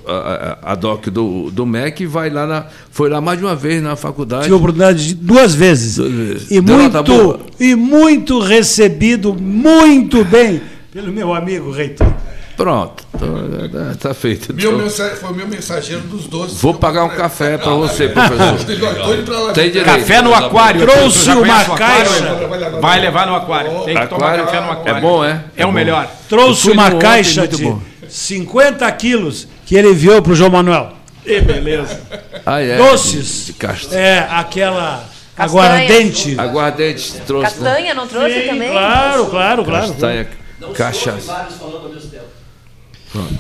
ad 0.62 0.86
hoc 0.86 1.08
do, 1.10 1.50
do 1.52 1.66
MEC 1.66 2.04
e 2.04 2.06
vai 2.06 2.30
lá 2.30 2.46
na, 2.48 2.66
foi 2.92 3.10
lá 3.10 3.20
mais 3.22 3.40
de 3.40 3.46
uma 3.46 3.56
vez 3.56 3.82
na 3.82 3.96
faculdade. 3.96 4.44
Tive 4.44 4.54
a 4.56 4.58
oportunidade 4.58 5.08
de 5.08 5.16
duas 5.16 5.54
vezes. 5.56 5.96
Duas 5.98 6.12
vezes. 6.12 6.52
E 6.52 6.62
Deu 6.62 6.78
muito, 6.78 7.40
e 7.60 7.76
muito 7.76 8.40
recebido, 8.40 9.34
muito 9.34 10.24
bem, 10.26 10.62
pelo 10.92 11.12
meu 11.12 11.34
amigo 11.34 11.72
reitor. 11.72 12.08
Pronto, 12.56 13.04
tá, 13.12 13.96
tá 14.00 14.14
feito. 14.14 14.54
Meu 14.54 14.78
mensa- 14.78 15.16
foi 15.20 15.34
meu 15.34 15.48
mensageiro 15.48 16.04
dos 16.04 16.26
doces. 16.28 16.62
Vou 16.62 16.74
pagar 16.74 17.04
um 17.04 17.10
café 17.10 17.58
para 17.58 17.74
você, 17.74 18.08
professor. 18.08 19.24
Pra 19.26 19.40
lá. 19.40 19.54
Tem 19.54 19.72
direito. 19.72 19.86
Café 19.86 20.22
no 20.22 20.34
aquário. 20.34 20.82
Trouxe 20.82 21.30
uma 21.32 21.64
o 21.64 21.76
caixa. 21.76 22.36
Vai 22.80 23.00
levar 23.02 23.28
no 23.28 23.36
aquário. 23.36 23.72
Tem 23.84 23.98
que 23.98 24.08
tomar 24.08 24.38
café 24.38 24.62
no 24.62 24.72
aquário. 24.72 24.98
é 24.98 25.02
bom, 25.02 25.24
é? 25.26 25.44
É 25.58 25.66
o 25.66 25.72
melhor. 25.72 26.08
Trouxe 26.30 26.72
uma 26.72 26.92
caixa 26.92 27.44
ontem, 27.44 27.58
de 27.58 27.64
muito 27.64 27.80
bom. 27.80 27.96
50 28.08 28.90
quilos 28.94 29.48
que 29.66 29.76
ele 29.76 29.90
enviou 29.90 30.22
pro 30.22 30.36
João 30.36 30.50
Manuel. 30.50 30.94
E 31.26 31.42
beleza. 31.42 32.00
Ah, 32.46 32.62
é. 32.62 32.78
Doces. 32.78 33.48
De, 33.48 33.54
de. 33.54 33.96
É, 33.96 34.20
aquela 34.30 35.04
aguardente. 35.38 36.40
Aguardente 36.40 37.14
trouxe. 37.26 37.60
né? 37.60 37.70
Castanha 37.72 37.94
não 37.94 38.08
trouxe 38.08 38.42
Sim, 38.42 38.48
também? 38.48 38.72
Claro, 38.72 39.26
claro, 39.26 39.66
claro. 39.66 39.88
Castanha, 39.88 40.28
cachaça. 40.76 41.34
Vários 41.34 41.56
falando 41.56 41.88
ao 41.88 41.90
mesmo 41.90 42.10
tempo. 42.10 42.24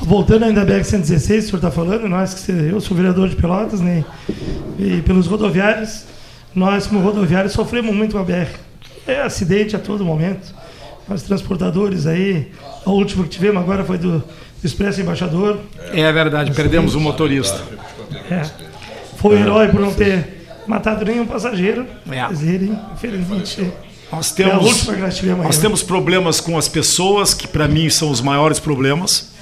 Voltando 0.01 0.45
ainda 0.45 0.61
à 0.61 0.65
BR-116, 0.65 1.15
o 1.15 1.41
senhor 1.41 1.55
está 1.55 1.71
falando, 1.71 2.07
nós 2.07 2.33
que 2.33 2.51
eu 2.51 2.79
sou 2.81 2.95
vereador 2.95 3.27
de 3.29 3.35
Pelotas, 3.35 3.81
né? 3.81 4.03
E 4.79 5.01
pelos 5.01 5.27
rodoviários, 5.27 6.03
nós 6.53 6.87
como 6.87 6.99
rodoviários 7.01 7.53
sofremos 7.53 7.93
muito 7.95 8.13
com 8.13 8.19
a 8.19 8.23
BR. 8.23 8.47
É 9.07 9.21
acidente 9.21 9.75
a 9.75 9.79
todo 9.79 10.03
momento. 10.05 10.53
Nós 11.07 11.21
transportadores 11.21 12.07
aí, 12.07 12.51
a 12.85 12.89
última 12.89 13.23
que 13.23 13.29
tivemos 13.29 13.61
agora 13.61 13.83
foi 13.83 13.97
do, 13.97 14.19
do 14.19 14.23
Expresso 14.63 15.01
Embaixador. 15.01 15.59
É 15.93 16.11
verdade, 16.11 16.51
perdemos 16.51 16.95
o 16.95 16.99
motorista. 16.99 17.61
É. 18.31 18.41
Foi 19.17 19.39
herói 19.39 19.67
por 19.67 19.79
não 19.79 19.93
ter 19.93 20.47
matado 20.65 21.05
nenhum 21.05 21.25
passageiro. 21.25 21.85
É. 22.09 22.21
Mas 22.21 22.41
ele, 22.41 22.75
infelizmente, 22.93 23.71
Nós 24.11 24.31
é 24.39 24.43
a 24.43 24.49
temos, 24.49 24.65
última 24.65 24.93
que 24.95 25.01
nós 25.01 25.15
tivemos 25.15 25.45
nós 25.45 25.55
aí. 25.57 25.61
temos 25.61 25.83
problemas 25.83 26.39
com 26.41 26.57
as 26.57 26.67
pessoas, 26.67 27.33
que 27.35 27.47
para 27.47 27.67
mim 27.67 27.87
são 27.89 28.09
os 28.09 28.21
maiores 28.21 28.57
problemas, 28.59 29.11
os- 29.11 29.34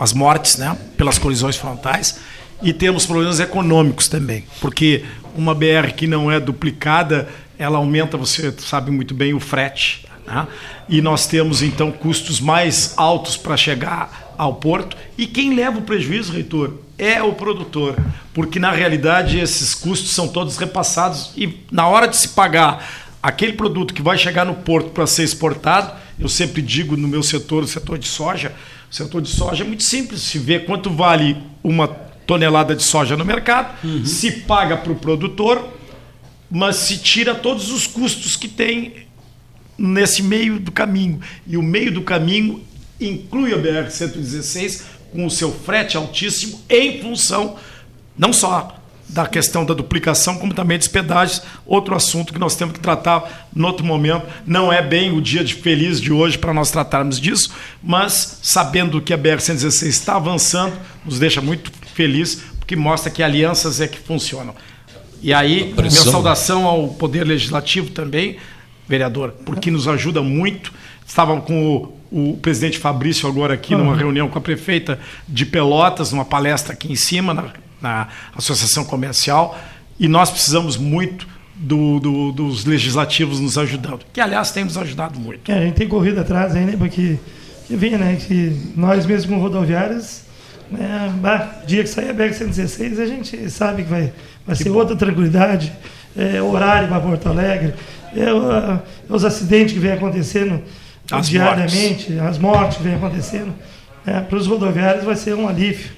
as 0.00 0.14
mortes, 0.14 0.56
né, 0.56 0.74
pelas 0.96 1.18
colisões 1.18 1.56
frontais, 1.56 2.18
e 2.62 2.72
temos 2.72 3.04
problemas 3.04 3.38
econômicos 3.38 4.08
também, 4.08 4.46
porque 4.58 5.04
uma 5.36 5.54
BR 5.54 5.92
que 5.94 6.06
não 6.06 6.32
é 6.32 6.40
duplicada, 6.40 7.28
ela 7.58 7.76
aumenta, 7.76 8.16
você 8.16 8.50
sabe 8.58 8.90
muito 8.90 9.12
bem, 9.12 9.34
o 9.34 9.40
frete, 9.40 10.06
né? 10.26 10.48
e 10.88 11.02
nós 11.02 11.26
temos 11.26 11.62
então 11.62 11.92
custos 11.92 12.40
mais 12.40 12.94
altos 12.96 13.36
para 13.36 13.58
chegar 13.58 14.34
ao 14.38 14.54
porto, 14.54 14.96
e 15.18 15.26
quem 15.26 15.54
leva 15.54 15.78
o 15.78 15.82
prejuízo, 15.82 16.32
reitor, 16.32 16.78
é 16.96 17.22
o 17.22 17.34
produtor, 17.34 17.98
porque 18.32 18.58
na 18.58 18.70
realidade 18.70 19.38
esses 19.38 19.74
custos 19.74 20.12
são 20.12 20.28
todos 20.28 20.56
repassados 20.56 21.30
e 21.36 21.62
na 21.70 21.86
hora 21.86 22.08
de 22.08 22.16
se 22.16 22.28
pagar 22.30 22.86
aquele 23.22 23.52
produto 23.52 23.92
que 23.92 24.00
vai 24.00 24.16
chegar 24.16 24.46
no 24.46 24.54
porto 24.54 24.90
para 24.90 25.06
ser 25.06 25.24
exportado, 25.24 25.92
eu 26.18 26.28
sempre 26.28 26.62
digo 26.62 26.96
no 26.96 27.06
meu 27.06 27.22
setor, 27.22 27.64
o 27.64 27.68
setor 27.68 27.98
de 27.98 28.08
soja, 28.08 28.54
o 28.90 28.94
setor 28.94 29.22
de 29.22 29.28
soja 29.28 29.62
é 29.62 29.66
muito 29.66 29.84
simples, 29.84 30.20
se 30.22 30.38
vê 30.38 30.58
quanto 30.58 30.90
vale 30.90 31.36
uma 31.62 31.86
tonelada 32.26 32.74
de 32.74 32.82
soja 32.82 33.16
no 33.16 33.24
mercado, 33.24 33.74
se 34.04 34.32
paga 34.32 34.76
para 34.76 34.92
o 34.92 34.96
produtor, 34.96 35.68
mas 36.50 36.76
se 36.76 36.98
tira 36.98 37.34
todos 37.34 37.70
os 37.70 37.86
custos 37.86 38.36
que 38.36 38.48
tem 38.48 39.06
nesse 39.78 40.22
meio 40.22 40.58
do 40.58 40.72
caminho. 40.72 41.20
E 41.46 41.56
o 41.56 41.62
meio 41.62 41.92
do 41.92 42.02
caminho 42.02 42.62
inclui 43.00 43.54
a 43.54 43.58
BR-116 43.58 44.82
com 45.12 45.24
o 45.24 45.30
seu 45.30 45.52
frete 45.52 45.96
altíssimo 45.96 46.60
em 46.68 47.00
função 47.00 47.56
não 48.18 48.32
só 48.32 48.79
da 49.12 49.26
questão 49.26 49.64
da 49.64 49.74
duplicação, 49.74 50.38
como 50.38 50.54
também 50.54 50.78
dos 50.78 50.88
pedágios, 50.88 51.42
outro 51.66 51.94
assunto 51.94 52.32
que 52.32 52.38
nós 52.38 52.54
temos 52.54 52.74
que 52.74 52.80
tratar 52.80 53.48
no 53.54 53.66
outro 53.66 53.84
momento. 53.84 54.26
Não 54.46 54.72
é 54.72 54.80
bem 54.80 55.12
o 55.12 55.20
dia 55.20 55.42
de 55.42 55.54
feliz 55.54 56.00
de 56.00 56.12
hoje 56.12 56.38
para 56.38 56.54
nós 56.54 56.70
tratarmos 56.70 57.20
disso, 57.20 57.52
mas 57.82 58.38
sabendo 58.42 59.00
que 59.00 59.12
a 59.12 59.18
BR-116 59.18 59.86
está 59.86 60.16
avançando, 60.16 60.74
nos 61.04 61.18
deixa 61.18 61.40
muito 61.40 61.72
feliz, 61.94 62.42
porque 62.58 62.76
mostra 62.76 63.10
que 63.10 63.22
alianças 63.22 63.80
é 63.80 63.88
que 63.88 63.98
funcionam. 63.98 64.54
E 65.20 65.34
aí, 65.34 65.74
minha 65.76 65.90
saudação 65.90 66.64
ao 66.64 66.88
Poder 66.88 67.24
Legislativo 67.24 67.90
também, 67.90 68.38
vereador, 68.88 69.34
porque 69.44 69.70
nos 69.70 69.88
ajuda 69.88 70.22
muito. 70.22 70.72
Estava 71.06 71.38
com 71.40 71.92
o, 72.10 72.30
o 72.32 72.36
presidente 72.36 72.78
Fabrício 72.78 73.28
agora 73.28 73.54
aqui 73.54 73.74
numa 73.74 73.96
reunião 73.96 74.28
com 74.28 74.38
a 74.38 74.40
prefeita 74.40 75.00
de 75.28 75.44
Pelotas, 75.44 76.12
numa 76.12 76.24
palestra 76.24 76.72
aqui 76.72 76.90
em 76.90 76.96
cima, 76.96 77.34
na, 77.34 77.52
na 77.80 78.08
Associação 78.36 78.84
Comercial, 78.84 79.58
e 79.98 80.08
nós 80.08 80.30
precisamos 80.30 80.76
muito 80.76 81.26
do- 81.54 82.00
do- 82.00 82.32
dos 82.32 82.64
legislativos 82.64 83.38
nos 83.40 83.58
ajudando, 83.58 84.00
que 84.12 84.20
aliás 84.20 84.50
tem 84.50 84.64
nos 84.64 84.78
ajudado 84.78 85.18
muito. 85.20 85.50
É, 85.50 85.58
a 85.58 85.60
gente 85.62 85.74
tem 85.74 85.86
corrido 85.88 86.20
atrás 86.20 86.54
aí, 86.56 86.64
né? 86.64 86.74
Porque 86.78 87.18
que 87.66 87.76
vem, 87.76 87.96
né? 87.98 88.16
Que 88.26 88.72
nós 88.76 89.04
mesmos 89.04 89.38
rodoviários, 89.40 90.22
né, 90.70 91.12
bah, 91.20 91.60
dia 91.66 91.82
que 91.82 91.88
sair 91.88 92.10
a 92.10 92.14
BR-116, 92.14 92.98
a 92.98 93.06
gente 93.06 93.50
sabe 93.50 93.82
que 93.82 93.90
vai, 93.90 94.12
vai 94.46 94.56
ser 94.56 94.70
outra 94.70 94.96
tranquilidade, 94.96 95.72
é, 96.16 96.40
horário 96.40 96.88
para 96.88 97.00
Porto 97.00 97.28
Alegre, 97.28 97.74
é, 98.16 98.24
a- 98.30 98.80
os 99.08 99.24
acidentes 99.24 99.72
que 99.74 99.78
vem 99.78 99.92
acontecendo 99.92 100.62
As 101.12 101.28
diariamente, 101.28 102.18
as 102.20 102.38
mortes 102.38 102.78
que 102.78 102.82
vem 102.84 102.94
acontecendo. 102.94 103.52
É, 104.06 104.20
para 104.20 104.38
os 104.38 104.46
rodoviários 104.46 105.04
vai 105.04 105.14
ser 105.16 105.34
um 105.34 105.46
alívio 105.48 105.90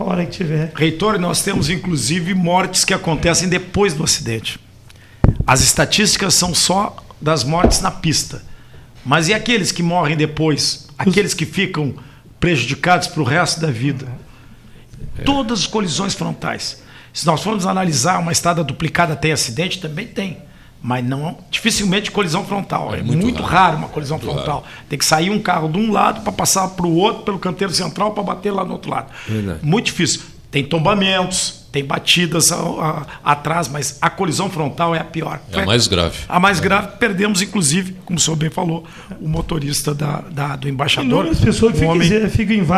a 0.00 0.04
hora 0.04 0.24
que 0.24 0.32
tiver. 0.32 0.72
Reitor, 0.74 1.18
nós 1.18 1.42
temos 1.42 1.68
inclusive 1.68 2.34
mortes 2.34 2.84
que 2.84 2.94
acontecem 2.94 3.48
depois 3.48 3.92
do 3.94 4.02
acidente. 4.02 4.58
As 5.46 5.60
estatísticas 5.60 6.34
são 6.34 6.54
só 6.54 6.96
das 7.20 7.44
mortes 7.44 7.80
na 7.80 7.90
pista. 7.90 8.42
Mas 9.04 9.28
e 9.28 9.34
aqueles 9.34 9.72
que 9.72 9.82
morrem 9.82 10.16
depois? 10.16 10.88
Aqueles 10.98 11.34
que 11.34 11.44
ficam 11.44 11.94
prejudicados 12.38 13.08
para 13.08 13.20
o 13.20 13.24
resto 13.24 13.60
da 13.60 13.70
vida? 13.70 14.06
Todas 15.24 15.60
as 15.60 15.66
colisões 15.66 16.14
frontais. 16.14 16.82
Se 17.12 17.26
nós 17.26 17.42
formos 17.42 17.66
analisar, 17.66 18.18
uma 18.20 18.32
estrada 18.32 18.62
duplicada 18.62 19.16
tem 19.16 19.32
acidente? 19.32 19.80
Também 19.80 20.06
tem. 20.06 20.38
Mas 20.82 21.04
não, 21.04 21.36
dificilmente 21.50 22.10
colisão 22.10 22.44
frontal. 22.44 22.94
É, 22.94 23.02
muito, 23.02 23.20
muito 23.22 23.42
raro. 23.42 23.54
raro. 23.54 23.76
uma 23.76 23.88
colisão 23.88 24.18
frontal. 24.18 24.64
Tem 24.88 24.98
que 24.98 25.04
sair 25.04 25.28
um 25.30 25.38
carro 25.38 25.68
de 25.68 25.78
um 25.78 25.92
lado 25.92 26.22
para 26.22 26.32
passar 26.32 26.68
para 26.68 26.86
o 26.86 26.94
outro, 26.96 27.22
pelo 27.22 27.38
canteiro 27.38 27.72
central, 27.72 28.12
para 28.12 28.22
bater 28.22 28.50
lá 28.50 28.64
no 28.64 28.72
outro 28.72 28.90
lado. 28.90 29.08
Verdade. 29.28 29.58
Muito 29.62 29.86
difícil. 29.86 30.22
Tem 30.50 30.64
tombamentos, 30.64 31.64
tem 31.70 31.84
batidas 31.84 32.50
a- 32.50 32.56
a- 32.56 33.06
atrás, 33.32 33.68
mas 33.68 33.98
a 34.00 34.10
colisão 34.10 34.50
frontal 34.50 34.94
é 34.94 34.98
a 34.98 35.04
pior. 35.04 35.38
É 35.52 35.60
a 35.60 35.66
mais 35.66 35.86
grave. 35.86 36.16
A 36.28 36.40
mais 36.40 36.58
grave, 36.60 36.88
perdemos, 36.98 37.40
inclusive, 37.42 37.94
como 38.04 38.18
o 38.18 38.20
senhor 38.20 38.36
bem 38.36 38.50
falou, 38.50 38.84
o 39.20 39.28
motorista 39.28 39.94
da, 39.94 40.22
da- 40.30 40.56
do 40.56 40.68
embaixador. 40.68 41.08
Inúmeras 41.10 41.38
pessoas 41.40 41.72
que 41.72 41.78
um 41.78 41.80
ficam, 41.82 41.94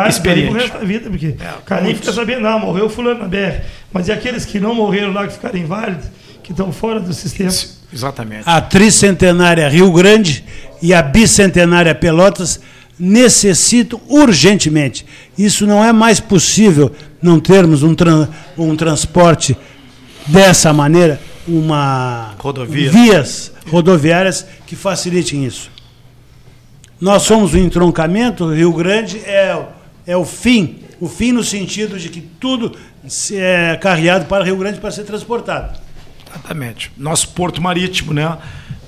experiente. 0.09 0.51
pro 0.51 0.59
resto 0.59 0.77
da 0.77 0.85
vida, 0.85 1.09
porque 1.09 1.35
o 1.59 1.61
cara 1.63 1.81
nem 1.81 1.95
fica 1.95 2.13
sabendo, 2.13 2.47
ah, 2.47 2.59
morreu 2.59 2.89
fulano 2.89 3.21
na 3.21 3.27
BR. 3.27 3.61
Mas 3.91 4.07
e 4.07 4.11
aqueles 4.11 4.45
que 4.45 4.59
não 4.59 4.75
morreram 4.75 5.11
lá, 5.11 5.25
que 5.25 5.33
ficaram 5.33 5.57
inválidos, 5.57 6.05
que 6.43 6.51
estão 6.51 6.71
fora 6.71 6.99
do 6.99 7.13
sistema? 7.13 7.49
Exatamente. 7.93 8.43
A 8.45 8.59
tricentenária 8.59 9.69
Rio 9.69 9.91
Grande 9.91 10.43
e 10.81 10.93
a 10.93 11.01
bicentenária 11.01 11.93
Pelotas 11.93 12.59
necessitam 12.99 13.99
urgentemente. 14.07 15.05
Isso 15.37 15.65
não 15.67 15.83
é 15.83 15.91
mais 15.93 16.19
possível 16.19 16.91
não 17.21 17.39
termos 17.39 17.83
um, 17.83 17.93
tran- 17.95 18.27
um 18.57 18.75
transporte 18.75 19.55
dessa 20.27 20.71
maneira, 20.73 21.19
uma 21.47 22.33
Rodovia. 22.39 22.89
vias 22.91 23.51
rodoviárias 23.69 24.45
que 24.65 24.75
facilitem 24.75 25.45
isso. 25.45 25.69
Nós 26.99 27.23
somos 27.23 27.53
o 27.53 27.57
entroncamento, 27.57 28.45
o 28.45 28.53
Rio 28.53 28.71
Grande 28.73 29.19
é, 29.25 29.55
o- 29.55 29.65
é 30.11 30.15
o 30.17 30.23
fim, 30.23 30.79
o 31.01 31.07
fim 31.09 31.31
no 31.33 31.43
sentido 31.43 31.97
de 31.99 32.07
que 32.09 32.21
tudo 32.21 32.73
se- 33.07 33.35
é 33.37 33.75
carreado 33.75 34.25
para 34.25 34.43
o 34.43 34.45
Rio 34.45 34.55
Grande 34.57 34.79
para 34.79 34.91
ser 34.91 35.03
transportado. 35.03 35.77
Exatamente. 36.33 36.91
Nosso 36.97 37.29
porto 37.29 37.61
marítimo, 37.61 38.13
né? 38.13 38.37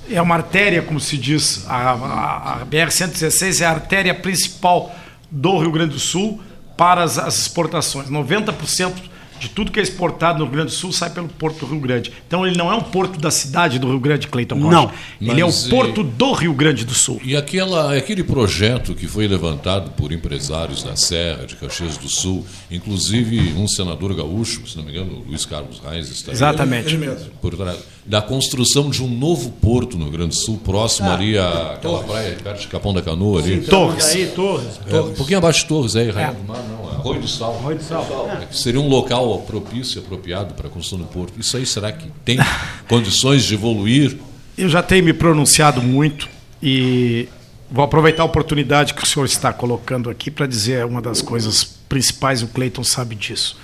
É 0.10 0.22
uma 0.22 0.36
artéria, 0.36 0.82
como 0.82 1.00
se 1.00 1.18
diz, 1.18 1.66
a, 1.68 1.92
a- 1.92 2.54
a 2.62 2.66
BR-116 2.66 3.62
é 3.62 3.66
a 3.66 3.72
artéria 3.72 4.14
principal 4.14 4.96
do 5.32 5.58
Rio 5.58 5.72
Grande 5.72 5.94
do 5.94 6.00
Sul 6.00 6.42
para 6.78 7.04
as, 7.04 7.18
as 7.18 7.40
exportações. 7.40 8.10
90% 8.10 8.94
de 9.40 9.50
tudo 9.50 9.72
que 9.72 9.80
é 9.80 9.84
exportado 9.84 10.40
no 10.40 10.46
Rio 10.46 10.54
Grande 10.54 10.72
do 10.72 10.76
Sul 10.76 10.92
sai 10.92 11.10
pelo 11.10 11.28
porto 11.28 11.66
do 11.66 11.72
Rio 11.72 11.80
Grande. 11.80 12.12
Então 12.28 12.46
ele 12.46 12.58
não 12.58 12.72
é 12.72 12.76
um 12.76 12.82
porto 12.82 13.20
da 13.20 13.30
cidade 13.32 13.78
do 13.80 13.88
Rio 13.88 14.00
Grande, 14.00 14.28
Cleiton 14.28 14.56
Rocha. 14.56 14.70
Não. 14.72 14.92
Ele 15.22 15.42
é 15.42 15.44
o 15.44 15.48
Mas, 15.48 15.66
e- 15.66 15.70
porto 15.70 16.04
do 16.04 16.32
Rio 16.34 16.54
Grande 16.54 16.86
do 16.86 16.94
Sul. 16.94 17.20
E 17.24 17.36
aquela, 17.36 17.96
aquele 17.96 18.24
projeto 18.24 18.94
que 18.96 19.08
foi 19.08 19.28
levantado 19.28 19.92
por 19.92 20.12
empresários 20.12 20.84
da 20.84 20.96
Serra, 20.96 21.46
de 21.46 21.56
Caxias 21.56 21.98
do 21.98 22.08
Sul, 22.10 22.46
inclusive 22.72 23.54
um 23.58 23.68
senador 23.68 24.14
gaúcho, 24.14 24.68
se 24.68 24.78
não 24.78 24.84
me 24.84 24.92
engano, 24.92 25.24
Luiz 25.28 25.46
Carlos 25.46 25.80
Reis 25.80 26.10
está 26.10 26.32
aí. 26.32 26.36
Exatamente. 26.36 26.88
Ele 26.90 26.98
mesmo. 27.06 27.30
Por 27.42 27.56
trás, 27.56 27.78
da 28.06 28.22
construção 28.22 28.90
de 28.90 29.04
um 29.04 29.08
novo 29.08 29.50
porto 29.52 29.98
no 29.98 30.04
Rio 30.06 30.14
Grande 30.14 30.30
do 30.30 30.36
Sul, 30.36 30.58
próximo 30.64 31.10
ali 31.10 31.38
àquela 31.38 32.04
praia 32.04 32.38
perto 32.42 32.62
de 32.62 32.68
Capão 32.68 32.94
da 32.94 33.02
Canoa 33.02 33.42
ali. 33.42 33.62
Torres. 33.62 34.06
Aí, 34.06 34.28
Torres. 34.28 34.80
É, 34.88 35.00
um 35.00 35.14
pouquinho 35.14 35.40
abaixo 35.40 35.62
de 35.62 35.66
Torres, 35.68 35.96
aí, 35.96 36.10
Rainha 36.12 36.34
do 36.34 36.44
Mar, 36.44 36.64
não, 36.70 36.85
é 36.85 36.85
Arroio 37.06 37.22
do 37.22 37.28
Sal. 37.28 37.56
Arroio 37.56 37.78
do 37.78 37.84
Sal. 37.84 38.30
É 38.42 38.52
seria 38.52 38.82
um 38.82 38.88
local 38.88 39.40
propício, 39.42 40.02
apropriado 40.02 40.56
para 40.56 40.68
a 40.68 40.70
construção 40.72 41.06
do 41.06 41.06
porto. 41.06 41.40
Isso 41.40 41.56
aí 41.56 41.66
será 41.66 41.92
que 41.92 42.10
tem 42.24 42.40
condições 42.90 43.44
de 43.44 43.54
evoluir? 43.54 44.18
Eu 44.58 44.68
já 44.68 44.82
tenho 44.82 45.06
me 45.06 45.14
pronunciado 45.14 45.84
muito 45.84 46.28
e 46.64 47.30
vou 47.70 47.86
aproveitar 47.86 48.24
a 48.24 48.26
oportunidade 48.26 48.96
que 48.96 49.04
o 49.04 49.06
senhor 49.06 49.26
está 49.26 49.54
colocando 49.54 50.10
aqui 50.10 50.32
para 50.32 50.48
dizer 50.48 50.84
uma 50.86 51.02
das 51.02 51.22
coisas 51.22 51.64
principais, 51.64 52.42
o 52.42 52.48
Cleiton 52.48 52.84
sabe 52.84 53.14
disso. 53.16 53.58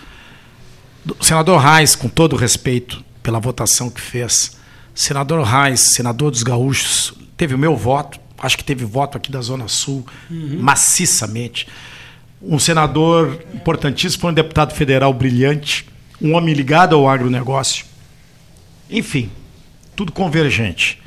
O 1.20 1.24
senador 1.24 1.60
Reis, 1.60 1.96
com 1.96 2.08
todo 2.08 2.34
o 2.34 2.36
respeito 2.38 3.04
pela 3.24 3.40
votação 3.40 3.90
que 3.90 4.00
fez, 4.00 4.56
senador 4.94 5.44
Reis, 5.44 5.94
senador 5.96 6.30
dos 6.30 6.44
gaúchos, 6.44 7.14
teve 7.36 7.56
o 7.56 7.58
meu 7.58 7.76
voto, 7.76 8.20
acho 8.38 8.56
que 8.56 8.64
teve 8.64 8.86
voto 8.86 9.18
aqui 9.18 9.32
da 9.32 9.42
Zona 9.42 9.68
Sul, 9.68 10.06
maciçamente. 10.30 11.68
Um 12.42 12.58
senador 12.58 13.44
importantíssimo, 13.54 14.30
um 14.30 14.34
deputado 14.34 14.74
federal 14.74 15.14
brilhante, 15.14 15.86
um 16.22 16.34
homem 16.34 16.54
ligado 16.54 16.96
ao 16.96 17.08
agronegócio. 17.08 17.86
Enfim, 18.90 19.30
tudo 19.96 20.12
convergente. 20.12 21.02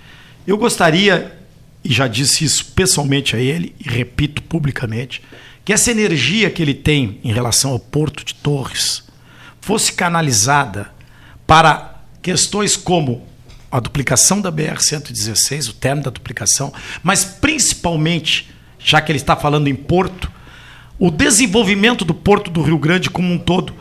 Eu 0.47 0.57
gostaria, 0.57 1.37
e 1.83 1.93
já 1.93 2.07
disse 2.07 2.45
isso 2.45 2.67
pessoalmente 2.67 3.35
a 3.35 3.39
ele, 3.39 3.75
e 3.81 3.89
repito 3.89 4.43
publicamente, 4.43 5.23
que 5.65 5.73
essa 5.73 5.91
energia 5.91 6.51
que 6.51 6.63
ele 6.63 6.75
tem 6.75 7.19
em 7.25 7.33
relação 7.33 7.73
ao 7.73 7.79
Porto 7.79 8.25
de 8.25 8.35
Torres 8.35 9.03
fosse 9.61 9.93
canalizada 9.93 10.91
para 11.47 12.03
questões 12.21 12.77
como 12.77 13.27
a 13.73 13.81
duplicação 13.81 14.41
da 14.41 14.53
BR-116, 14.53 15.71
o 15.71 15.73
término 15.73 16.05
da 16.05 16.11
duplicação, 16.11 16.73
mas 17.03 17.25
principalmente, 17.25 18.51
já 18.79 19.01
que 19.01 19.11
ele 19.11 19.19
está 19.19 19.35
falando 19.35 19.67
em 19.67 19.75
porto, 19.75 20.31
o 20.99 21.11
desenvolvimento 21.11 22.05
do 22.05 22.15
Porto 22.15 22.51
do 22.51 22.63
Rio 22.63 22.79
Grande 22.79 23.11
como 23.11 23.33
um 23.33 23.39
todo. 23.39 23.75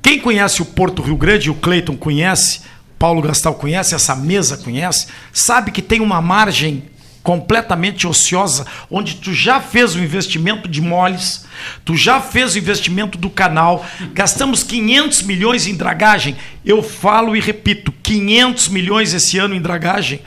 Quem 0.00 0.18
conhece 0.18 0.62
o 0.62 0.64
Porto 0.64 1.02
Rio 1.02 1.16
Grande, 1.16 1.50
o 1.50 1.54
Cleiton 1.54 1.96
conhece, 1.96 2.60
Paulo 2.98 3.20
Gastal 3.20 3.54
conhece, 3.54 3.94
essa 3.94 4.14
mesa 4.14 4.56
conhece, 4.56 5.08
sabe 5.32 5.70
que 5.70 5.82
tem 5.82 6.00
uma 6.00 6.22
margem 6.22 6.84
completamente 7.22 8.06
ociosa, 8.06 8.64
onde 8.88 9.16
tu 9.16 9.34
já 9.34 9.60
fez 9.60 9.96
o 9.96 9.98
investimento 9.98 10.68
de 10.68 10.80
moles, 10.80 11.44
tu 11.84 11.96
já 11.96 12.20
fez 12.20 12.54
o 12.54 12.58
investimento 12.58 13.18
do 13.18 13.28
canal, 13.28 13.84
gastamos 14.14 14.62
500 14.62 15.22
milhões 15.22 15.66
em 15.66 15.74
dragagem. 15.74 16.36
Eu 16.64 16.84
falo 16.84 17.34
e 17.34 17.40
repito, 17.40 17.92
500 18.00 18.68
milhões 18.68 19.12
esse 19.12 19.38
ano 19.38 19.56
em 19.56 19.60
dragagem. 19.60 20.20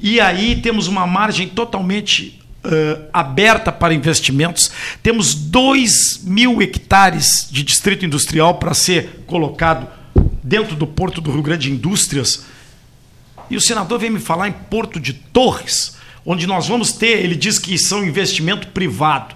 E 0.00 0.18
aí 0.20 0.56
temos 0.56 0.86
uma 0.86 1.06
margem 1.06 1.46
totalmente 1.48 2.40
uh, 2.68 3.08
aberta 3.12 3.72
para 3.72 3.94
investimentos. 3.94 4.70
Temos 5.02 5.34
2 5.34 6.22
mil 6.24 6.60
hectares 6.62 7.48
de 7.50 7.62
distrito 7.62 8.04
industrial 8.04 8.54
para 8.54 8.74
ser 8.74 9.24
colocado 9.26 9.88
dentro 10.42 10.76
do 10.76 10.86
Porto 10.86 11.20
do 11.20 11.30
Rio 11.30 11.42
Grande 11.42 11.70
Indústrias. 11.70 12.44
E 13.50 13.56
o 13.56 13.60
senador 13.60 13.98
vem 13.98 14.10
me 14.10 14.20
falar 14.20 14.48
em 14.48 14.52
Porto 14.52 15.00
de 15.00 15.12
Torres, 15.12 15.96
onde 16.24 16.46
nós 16.46 16.68
vamos 16.68 16.92
ter, 16.92 17.24
ele 17.24 17.34
diz 17.34 17.58
que 17.58 17.78
são 17.78 18.04
investimento 18.04 18.68
privado. 18.68 19.34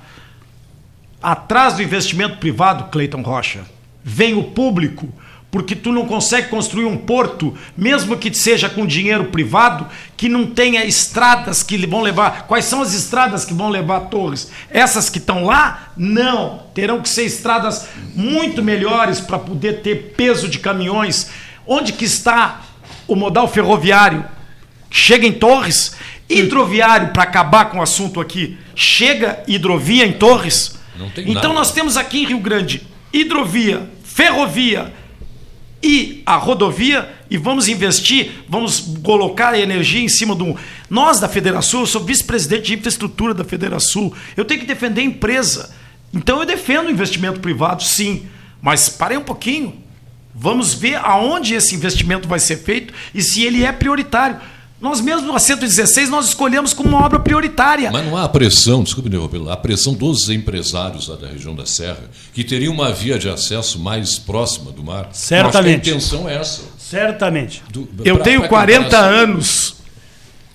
Atrás 1.22 1.74
do 1.74 1.82
investimento 1.82 2.38
privado, 2.38 2.90
Cleiton 2.90 3.22
Rocha, 3.22 3.64
vem 4.04 4.34
o 4.34 4.44
público, 4.44 5.08
porque 5.52 5.76
tu 5.76 5.92
não 5.92 6.06
consegue 6.06 6.48
construir 6.48 6.86
um 6.86 6.96
porto, 6.96 7.54
mesmo 7.76 8.16
que 8.16 8.32
seja 8.32 8.70
com 8.70 8.86
dinheiro 8.86 9.26
privado, 9.26 9.86
que 10.16 10.26
não 10.26 10.46
tenha 10.46 10.82
estradas 10.82 11.62
que 11.62 11.86
vão 11.86 12.00
levar. 12.00 12.46
Quais 12.46 12.64
são 12.64 12.80
as 12.80 12.94
estradas 12.94 13.44
que 13.44 13.52
vão 13.52 13.68
levar 13.68 14.00
Torres? 14.08 14.50
Essas 14.70 15.10
que 15.10 15.18
estão 15.18 15.44
lá? 15.44 15.92
Não. 15.94 16.62
Terão 16.72 17.02
que 17.02 17.08
ser 17.08 17.24
estradas 17.24 17.86
muito 18.14 18.62
melhores 18.62 19.20
para 19.20 19.38
poder 19.38 19.82
ter 19.82 20.14
peso 20.16 20.48
de 20.48 20.58
caminhões. 20.58 21.30
Onde 21.66 21.92
que 21.92 22.06
está 22.06 22.62
o 23.06 23.14
modal 23.14 23.46
ferroviário? 23.46 24.24
Chega 24.90 25.26
em 25.26 25.32
Torres. 25.32 25.94
Hidroviário, 26.30 27.08
para 27.12 27.24
acabar 27.24 27.66
com 27.66 27.78
o 27.78 27.82
assunto 27.82 28.22
aqui, 28.22 28.56
chega 28.74 29.42
hidrovia 29.46 30.06
em 30.06 30.14
Torres? 30.14 30.78
Não 30.96 31.10
tem 31.10 31.24
então 31.24 31.50
nada. 31.50 31.54
nós 31.56 31.72
temos 31.72 31.98
aqui 31.98 32.22
em 32.22 32.26
Rio 32.28 32.40
Grande 32.40 32.90
hidrovia, 33.12 33.90
ferrovia 34.02 34.92
e 35.82 36.22
a 36.24 36.36
rodovia 36.36 37.10
e 37.28 37.36
vamos 37.36 37.66
investir, 37.68 38.44
vamos 38.48 38.94
colocar 39.02 39.58
energia 39.58 40.02
em 40.02 40.08
cima 40.08 40.34
do. 40.34 40.56
Nós 40.88 41.18
da 41.18 41.28
Federação, 41.28 41.80
eu 41.80 41.86
sou 41.86 42.04
vice-presidente 42.04 42.66
de 42.66 42.74
infraestrutura 42.74 43.34
da 43.34 43.44
Federação, 43.44 44.12
eu 44.36 44.44
tenho 44.44 44.60
que 44.60 44.66
defender 44.66 45.00
a 45.00 45.04
empresa. 45.04 45.74
Então 46.12 46.38
eu 46.40 46.46
defendo 46.46 46.86
o 46.86 46.90
investimento 46.90 47.40
privado, 47.40 47.82
sim, 47.82 48.26
mas 48.60 48.88
parei 48.88 49.16
um 49.16 49.24
pouquinho. 49.24 49.82
Vamos 50.34 50.72
ver 50.72 50.96
aonde 50.96 51.54
esse 51.54 51.74
investimento 51.74 52.28
vai 52.28 52.38
ser 52.38 52.56
feito 52.56 52.94
e 53.14 53.22
se 53.22 53.42
ele 53.42 53.64
é 53.64 53.72
prioritário. 53.72 54.40
Nós 54.82 55.00
mesmos, 55.00 55.32
a 55.34 55.38
116, 55.38 56.10
nós 56.10 56.26
escolhemos 56.26 56.74
como 56.74 56.88
uma 56.88 57.06
obra 57.06 57.20
prioritária. 57.20 57.88
Mas 57.92 58.04
não 58.04 58.16
há 58.16 58.24
a 58.24 58.28
pressão, 58.28 58.82
desculpe 58.82 59.08
me 59.08 59.16
interromper, 59.16 59.48
a 59.50 59.56
pressão 59.56 59.94
dos 59.94 60.28
empresários 60.28 61.06
lá 61.06 61.14
da 61.14 61.28
região 61.28 61.54
da 61.54 61.64
Serra, 61.64 62.10
que 62.34 62.42
teriam 62.42 62.74
uma 62.74 62.92
via 62.92 63.16
de 63.16 63.28
acesso 63.28 63.78
mais 63.78 64.18
próxima 64.18 64.72
do 64.72 64.82
mar. 64.82 65.08
Certamente. 65.12 65.88
A 65.88 65.94
intenção 65.94 66.28
é 66.28 66.34
essa. 66.34 66.62
Certamente. 66.76 67.62
Do- 67.72 67.88
Eu 68.04 68.16
pra- 68.16 68.24
tenho 68.24 68.40
pra 68.40 68.48
40 68.48 68.84
comparação- 68.86 69.10
anos, 69.18 69.76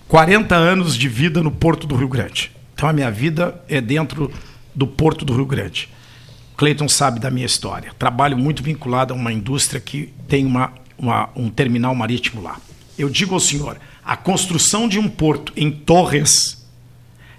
40 0.10 0.56
anos 0.56 0.98
de 0.98 1.08
vida 1.08 1.42
no 1.42 1.50
Porto 1.50 1.88
do 1.88 1.96
Rio 1.96 2.10
Grande. 2.10 2.52
Então 2.76 2.88
a 2.90 2.94
minha 2.94 3.10
vida 3.10 3.60
é 3.70 3.80
dentro 3.80 4.30
do 4.76 4.86
Porto 4.86 5.24
do 5.24 5.34
Rio 5.34 5.46
Grande. 5.46 5.90
Cleiton 6.56 6.90
sabe 6.90 7.20
da 7.20 7.30
minha 7.32 7.46
história. 7.46 7.92
Trabalho 7.98 8.38
muito 8.38 8.62
vinculado 8.62 9.14
a 9.14 9.16
uma 9.16 9.32
indústria 9.32 9.80
que 9.80 10.12
tem 10.28 10.46
uma, 10.46 10.74
uma- 10.98 11.30
um 11.36 11.50
terminal 11.50 11.96
marítimo 11.96 12.42
lá. 12.42 12.58
Eu 12.98 13.10
digo 13.10 13.34
ao 13.34 13.40
senhor, 13.40 13.78
a 14.08 14.16
construção 14.16 14.88
de 14.88 14.98
um 14.98 15.10
porto 15.10 15.52
em 15.58 15.70
Torres 15.70 16.66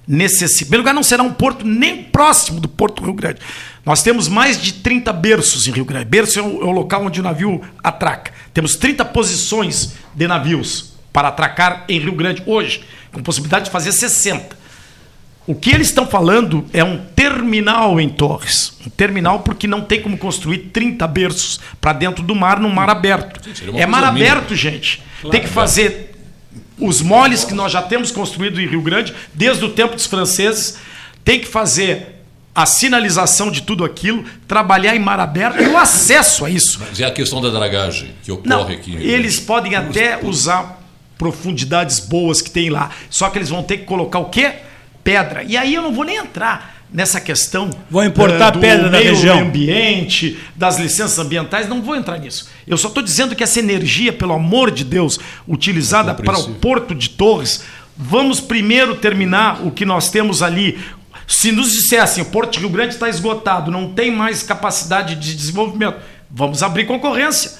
necessita. 0.06 0.64
Em 0.64 0.66
primeiro 0.66 0.82
lugar, 0.82 0.94
não 0.94 1.02
será 1.02 1.22
um 1.22 1.32
porto 1.32 1.66
nem 1.66 2.02
próximo 2.04 2.60
do 2.60 2.68
Porto 2.68 3.00
do 3.00 3.06
Rio 3.06 3.14
Grande. 3.14 3.40
Nós 3.86 4.02
temos 4.02 4.28
mais 4.28 4.60
de 4.60 4.74
30 4.74 5.10
berços 5.14 5.66
em 5.66 5.70
Rio 5.70 5.86
Grande. 5.86 6.04
Berço 6.04 6.38
é 6.38 6.42
o, 6.42 6.60
é 6.60 6.64
o 6.66 6.70
local 6.70 7.06
onde 7.06 7.20
o 7.20 7.22
navio 7.22 7.62
atraca. 7.82 8.32
Temos 8.52 8.76
30 8.76 9.02
posições 9.06 9.94
de 10.14 10.28
navios 10.28 10.92
para 11.10 11.28
atracar 11.28 11.86
em 11.88 11.98
Rio 11.98 12.12
Grande 12.12 12.42
hoje, 12.44 12.84
com 13.12 13.22
possibilidade 13.22 13.64
de 13.64 13.70
fazer 13.70 13.90
60. 13.90 14.58
O 15.46 15.54
que 15.54 15.70
eles 15.70 15.86
estão 15.86 16.06
falando 16.06 16.66
é 16.74 16.84
um 16.84 16.98
terminal 16.98 17.98
em 17.98 18.10
Torres. 18.10 18.74
Um 18.86 18.90
terminal 18.90 19.40
porque 19.40 19.66
não 19.66 19.80
tem 19.80 20.02
como 20.02 20.18
construir 20.18 20.58
30 20.70 21.06
berços 21.06 21.58
para 21.80 21.94
dentro 21.94 22.22
do 22.22 22.34
mar, 22.34 22.60
num 22.60 22.68
mar 22.68 22.90
aberto. 22.90 23.40
É 23.74 23.86
mar 23.86 24.04
aberto, 24.04 24.54
gente. 24.54 25.02
tem 25.30 25.40
que 25.40 25.48
fazer 25.48 26.07
os 26.78 27.00
moles 27.00 27.44
que 27.44 27.54
nós 27.54 27.72
já 27.72 27.82
temos 27.82 28.10
construído 28.10 28.60
em 28.60 28.66
Rio 28.66 28.82
Grande, 28.82 29.14
desde 29.34 29.64
o 29.64 29.70
tempo 29.70 29.94
dos 29.94 30.06
franceses. 30.06 30.78
Tem 31.24 31.40
que 31.40 31.46
fazer 31.46 32.16
a 32.54 32.66
sinalização 32.66 33.50
de 33.50 33.62
tudo 33.62 33.84
aquilo, 33.84 34.24
trabalhar 34.48 34.96
em 34.96 34.98
mar 34.98 35.20
aberto 35.20 35.62
e 35.62 35.68
o 35.68 35.76
acesso 35.78 36.44
a 36.44 36.50
isso. 36.50 36.80
Mas 36.80 36.98
é 36.98 37.04
a 37.04 37.10
questão 37.10 37.40
da 37.40 37.50
dragagem 37.50 38.12
que 38.22 38.32
ocorre 38.32 38.48
Não, 38.48 38.62
aqui. 38.68 38.96
eles 38.96 39.38
podem 39.38 39.76
até 39.76 40.18
usar 40.24 40.82
profundidades 41.16 42.00
boas 42.00 42.40
que 42.40 42.50
tem 42.50 42.70
lá, 42.70 42.90
só 43.10 43.28
que 43.28 43.38
eles 43.38 43.48
vão 43.48 43.62
ter 43.62 43.78
que 43.78 43.84
colocar 43.84 44.18
o 44.18 44.26
quê? 44.26 44.54
Pedra. 45.04 45.42
E 45.44 45.56
aí 45.56 45.74
eu 45.74 45.82
não 45.82 45.92
vou 45.92 46.04
nem 46.04 46.16
entrar 46.16 46.77
nessa 46.92 47.20
questão. 47.20 47.70
Vou 47.90 48.04
importar 48.04 48.48
eh, 48.48 48.50
do 48.52 48.58
pedra 48.60 48.88
da 48.88 48.98
meio 48.98 49.14
região. 49.14 49.40
ambiente, 49.40 50.38
das 50.56 50.78
licenças 50.78 51.18
ambientais, 51.18 51.68
não 51.68 51.82
vou 51.82 51.96
entrar 51.96 52.18
nisso. 52.18 52.48
Eu 52.66 52.76
só 52.76 52.88
estou 52.88 53.02
dizendo 53.02 53.34
que 53.36 53.42
essa 53.42 53.58
energia, 53.58 54.12
pelo 54.12 54.32
amor 54.32 54.70
de 54.70 54.84
Deus, 54.84 55.18
utilizada 55.46 56.14
para 56.14 56.38
o. 56.38 56.54
Porto 56.54 56.94
de 56.94 57.10
Torres, 57.10 57.62
vamos 57.96 58.40
primeiro 58.40 58.96
terminar 58.96 59.64
o 59.64 59.70
que 59.70 59.84
nós 59.84 60.10
temos 60.10 60.42
ali. 60.42 60.78
Se 61.26 61.52
nos 61.52 61.72
dissessem, 61.72 62.22
o 62.22 62.26
Porto 62.26 62.52
de 62.52 62.60
Rio 62.60 62.70
Grande 62.70 62.94
está 62.94 63.08
esgotado, 63.08 63.70
não 63.70 63.92
tem 63.92 64.10
mais 64.10 64.42
capacidade 64.42 65.14
de 65.14 65.34
desenvolvimento, 65.34 65.98
vamos 66.30 66.62
abrir 66.62 66.86
concorrência. 66.86 67.52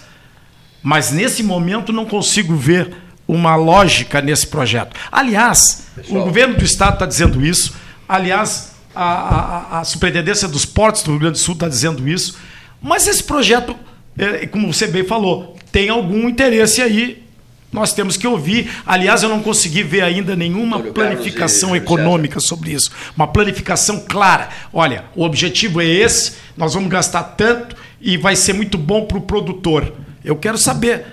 Mas 0.82 1.10
nesse 1.10 1.42
momento 1.42 1.92
não 1.92 2.06
consigo 2.06 2.56
ver 2.56 2.94
uma 3.26 3.56
lógica 3.56 4.22
nesse 4.22 4.46
projeto. 4.46 4.96
Aliás, 5.12 5.88
o 6.08 6.14
governo 6.24 6.56
do 6.56 6.64
estado 6.64 6.94
está 6.94 7.04
dizendo 7.04 7.44
isso. 7.44 7.74
Aliás, 8.08 8.77
a, 9.05 9.76
a- 9.76 9.80
a 9.80 9.84
Superintendência 9.84 10.49
dos 10.49 10.64
Portos 10.64 11.03
do 11.03 11.11
Rio 11.12 11.20
Grande 11.20 11.34
do 11.34 11.38
Sul 11.38 11.55
está 11.55 11.68
dizendo 11.68 12.09
isso. 12.09 12.36
Mas 12.82 13.07
esse 13.07 13.22
projeto, 13.22 13.76
é, 14.18 14.46
como 14.46 14.72
você 14.72 14.86
bem 14.86 15.05
falou, 15.05 15.57
tem 15.70 15.88
algum 15.88 16.28
interesse 16.28 16.80
aí. 16.82 17.22
Nós 17.70 17.92
temos 17.92 18.16
que 18.16 18.26
ouvir. 18.26 18.70
Aliás, 18.86 19.22
eu 19.22 19.28
não 19.28 19.42
consegui 19.42 19.82
ver 19.82 20.01
ainda 20.03 20.34
nenhuma 20.34 20.80
planificação 20.80 21.76
econômica 21.76 22.40
sobre 22.40 22.72
isso. 22.72 22.90
Uma 23.14 23.27
planificação 23.27 24.01
clara. 24.09 24.48
Olha, 24.72 25.05
o 25.14 25.22
objetivo 25.22 25.81
é 25.81 25.85
esse, 25.86 26.32
nós 26.56 26.72
vamos 26.72 26.89
gastar 26.89 27.22
tanto 27.22 27.77
e 28.01 28.16
vai 28.16 28.35
ser 28.36 28.55
muito 28.55 28.78
bom 28.78 29.05
para 29.05 29.18
o 29.18 29.20
produtor. 29.20 29.93
Eu 30.24 30.35
quero 30.36 30.56
saber, 30.56 31.05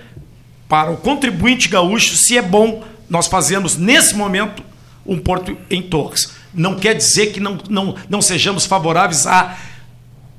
para 0.68 0.90
o 0.90 0.96
contribuinte 0.96 1.68
gaúcho, 1.68 2.16
se 2.16 2.38
é 2.38 2.42
bom 2.42 2.82
nós 3.08 3.26
fazermos, 3.26 3.76
nesse 3.76 4.14
momento, 4.14 4.62
um 5.04 5.18
porto 5.18 5.56
em 5.70 5.82
Torres. 5.82 6.32
Não 6.56 6.74
quer 6.76 6.94
dizer 6.94 7.26
que 7.26 7.38
não, 7.40 7.58
não, 7.68 7.94
não 8.08 8.22
sejamos 8.22 8.66
favoráveis 8.66 9.26
à 9.26 9.56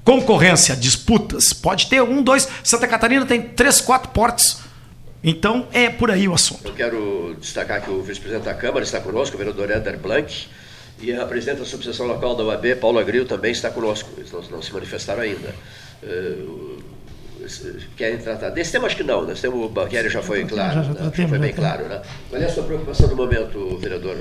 concorrência, 0.04 0.74
a 0.74 0.78
disputas. 0.78 1.54
Pode 1.54 1.88
ter 1.88 2.02
um, 2.02 2.24
dois. 2.24 2.48
Santa 2.64 2.88
Catarina 2.88 3.26
tem 3.26 3.42
três, 3.42 3.80
quatro 3.80 4.10
portos. 4.10 4.60
Então, 5.24 5.68
é 5.72 5.90
por 5.90 6.10
aí 6.10 6.28
o 6.28 6.34
assunto. 6.34 6.68
Eu 6.68 6.74
quero 6.74 7.36
destacar 7.40 7.82
que 7.84 7.90
o 7.90 8.02
vice-presidente 8.02 8.46
da 8.46 8.54
Câmara 8.54 8.84
está 8.84 9.00
conosco, 9.00 9.36
o 9.36 9.38
vereador 9.38 9.70
Éder 9.70 10.00
Blanc, 10.00 10.48
E 11.00 11.14
a 11.14 11.26
presidente 11.26 11.60
da 11.60 11.66
subseção 11.66 12.08
local 12.08 12.36
da 12.36 12.44
UAB, 12.44 12.76
Paula 12.82 13.04
Gril, 13.04 13.26
também 13.26 13.52
está 13.52 13.70
conosco. 13.70 14.10
Eles 14.18 14.32
não, 14.32 14.42
não 14.44 14.62
se 14.62 14.74
manifestaram 14.74 15.22
ainda. 15.22 15.54
Eh, 16.02 16.38
querem 17.96 18.18
tratar 18.18 18.50
desse 18.50 18.72
tema? 18.72 18.88
Acho 18.88 18.96
que 18.98 19.04
não. 19.04 19.26
Nós 19.26 19.40
temos, 19.42 19.66
o 19.66 19.70
Banqueiro 19.70 20.10
já 20.10 20.22
foi 20.22 20.46
claro, 20.46 20.76
já, 20.76 20.82
já 20.84 20.90
né? 20.90 20.96
tratamos, 20.96 21.18
já 21.18 21.28
foi 21.28 21.40
bem 21.40 21.50
já 21.52 21.56
claro. 21.56 21.84
Né? 21.88 22.02
Qual 22.30 22.42
é 22.42 22.46
a 22.46 22.50
sua 22.50 22.64
preocupação 22.64 23.08
no 23.10 23.16
momento, 23.16 23.78
vereador 23.80 24.18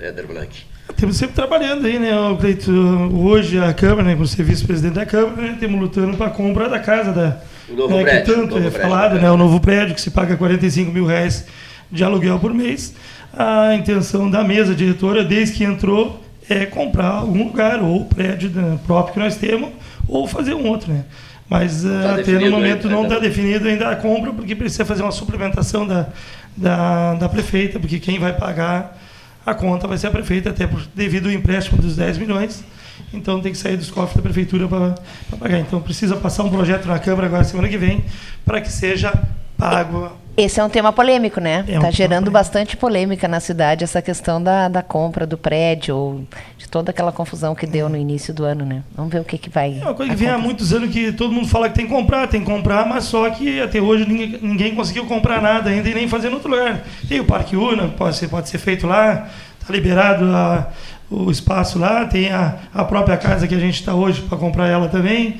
eh, 0.00 0.08
Éder 0.08 0.26
Blanc? 0.26 0.48
Temos 0.96 1.16
sempre 1.16 1.34
trabalhando 1.34 1.86
aí, 1.86 1.98
né, 1.98 2.16
o 2.18 2.36
Cleito? 2.36 2.70
Hoje 3.14 3.58
a 3.58 3.72
Câmara, 3.74 4.04
né, 4.04 4.14
como 4.14 4.26
ser 4.26 4.44
vice-presidente 4.44 4.94
da 4.94 5.04
Câmara, 5.06 5.42
né, 5.42 5.56
temos 5.58 5.80
lutando 5.80 6.16
para 6.16 6.26
a 6.26 6.30
compra 6.30 6.68
da 6.68 6.78
casa 6.78 7.12
da. 7.12 7.40
O 7.68 7.74
novo 7.74 7.96
né, 7.96 8.02
prédio, 8.04 8.24
Que 8.24 8.40
tanto 8.40 8.54
o 8.54 8.56
novo 8.56 8.68
é 8.68 8.70
prédio, 8.70 8.88
falado, 8.90 9.14
né? 9.16 9.22
né, 9.22 9.30
o 9.30 9.36
novo 9.36 9.60
prédio 9.60 9.94
que 9.94 10.00
se 10.00 10.10
paga 10.10 10.36
45 10.36 10.92
mil 10.92 11.04
reais 11.06 11.46
de 11.90 12.04
aluguel 12.04 12.38
por 12.38 12.54
mês. 12.54 12.94
A 13.32 13.74
intenção 13.74 14.30
da 14.30 14.42
mesa 14.44 14.74
diretora, 14.74 15.24
desde 15.24 15.56
que 15.56 15.64
entrou, 15.64 16.22
é 16.48 16.64
comprar 16.64 17.08
algum 17.08 17.44
lugar, 17.44 17.82
ou 17.82 18.02
o 18.02 18.04
prédio 18.06 18.48
da- 18.48 18.76
próprio 18.86 19.14
que 19.14 19.18
nós 19.20 19.36
temos, 19.36 19.70
ou 20.08 20.26
fazer 20.28 20.54
um 20.54 20.66
outro, 20.68 20.92
né? 20.92 21.04
Mas 21.48 21.82
tá 21.82 21.88
ah, 21.88 22.14
até 22.20 22.32
no 22.32 22.50
momento 22.50 22.86
ainda, 22.86 22.88
não 22.88 23.02
está 23.04 23.14
não. 23.14 23.20
definido 23.20 23.68
ainda 23.68 23.90
a 23.90 23.96
compra, 23.96 24.32
porque 24.32 24.54
precisa 24.54 24.84
fazer 24.84 25.02
uma 25.02 25.12
suplementação 25.12 25.86
da, 25.86 26.08
da, 26.56 27.14
da 27.14 27.28
prefeita, 27.28 27.78
porque 27.78 28.00
quem 28.00 28.18
vai 28.18 28.32
pagar 28.32 28.98
a 29.44 29.54
conta 29.54 29.86
vai 29.86 29.96
ser 29.96 30.08
a 30.08 30.10
prefeita, 30.10 30.50
até 30.50 30.66
por, 30.66 30.82
devido 30.94 31.26
ao 31.26 31.32
empréstimo 31.32 31.80
dos 31.80 31.94
10 31.94 32.18
milhões. 32.18 32.64
Então 33.12 33.40
tem 33.40 33.52
que 33.52 33.58
sair 33.58 33.76
dos 33.76 33.90
cofres 33.90 34.16
da 34.16 34.22
prefeitura 34.22 34.66
para 34.66 34.94
pagar. 35.38 35.60
Então 35.60 35.80
precisa 35.80 36.16
passar 36.16 36.42
um 36.42 36.50
projeto 36.50 36.86
na 36.86 36.98
Câmara 36.98 37.28
agora 37.28 37.44
semana 37.44 37.68
que 37.68 37.78
vem 37.78 38.04
para 38.44 38.60
que 38.60 38.72
seja 38.72 39.12
pago. 39.56 40.10
Esse 40.36 40.60
é 40.60 40.64
um 40.64 40.68
tema 40.68 40.92
polêmico, 40.92 41.40
né? 41.40 41.60
É 41.60 41.60
um 41.60 41.62
Está 41.62 41.78
tema 41.80 41.92
gerando 41.92 42.30
bastante 42.30 42.76
polêmica 42.76 43.26
na 43.26 43.40
cidade 43.40 43.84
essa 43.84 44.02
questão 44.02 44.42
da, 44.42 44.68
da 44.68 44.82
compra 44.82 45.26
do 45.26 45.38
prédio, 45.38 45.96
ou 45.96 46.24
de 46.58 46.68
toda 46.68 46.90
aquela 46.90 47.10
confusão 47.10 47.54
que 47.54 47.66
deu 47.66 47.88
no 47.88 47.96
início 47.96 48.34
do 48.34 48.44
ano, 48.44 48.62
né? 48.66 48.82
Vamos 48.94 49.10
ver 49.10 49.20
o 49.20 49.24
que, 49.24 49.38
que 49.38 49.48
vai. 49.48 49.78
É 49.80 49.84
uma 49.84 49.94
coisa 49.94 50.12
que 50.12 50.18
vem 50.18 50.28
há 50.28 50.36
muitos 50.36 50.74
anos 50.74 50.90
que 50.92 51.10
todo 51.10 51.32
mundo 51.32 51.48
fala 51.48 51.70
que 51.70 51.74
tem 51.76 51.86
que 51.86 51.90
comprar, 51.92 52.26
tem 52.28 52.40
que 52.40 52.46
comprar, 52.46 52.86
mas 52.86 53.04
só 53.04 53.30
que 53.30 53.58
até 53.62 53.80
hoje 53.80 54.04
ninguém, 54.06 54.38
ninguém 54.42 54.74
conseguiu 54.74 55.06
comprar 55.06 55.40
nada 55.40 55.70
ainda 55.70 55.88
e 55.88 55.94
nem 55.94 56.06
fazer 56.06 56.28
em 56.28 56.34
outro 56.34 56.50
lugar. 56.50 56.82
Tem 57.08 57.18
o 57.18 57.24
Parque 57.24 57.56
Una, 57.56 57.88
pode 57.88 58.16
ser, 58.16 58.28
pode 58.28 58.50
ser 58.50 58.58
feito 58.58 58.86
lá, 58.86 59.28
está 59.58 59.72
liberado 59.72 60.26
a- 60.26 60.68
o 61.10 61.30
espaço 61.30 61.78
lá, 61.78 62.04
tem 62.04 62.30
a, 62.30 62.56
a 62.74 62.84
própria 62.84 63.16
casa 63.16 63.48
que 63.48 63.54
a 63.54 63.58
gente 63.58 63.76
está 63.80 63.94
hoje 63.94 64.20
para 64.20 64.36
comprar 64.36 64.66
ela 64.68 64.88
também. 64.88 65.38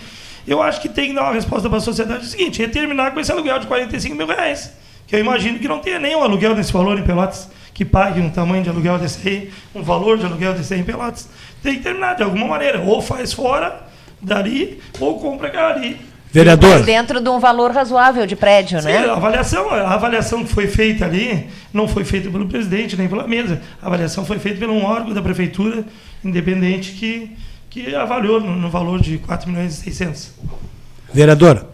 Eu 0.48 0.62
acho 0.62 0.80
que 0.80 0.88
tem 0.88 1.08
que 1.08 1.14
dar 1.14 1.24
uma 1.24 1.34
resposta 1.34 1.68
para 1.68 1.76
a 1.78 1.82
sociedade 1.82 2.24
o 2.24 2.28
seguinte, 2.28 2.62
é 2.62 2.68
terminar 2.68 3.12
com 3.12 3.20
esse 3.20 3.30
aluguel 3.30 3.58
de 3.58 3.66
45 3.66 4.14
mil 4.16 4.26
reais. 4.28 4.72
Que 5.06 5.16
eu 5.16 5.20
imagino 5.20 5.58
que 5.58 5.68
não 5.68 5.78
tenha 5.78 5.98
nenhum 5.98 6.22
aluguel 6.22 6.54
desse 6.54 6.72
valor 6.72 6.98
em 6.98 7.02
Pelotas 7.02 7.48
que 7.76 7.84
pague 7.84 8.20
um 8.20 8.30
tamanho 8.30 8.62
de 8.62 8.70
aluguel 8.70 8.98
desse 8.98 9.28
aí, 9.28 9.50
um 9.74 9.82
valor 9.82 10.16
de 10.16 10.24
aluguel 10.24 10.54
desse 10.54 10.72
aí 10.72 10.80
em 10.80 10.82
Pelotas. 10.82 11.28
Tem 11.62 11.74
que 11.76 11.82
terminar 11.82 12.16
de 12.16 12.22
alguma 12.22 12.46
maneira. 12.46 12.80
Ou 12.80 13.02
faz 13.02 13.34
fora 13.34 13.84
dali, 14.20 14.80
ou 14.98 15.20
compra 15.20 15.66
ali. 15.68 15.98
Vereador. 16.32 16.82
Dentro 16.82 17.20
de 17.20 17.28
um 17.28 17.38
valor 17.38 17.70
razoável 17.72 18.26
de 18.26 18.34
prédio, 18.34 18.80
Sim, 18.80 18.88
né? 18.88 19.06
a 19.06 19.12
avaliação, 19.12 19.70
a 19.70 19.92
avaliação 19.92 20.42
que 20.44 20.52
foi 20.52 20.66
feita 20.66 21.04
ali 21.04 21.48
não 21.72 21.86
foi 21.86 22.04
feita 22.04 22.30
pelo 22.30 22.46
presidente 22.46 22.96
nem 22.96 23.08
pela 23.08 23.26
mesa. 23.26 23.60
A 23.80 23.86
avaliação 23.86 24.24
foi 24.24 24.38
feita 24.38 24.58
por 24.58 24.70
um 24.70 24.84
órgão 24.84 25.12
da 25.12 25.22
prefeitura 25.22 25.84
independente 26.24 26.92
que, 26.92 27.30
que 27.68 27.94
avaliou 27.94 28.40
no, 28.40 28.56
no 28.56 28.70
valor 28.70 29.00
de 29.00 29.18
4 29.18 29.50
milhões 29.50 29.74
e 29.74 29.82
600. 29.82 30.32
Vereador, 31.12 31.66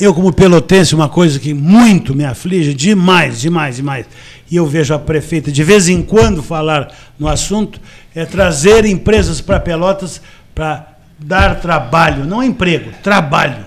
eu 0.00 0.12
como 0.12 0.32
pelotense, 0.32 0.94
uma 0.94 1.08
coisa 1.08 1.38
que 1.38 1.54
muito 1.54 2.14
me 2.14 2.24
aflige, 2.24 2.74
demais, 2.74 3.40
demais, 3.40 3.76
demais, 3.76 4.06
e 4.50 4.56
eu 4.56 4.66
vejo 4.66 4.94
a 4.94 4.98
prefeita 4.98 5.52
de 5.52 5.62
vez 5.62 5.88
em 5.88 6.02
quando 6.02 6.42
falar 6.42 6.92
no 7.18 7.28
assunto, 7.28 7.80
é 8.14 8.24
trazer 8.24 8.84
empresas 8.84 9.40
para 9.40 9.60
Pelotas 9.60 10.20
para 10.54 10.94
dar 11.18 11.60
trabalho, 11.60 12.24
não 12.24 12.42
emprego, 12.42 12.90
trabalho. 13.02 13.64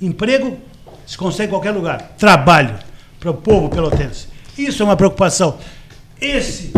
Emprego 0.00 0.58
se 1.06 1.16
consegue 1.16 1.48
em 1.48 1.50
qualquer 1.50 1.70
lugar, 1.70 2.14
trabalho 2.18 2.74
para 3.20 3.30
o 3.30 3.34
povo 3.34 3.68
pelotense. 3.68 4.28
Isso 4.56 4.82
é 4.82 4.86
uma 4.86 4.96
preocupação. 4.96 5.58
Esse, 6.20 6.72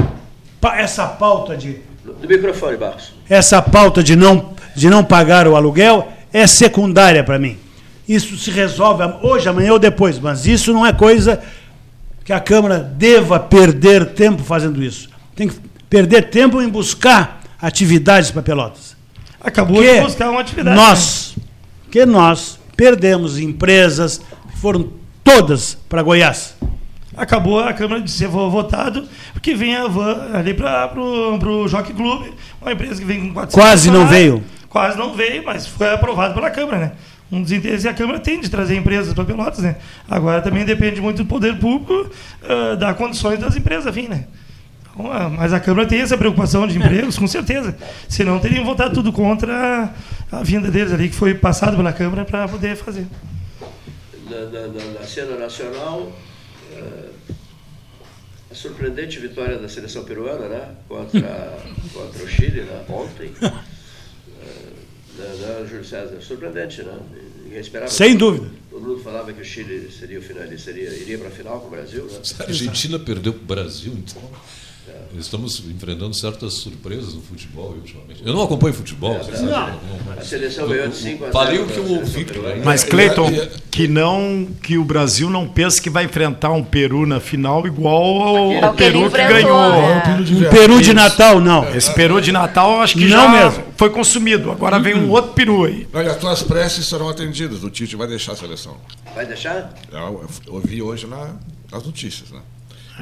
essa 0.77 1.07
pauta 1.07 1.57
de 1.57 1.81
Do 2.05 2.27
microfone, 2.27 2.77
Barros. 2.77 3.12
essa 3.28 3.61
pauta 3.61 4.03
de 4.03 4.16
não, 4.16 4.55
de 4.74 4.89
não 4.89 5.05
pagar 5.05 5.47
o 5.47 5.57
aluguel 5.57 6.12
é 6.32 6.47
secundária 6.47 7.23
para 7.23 7.39
mim. 7.39 7.59
Isso 8.09 8.37
se 8.37 8.51
resolve 8.51 9.03
hoje, 9.23 9.49
amanhã 9.49 9.73
ou 9.73 9.78
depois, 9.78 10.19
mas 10.19 10.47
isso 10.47 10.73
não 10.73 10.87
é 10.87 10.93
coisa 10.93 11.43
que 12.24 12.33
a 12.33 12.41
Câmara 12.41 12.78
deva 12.78 13.39
perder 13.41 14.07
tempo 14.15 14.43
fazendo 14.43 14.83
isso. 14.83 15.09
Tem 15.35 15.49
que 15.49 15.57
perder 15.91 16.31
tempo 16.31 16.61
em 16.62 16.69
buscar 16.69 17.41
atividades 17.61 18.31
para 18.31 18.43
Pelotas. 18.43 18.97
Acabou 19.41 19.81
Que 19.83 19.95
de 19.95 20.01
buscar 20.01 20.31
uma 20.31 20.41
atividade. 20.41 20.77
Nós, 20.77 21.37
que 21.91 22.05
nós 22.07 22.59
perdemos 22.77 23.39
empresas 23.39 24.19
que 24.51 24.59
foram 24.59 24.91
todas 25.23 25.77
para 25.89 26.03
Goiás. 26.03 26.55
Acabou 27.16 27.61
a 27.61 27.73
Câmara 27.73 28.01
de 28.03 28.11
ser 28.11 28.28
vo- 28.28 28.51
votado, 28.51 29.09
porque 29.33 29.55
vem 29.55 29.74
a 29.74 29.87
van 29.89 30.31
ali 30.35 30.53
para 30.53 30.93
o 31.01 31.66
Jockey 31.66 31.93
Club, 31.95 32.27
uma 32.61 32.73
empresa 32.73 33.01
que 33.01 33.07
vem 33.07 33.20
com 33.28 33.33
400 33.35 33.55
Quase 33.55 33.91
não 33.91 34.07
veio. 34.07 34.45
Quase 34.69 34.99
não 34.99 35.15
veio, 35.15 35.43
mas 35.45 35.66
foi 35.66 35.93
aprovado 35.95 36.35
pela 36.35 36.51
Câmara, 36.51 36.78
né? 36.78 36.93
Um 37.31 37.43
dos 37.43 37.51
interesses 37.51 37.85
e 37.85 37.89
a 37.89 37.94
Câmara 37.94 38.20
tem 38.20 38.40
de 38.40 38.48
trazer 38.48 38.77
empresas 38.77 39.12
para 39.12 39.24
Pelotas, 39.24 39.59
né? 39.59 39.77
Agora 40.09 40.40
também 40.40 40.65
depende 40.65 41.01
muito 41.01 41.24
do 41.24 41.27
poder 41.27 41.59
público 41.59 42.09
ah, 42.44 42.77
dar 42.77 42.94
condições 42.94 43.39
das 43.40 43.57
empresas 43.57 43.93
vir, 43.94 44.09
né? 44.09 44.27
Então, 44.94 45.11
ah, 45.12 45.28
mas 45.28 45.53
a 45.53 45.59
Câmara 45.59 45.89
tem 45.89 46.01
essa 46.01 46.16
preocupação 46.16 46.66
de 46.69 46.78
empregos, 46.78 47.19
com 47.19 47.27
certeza. 47.27 47.77
Senão 48.09 48.39
teriam 48.39 48.65
votado 48.65 48.94
tudo 48.94 49.12
contra 49.12 49.93
a, 50.32 50.39
a 50.39 50.43
vinda 50.44 50.70
deles 50.70 50.93
ali, 50.93 51.09
que 51.09 51.16
foi 51.16 51.35
passado 51.35 51.77
pela 51.77 51.93
Câmara 51.93 52.24
para 52.24 52.47
poder 52.47 52.77
fazer. 52.77 53.07
Na, 54.31 54.36
na- 54.47 54.66
na- 54.69 55.01
na 55.01 55.07
cena 55.07 55.36
nacional, 55.36 56.12
eh, 56.77 57.09
a 58.51 58.55
surpreendente 58.55 59.19
vitória 59.19 59.59
da 59.59 59.69
seleção 59.69 60.05
peruana, 60.05 60.48
né? 60.48 60.69
Contra, 60.89 61.59
contra 61.93 62.23
o 62.24 62.28
Chile, 62.28 62.61
né? 62.62 62.82
Ontem. 62.89 63.32
Né, 65.17 65.25
né, 65.41 65.67
Júlio 65.69 65.85
César, 65.85 66.21
surpreendente, 66.21 66.83
né? 66.83 66.99
Ninguém 67.43 67.61
esperava. 67.61 67.91
Sem 67.91 68.17
dúvida. 68.17 68.49
Todo 68.71 68.83
mundo 68.83 69.03
falava 69.03 69.33
que 69.33 69.41
o 69.41 69.45
Chile 69.45 69.91
seria 69.91 70.19
o 70.19 70.23
finalista, 70.23 70.71
seria, 70.73 70.91
iria 70.91 71.19
para 71.19 71.29
a 71.29 71.31
final 71.31 71.61
com 71.61 71.69
o 71.69 71.71
Brasil, 71.71 72.05
né? 72.05 72.21
A 72.41 72.43
Argentina 72.45 72.99
perdeu 72.99 73.33
para 73.33 73.43
o 73.43 73.47
Brasil, 73.47 73.93
então. 73.95 74.23
Estamos 75.19 75.63
enfrentando 75.71 76.15
certas 76.15 76.55
surpresas 76.55 77.15
no 77.15 77.23
futebol 77.23 77.71
ultimamente. 77.71 78.21
Eu 78.25 78.35
não 78.35 78.43
acompanho 78.43 78.75
futebol. 78.75 79.15
vocês 79.19 79.39
sabem, 79.39 79.75
A 80.19 80.23
seleção 80.23 80.69
ganhou 80.69 80.89
de 80.89 80.97
5 80.97 81.25
a 81.25 81.31
0. 81.31 81.33
Falei 81.33 81.59
o 81.61 81.67
que 81.67 81.77
eu 81.79 81.89
ouvi. 81.91 82.27
Mas, 82.65 82.85
Cleiton, 82.85 83.31
que 83.71 83.89
não 83.89 84.47
que 84.63 84.77
o 84.77 84.85
Brasil 84.85 85.31
não 85.31 85.49
pense 85.49 85.81
que 85.81 85.89
vai 85.89 86.05
enfrentar 86.05 86.51
um 86.51 86.63
Peru 86.63 87.07
na 87.07 87.19
final 87.19 87.67
igual 87.67 88.23
ao, 88.23 88.65
Ao 88.65 88.75
Peru 88.75 89.11
que 89.11 89.17
ganhou. 89.17 89.71
né? 89.73 90.19
Um 90.21 90.51
peru 90.51 90.83
de 90.83 90.93
Natal, 90.93 91.41
não. 91.41 91.75
Esse 91.75 91.93
Peru 91.95 92.21
de 92.21 92.31
Natal, 92.31 92.75
eu 92.75 92.81
acho 92.83 92.95
que 92.95 93.07
Não 93.07 93.09
já 93.09 93.29
mesmo. 93.29 93.65
foi 93.77 93.89
consumido. 93.91 94.51
Agora 94.51 94.79
vem 94.79 94.95
um 94.95 95.11
outro 95.11 95.33
Peru 95.33 95.65
aí. 95.65 95.89
Olha, 95.95 96.11
as 96.11 96.19
tuas 96.19 96.43
preces 96.43 96.87
serão 96.87 97.09
atendidas. 97.09 97.65
O 97.65 97.71
Tite 97.71 97.97
vai 97.97 98.07
deixar 98.07 98.33
a 98.33 98.37
seleção. 98.37 98.77
Vai 99.15 99.25
deixar? 99.25 99.73
Eu 99.93 100.29
ouvi 100.49 100.83
hoje 100.83 101.07
na- 101.07 101.31
nas 101.73 101.83
notícias, 101.85 102.31
né? 102.31 102.41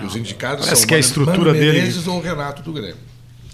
E 0.02 0.04
os 0.04 0.16
indicados 0.16 0.64
Parece 0.64 0.82
são 0.82 0.88
que 0.88 0.94
a 0.94 0.96
Mano- 0.96 1.06
estrutura 1.06 1.38
Mano 1.52 1.52
dele- 1.52 1.78
Menezes 1.80 2.06
ou 2.06 2.18
o 2.18 2.20
Renato 2.20 2.62
do 2.62 2.72
Grêmio. 2.72 2.96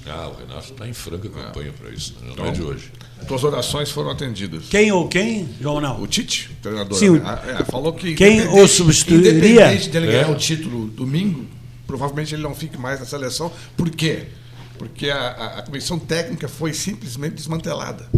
Ah, 0.06 0.28
o 0.28 0.34
Renato 0.40 0.72
está 0.72 0.88
em 0.88 0.92
franca 0.94 1.28
campanha 1.28 1.72
para 1.78 1.90
isso. 1.90 2.14
né? 2.14 2.26
Não 2.26 2.32
Então, 2.32 2.46
é 2.46 2.50
de 2.52 2.62
hoje. 2.62 2.90
Tuas 3.28 3.44
orações 3.44 3.90
foram 3.90 4.10
atendidas. 4.10 4.64
Quem 4.70 4.90
ou 4.90 5.06
quem, 5.06 5.48
João 5.60 5.78
Não? 5.80 6.00
O 6.00 6.06
Tite, 6.06 6.50
treinador, 6.62 6.98
Sim, 6.98 7.10
o-? 7.10 7.22
Ah, 7.22 7.42
é, 7.60 7.64
falou 7.64 7.92
que 7.92 8.14
quem 8.14 8.48
o 8.48 8.66
substituiria? 8.66 9.30
Independente 9.50 9.88
dele 9.90 10.06
ganhar 10.06 10.28
É. 10.28 10.30
o 10.30 10.34
título 10.36 10.86
domingo, 10.88 11.44
provavelmente 11.86 12.34
ele 12.34 12.42
não 12.42 12.54
fique 12.54 12.78
mais 12.78 12.98
na 12.98 13.04
seleção. 13.04 13.52
Por 13.76 13.90
quê? 13.90 14.24
Porque 14.78 15.10
a, 15.10 15.18
a- 15.18 15.58
a 15.58 15.62
comissão 15.62 15.98
técnica 15.98 16.48
foi 16.48 16.72
simplesmente 16.72 17.34
desmantelada. 17.34 18.08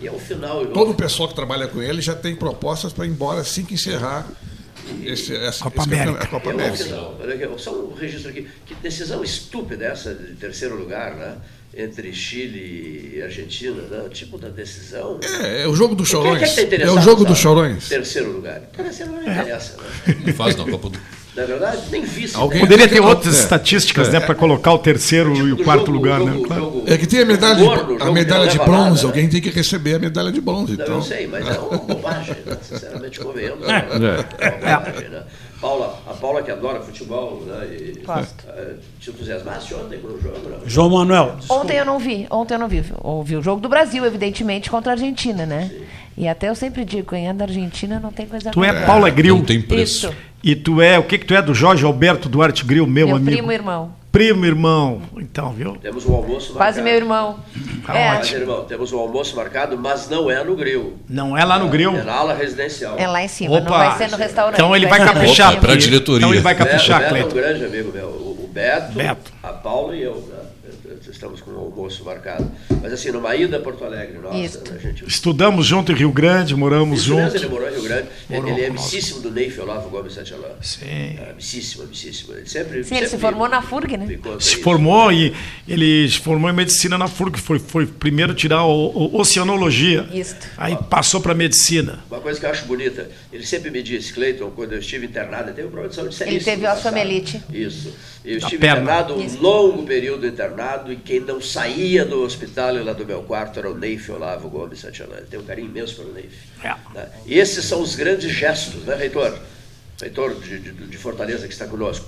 E 0.00 0.06
é 0.06 0.12
o 0.12 0.18
final. 0.20 0.64
Todo 0.66 0.92
o 0.92 0.94
pessoal 0.94 1.28
que 1.28 1.34
trabalha 1.34 1.66
com 1.66 1.82
ele 1.82 2.00
já 2.00 2.14
tem 2.14 2.36
propostas 2.36 2.92
para 2.92 3.04
ir 3.06 3.10
embora 3.10 3.40
assim 3.40 3.64
que 3.64 3.74
encerrar 3.74 4.24
esse, 5.04 5.34
essa 5.36 5.64
Copa 5.64 5.82
esse 5.82 5.90
campeonato- 5.90 6.08
América. 6.10 6.24
a 6.24 6.26
Copa 6.28 6.50
É 6.50 6.52
América. 6.52 7.58
Só 7.58 7.72
um 7.72 7.94
registro 7.94 8.30
aqui. 8.30 8.46
Que 8.66 8.74
decisão 8.76 9.22
estúpida 9.24 9.84
essa 9.86 10.14
de 10.14 10.34
terceiro 10.34 10.76
lugar, 10.76 11.14
né? 11.16 11.36
Entre 11.76 12.12
Chile 12.12 13.14
e 13.16 13.22
Argentina, 13.22 13.82
né? 13.82 14.08
Tipo 14.12 14.38
da 14.38 14.48
decisão. 14.48 15.18
É, 15.42 15.62
é 15.62 15.68
o 15.68 15.74
jogo 15.74 15.94
dos 15.94 16.08
chorões. 16.08 16.48
que 16.50 16.54
tá 16.54 16.60
É 16.60 16.64
interessado, 16.64 16.96
o 16.98 17.00
jogo 17.00 17.24
dos 17.24 17.38
sabe? 17.38 17.42
chorões. 17.42 17.88
Terceiro 17.88 18.30
lugar. 18.32 18.60
Terceiro 18.60 19.10
lugar 19.12 19.24
não 19.26 19.32
interessa, 19.32 19.76
né? 19.76 20.14
Ele 20.22 20.32
faz 20.34 20.54
na 20.56 20.64
Copa 20.64 20.90
do. 20.90 20.98
Na 21.36 21.44
verdade, 21.44 21.78
nem 21.90 22.02
vice. 22.02 22.36
Alguém- 22.36 22.60
Poderia 22.60 22.86
ter 22.88 22.98
É. 22.98 23.00
outras 23.00 23.36
estatísticas, 23.38 24.08
né, 24.08 24.20
para 24.20 24.34
colocar 24.36 24.72
o 24.72 24.78
terceiro 24.78 25.34
e 25.34 25.52
o 25.52 25.64
quarto 25.64 25.86
jogo- 25.86 25.92
lugar, 25.98 26.18
jogo- 26.20 26.30
né? 26.30 26.42
Claro. 26.46 26.62
jogo- 26.62 26.84
É 26.86 26.96
que 26.96 27.06
tem 27.08 27.22
a 27.22 27.26
medalha, 27.26 27.66
a 28.00 28.10
medalha 28.12 28.46
de 28.46 28.58
bronze, 28.58 28.94
nada, 28.96 29.06
alguém 29.08 29.28
tem 29.28 29.40
que 29.40 29.50
receber 29.50 29.94
a 29.96 29.98
medalha 29.98 30.30
de 30.30 30.40
bronze. 30.40 30.76
Não, 30.76 30.84
Então, 30.84 30.96
eu 30.96 31.02
sei, 31.02 31.26
mas 31.26 31.44
é 31.48 31.58
uma 31.58 31.76
bobagem, 31.78 32.36
né? 32.46 32.56
sinceramente 32.62 33.18
convenhamos. 33.18 33.68
É. 33.68 33.72
É. 33.74 34.68
uma 34.70 34.78
bobagem, 34.80 35.08
né? 35.08 35.22
Paula, 35.60 35.98
a 36.06 36.12
Paula 36.12 36.42
que 36.42 36.50
adora 36.50 36.80
futebol, 36.82 37.42
né? 37.46 37.66
E, 37.70 37.94
eh, 38.06 38.74
te 39.00 39.10
entusiasmaste 39.10 39.74
ontem 39.74 39.98
com 39.98 40.08
o 40.08 40.20
jogo, 40.20 40.48
né? 40.50 40.56
João 40.66 40.90
Manuel. 40.90 41.36
Ontem 41.48 41.78
eu 41.78 41.84
não 41.86 41.98
vi, 41.98 42.26
ontem 42.30 42.54
eu 42.54 42.58
não 42.58 42.68
vi. 42.68 42.84
Ouvi 43.02 43.34
o 43.36 43.42
jogo 43.42 43.60
do 43.62 43.68
Brasil, 43.68 44.04
evidentemente, 44.04 44.70
contra 44.70 44.92
a 44.92 44.94
Argentina, 44.94 45.46
né? 45.46 45.70
E 46.18 46.28
até 46.28 46.48
eu 46.50 46.54
sempre 46.54 46.84
digo, 46.84 47.14
é 47.16 47.32
da 47.32 47.44
Argentina 47.46 47.98
não 47.98 48.12
tem 48.12 48.26
coisa 48.26 48.50
Tu 48.50 48.62
é. 48.62 48.84
Paula 48.84 49.08
Grill. 49.10 49.36
Não 49.38 49.44
tem 49.44 49.60
preço. 49.60 50.08
Isso. 50.08 50.16
E 50.44 50.54
tu 50.54 50.82
é, 50.82 50.98
o 50.98 51.02
que 51.04 51.16
que 51.16 51.24
tu 51.24 51.34
é 51.34 51.40
do 51.40 51.54
Jorge 51.54 51.86
Alberto 51.86 52.28
Duarte 52.28 52.66
Grill, 52.66 52.86
meu, 52.86 53.06
Meu 53.06 53.16
amigo? 53.16 53.30
primo 53.30 53.50
irmão. 53.50 53.92
Primo 54.12 54.44
irmão. 54.44 55.00
Então, 55.16 55.50
viu? 55.52 55.72
Temos 55.78 56.04
um 56.06 56.14
almoço 56.14 56.52
Quase 56.52 56.80
marcado. 56.80 56.84
meu 56.84 56.94
irmão. 56.94 57.38
Tá 57.86 57.96
é, 57.96 58.08
Mas, 58.10 58.30
irmão, 58.30 58.64
temos 58.64 58.92
um 58.92 58.98
almoço 58.98 59.34
marcado, 59.34 59.78
mas 59.78 60.08
não 60.08 60.30
é 60.30 60.44
no 60.44 60.54
grill. 60.54 60.98
Não 61.08 61.36
é 61.36 61.44
lá 61.46 61.58
no 61.58 61.68
grill. 61.68 61.96
É 61.96 62.04
na 62.04 62.12
ala 62.12 62.34
residencial. 62.34 62.94
é 62.98 63.08
lá 63.08 63.22
em 63.24 63.28
cima, 63.28 63.58
não 63.58 63.66
Opa. 63.66 63.88
vai 63.88 63.96
ser 63.98 64.10
no 64.10 64.16
restaurante. 64.18 64.54
Então 64.54 64.76
ele 64.76 64.86
vai 64.86 65.00
ser 65.00 65.06
caprichar. 65.06 65.48
cima. 65.48 65.60
Pra 65.62 65.74
diretoria. 65.76 66.18
Então 66.18 66.32
ele 66.34 66.42
vai 66.42 66.54
Beto, 66.54 66.64
caprichar, 66.66 67.00
Beto 67.00 67.16
é 67.16 67.24
um 67.24 67.28
grande 67.28 67.64
amigo 67.64 67.92
meu. 67.92 68.06
O 68.08 68.34
o 68.44 68.48
Beto, 68.54 68.92
Beto. 68.92 69.32
a 69.42 69.48
Paula 69.48 69.96
e 69.96 70.02
eu, 70.02 70.14
né? 70.28 70.42
Estamos 71.14 71.40
com 71.40 71.52
um 71.52 71.58
almoço 71.58 72.04
marcado. 72.04 72.50
Mas 72.82 72.92
assim, 72.92 73.10
numa 73.12 73.34
ida 73.36 73.56
a 73.56 73.60
Porto 73.60 73.84
Alegre, 73.84 74.18
nossa, 74.18 74.62
a 74.74 74.78
gente 74.78 75.04
Estudamos 75.06 75.64
junto 75.64 75.92
em 75.92 75.94
Rio 75.94 76.10
Grande, 76.10 76.54
moramos 76.56 77.02
Isso 77.02 77.14
mesmo, 77.14 77.30
junto. 77.30 77.36
ele 77.44 77.48
morou 77.48 77.68
em 77.68 77.72
Rio 77.72 77.82
Grande. 77.84 78.08
Ele, 78.28 78.40
Morou 78.40 78.52
ele 78.56 78.64
é 78.64 78.68
amicíssimo 78.68 79.20
do 79.20 79.30
Ney 79.30 79.54
Olavo 79.58 79.88
Gomes 79.88 80.12
Santialã. 80.12 80.48
Sim. 80.60 80.84
É, 80.86 81.28
amicíssimo, 81.30 81.84
amicíssimo. 81.84 82.34
Ele 82.34 82.46
sempre, 82.48 82.82
Sim, 82.84 82.96
ele 82.96 83.04
se 83.06 83.12
sempre 83.12 83.18
formou 83.26 83.48
na 83.48 83.62
FURG, 83.62 83.96
né? 83.96 84.06
Se 84.40 84.54
isso. 84.54 84.60
formou 84.62 85.12
e 85.12 85.32
ele 85.68 86.08
se 86.10 86.18
formou 86.18 86.50
em 86.50 86.52
medicina 86.54 86.98
na 86.98 87.06
FURG, 87.06 87.38
foi, 87.38 87.58
foi 87.60 87.86
primeiro 87.86 88.34
tirar 88.34 88.64
o, 88.64 88.86
o- 88.88 89.16
oceanologia. 89.20 90.08
Isto. 90.12 90.46
Aí 90.58 90.76
passou 90.90 91.20
para 91.20 91.32
medicina. 91.34 92.00
Uma 92.10 92.20
coisa 92.20 92.40
que 92.40 92.44
eu 92.46 92.50
acho 92.50 92.64
bonita, 92.66 93.08
ele 93.32 93.46
sempre 93.46 93.70
me 93.70 93.82
disse, 93.82 94.12
Cleiton, 94.12 94.50
quando 94.50 94.72
eu 94.72 94.78
estive 94.80 95.06
internado, 95.06 95.44
ele 95.50 95.52
teve 95.54 95.68
um 95.68 95.70
problema 95.70 95.90
de 95.90 95.94
saúde 95.96 96.16
Ele 96.24 96.40
teve 96.44 96.66
osteomielite. 96.66 97.40
Isso. 97.52 97.92
Eu 98.24 98.40
Da 98.40 98.46
estive 98.46 98.58
perna. 98.60 98.80
internado 98.82 99.14
um 99.16 99.24
Isso. 99.24 99.40
longo 99.40 99.82
período 99.84 100.26
internado 100.26 100.90
e 100.90 100.96
quem 101.04 101.20
não 101.20 101.40
saía 101.40 102.04
do 102.04 102.22
hospital 102.22 102.76
e 102.76 102.82
lá 102.82 102.92
do 102.92 103.04
meu 103.04 103.22
quarto 103.22 103.58
era 103.58 103.70
o 103.70 103.76
Neif 103.76 104.10
Olavo 104.10 104.48
Gomes. 104.48 104.82
Ele 104.84 105.26
tem 105.30 105.38
um 105.38 105.44
carinho 105.44 105.68
imenso 105.68 105.96
pelo 105.96 106.12
Neif. 106.12 106.34
É. 106.62 106.74
né? 106.94 107.08
E 107.26 107.38
esses 107.38 107.64
são 107.64 107.80
os 107.82 107.94
grandes 107.94 108.32
gestos, 108.32 108.84
né, 108.84 108.94
reitor? 108.94 109.38
Reitor 110.00 110.34
de, 110.40 110.58
de, 110.58 110.72
de 110.72 110.98
Fortaleza 110.98 111.46
que 111.46 111.52
está 111.52 111.66
conosco. 111.66 112.06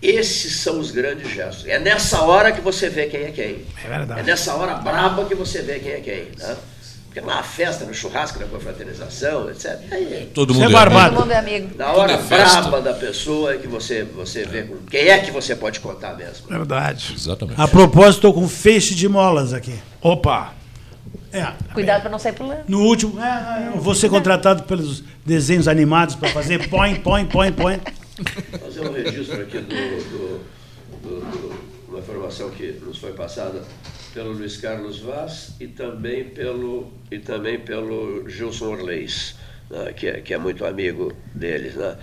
Esses 0.00 0.56
são 0.60 0.78
os 0.78 0.90
grandes 0.90 1.30
gestos. 1.32 1.66
É 1.66 1.78
nessa 1.78 2.22
hora 2.22 2.52
que 2.52 2.60
você 2.60 2.88
vê 2.88 3.06
quem 3.06 3.24
é 3.24 3.30
quem. 3.32 3.66
É 3.84 3.88
verdade. 3.88 4.20
É 4.20 4.22
nessa 4.22 4.54
hora 4.54 4.74
braba 4.74 5.24
que 5.24 5.34
você 5.34 5.62
vê 5.62 5.78
quem 5.78 5.92
é 5.92 6.00
quem. 6.00 6.28
Né? 6.36 6.56
Porque 7.08 7.20
na 7.22 7.42
festa, 7.42 7.84
no 7.86 7.94
churrasco, 7.94 8.38
na 8.38 8.46
confraternização, 8.46 9.50
etc. 9.50 9.78
Aí, 9.90 10.30
Todo 10.34 10.52
Você 10.54 10.60
é 10.60 10.64
mundo 10.64 10.72
barbado. 10.74 11.14
Todo 11.14 11.22
mundo 11.22 11.32
é 11.32 11.38
amigo. 11.38 11.70
na 11.76 11.92
hora 11.92 12.18
Tudo 12.18 12.24
é 12.34 12.38
festa. 12.38 12.60
braba 12.62 12.80
da 12.82 12.92
pessoa 12.92 13.54
é 13.54 13.58
que 13.58 13.66
você, 13.66 14.04
você 14.04 14.44
vê 14.44 14.62
com 14.64 14.76
quem 14.86 15.08
é 15.08 15.18
que 15.18 15.30
você 15.30 15.56
pode 15.56 15.80
contar 15.80 16.14
mesmo. 16.14 16.46
Verdade. 16.48 17.14
Exatamente. 17.16 17.60
A 17.60 17.66
propósito, 17.66 18.16
estou 18.28 18.34
com 18.34 18.46
feixe 18.46 18.94
de 18.94 19.08
molas 19.08 19.52
aqui. 19.54 19.74
Opa! 20.02 20.52
É. 21.32 21.46
Cuidado 21.74 22.02
para 22.02 22.10
não 22.10 22.18
sair 22.18 22.32
pulando. 22.34 22.64
No 22.68 22.82
último, 22.82 23.18
é, 23.22 23.72
eu 23.74 23.80
vou 23.80 23.94
ser 23.94 24.08
contratado 24.10 24.62
pelos 24.64 25.02
desenhos 25.24 25.66
animados 25.68 26.14
para 26.14 26.28
fazer 26.30 26.68
põe, 26.68 26.94
põe, 26.96 27.24
põe, 27.26 27.52
põe. 27.52 27.80
Fazer 28.60 28.80
um 28.80 28.92
registro 28.92 29.40
aqui 29.42 29.58
do, 29.58 29.68
do, 29.68 30.40
do- 31.02 31.20
do- 31.20 31.54
uma 31.88 31.98
informação 32.00 32.50
que 32.50 32.78
nos 32.84 32.98
foi 32.98 33.12
passada 33.12 33.62
pelo 34.12 34.32
Luiz 34.32 34.56
Carlos 34.56 34.98
Vaz 35.00 35.54
e 35.60 35.66
também 35.66 36.24
pelo, 36.24 36.92
e 37.10 37.18
também 37.18 37.58
pelo 37.58 38.28
Gilson 38.28 38.72
Orleis, 38.72 39.34
né, 39.70 39.92
que, 39.94 40.06
é, 40.06 40.20
que 40.20 40.34
é 40.34 40.38
muito 40.38 40.64
amigo 40.64 41.12
deles. 41.34 41.74
Né. 41.74 41.96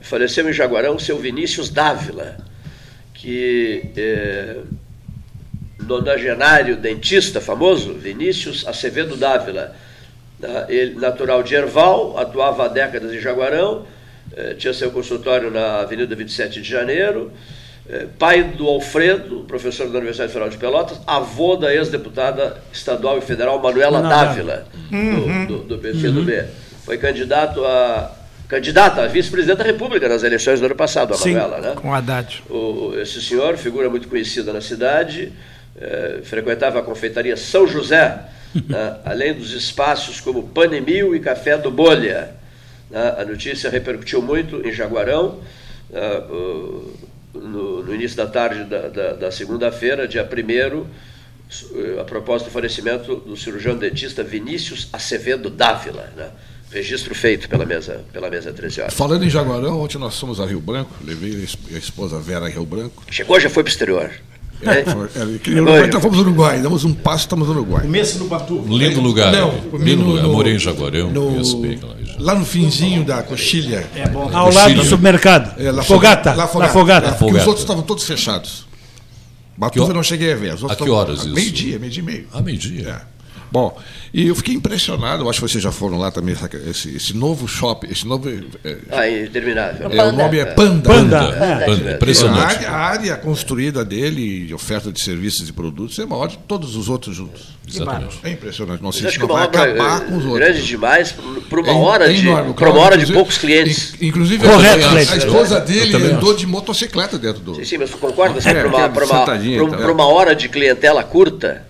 Faleceu 0.00 0.48
em 0.48 0.52
Jaguarão 0.52 0.98
seu 0.98 1.18
Vinícius 1.18 1.68
Dávila, 1.68 2.36
que 3.14 3.90
é 3.96 4.60
nonagenário 5.80 6.76
dentista 6.76 7.40
famoso, 7.40 7.94
Vinícius 7.94 8.66
Acevedo 8.66 9.16
Dávila, 9.16 9.74
né, 10.38 10.66
ele, 10.68 10.94
natural 10.94 11.42
de 11.42 11.54
Erval, 11.54 12.18
atuava 12.18 12.66
há 12.66 12.68
décadas 12.68 13.12
em 13.12 13.20
Jaguarão, 13.20 13.86
eh, 14.34 14.54
tinha 14.54 14.72
seu 14.72 14.90
consultório 14.90 15.50
na 15.50 15.80
Avenida 15.80 16.14
27 16.14 16.60
de 16.60 16.68
Janeiro, 16.68 17.32
pai 18.18 18.44
do 18.44 18.66
Alfredo, 18.68 19.40
professor 19.48 19.88
da 19.88 19.98
Universidade 19.98 20.30
Federal 20.32 20.48
de 20.50 20.56
Pelotas, 20.56 21.00
avô 21.06 21.56
da 21.56 21.74
ex-deputada 21.74 22.56
estadual 22.72 23.18
e 23.18 23.20
federal 23.20 23.60
Manuela 23.60 24.00
Manuela 24.00 24.24
Dávila, 24.24 24.66
do, 24.90 25.46
do, 25.46 25.58
do 25.64 25.78
PCdoB. 25.78 26.44
Foi 26.84 26.96
candidato 26.98 27.64
a 27.64 28.12
candidata 28.48 29.02
a 29.02 29.06
vice-presidente 29.06 29.58
da 29.58 29.64
República 29.64 30.08
nas 30.08 30.22
eleições 30.22 30.60
do 30.60 30.66
ano 30.66 30.74
passado, 30.76 31.12
a 31.12 31.16
Sim. 31.16 31.34
Manuela, 31.34 31.58
né? 31.60 31.74
Com 31.74 31.92
Haddad. 31.92 32.42
O, 32.50 32.92
esse 33.00 33.20
senhor, 33.20 33.56
figura 33.56 33.88
muito 33.90 34.08
conhecida 34.08 34.52
na 34.52 34.60
cidade, 34.60 35.32
eh, 35.80 36.20
frequentava 36.24 36.78
a 36.78 36.82
confeitaria 36.82 37.36
São 37.36 37.66
José, 37.66 38.18
né, 38.68 38.96
além 39.04 39.32
dos 39.34 39.52
espaços 39.54 40.20
como 40.20 40.42
Panemil 40.48 41.16
e 41.16 41.20
Café 41.20 41.56
do 41.58 41.70
Bolha. 41.70 42.30
né. 42.90 43.14
a 43.18 43.24
notícia 43.24 43.70
repercutiu 43.70 44.20
muito 44.22 44.66
em 44.66 44.72
Jaguarão, 44.72 45.38
né, 45.90 46.18
o- 46.30 46.92
no, 47.34 47.82
no 47.82 47.94
início 47.94 48.16
da 48.16 48.26
tarde 48.26 48.64
da, 48.64 48.88
da- 48.88 49.12
da 49.14 49.30
segunda-feira, 49.30 50.06
dia 50.08 50.22
1 50.28 50.86
a 52.00 52.04
propósito 52.04 52.48
do 52.48 52.52
falecimento 52.52 53.16
do 53.16 53.36
cirurgião 53.36 53.76
dentista 53.76 54.22
Vinícius 54.24 54.88
Acevedo 54.92 55.50
Dávila. 55.50 56.10
Né, 56.16 56.30
registro 56.70 57.14
feito 57.14 57.50
pela 57.50 57.66
mesa, 57.66 58.02
pela 58.14 58.30
mesa 58.30 58.50
13 58.50 58.80
horas. 58.80 58.94
Falando 58.94 59.22
em 59.24 59.28
Jaguarão, 59.28 59.78
ontem 59.82 59.98
nós 59.98 60.18
fomos 60.18 60.40
a 60.40 60.46
Rio 60.46 60.58
Branco, 60.60 60.90
levei 61.04 61.46
a 61.74 61.76
esposa 61.78 62.18
Vera 62.18 62.46
a 62.46 62.48
Rio 62.48 62.64
Branco. 62.64 63.02
Chegou, 63.10 63.38
já 63.38 63.50
foi 63.50 63.62
para 63.62 63.68
o 63.68 63.72
exterior. 63.72 64.10
É, 64.64 64.78
é, 64.80 65.38
que 65.38 65.50
Uruguai, 65.54 65.84
então 65.86 66.00
fomos 66.00 66.18
ao 66.18 66.24
Uruguai, 66.24 66.60
damos 66.60 66.84
um 66.84 66.94
passo, 66.94 67.24
estamos 67.24 67.48
no 67.48 67.54
Uruguai. 67.54 67.82
Começo 67.82 68.18
no 68.18 68.26
Batu. 68.26 68.64
Lindo 68.68 69.00
lugar. 69.00 69.32
Não, 69.32 69.50
comi 69.70 69.84
lindo 69.84 70.02
no- 70.04 70.10
lugar. 70.10 70.22
No- 70.24 70.32
morei 70.32 70.54
em 70.54 70.58
Jaguarão, 70.58 71.10
no- 71.10 71.26
conheço 71.32 71.56
bem. 71.60 71.80
Lá 72.18 72.34
no 72.34 72.44
finzinho 72.44 73.04
da 73.04 73.22
coxilha. 73.22 73.84
É 73.96 74.08
bom. 74.08 74.30
Ao 74.32 74.52
lado 74.52 74.74
do 74.74 74.84
supermercado. 74.84 75.60
É, 75.60 75.70
lá 75.72 75.82
Fogata. 75.82 76.30
Lá 76.30 76.36
La 76.44 76.46
Fogata. 76.48 76.72
Fogata. 76.72 77.08
É, 77.08 77.12
Fogata. 77.12 77.40
os 77.42 77.46
outros 77.46 77.64
estavam 77.64 77.82
todos 77.82 78.04
fechados. 78.04 78.66
Batuva 79.56 79.90
eu 79.90 79.94
não 79.94 80.02
cheguei 80.02 80.32
a 80.32 80.36
ver. 80.36 80.54
Os 80.54 80.62
outros 80.62 80.80
A 80.80 80.84
que 80.84 80.90
horas 80.90 81.18
isso? 81.20 81.28
Meio-dia, 81.34 81.78
meio-dia 81.78 82.02
e 82.02 82.06
meio. 82.06 82.26
Ah, 82.32 82.40
meio-dia. 82.40 82.88
É. 82.88 83.12
Bom, 83.50 83.76
e 84.14 84.26
eu 84.28 84.34
fiquei 84.34 84.54
impressionado, 84.54 85.22
eu 85.24 85.30
acho 85.30 85.40
que 85.40 85.48
vocês 85.48 85.62
já 85.62 85.72
foram 85.72 85.98
lá 85.98 86.10
também, 86.10 86.36
esse, 86.68 86.94
esse 86.96 87.16
novo 87.16 87.48
shopping, 87.48 87.88
esse 87.90 88.06
novo. 88.06 88.28
É, 88.64 88.76
Ah, 88.90 89.08
interminável. 89.08 89.88
é, 89.90 90.04
o 90.04 90.12
nome 90.12 90.38
é 90.38 90.44
Panda. 90.44 90.88
Panda. 90.90 91.18
Panda, 91.18 91.44
É. 91.44 91.64
Panda, 91.66 91.90
A 91.90 91.94
impressionante. 91.94 92.56
área, 92.56 92.68
a 92.70 92.76
área 92.76 93.16
construída 93.16 93.84
dele, 93.84 94.44
de 94.46 94.54
oferta 94.54 94.92
de 94.92 95.02
serviços 95.02 95.48
e 95.48 95.52
produtos, 95.52 95.98
é 95.98 96.04
maior 96.04 96.26
de 96.28 96.36
todos 96.38 96.76
os 96.76 96.88
outros 96.88 97.16
juntos. 97.16 97.52
Exatamente. 97.66 98.18
É 98.22 98.30
impressionante. 98.30 98.82
Nossa, 98.82 98.96
Mas 98.96 98.96
isso 98.98 99.08
acho 99.08 99.18
que 99.20 99.26
não 99.26 99.34
vai 99.34 99.44
acabar 99.44 100.00
com 100.00 100.16
os 100.16 100.24
eh, 100.24 100.28
outros. 100.28 100.34
grande 100.34 100.66
demais 100.66 101.14
para 101.48 101.60
uma 101.60 101.68
É 101.70 101.74
hora 101.74 102.12
de, 102.12 102.26
enorme. 102.26 102.52
pra 102.54 102.70
uma 102.70 102.80
hora 102.80 102.98
de 102.98 103.12
poucos 103.12 103.38
clientes. 103.38 103.94
in- 104.00 104.08
Inclusive, 104.08 104.46
Correto, 104.46 104.86
a, 104.88 105.16
esposa 105.16 105.60
dele 105.60 105.96
andou 106.12 106.34
de 106.34 106.46
motocicleta 106.46 107.18
dentro 107.18 107.40
do. 107.40 107.54
Sim, 107.54 107.64
sim, 107.64 107.78
mas 107.78 107.90
concorda 107.94 108.38
assim, 108.38 108.48
É, 108.50 108.54
para 108.54 108.68
uma, 108.68 108.86
uma, 108.88 109.92
então. 109.94 110.00
hora 110.10 110.34
de 110.34 110.48
clientela 110.48 111.02
curta, 111.02 111.64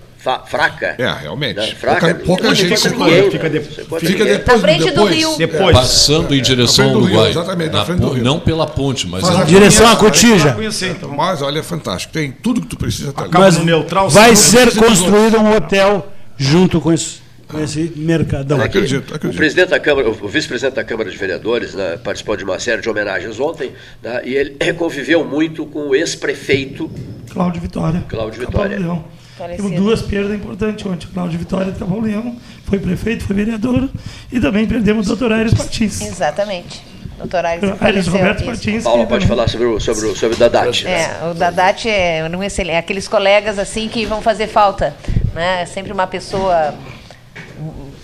fraca? 0.46 0.94
É, 0.98 1.10
realmente. 1.22 1.56
né, 1.56 1.66
fraca, 1.74 2.06
Pouca, 2.14 2.24
pouca 2.24 2.44
não 2.44 2.54
gente 2.54 2.64
fica 2.68 2.76
circula. 2.76 3.06
ninguém, 3.10 3.30
fica 3.30 3.48
né? 3.48 3.58
de- 3.58 3.60
Fica 4.06 4.24
depois, 4.24 4.46
Na 4.46 4.58
frente 4.58 4.78
do 4.84 4.90
depois. 4.90 5.14
rio. 5.16 5.36
Depois. 5.36 5.76
Passando 5.76 6.34
em 6.34 6.40
direção 6.42 6.86
ao 6.86 6.92
do 6.92 6.98
Rio, 7.00 7.08
Uruguai. 7.08 7.30
exatamente, 7.30 7.70
na 7.72 7.78
Na 7.78 7.84
frente 7.84 8.00
do 8.00 8.10
Rio. 8.10 8.24
não 8.24 8.38
pela 8.40 8.66
ponte, 8.66 9.06
mas 9.06 9.24
a- 9.24 9.44
Direção 9.44 9.86
à 9.88 9.96
conhecer, 9.96 10.90
então. 10.90 11.08
Mas 11.10 11.42
olha, 11.42 11.58
é 11.58 11.62
fantástico. 11.62 12.12
Tem 12.12 12.30
tudo 12.30 12.60
que 12.60 12.66
tu 12.68 12.76
precisa 12.76 13.10
ali. 13.16 13.26
Acaba 13.28 13.44
Mas 13.46 13.58
neutral. 13.58 14.08
vai 14.08 14.34
se- 14.36 14.50
ser 14.52 14.74
construído 14.76 15.38
um 15.38 15.56
hotel 15.56 16.06
junto 16.36 16.80
com 16.80 16.92
esse, 16.92 17.20
com 17.48 17.60
esse 17.60 17.92
mercadão. 17.96 18.58
Aqui, 18.58 18.78
acredito, 18.78 19.10
O 19.10 19.14
acredito. 19.16 19.36
presidente 19.38 19.68
da 19.70 19.78
Câmara, 19.80 20.08
o 20.08 20.28
vice-presidente 20.28 20.74
da 20.76 20.84
Câmara 20.84 21.10
de 21.10 21.16
Vereadores, 21.16 21.74
né, 21.74 21.98
participou 22.02 22.36
de 22.36 22.44
uma 22.44 22.58
série 22.58 22.80
de 22.80 22.88
homenagens 22.88 23.38
ontem, 23.40 23.72
né, 24.02 24.22
e 24.24 24.34
ele 24.34 24.56
conviveu 24.78 25.24
muito 25.24 25.66
com 25.66 25.88
o 25.88 25.94
ex-prefeito 25.94 26.90
Cláudio 27.30 27.60
Vitória. 27.60 28.04
Cláudio 28.08 28.40
Vitória. 28.40 28.78
Leão. 28.78 29.04
Falecido. 29.42 29.68
Temos 29.68 29.84
duas 29.84 30.02
perdas 30.02 30.34
importantes 30.34 30.86
ontem. 30.86 31.08
Cláudio 31.12 31.38
Vitória 31.38 31.74
Leão 32.02 32.36
foi 32.64 32.78
prefeito, 32.78 33.24
foi 33.24 33.34
vereador. 33.36 33.88
E 34.30 34.40
também 34.40 34.66
perdemos 34.66 35.06
o 35.06 35.08
doutor 35.10 35.32
Aires 35.32 35.52
Martins. 35.52 36.00
Exatamente. 36.00 36.82
Doutor 37.18 37.44
Aires 37.44 38.06
Roberto. 38.06 38.44
Martins. 38.44 38.84
Paula 38.84 39.06
pode 39.06 39.26
falar 39.26 39.48
sobre 39.48 39.66
o, 39.66 39.80
sobre 39.80 40.06
o, 40.06 40.16
sobre 40.16 40.36
o 40.36 40.38
Dadat. 40.38 40.84
né? 40.84 40.90
É, 40.90 41.26
o 41.28 41.34
Dadat 41.34 41.88
é 41.88 42.28
um 42.28 42.42
excelente, 42.42 42.76
aqueles 42.76 43.06
colegas 43.06 43.58
assim 43.58 43.88
que 43.88 44.04
vão 44.06 44.22
fazer 44.22 44.46
falta, 44.46 44.94
né? 45.34 45.66
Sempre 45.66 45.92
uma 45.92 46.06
pessoa 46.06 46.74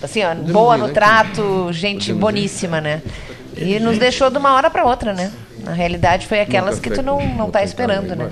assim, 0.01 0.21
ó, 0.23 0.33
boa 0.35 0.77
no 0.77 0.89
trato, 0.89 1.69
gente 1.71 2.13
boníssima, 2.13 2.79
né? 2.79 3.01
E 3.57 3.79
nos 3.79 3.97
deixou 3.97 4.29
de 4.29 4.37
uma 4.37 4.53
hora 4.53 4.69
para 4.69 4.85
outra, 4.85 5.13
né? 5.13 5.31
Na 5.63 5.73
realidade, 5.73 6.25
foi 6.25 6.39
aquelas 6.39 6.79
que 6.79 6.89
tu 6.89 7.01
não, 7.01 7.19
não 7.35 7.51
tá 7.51 7.63
esperando, 7.63 8.09
lá 8.09 8.15
né? 8.15 8.29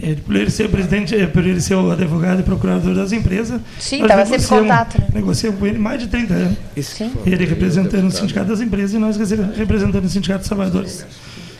Ele, 0.00 0.16
por 0.20 0.36
ele 0.36 0.50
ser 0.50 0.66
o 0.66 0.68
presidente, 0.68 1.14
eh, 1.14 1.26
por 1.26 1.44
ele 1.44 1.60
ser 1.60 1.74
o 1.74 1.90
advogado 1.90 2.40
e 2.40 2.42
procurador 2.44 2.94
das 2.94 3.10
empresas. 3.12 3.60
Sim, 3.80 3.98
nós 4.00 4.08
tava 4.08 4.20
sempre 4.26 4.36
em 4.36 4.40
negociamos- 4.40 4.68
contato, 4.68 5.00
né? 5.00 5.08
Negociamos 5.14 5.58
com 5.58 5.66
ele 5.66 5.78
mais 5.78 6.00
de 6.00 6.06
30 6.08 6.34
anos. 6.34 6.58
Sim. 6.82 7.12
Ele 7.26 7.44
representando 7.44 8.06
o 8.06 8.10
Sindicato 8.10 8.46
das 8.48 8.60
Empresas 8.60 8.92
e 8.94 8.98
nós 8.98 9.16
representando 9.56 10.04
o 10.04 10.08
Sindicato 10.08 10.40
dos 10.40 10.48
Trabalhadores 10.48 11.04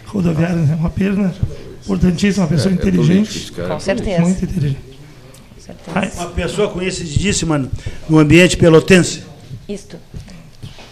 Rodoviários. 0.07 0.71
É 0.71 0.75
uma 0.75 0.91
perna 0.91 1.35
importantíssima, 1.85 2.45
uma 2.45 2.51
pessoa 2.51 2.73
É, 2.73 2.77
é 2.77 2.79
inteligente. 2.79 3.53
é 3.59 3.63
Com 3.63 3.81
certeza. 3.81 4.21
Muito 4.23 4.45
inteligente. 4.45 4.79
Ai, 5.95 6.11
Uma 6.17 6.27
pessoa 6.29 6.69
conhecidíssima 6.71 7.69
no 8.09 8.19
ambiente 8.19 8.57
pelotense. 8.57 9.23
Isto. 9.69 9.97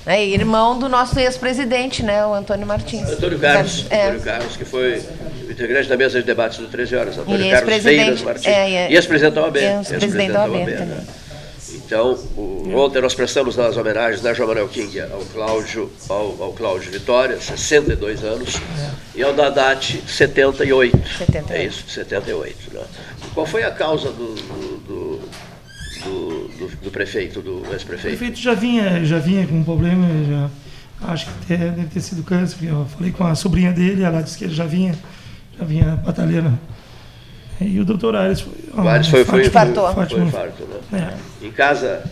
É 0.07 0.25
irmão 0.25 0.79
do 0.79 0.89
nosso 0.89 1.19
ex-presidente, 1.19 2.03
né? 2.03 2.25
O 2.25 2.33
Antônio 2.33 2.67
Martins. 2.67 3.09
Antônio 3.09 3.39
Carlos, 3.41 3.87
É. 3.91 4.05
Antônio 4.05 4.23
Carlos, 4.23 4.57
que 4.57 4.65
foi 4.65 5.03
o 5.47 5.51
integrante 5.51 5.89
da 5.89 5.97
mesa 5.97 6.21
de 6.21 6.25
debates 6.27 6.59
do 6.59 6.69
13 6.69 6.95
horas. 6.95 7.19
Antônio 7.19 7.45
E 7.45 7.51
Carlos 7.51 7.83
Feiras 7.83 8.23
Martins. 8.23 8.47
é, 8.47 8.71
é. 8.87 8.91
e 8.93 8.95
ex-presidente 8.95 9.35
da 9.35 9.43
OAB. 9.43 9.57
Ex-presidente 9.59 10.33
da 10.33 10.41
OAB 10.43 10.53
né? 10.65 10.77
também. 10.77 11.27
Então, 11.75 12.13
o- 12.37 12.73
ontem 12.77 13.01
nós 13.01 13.15
prestamos 13.15 13.59
as 13.59 13.77
homenagens 13.77 14.21
da 14.21 14.33
João 14.33 14.49
Manuel 14.49 14.69
King 14.69 15.01
ao 15.01 15.21
Cláudio, 15.33 15.91
ao, 16.09 16.37
ao 16.41 16.53
Cláudio 16.53 16.91
Vitória, 16.91 17.39
62 17.41 18.23
anos, 18.25 18.55
e 19.15 19.23
ao 19.23 19.33
Dadate, 19.33 20.03
78. 20.07 20.97
78. 21.19 21.53
É 21.53 21.65
isso, 21.65 21.85
78. 21.89 22.57
Né? 22.73 22.81
Qual 23.35 23.45
foi 23.47 23.63
a 23.65 23.71
causa 23.73 24.11
do, 24.11 24.35
do, 24.35 24.77
do, 24.87 25.21
do- 26.03 26.49
do- 26.59 26.77
do 26.85 26.91
prefeito, 26.91 27.41
do 27.41 27.63
O 27.69 27.73
ex-prefeito? 27.73 28.17
prefeito 28.19 28.39
já 28.41 28.55
vinha, 28.55 29.05
já 29.05 29.19
vinha 29.19 29.47
com 29.47 29.55
um 29.55 29.65
problema, 29.65 30.07
já, 30.29 31.09
acho 31.13 31.27
que 31.27 31.55
até 31.55 31.57
deve 31.71 31.87
ter 31.89 32.01
sido 32.01 32.23
câncer, 32.23 32.57
porque 32.57 32.73
eu 32.73 32.85
falei 32.87 33.13
com 33.13 33.25
a 33.25 33.35
sobrinha 33.35 33.73
dele, 33.73 34.03
ela 34.03 34.23
disse 34.23 34.39
que 34.39 34.45
ele 34.45 34.55
já 34.55 34.65
vinha, 34.65 34.95
já 35.59 35.65
vinha 35.65 35.97
batalhando. 35.97 36.59
E 37.61 37.81
o 37.81 37.85
doutor 37.85 38.15
Ares 38.15 38.41
foi. 38.43 38.53
O 38.77 38.87
Ares 38.89 39.09
foi, 39.09 39.25
foi, 39.25 39.39
foi, 39.41 39.47
Infartou. 39.49 39.85
foi 39.87 39.95
Fátima. 39.95 40.25
infarto, 40.27 40.63
né? 40.93 41.17
É. 41.43 41.47
Em 41.47 41.51
casa, 41.51 42.05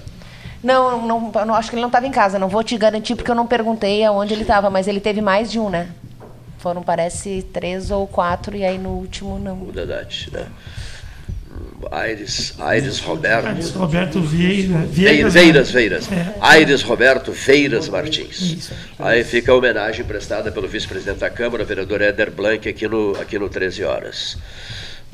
Não, 0.62 1.06
não, 1.06 1.31
não 1.47 1.55
acho 1.55 1.69
que 1.69 1.74
ele 1.77 1.82
não 1.82 1.89
estava 1.90 2.06
em 2.06 2.11
casa. 2.11 2.39
Não 2.39 2.48
vou 2.48 2.65
te 2.65 2.78
garantir 2.78 3.15
porque 3.15 3.31
eu 3.31 3.35
não 3.35 3.47
perguntei 3.47 4.02
aonde 4.05 4.32
ele 4.32 4.40
estava, 4.40 4.70
mas 4.70 4.89
ele 4.89 5.01
teve 5.01 5.20
mais 5.20 5.51
de 5.52 5.59
um, 5.59 5.69
né? 5.69 5.89
Foram, 6.56 6.82
parece, 6.82 7.44
três 7.52 7.90
ou 7.90 8.06
quatro, 8.06 8.56
e 8.56 8.65
aí 8.65 8.78
no 8.78 8.89
último 8.89 9.39
não. 9.39 9.61
o 9.65 9.70
Dadate, 9.70 10.32
né? 10.32 10.47
Aires, 11.90 12.55
Aires 12.59 12.98
Roberto. 13.01 13.47
Ares 13.47 13.70
Roberto 13.70 14.20
Vieira. 14.20 14.78
Veiras, 14.78 14.90
Vieira, 14.90 15.31
Veiras, 15.31 15.70
Veiras. 15.70 16.12
É. 16.12 16.35
Aires 16.40 16.82
Roberto 16.82 17.32
Veiras 17.32 17.89
Martins. 17.89 18.70
Aí 18.98 19.24
fica 19.24 19.52
a 19.52 19.55
homenagem 19.55 20.05
prestada 20.05 20.51
pelo 20.52 20.66
vice-presidente 20.69 21.19
da 21.19 21.31
Câmara, 21.31 21.65
vereador 21.65 22.01
Éder 22.02 22.31
Blanc, 22.31 22.69
aqui 22.69 22.86
no, 22.89 23.12
aqui 23.20 23.39
no 23.39 23.48
13 23.48 23.85
Horas. 23.85 24.36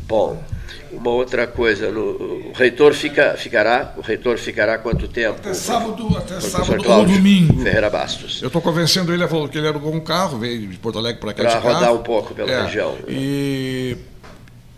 Bom, 0.07 0.43
uma 0.91 1.11
outra 1.11 1.47
coisa, 1.47 1.89
no- 1.93 2.01
o 2.49 2.53
reitor 2.53 2.93
fica, 2.95 3.35
ficará, 3.37 3.95
o 3.97 4.01
reitor 4.01 4.37
ficará 4.39 4.77
quanto 4.77 5.07
tempo? 5.07 5.37
Até 5.39 5.55
sábado, 5.55 6.17
até 6.19 6.41
sábado 6.41 6.83
ou 6.91 7.05
domingo. 7.07 7.63
Ferreira 7.63 7.89
Bastos. 7.89 8.43
Eu 8.43 8.49
estou 8.49 8.61
convencendo 8.61 9.13
ele, 9.13 9.23
ele 9.23 9.29
falou 9.31 9.49
que 9.49 9.57
ele 9.57 9.69
alugou 9.69 9.95
um 9.95 10.01
carro, 10.01 10.39
veio 10.39 10.67
de 10.67 10.77
Porto 10.79 10.99
Alegre 10.99 11.21
para 11.21 11.33
cá 11.33 11.43
Pra 11.45 11.55
de 11.55 11.63
carro. 11.63 11.75
rodar 11.75 11.95
um 11.95 12.03
pouco 12.03 12.35
pela 12.35 12.51
É, 12.51 12.63
região. 12.65 12.97
E 13.07 13.97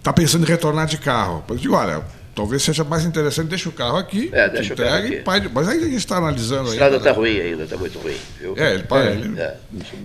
está 0.03 0.13
pensando 0.13 0.43
em 0.45 0.49
retornar 0.49 0.87
de 0.87 0.99
carro. 0.99 1.45
Eu 1.49 1.57
digo, 1.57 1.77
olha, 1.77 2.03
talvez 2.35 2.63
seja 2.63 2.83
mais 2.83 3.05
interessante, 3.05 3.47
deixa 3.49 3.69
o 3.69 3.73
carro 3.73 3.97
aqui, 3.99 4.31
É, 4.33 4.49
deixa 4.49 4.75
o 4.75 4.77
carro 4.77 4.97
aqui. 4.97 5.17
pai- 5.21 5.49
mas 5.55 5.69
aí 5.69 5.79
a 5.79 5.85
gente 5.85 5.97
está 5.99 6.17
analisando 6.17 6.69
A 6.71 6.73
estrada 6.73 6.97
está 6.97 7.13
ruim 7.13 7.39
ainda, 7.39 7.63
está 7.63 7.77
muito 7.77 7.99
ruim. 8.01 8.17
Viu? 8.41 8.55
É, 8.57 8.75
ele, 8.75 8.83
pai, 8.83 9.07
ele- 9.13 9.41
É. 9.41 9.57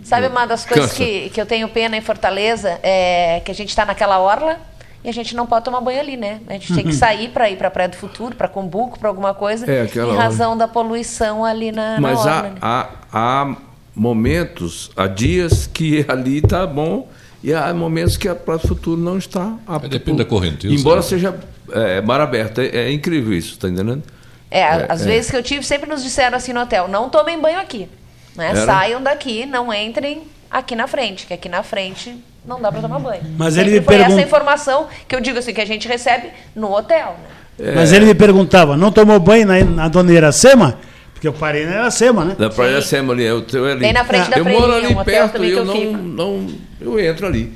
Sabe 0.03 0.28
uma 0.28 0.45
das 0.45 0.65
coisas 0.65 0.91
Cansa. 0.91 1.03
que, 1.03 1.30
que 1.32 1.41
eu 1.41 1.45
tenho 1.48 1.68
pena 1.69 1.98
em 1.98 2.02
Fortaleza? 2.02 2.80
É 2.84 3.41
que 3.44 3.49
a 3.49 3.56
gente 3.56 3.69
está 3.69 3.86
naquela 3.86 4.19
orla 4.19 4.57
e 5.03 5.10
a 5.10 5.11
gente 5.14 5.36
não 5.36 5.48
pode 5.48 5.65
tomar 5.65 5.82
banho 5.82 5.99
ali, 5.99 6.15
né? 6.15 6.41
A 6.48 6.53
gente 6.53 6.76
tem 6.76 6.84
que 6.84 6.94
sair 6.94 7.30
para 7.30 7.49
ir 7.49 7.57
para 7.57 7.69
a 7.69 7.72
Praia 7.72 7.90
do 7.90 7.95
Futuro, 7.95 8.36
para 8.36 8.48
Cumbuco, 8.48 8.99
para 8.99 9.10
alguma 9.10 9.34
coisa, 9.34 9.65
É, 9.72 9.86
em 9.86 10.15
razão 10.15 10.56
da 10.56 10.68
poluição 10.68 11.44
ali 11.44 11.72
na, 11.72 11.98
Mas 11.99 12.24
na 12.24 12.32
há, 12.32 12.38
orla. 12.38 12.49
né? 12.52 12.56
há, 12.61 12.90
há 13.11 13.56
momentos, 13.95 14.91
há 14.95 15.07
dias 15.07 15.65
que 15.65 16.06
ali 16.10 16.38
está 16.38 16.68
bom 16.68 17.07
e 17.44 17.54
há 17.54 17.74
momentos 17.74 18.18
que 18.18 18.34
para 18.34 18.56
o 18.56 18.60
futuro 18.60 19.00
não 19.00 19.18
está 19.18 19.54
apto. 19.68 19.88
depende 19.90 20.18
da 20.20 20.26
correnteza, 20.26 20.74
Embora 20.74 21.02
seja 21.02 21.36
é, 21.72 22.02
mar 22.02 22.20
aberto. 22.22 22.60
É, 22.62 22.68
é 22.68 22.92
incrível 22.92 23.34
isso, 23.34 23.54
está 23.54 23.68
entendendo? 23.70 24.04
É, 24.50 24.60
É, 24.62 24.86
às 24.90 25.02
é. 25.02 25.06
vezes 25.06 25.30
que 25.32 25.38
eu 25.38 25.44
tive, 25.44 25.64
sempre 25.64 25.90
nos 25.90 26.04
disseram 26.04 26.38
assim 26.38 26.54
no 26.54 26.62
hotel, 26.62 26.88
não 26.88 27.10
tomem 27.10 27.40
banho 27.40 27.60
aqui. 27.60 27.88
Né? 28.36 28.56
Saiam 28.56 29.02
daqui, 29.02 29.46
não 29.46 29.74
entrem 29.74 30.24
aqui 30.50 30.76
na 30.76 30.88
frente, 30.88 31.26
que 31.26 31.34
aqui 31.34 31.50
na 31.50 31.64
frente 31.64 32.16
não 32.46 32.62
dá 32.62 32.72
para 32.72 32.82
tomar 32.82 33.00
banho. 33.00 33.22
Mas 33.38 33.56
Sempre 33.56 33.70
ele 33.72 33.80
me 33.80 33.86
foi 33.86 33.96
essa 33.96 34.06
pergun- 34.08 34.22
informação 34.22 34.88
que 35.08 35.16
eu 35.16 35.20
digo 35.20 35.38
assim, 35.40 35.54
que 35.54 35.60
a 35.62 35.66
gente 35.66 35.88
recebe 35.88 36.30
no 36.56 36.72
hotel. 36.72 37.18
Né? 37.60 37.74
Mas 37.76 37.92
ele 37.92 38.06
me 38.06 38.14
perguntava, 38.16 38.78
não 38.78 38.92
tomou 38.92 39.20
banho 39.20 39.46
na, 39.48 39.64
na 39.64 39.88
dona 39.88 40.12
Iracema? 40.14 40.78
Porque 41.18 41.27
eu 41.27 41.34
parei 41.34 41.65
na 41.65 41.72
Iracema, 41.72 42.23
né? 42.23 42.35
Da 42.38 42.48
Praia 42.48 42.80
Sema 42.80 43.11
ali, 43.11 43.26
é 43.26 43.34
o 43.34 43.41
teu 43.41 43.65
ali. 43.65 43.80
Bem 43.80 43.91
na 43.91 44.06
frente 44.06 44.30
da 44.30 44.38
Eu 44.38 44.45
moro 44.45 44.68
Freirinha, 44.68 44.88
ali 44.89 44.95
um 44.95 45.03
perto 45.03 45.44
e 45.44 45.49
eu 45.49 45.57
eu 45.57 45.65
não, 45.65 45.73
fico. 45.76 45.98
não. 45.98 46.48
Eu 46.80 46.99
entro 46.99 47.26
ali. 47.26 47.52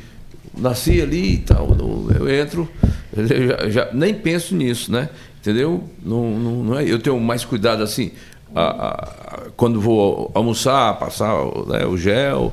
Nasci 0.58 1.00
ali 1.00 1.36
e 1.36 1.38
tal. 1.38 1.78
Eu 2.20 2.28
entro. 2.28 2.68
Eu 3.16 3.48
já, 3.48 3.70
já 3.70 3.90
nem 3.94 4.16
penso 4.16 4.56
nisso, 4.56 4.92
né? 4.92 5.10
Entendeu? 5.40 5.84
Não, 6.04 6.32
não, 6.32 6.52
não 6.64 6.80
é, 6.80 6.84
eu 6.84 6.98
tenho 7.00 7.20
mais 7.20 7.46
cuidado 7.46 7.84
assim. 7.84 8.12
a- 8.56 8.62
a- 8.62 8.90
a- 8.90 9.40
quando 9.56 9.80
vou 9.80 10.32
almoçar, 10.34 10.98
passar 10.98 11.34
né, 11.68 11.86
o 11.86 11.96
gel, 11.98 12.52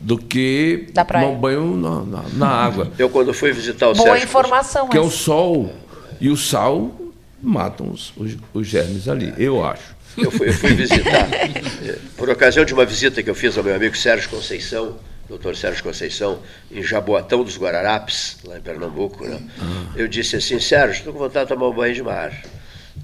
do 0.00 0.16
que 0.16 0.86
tomar 0.94 1.26
um 1.26 1.36
banho 1.36 1.76
na, 1.76 2.00
na, 2.02 2.24
na 2.34 2.48
água. 2.48 2.88
Eu, 2.98 3.10
quando 3.10 3.34
fui 3.34 3.52
visitar 3.52 3.88
o 3.88 3.94
Boa 3.94 4.08
Sérgio 4.10 4.24
informação. 4.24 4.88
Que 4.88 4.96
é 4.96 5.00
o 5.00 5.10
sol 5.10 5.70
e 6.20 6.30
o 6.30 6.36
sal 6.36 6.92
matam 7.42 7.90
os, 7.90 8.12
os, 8.16 8.36
os 8.54 8.66
germes 8.66 9.06
ali, 9.08 9.32
eu 9.36 9.64
acho. 9.64 9.97
Eu 10.16 10.30
fui, 10.30 10.48
eu 10.48 10.52
fui 10.52 10.74
visitar, 10.74 11.28
por 12.16 12.28
ocasião 12.28 12.64
de 12.64 12.74
uma 12.74 12.84
visita 12.84 13.22
que 13.22 13.30
eu 13.30 13.34
fiz 13.34 13.56
ao 13.56 13.64
meu 13.64 13.74
amigo 13.74 13.96
Sérgio 13.96 14.28
Conceição, 14.28 14.96
doutor 15.28 15.54
Sérgio 15.56 15.82
Conceição, 15.82 16.40
em 16.70 16.82
Jaboatão 16.82 17.44
dos 17.44 17.56
Guararapes, 17.56 18.38
lá 18.44 18.58
em 18.58 18.60
Pernambuco, 18.60 19.24
né? 19.24 19.40
eu 19.94 20.08
disse 20.08 20.36
assim, 20.36 20.58
Sérgio, 20.58 20.98
estou 20.98 21.12
com 21.12 21.18
vontade 21.18 21.48
de 21.48 21.54
tomar 21.54 21.68
um 21.68 21.74
banho 21.74 21.94
de 21.94 22.02
mar. 22.02 22.32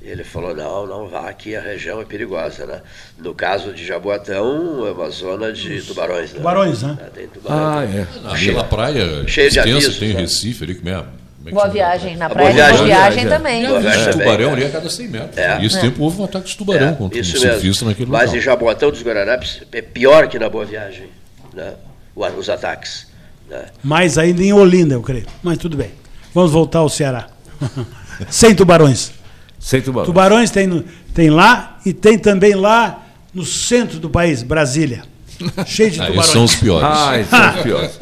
E 0.02 0.08
ele 0.08 0.24
falou, 0.24 0.54
não, 0.54 0.86
não 0.86 1.08
vá, 1.08 1.30
aqui 1.30 1.54
a 1.54 1.60
região 1.60 2.00
é 2.00 2.04
perigosa. 2.04 2.66
Né? 2.66 2.82
No 3.16 3.34
caso 3.34 3.72
de 3.72 3.86
Jaboatão, 3.86 4.86
é 4.86 4.90
uma 4.90 5.08
zona 5.08 5.52
de 5.52 5.80
tubarões. 5.82 6.32
Né? 6.32 6.38
Tubarões, 6.38 6.82
né? 6.82 6.98
É, 7.00 7.04
Tem 7.10 7.28
tubarão. 7.28 7.78
Ah, 7.78 7.84
é. 7.84 8.06
Aquela 8.28 8.64
praia 8.64 9.26
cheio 9.28 9.50
de 9.50 9.58
extensa, 9.58 9.76
avisos, 9.76 9.98
tem 9.98 10.12
né? 10.12 10.20
Recife 10.20 10.64
ali, 10.64 10.74
como 10.74 10.88
é? 10.90 11.04
Como 11.44 11.48
é 11.48 11.50
que 11.50 11.54
Boa 11.54 11.68
viagem. 11.68 12.16
Na 12.16 12.30
praia 12.30 12.52
Boa 12.52 12.66
de 12.66 12.72
Boa 12.72 12.86
Viagem, 12.86 12.86
Viagem 12.86 13.24
é. 13.24 13.28
também. 13.28 13.66
Boa 13.66 13.80
Viagem 13.80 14.04
também, 14.04 14.18
tubarão 14.18 14.52
ali 14.52 14.64
a 14.64 14.70
cada 14.70 14.90
100 14.90 15.08
metros. 15.08 15.38
É. 15.38 15.60
E 15.60 15.66
esse 15.66 15.80
tempo 15.80 16.02
houve 16.02 16.20
um 16.20 16.24
ataque 16.24 16.48
de 16.48 16.56
tubarão 16.56 16.94
contra 16.94 17.18
um 17.18 17.20
isso 17.20 17.38
surfista 17.38 17.66
mesmo. 17.66 17.88
naquele 17.88 18.10
Mas 18.10 18.22
local. 18.26 18.36
em 18.36 18.40
Jaboatão 18.40 18.90
dos 18.90 19.02
Guararapes 19.02 19.62
é 19.72 19.82
pior 19.82 20.28
que 20.28 20.38
na 20.38 20.48
Boa 20.48 20.64
Viagem, 20.64 21.08
né? 21.52 21.74
Os 22.16 22.48
ataques. 22.48 23.08
Né? 23.48 23.66
Mais 23.82 24.16
ainda 24.16 24.42
em 24.42 24.52
Olinda, 24.52 24.94
eu 24.94 25.02
creio. 25.02 25.26
Mas 25.42 25.58
tudo 25.58 25.76
bem. 25.76 25.90
Vamos 26.32 26.50
voltar 26.50 26.78
ao 26.78 26.88
Ceará. 26.88 27.28
Sem 28.30 28.54
tubarões. 28.54 29.12
Sem 29.58 29.82
tubarão. 29.82 30.06
Tubarões 30.06 30.50
tem, 30.50 30.84
tem 31.12 31.30
lá 31.30 31.78
e 31.84 31.92
tem 31.92 32.18
também 32.18 32.54
lá 32.54 33.04
no 33.34 33.44
centro 33.44 33.98
do 33.98 34.08
país, 34.08 34.42
Brasília. 34.42 35.02
Cheio 35.66 35.90
de 35.90 36.00
Ah, 36.00 36.06
tubarões. 36.06 36.18
esses 36.20 36.32
são 36.32 36.44
os 36.44 36.54
piores. 36.56 36.84
Ah, 36.88 37.24
são 37.28 37.50
os 37.56 37.62
piores. 37.62 38.00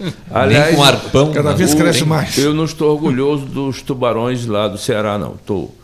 Nem 0.48 0.76
com 0.76 0.84
arpão. 0.84 1.32
Cada 1.32 1.52
vez 1.54 1.72
rua, 1.72 1.82
cresce 1.82 1.98
tem- 2.00 2.08
mais. 2.08 2.38
Eu 2.38 2.52
não 2.54 2.64
estou 2.64 2.90
orgulhoso 2.92 3.44
dos 3.46 3.82
tubarões 3.82 4.46
lá 4.46 4.68
do 4.68 4.78
Ceará, 4.78 5.18
não. 5.18 5.34
Estou 5.34 5.74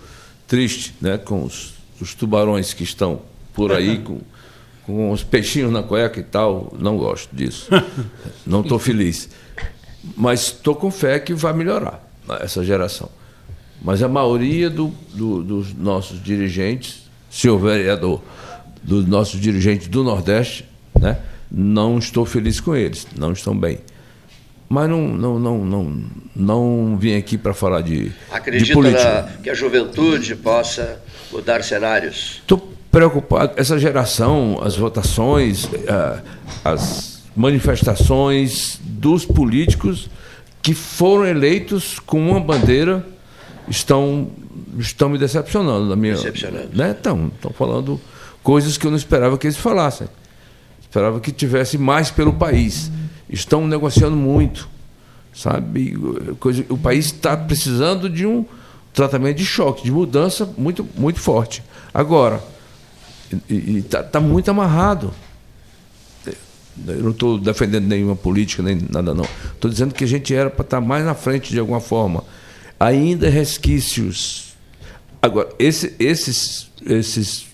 triste 0.46 0.94
né, 1.00 1.18
com 1.18 1.44
os, 1.44 1.74
os 2.00 2.14
tubarões 2.14 2.72
que 2.72 2.82
estão 2.84 3.20
por 3.54 3.72
aí, 3.72 3.98
com, 4.04 4.20
com 4.86 5.10
os 5.10 5.22
peixinhos 5.22 5.72
na 5.72 5.82
cueca 5.82 6.18
e 6.20 6.24
tal. 6.24 6.72
Não 6.78 6.96
gosto 6.96 7.34
disso. 7.34 7.68
Não 8.46 8.60
estou 8.60 8.78
feliz. 8.78 9.28
Mas 10.16 10.42
estou 10.42 10.74
com 10.74 10.90
fé 10.90 11.18
que 11.18 11.34
vai 11.34 11.52
melhorar 11.52 12.02
né, 12.26 12.38
essa 12.40 12.64
geração. 12.64 13.08
Mas 13.82 14.02
a 14.02 14.08
maioria 14.08 14.68
do- 14.70 14.92
do- 15.14 15.42
dos 15.42 15.72
nossos 15.74 16.22
dirigentes, 16.22 17.02
senhor 17.30 17.58
vereador, 17.58 18.20
dos 18.82 19.06
nossos 19.06 19.40
dirigentes 19.40 19.86
do 19.88 20.02
Nordeste, 20.02 20.64
né, 20.98 21.18
não 21.50 21.98
estou 21.98 22.24
feliz 22.26 22.60
com 22.60 22.74
eles, 22.74 23.06
não 23.16 23.32
estão 23.32 23.56
bem. 23.56 23.78
Mas 24.68 24.88
não, 24.90 25.08
não, 25.08 25.38
não, 25.38 25.64
não, 25.64 26.02
não 26.36 26.96
vim 26.98 27.16
aqui 27.16 27.38
para 27.38 27.54
falar 27.54 27.80
de, 27.80 28.10
de 28.10 28.14
Acredita 28.30 28.74
política. 28.74 29.22
na- 29.22 29.28
que 29.42 29.48
a 29.48 29.54
juventude 29.54 30.36
possa 30.36 31.00
mudar 31.32 31.64
cenários? 31.64 32.40
Estou 32.42 32.70
preocupado. 32.90 33.52
Essa 33.56 33.78
geração, 33.78 34.60
as 34.62 34.76
votações, 34.76 35.66
ah, 35.88 36.20
as 36.64 37.22
manifestações 37.34 38.78
dos 38.82 39.24
políticos 39.24 40.10
que 40.60 40.74
foram 40.74 41.24
eleitos 41.24 41.98
com 41.98 42.30
uma 42.30 42.40
bandeira 42.40 43.06
estão, 43.68 44.28
estão 44.78 45.08
me 45.08 45.16
decepcionando. 45.16 45.86
Na 45.88 45.96
minha, 45.96 46.14
Decepcionando. 46.14 46.68
Né? 46.74 46.90
Estão, 46.90 47.28
estão 47.34 47.50
falando 47.52 47.98
coisas 48.42 48.76
que 48.76 48.86
eu 48.86 48.90
não 48.90 48.98
esperava 48.98 49.38
que 49.38 49.46
eles 49.46 49.56
falassem. 49.56 50.08
Esperava 50.89 51.20
que 51.20 51.31
tivesse 51.31 51.77
mais 51.77 52.10
pelo 52.10 52.32
país. 52.32 52.90
estão 53.28 53.66
negociando 53.66 54.16
muito, 54.16 54.69
sabe? 55.35 55.94
O 56.69 56.78
país 56.78 57.06
está 57.06 57.36
precisando 57.36 58.09
de 58.09 58.27
um 58.27 58.44
tratamento 58.93 59.36
de 59.36 59.44
choque, 59.44 59.85
de 59.85 59.93
mudança 59.93 60.48
muito, 60.56 60.86
muito 60.97 61.20
forte. 61.20 61.62
Agora, 61.93 62.43
está 63.48 64.02
tá 64.02 64.19
muito 64.19 64.51
amarrado. 64.51 65.12
Eu 66.86 67.02
não 67.02 67.10
estou 67.10 67.39
defendendo 67.39 67.86
nenhuma 67.86 68.16
política, 68.16 68.62
nem 68.62 68.78
nada, 68.89 69.12
não. 69.12 69.27
Estou 69.52 69.70
dizendo 69.70 69.93
que 69.93 70.05
a 70.05 70.06
gente 70.06 70.35
era 70.35 70.48
para 70.48 70.65
estar 70.65 70.81
mais 70.81 71.05
na 71.05 71.15
frente 71.15 71.51
de 71.51 71.59
alguma 71.59 71.81
forma. 71.81 72.24
Ainda 72.81 73.28
resquícios. 73.28 74.55
Agora, 75.20 75.48
esse, 75.59 75.94
esses, 75.98 76.70
esses 76.86 77.47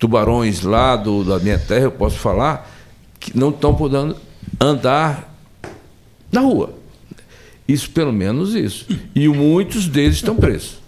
tubarões 0.00 0.62
lá 0.62 0.96
do, 0.96 1.22
da 1.22 1.38
minha 1.38 1.58
terra, 1.58 1.84
eu 1.84 1.92
posso 1.92 2.18
falar, 2.18 2.68
que 3.20 3.38
não 3.38 3.50
estão 3.50 3.74
podendo 3.74 4.16
andar 4.58 5.32
na 6.32 6.40
rua. 6.40 6.72
Isso, 7.68 7.90
pelo 7.90 8.12
menos 8.12 8.54
isso. 8.54 8.86
E 9.14 9.28
muitos 9.28 9.86
deles 9.86 10.16
estão 10.16 10.34
presos. 10.34 10.80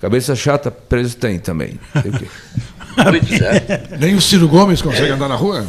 Cabeça 0.00 0.34
chata, 0.34 0.70
preso 0.70 1.16
tem 1.16 1.38
também. 1.38 1.78
Nem 3.98 4.16
o 4.16 4.20
Ciro 4.20 4.48
Gomes 4.48 4.82
consegue 4.82 5.12
andar 5.12 5.28
na 5.28 5.36
rua? 5.36 5.64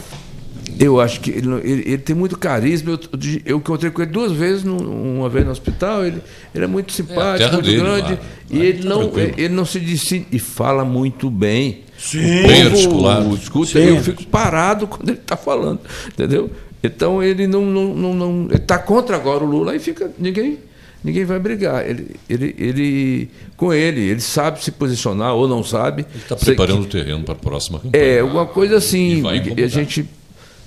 Eu 0.79 0.99
acho 0.99 1.19
que 1.19 1.29
ele, 1.29 1.47
ele, 1.63 1.83
ele, 1.85 1.97
tem 1.99 2.15
muito 2.15 2.37
carisma. 2.37 2.91
Eu, 2.91 2.99
eu 3.45 3.57
encontrei 3.57 3.91
com 3.91 4.01
ele 4.01 4.11
duas 4.11 4.31
vezes, 4.31 4.63
uma 4.63 5.29
vez 5.29 5.45
no 5.45 5.51
hospital. 5.51 6.03
Ele, 6.03 6.21
ele 6.55 6.63
é 6.63 6.67
muito 6.67 6.91
simpático, 6.91 7.49
é 7.49 7.51
muito 7.51 7.65
dele, 7.65 7.81
grande. 7.81 8.13
Lá. 8.13 8.19
E 8.49 8.57
lá, 8.57 8.65
ele, 8.65 8.87
não, 8.87 9.19
ele 9.19 9.49
não 9.49 9.65
se 9.65 9.79
decide. 9.79 10.25
E 10.31 10.39
fala 10.39 10.83
muito 10.83 11.29
bem. 11.29 11.83
Sim. 12.01 12.47
Bem 12.47 12.63
articulado. 12.63 13.35
Escuta, 13.35 13.71
Sim. 13.73 13.79
eu 13.79 14.03
fico 14.03 14.25
parado 14.25 14.87
quando 14.87 15.09
ele 15.09 15.19
está 15.19 15.37
falando. 15.37 15.79
Entendeu? 16.07 16.49
Então 16.83 17.21
ele 17.21 17.45
não. 17.45 17.63
não, 17.63 17.93
não, 17.93 18.13
não 18.13 18.47
está 18.51 18.79
contra 18.79 19.15
agora 19.15 19.43
o 19.43 19.47
Lula 19.47 19.75
e 19.75 19.79
fica. 19.79 20.11
Ninguém, 20.17 20.57
ninguém 21.03 21.25
vai 21.25 21.37
brigar. 21.37 21.87
Ele, 21.87 22.15
ele, 22.27 22.55
ele, 22.57 23.29
com 23.55 23.71
ele, 23.71 24.01
ele 24.01 24.19
sabe 24.19 24.63
se 24.63 24.71
posicionar 24.71 25.35
ou 25.35 25.47
não 25.47 25.63
sabe. 25.63 26.05
Ele 26.09 26.23
está 26.23 26.35
preparando 26.35 26.87
que, 26.87 26.97
o 26.97 27.03
terreno 27.03 27.23
para 27.23 27.35
a 27.35 27.37
próxima 27.37 27.79
campanha. 27.79 28.03
É, 28.03 28.19
alguma 28.19 28.47
coisa 28.47 28.77
assim. 28.77 29.21
E 29.55 29.63
a 29.63 29.67
gente 29.67 30.07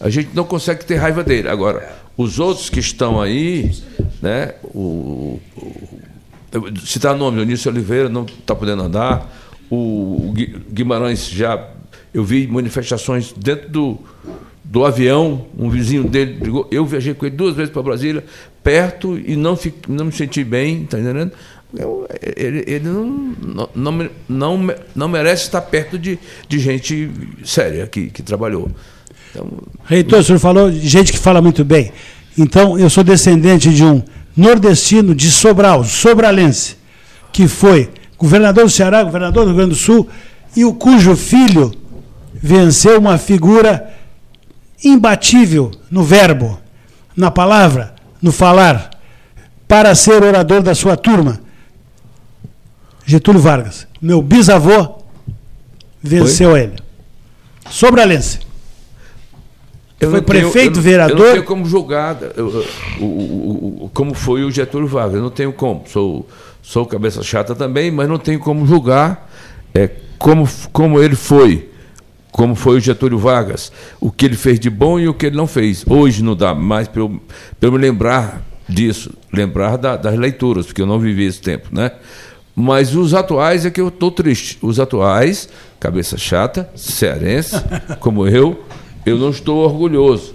a 0.01 0.09
gente 0.09 0.31
não 0.35 0.45
consegue 0.45 0.85
ter 0.85 0.97
raiva 0.97 1.25
dele. 1.25 1.49
Agora, 1.49 1.97
os 2.17 2.39
outros 2.39 2.71
que 2.71 2.79
estão 2.79 3.21
aí, 3.21 3.73
né, 4.23 4.55
o, 4.63 5.41
o 5.57 6.01
citar 6.85 7.15
o 7.15 7.19
nome, 7.19 7.41
Eunício 7.41 7.71
Oliveira 7.71 8.09
não 8.09 8.25
está 8.25 8.55
podendo 8.55 8.83
andar, 8.83 9.44
o 9.75 10.35
Guimarães 10.73 11.29
já. 11.29 11.71
Eu 12.13 12.25
vi 12.25 12.47
manifestações 12.47 13.33
dentro 13.37 13.69
do, 13.69 13.99
do 14.63 14.85
avião, 14.85 15.47
um 15.59 15.69
vizinho 15.69 16.05
dele. 16.05 16.39
Eu 16.71 16.87
viajei 16.87 17.13
com 17.13 17.27
ele 17.27 17.35
duas 17.35 17.57
vezes 17.57 17.73
para 17.73 17.83
Brasília, 17.83 18.25
perto, 18.63 19.19
e 19.19 19.37
não, 19.37 19.57
fico, 19.57 19.93
não 19.93 20.07
me 20.07 20.13
senti 20.13 20.45
bem, 20.45 20.85
está 20.85 20.99
entendendo? 20.99 21.33
Eu, 21.77 22.07
ele, 22.37 22.65
ele 22.67 22.89
não, 22.89 23.69
não, 23.75 24.11
não, 24.29 24.75
não, 24.95 25.09
merece 25.09 25.45
estar 25.45 25.61
perto 25.61 25.99
de, 25.99 26.19
de 26.49 26.59
gente 26.61 27.11
séria 27.45 27.87
que, 27.87 28.11
que 28.11 28.23
trabalhou. 28.23 28.71
Então, 29.31 29.49
Reitor, 29.85 30.21
o 30.21 30.23
senhor 30.23 30.39
falou 30.39 30.71
de 30.71 30.89
gente 30.89 31.13
que 31.13 31.19
fala 31.19 31.43
muito 31.43 31.65
bem. 31.65 31.93
Então, 32.39 32.79
eu 32.79 32.89
sou 32.89 33.03
descendente 33.03 33.75
de 33.75 33.85
um 33.85 34.03
nordestino 34.37 35.15
de 35.15 35.31
Sobral, 35.31 35.85
sobralense, 35.85 36.77
que 37.33 37.49
foi 37.49 37.91
governador 38.25 38.65
do 38.65 38.71
Ceará, 38.71 39.03
governador 39.03 39.45
do 39.45 39.49
Rio 39.49 39.57
Grande 39.57 39.75
do 39.75 39.77
Sul, 39.77 40.09
e 40.57 40.65
o 40.65 40.73
cujo 40.73 41.15
filho 41.15 41.73
venceu 42.33 42.99
uma 42.99 43.19
figura 43.19 43.93
imbatível 44.83 45.71
no 45.91 46.03
verbo, 46.03 46.59
na 47.15 47.31
palavra, 47.31 47.95
no 48.21 48.33
falar, 48.33 48.91
para 49.69 49.95
ser 49.95 50.23
orador 50.23 50.63
da 50.63 50.75
sua 50.75 50.97
turma. 50.97 51.41
Getúlio 53.05 53.41
Vargas. 53.41 53.87
Meu 54.01 54.23
bisavô 54.23 55.03
venceu 56.03 56.51
Foi? 56.51 56.61
ele. 56.63 56.75
Sobralense. 57.71 58.41
Eu 60.01 60.11
foi 60.11 60.23
prefeito, 60.23 60.73
tenho, 60.73 60.83
vereador. 60.83 61.19
Eu 61.19 61.25
não 61.25 61.33
tenho 61.33 61.45
como 61.45 61.67
julgar 61.67 62.19
eu, 62.37 62.47
o, 63.01 63.05
o, 63.05 63.85
o, 63.85 63.91
como 63.93 64.15
foi 64.15 64.45
o 64.45 64.51
Getúlio 64.51 64.89
Vargas. 64.89 65.17
Eu 65.17 65.23
não 65.23 65.31
tenho 65.31 65.53
como. 65.53 65.85
Sou, 65.87 66.27
sou 66.65 66.87
cabeça 66.87 67.23
chata 67.23 67.55
também, 67.55 67.91
mas 67.91 68.09
não 68.09 68.19
tenho 68.19 68.41
como 68.41 68.67
julgar 68.67 69.31
é, 69.75 69.91
como, 70.19 70.49
como 70.73 71.01
ele 71.01 71.15
foi. 71.15 71.71
Como 72.33 72.55
foi 72.55 72.79
o 72.79 72.81
Getúlio 72.81 73.19
Vargas. 73.19 73.71
O 74.01 74.11
que 74.11 74.25
ele 74.25 74.37
fez 74.37 74.59
de 74.59 74.71
bom 74.71 74.99
e 74.99 75.07
o 75.07 75.15
que 75.15 75.27
ele 75.27 75.37
não 75.37 75.47
fez. 75.47 75.85
Hoje 75.87 76.23
não 76.23 76.35
dá 76.35 76.55
mais 76.55 76.89
para 76.89 77.03
eu, 77.03 77.21
eu 77.61 77.73
me 77.73 77.79
lembrar 77.79 78.43
disso. 78.69 79.13
Lembrar 79.33 79.77
da, 79.77 79.97
das 79.97 80.17
leituras, 80.17 80.67
porque 80.67 80.81
eu 80.81 80.87
não 80.87 80.99
vivi 80.99 81.27
esse 81.27 81.41
tempo, 81.41 81.69
né? 81.71 81.93
Mas 82.57 82.95
os 82.95 83.15
atuais 83.15 83.67
é 83.67 83.71
que 83.71 83.81
eu 83.81 83.89
estou 83.89 84.11
triste. 84.11 84.59
Os 84.63 84.81
atuais, 84.81 85.49
cabeça 85.79 86.17
chata, 86.17 86.71
cearense, 86.75 87.57
como 88.01 88.27
eu, 88.27 88.65
eu 89.05 89.19
não 89.19 89.31
estou 89.31 89.59
orgulhoso. 89.59 90.35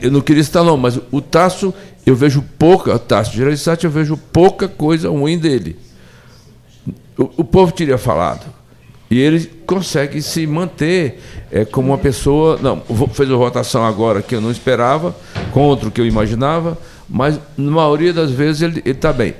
Eu 0.00 0.10
não 0.10 0.20
queria 0.20 0.42
citar 0.42 0.64
não, 0.64 0.76
mas 0.76 0.98
o 1.10 1.20
Tasso, 1.20 1.74
eu 2.06 2.14
vejo 2.14 2.42
pouca, 2.58 2.94
o 2.94 2.98
Tasso 2.98 3.30
de 3.32 3.38
Gereissati, 3.38 3.84
eu 3.84 3.90
vejo 3.90 4.16
pouca 4.16 4.68
coisa 4.68 5.08
ruim 5.08 5.38
dele. 5.38 5.76
O, 7.16 7.30
o, 7.38 7.44
povo 7.44 7.72
teria 7.72 7.96
falado. 7.96 8.44
E 9.10 9.18
ele 9.18 9.46
consegue 9.66 10.20
se 10.20 10.46
manter 10.46 11.22
é, 11.50 11.64
como 11.64 11.88
uma 11.88 11.98
pessoa. 11.98 12.58
Não, 12.60 12.82
fez 13.12 13.30
uma 13.30 13.38
votação 13.38 13.84
agora 13.86 14.20
que 14.20 14.34
eu 14.34 14.40
não 14.40 14.50
esperava, 14.50 15.14
contra 15.52 15.88
o 15.88 15.90
que 15.90 16.00
eu 16.00 16.06
imaginava, 16.06 16.76
mas 17.08 17.38
na 17.56 17.70
maioria 17.70 18.12
das 18.12 18.30
vezes 18.30 18.62
ele 18.62 18.82
está 18.84 19.12
bem. 19.12 19.34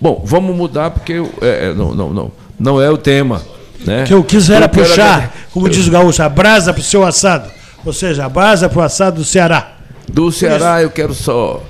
Bom, 0.00 0.22
vamos 0.24 0.54
mudar 0.54 0.90
porque 0.90 1.14
é, 1.40 1.68
é, 1.68 1.74
não, 1.74 1.94
não, 1.94 2.12
não, 2.12 2.32
não 2.58 2.82
é 2.82 2.90
o 2.90 2.98
tema. 2.98 3.40
Né? 3.84 4.04
Que 4.04 4.12
eu 4.12 4.22
quis 4.22 4.50
era 4.50 4.68
puxar, 4.68 5.34
como 5.52 5.68
diz 5.68 5.86
o 5.86 5.90
gaúcho, 5.90 6.22
a 6.22 6.28
brasa 6.28 6.72
para 6.72 6.80
o 6.80 6.84
seu 6.84 7.04
assado. 7.04 7.50
Ou 7.84 7.92
seja, 7.92 8.26
a 8.26 8.28
brasa 8.28 8.68
para 8.68 8.78
o 8.78 8.82
assado 8.82 9.16
do 9.16 9.24
Ceará. 9.24 9.76
Do 10.08 10.30
Ceará, 10.30 10.82
eu 10.82 10.90
quero 10.90 11.14
só, 11.14 11.62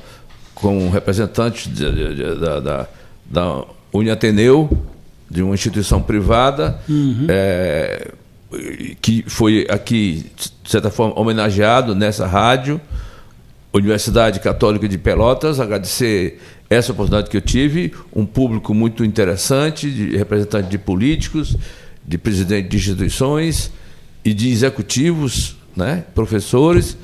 como 0.61 0.91
representante 0.91 1.69
de, 1.69 1.91
de, 1.91 2.15
de, 2.15 2.35
da, 2.39 2.61
da, 2.61 2.89
da 3.25 3.65
Uniateneu, 3.93 4.69
de 5.29 5.43
uma 5.43 5.55
instituição 5.55 6.03
privada, 6.03 6.79
uhum. 6.89 7.27
é, 7.29 8.13
que 9.01 9.25
foi 9.27 9.67
aqui, 9.71 10.27
de 10.63 10.71
certa 10.71 10.91
forma, 10.91 11.19
homenageado 11.19 11.95
nessa 11.95 12.27
rádio, 12.27 12.81
Universidade 13.73 14.41
Católica 14.41 14.89
de 14.89 14.99
Pelotas, 14.99 15.61
agradecer 15.61 16.41
essa 16.69 16.93
oportunidade 16.93 17.31
que 17.31 17.37
eu 17.37 17.41
tive, 17.41 17.95
um 18.15 18.27
público 18.27 18.75
muito 18.75 19.05
interessante, 19.05 19.91
de 19.91 20.17
representantes 20.17 20.69
de 20.69 20.79
políticos, 20.79 21.57
de 22.07 22.19
presidente 22.19 22.69
de 22.69 22.77
instituições 22.77 23.71
e 24.25 24.35
de 24.35 24.51
executivos, 24.51 25.57
né, 25.77 26.05
professores, 26.15 26.97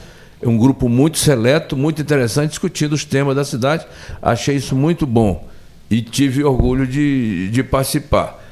um 0.42 0.56
grupo 0.56 0.88
muito 0.88 1.18
seleto, 1.18 1.76
muito 1.76 2.00
interessante, 2.02 2.50
discutindo 2.50 2.92
os 2.92 3.04
temas 3.04 3.34
da 3.34 3.44
cidade. 3.44 3.86
Achei 4.20 4.56
isso 4.56 4.74
muito 4.74 5.06
bom 5.06 5.46
e 5.90 6.02
tive 6.02 6.44
orgulho 6.44 6.86
de, 6.86 7.48
de 7.50 7.62
participar. 7.62 8.42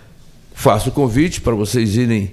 Faço 0.55 0.90
o 0.90 0.93
convite 0.93 1.40
para 1.40 1.55
vocês 1.55 1.97
irem 1.97 2.32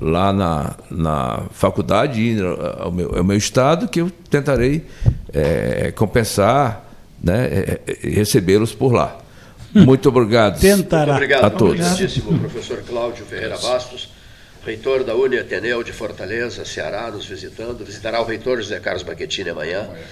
lá 0.00 0.32
na, 0.32 0.74
na 0.90 1.42
faculdade, 1.52 2.20
ir 2.20 2.42
ao 2.78 2.90
meu, 2.90 3.16
ao 3.18 3.24
meu 3.24 3.36
estado, 3.36 3.86
que 3.88 4.00
eu 4.00 4.10
tentarei 4.30 4.86
é, 5.32 5.92
compensar, 5.92 6.84
né, 7.22 7.46
é, 7.46 7.80
é 7.86 8.08
recebê-los 8.08 8.74
por 8.74 8.92
lá. 8.92 9.18
Muito 9.74 10.08
obrigado. 10.08 10.58
Tentará. 10.58 11.12
Muito 11.12 11.16
obrigado, 11.16 11.44
a 11.44 11.50
todos. 11.50 11.74
Obrigadíssimo, 11.74 12.38
professor 12.38 12.78
Cláudio 12.78 13.24
Ferreira 13.24 13.56
Bastos, 13.58 14.10
reitor 14.64 15.04
da 15.04 15.14
Uni 15.14 15.38
Ateneu 15.38 15.82
de 15.82 15.92
Fortaleza, 15.92 16.64
Ceará, 16.64 17.10
nos 17.10 17.26
visitando. 17.26 17.84
Visitará 17.84 18.20
o 18.20 18.24
reitor 18.24 18.58
José 18.58 18.80
Carlos 18.80 19.02
Baquetini 19.02 19.50
amanhã. 19.50 19.84
amanhã. 19.84 20.04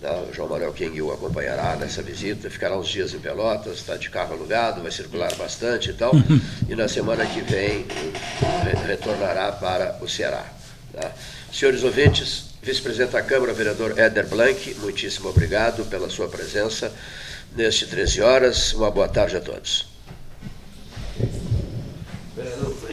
Não, 0.00 0.24
o 0.24 0.32
João 0.32 0.48
Manuel 0.48 0.72
King 0.72 1.00
o 1.00 1.10
acompanhará 1.10 1.74
nessa 1.76 2.02
visita, 2.02 2.50
ficará 2.50 2.76
uns 2.76 2.88
dias 2.88 3.14
em 3.14 3.18
Pelotas, 3.18 3.78
está 3.78 3.96
de 3.96 4.10
carro 4.10 4.34
alugado, 4.34 4.82
vai 4.82 4.90
circular 4.90 5.34
bastante 5.36 5.90
e 5.90 5.94
tal. 5.94 6.14
Uhum. 6.14 6.40
E 6.68 6.74
na 6.74 6.86
semana 6.86 7.24
que 7.24 7.40
vem 7.40 7.86
retornará 8.86 9.52
para 9.52 9.98
o 10.02 10.08
Ceará. 10.08 10.44
Tá? 10.92 11.12
Senhores 11.50 11.82
ouvintes, 11.82 12.50
vice-presidente 12.62 13.12
da 13.12 13.22
Câmara, 13.22 13.54
vereador 13.54 13.98
Éder 13.98 14.26
Blank, 14.26 14.74
muitíssimo 14.80 15.30
obrigado 15.30 15.86
pela 15.86 16.10
sua 16.10 16.28
presença 16.28 16.92
neste 17.54 17.86
13 17.86 18.20
horas. 18.20 18.74
Uma 18.74 18.90
boa 18.90 19.08
tarde 19.08 19.36
a 19.36 19.40
todos. 19.40 19.88
Vereador. 22.36 22.85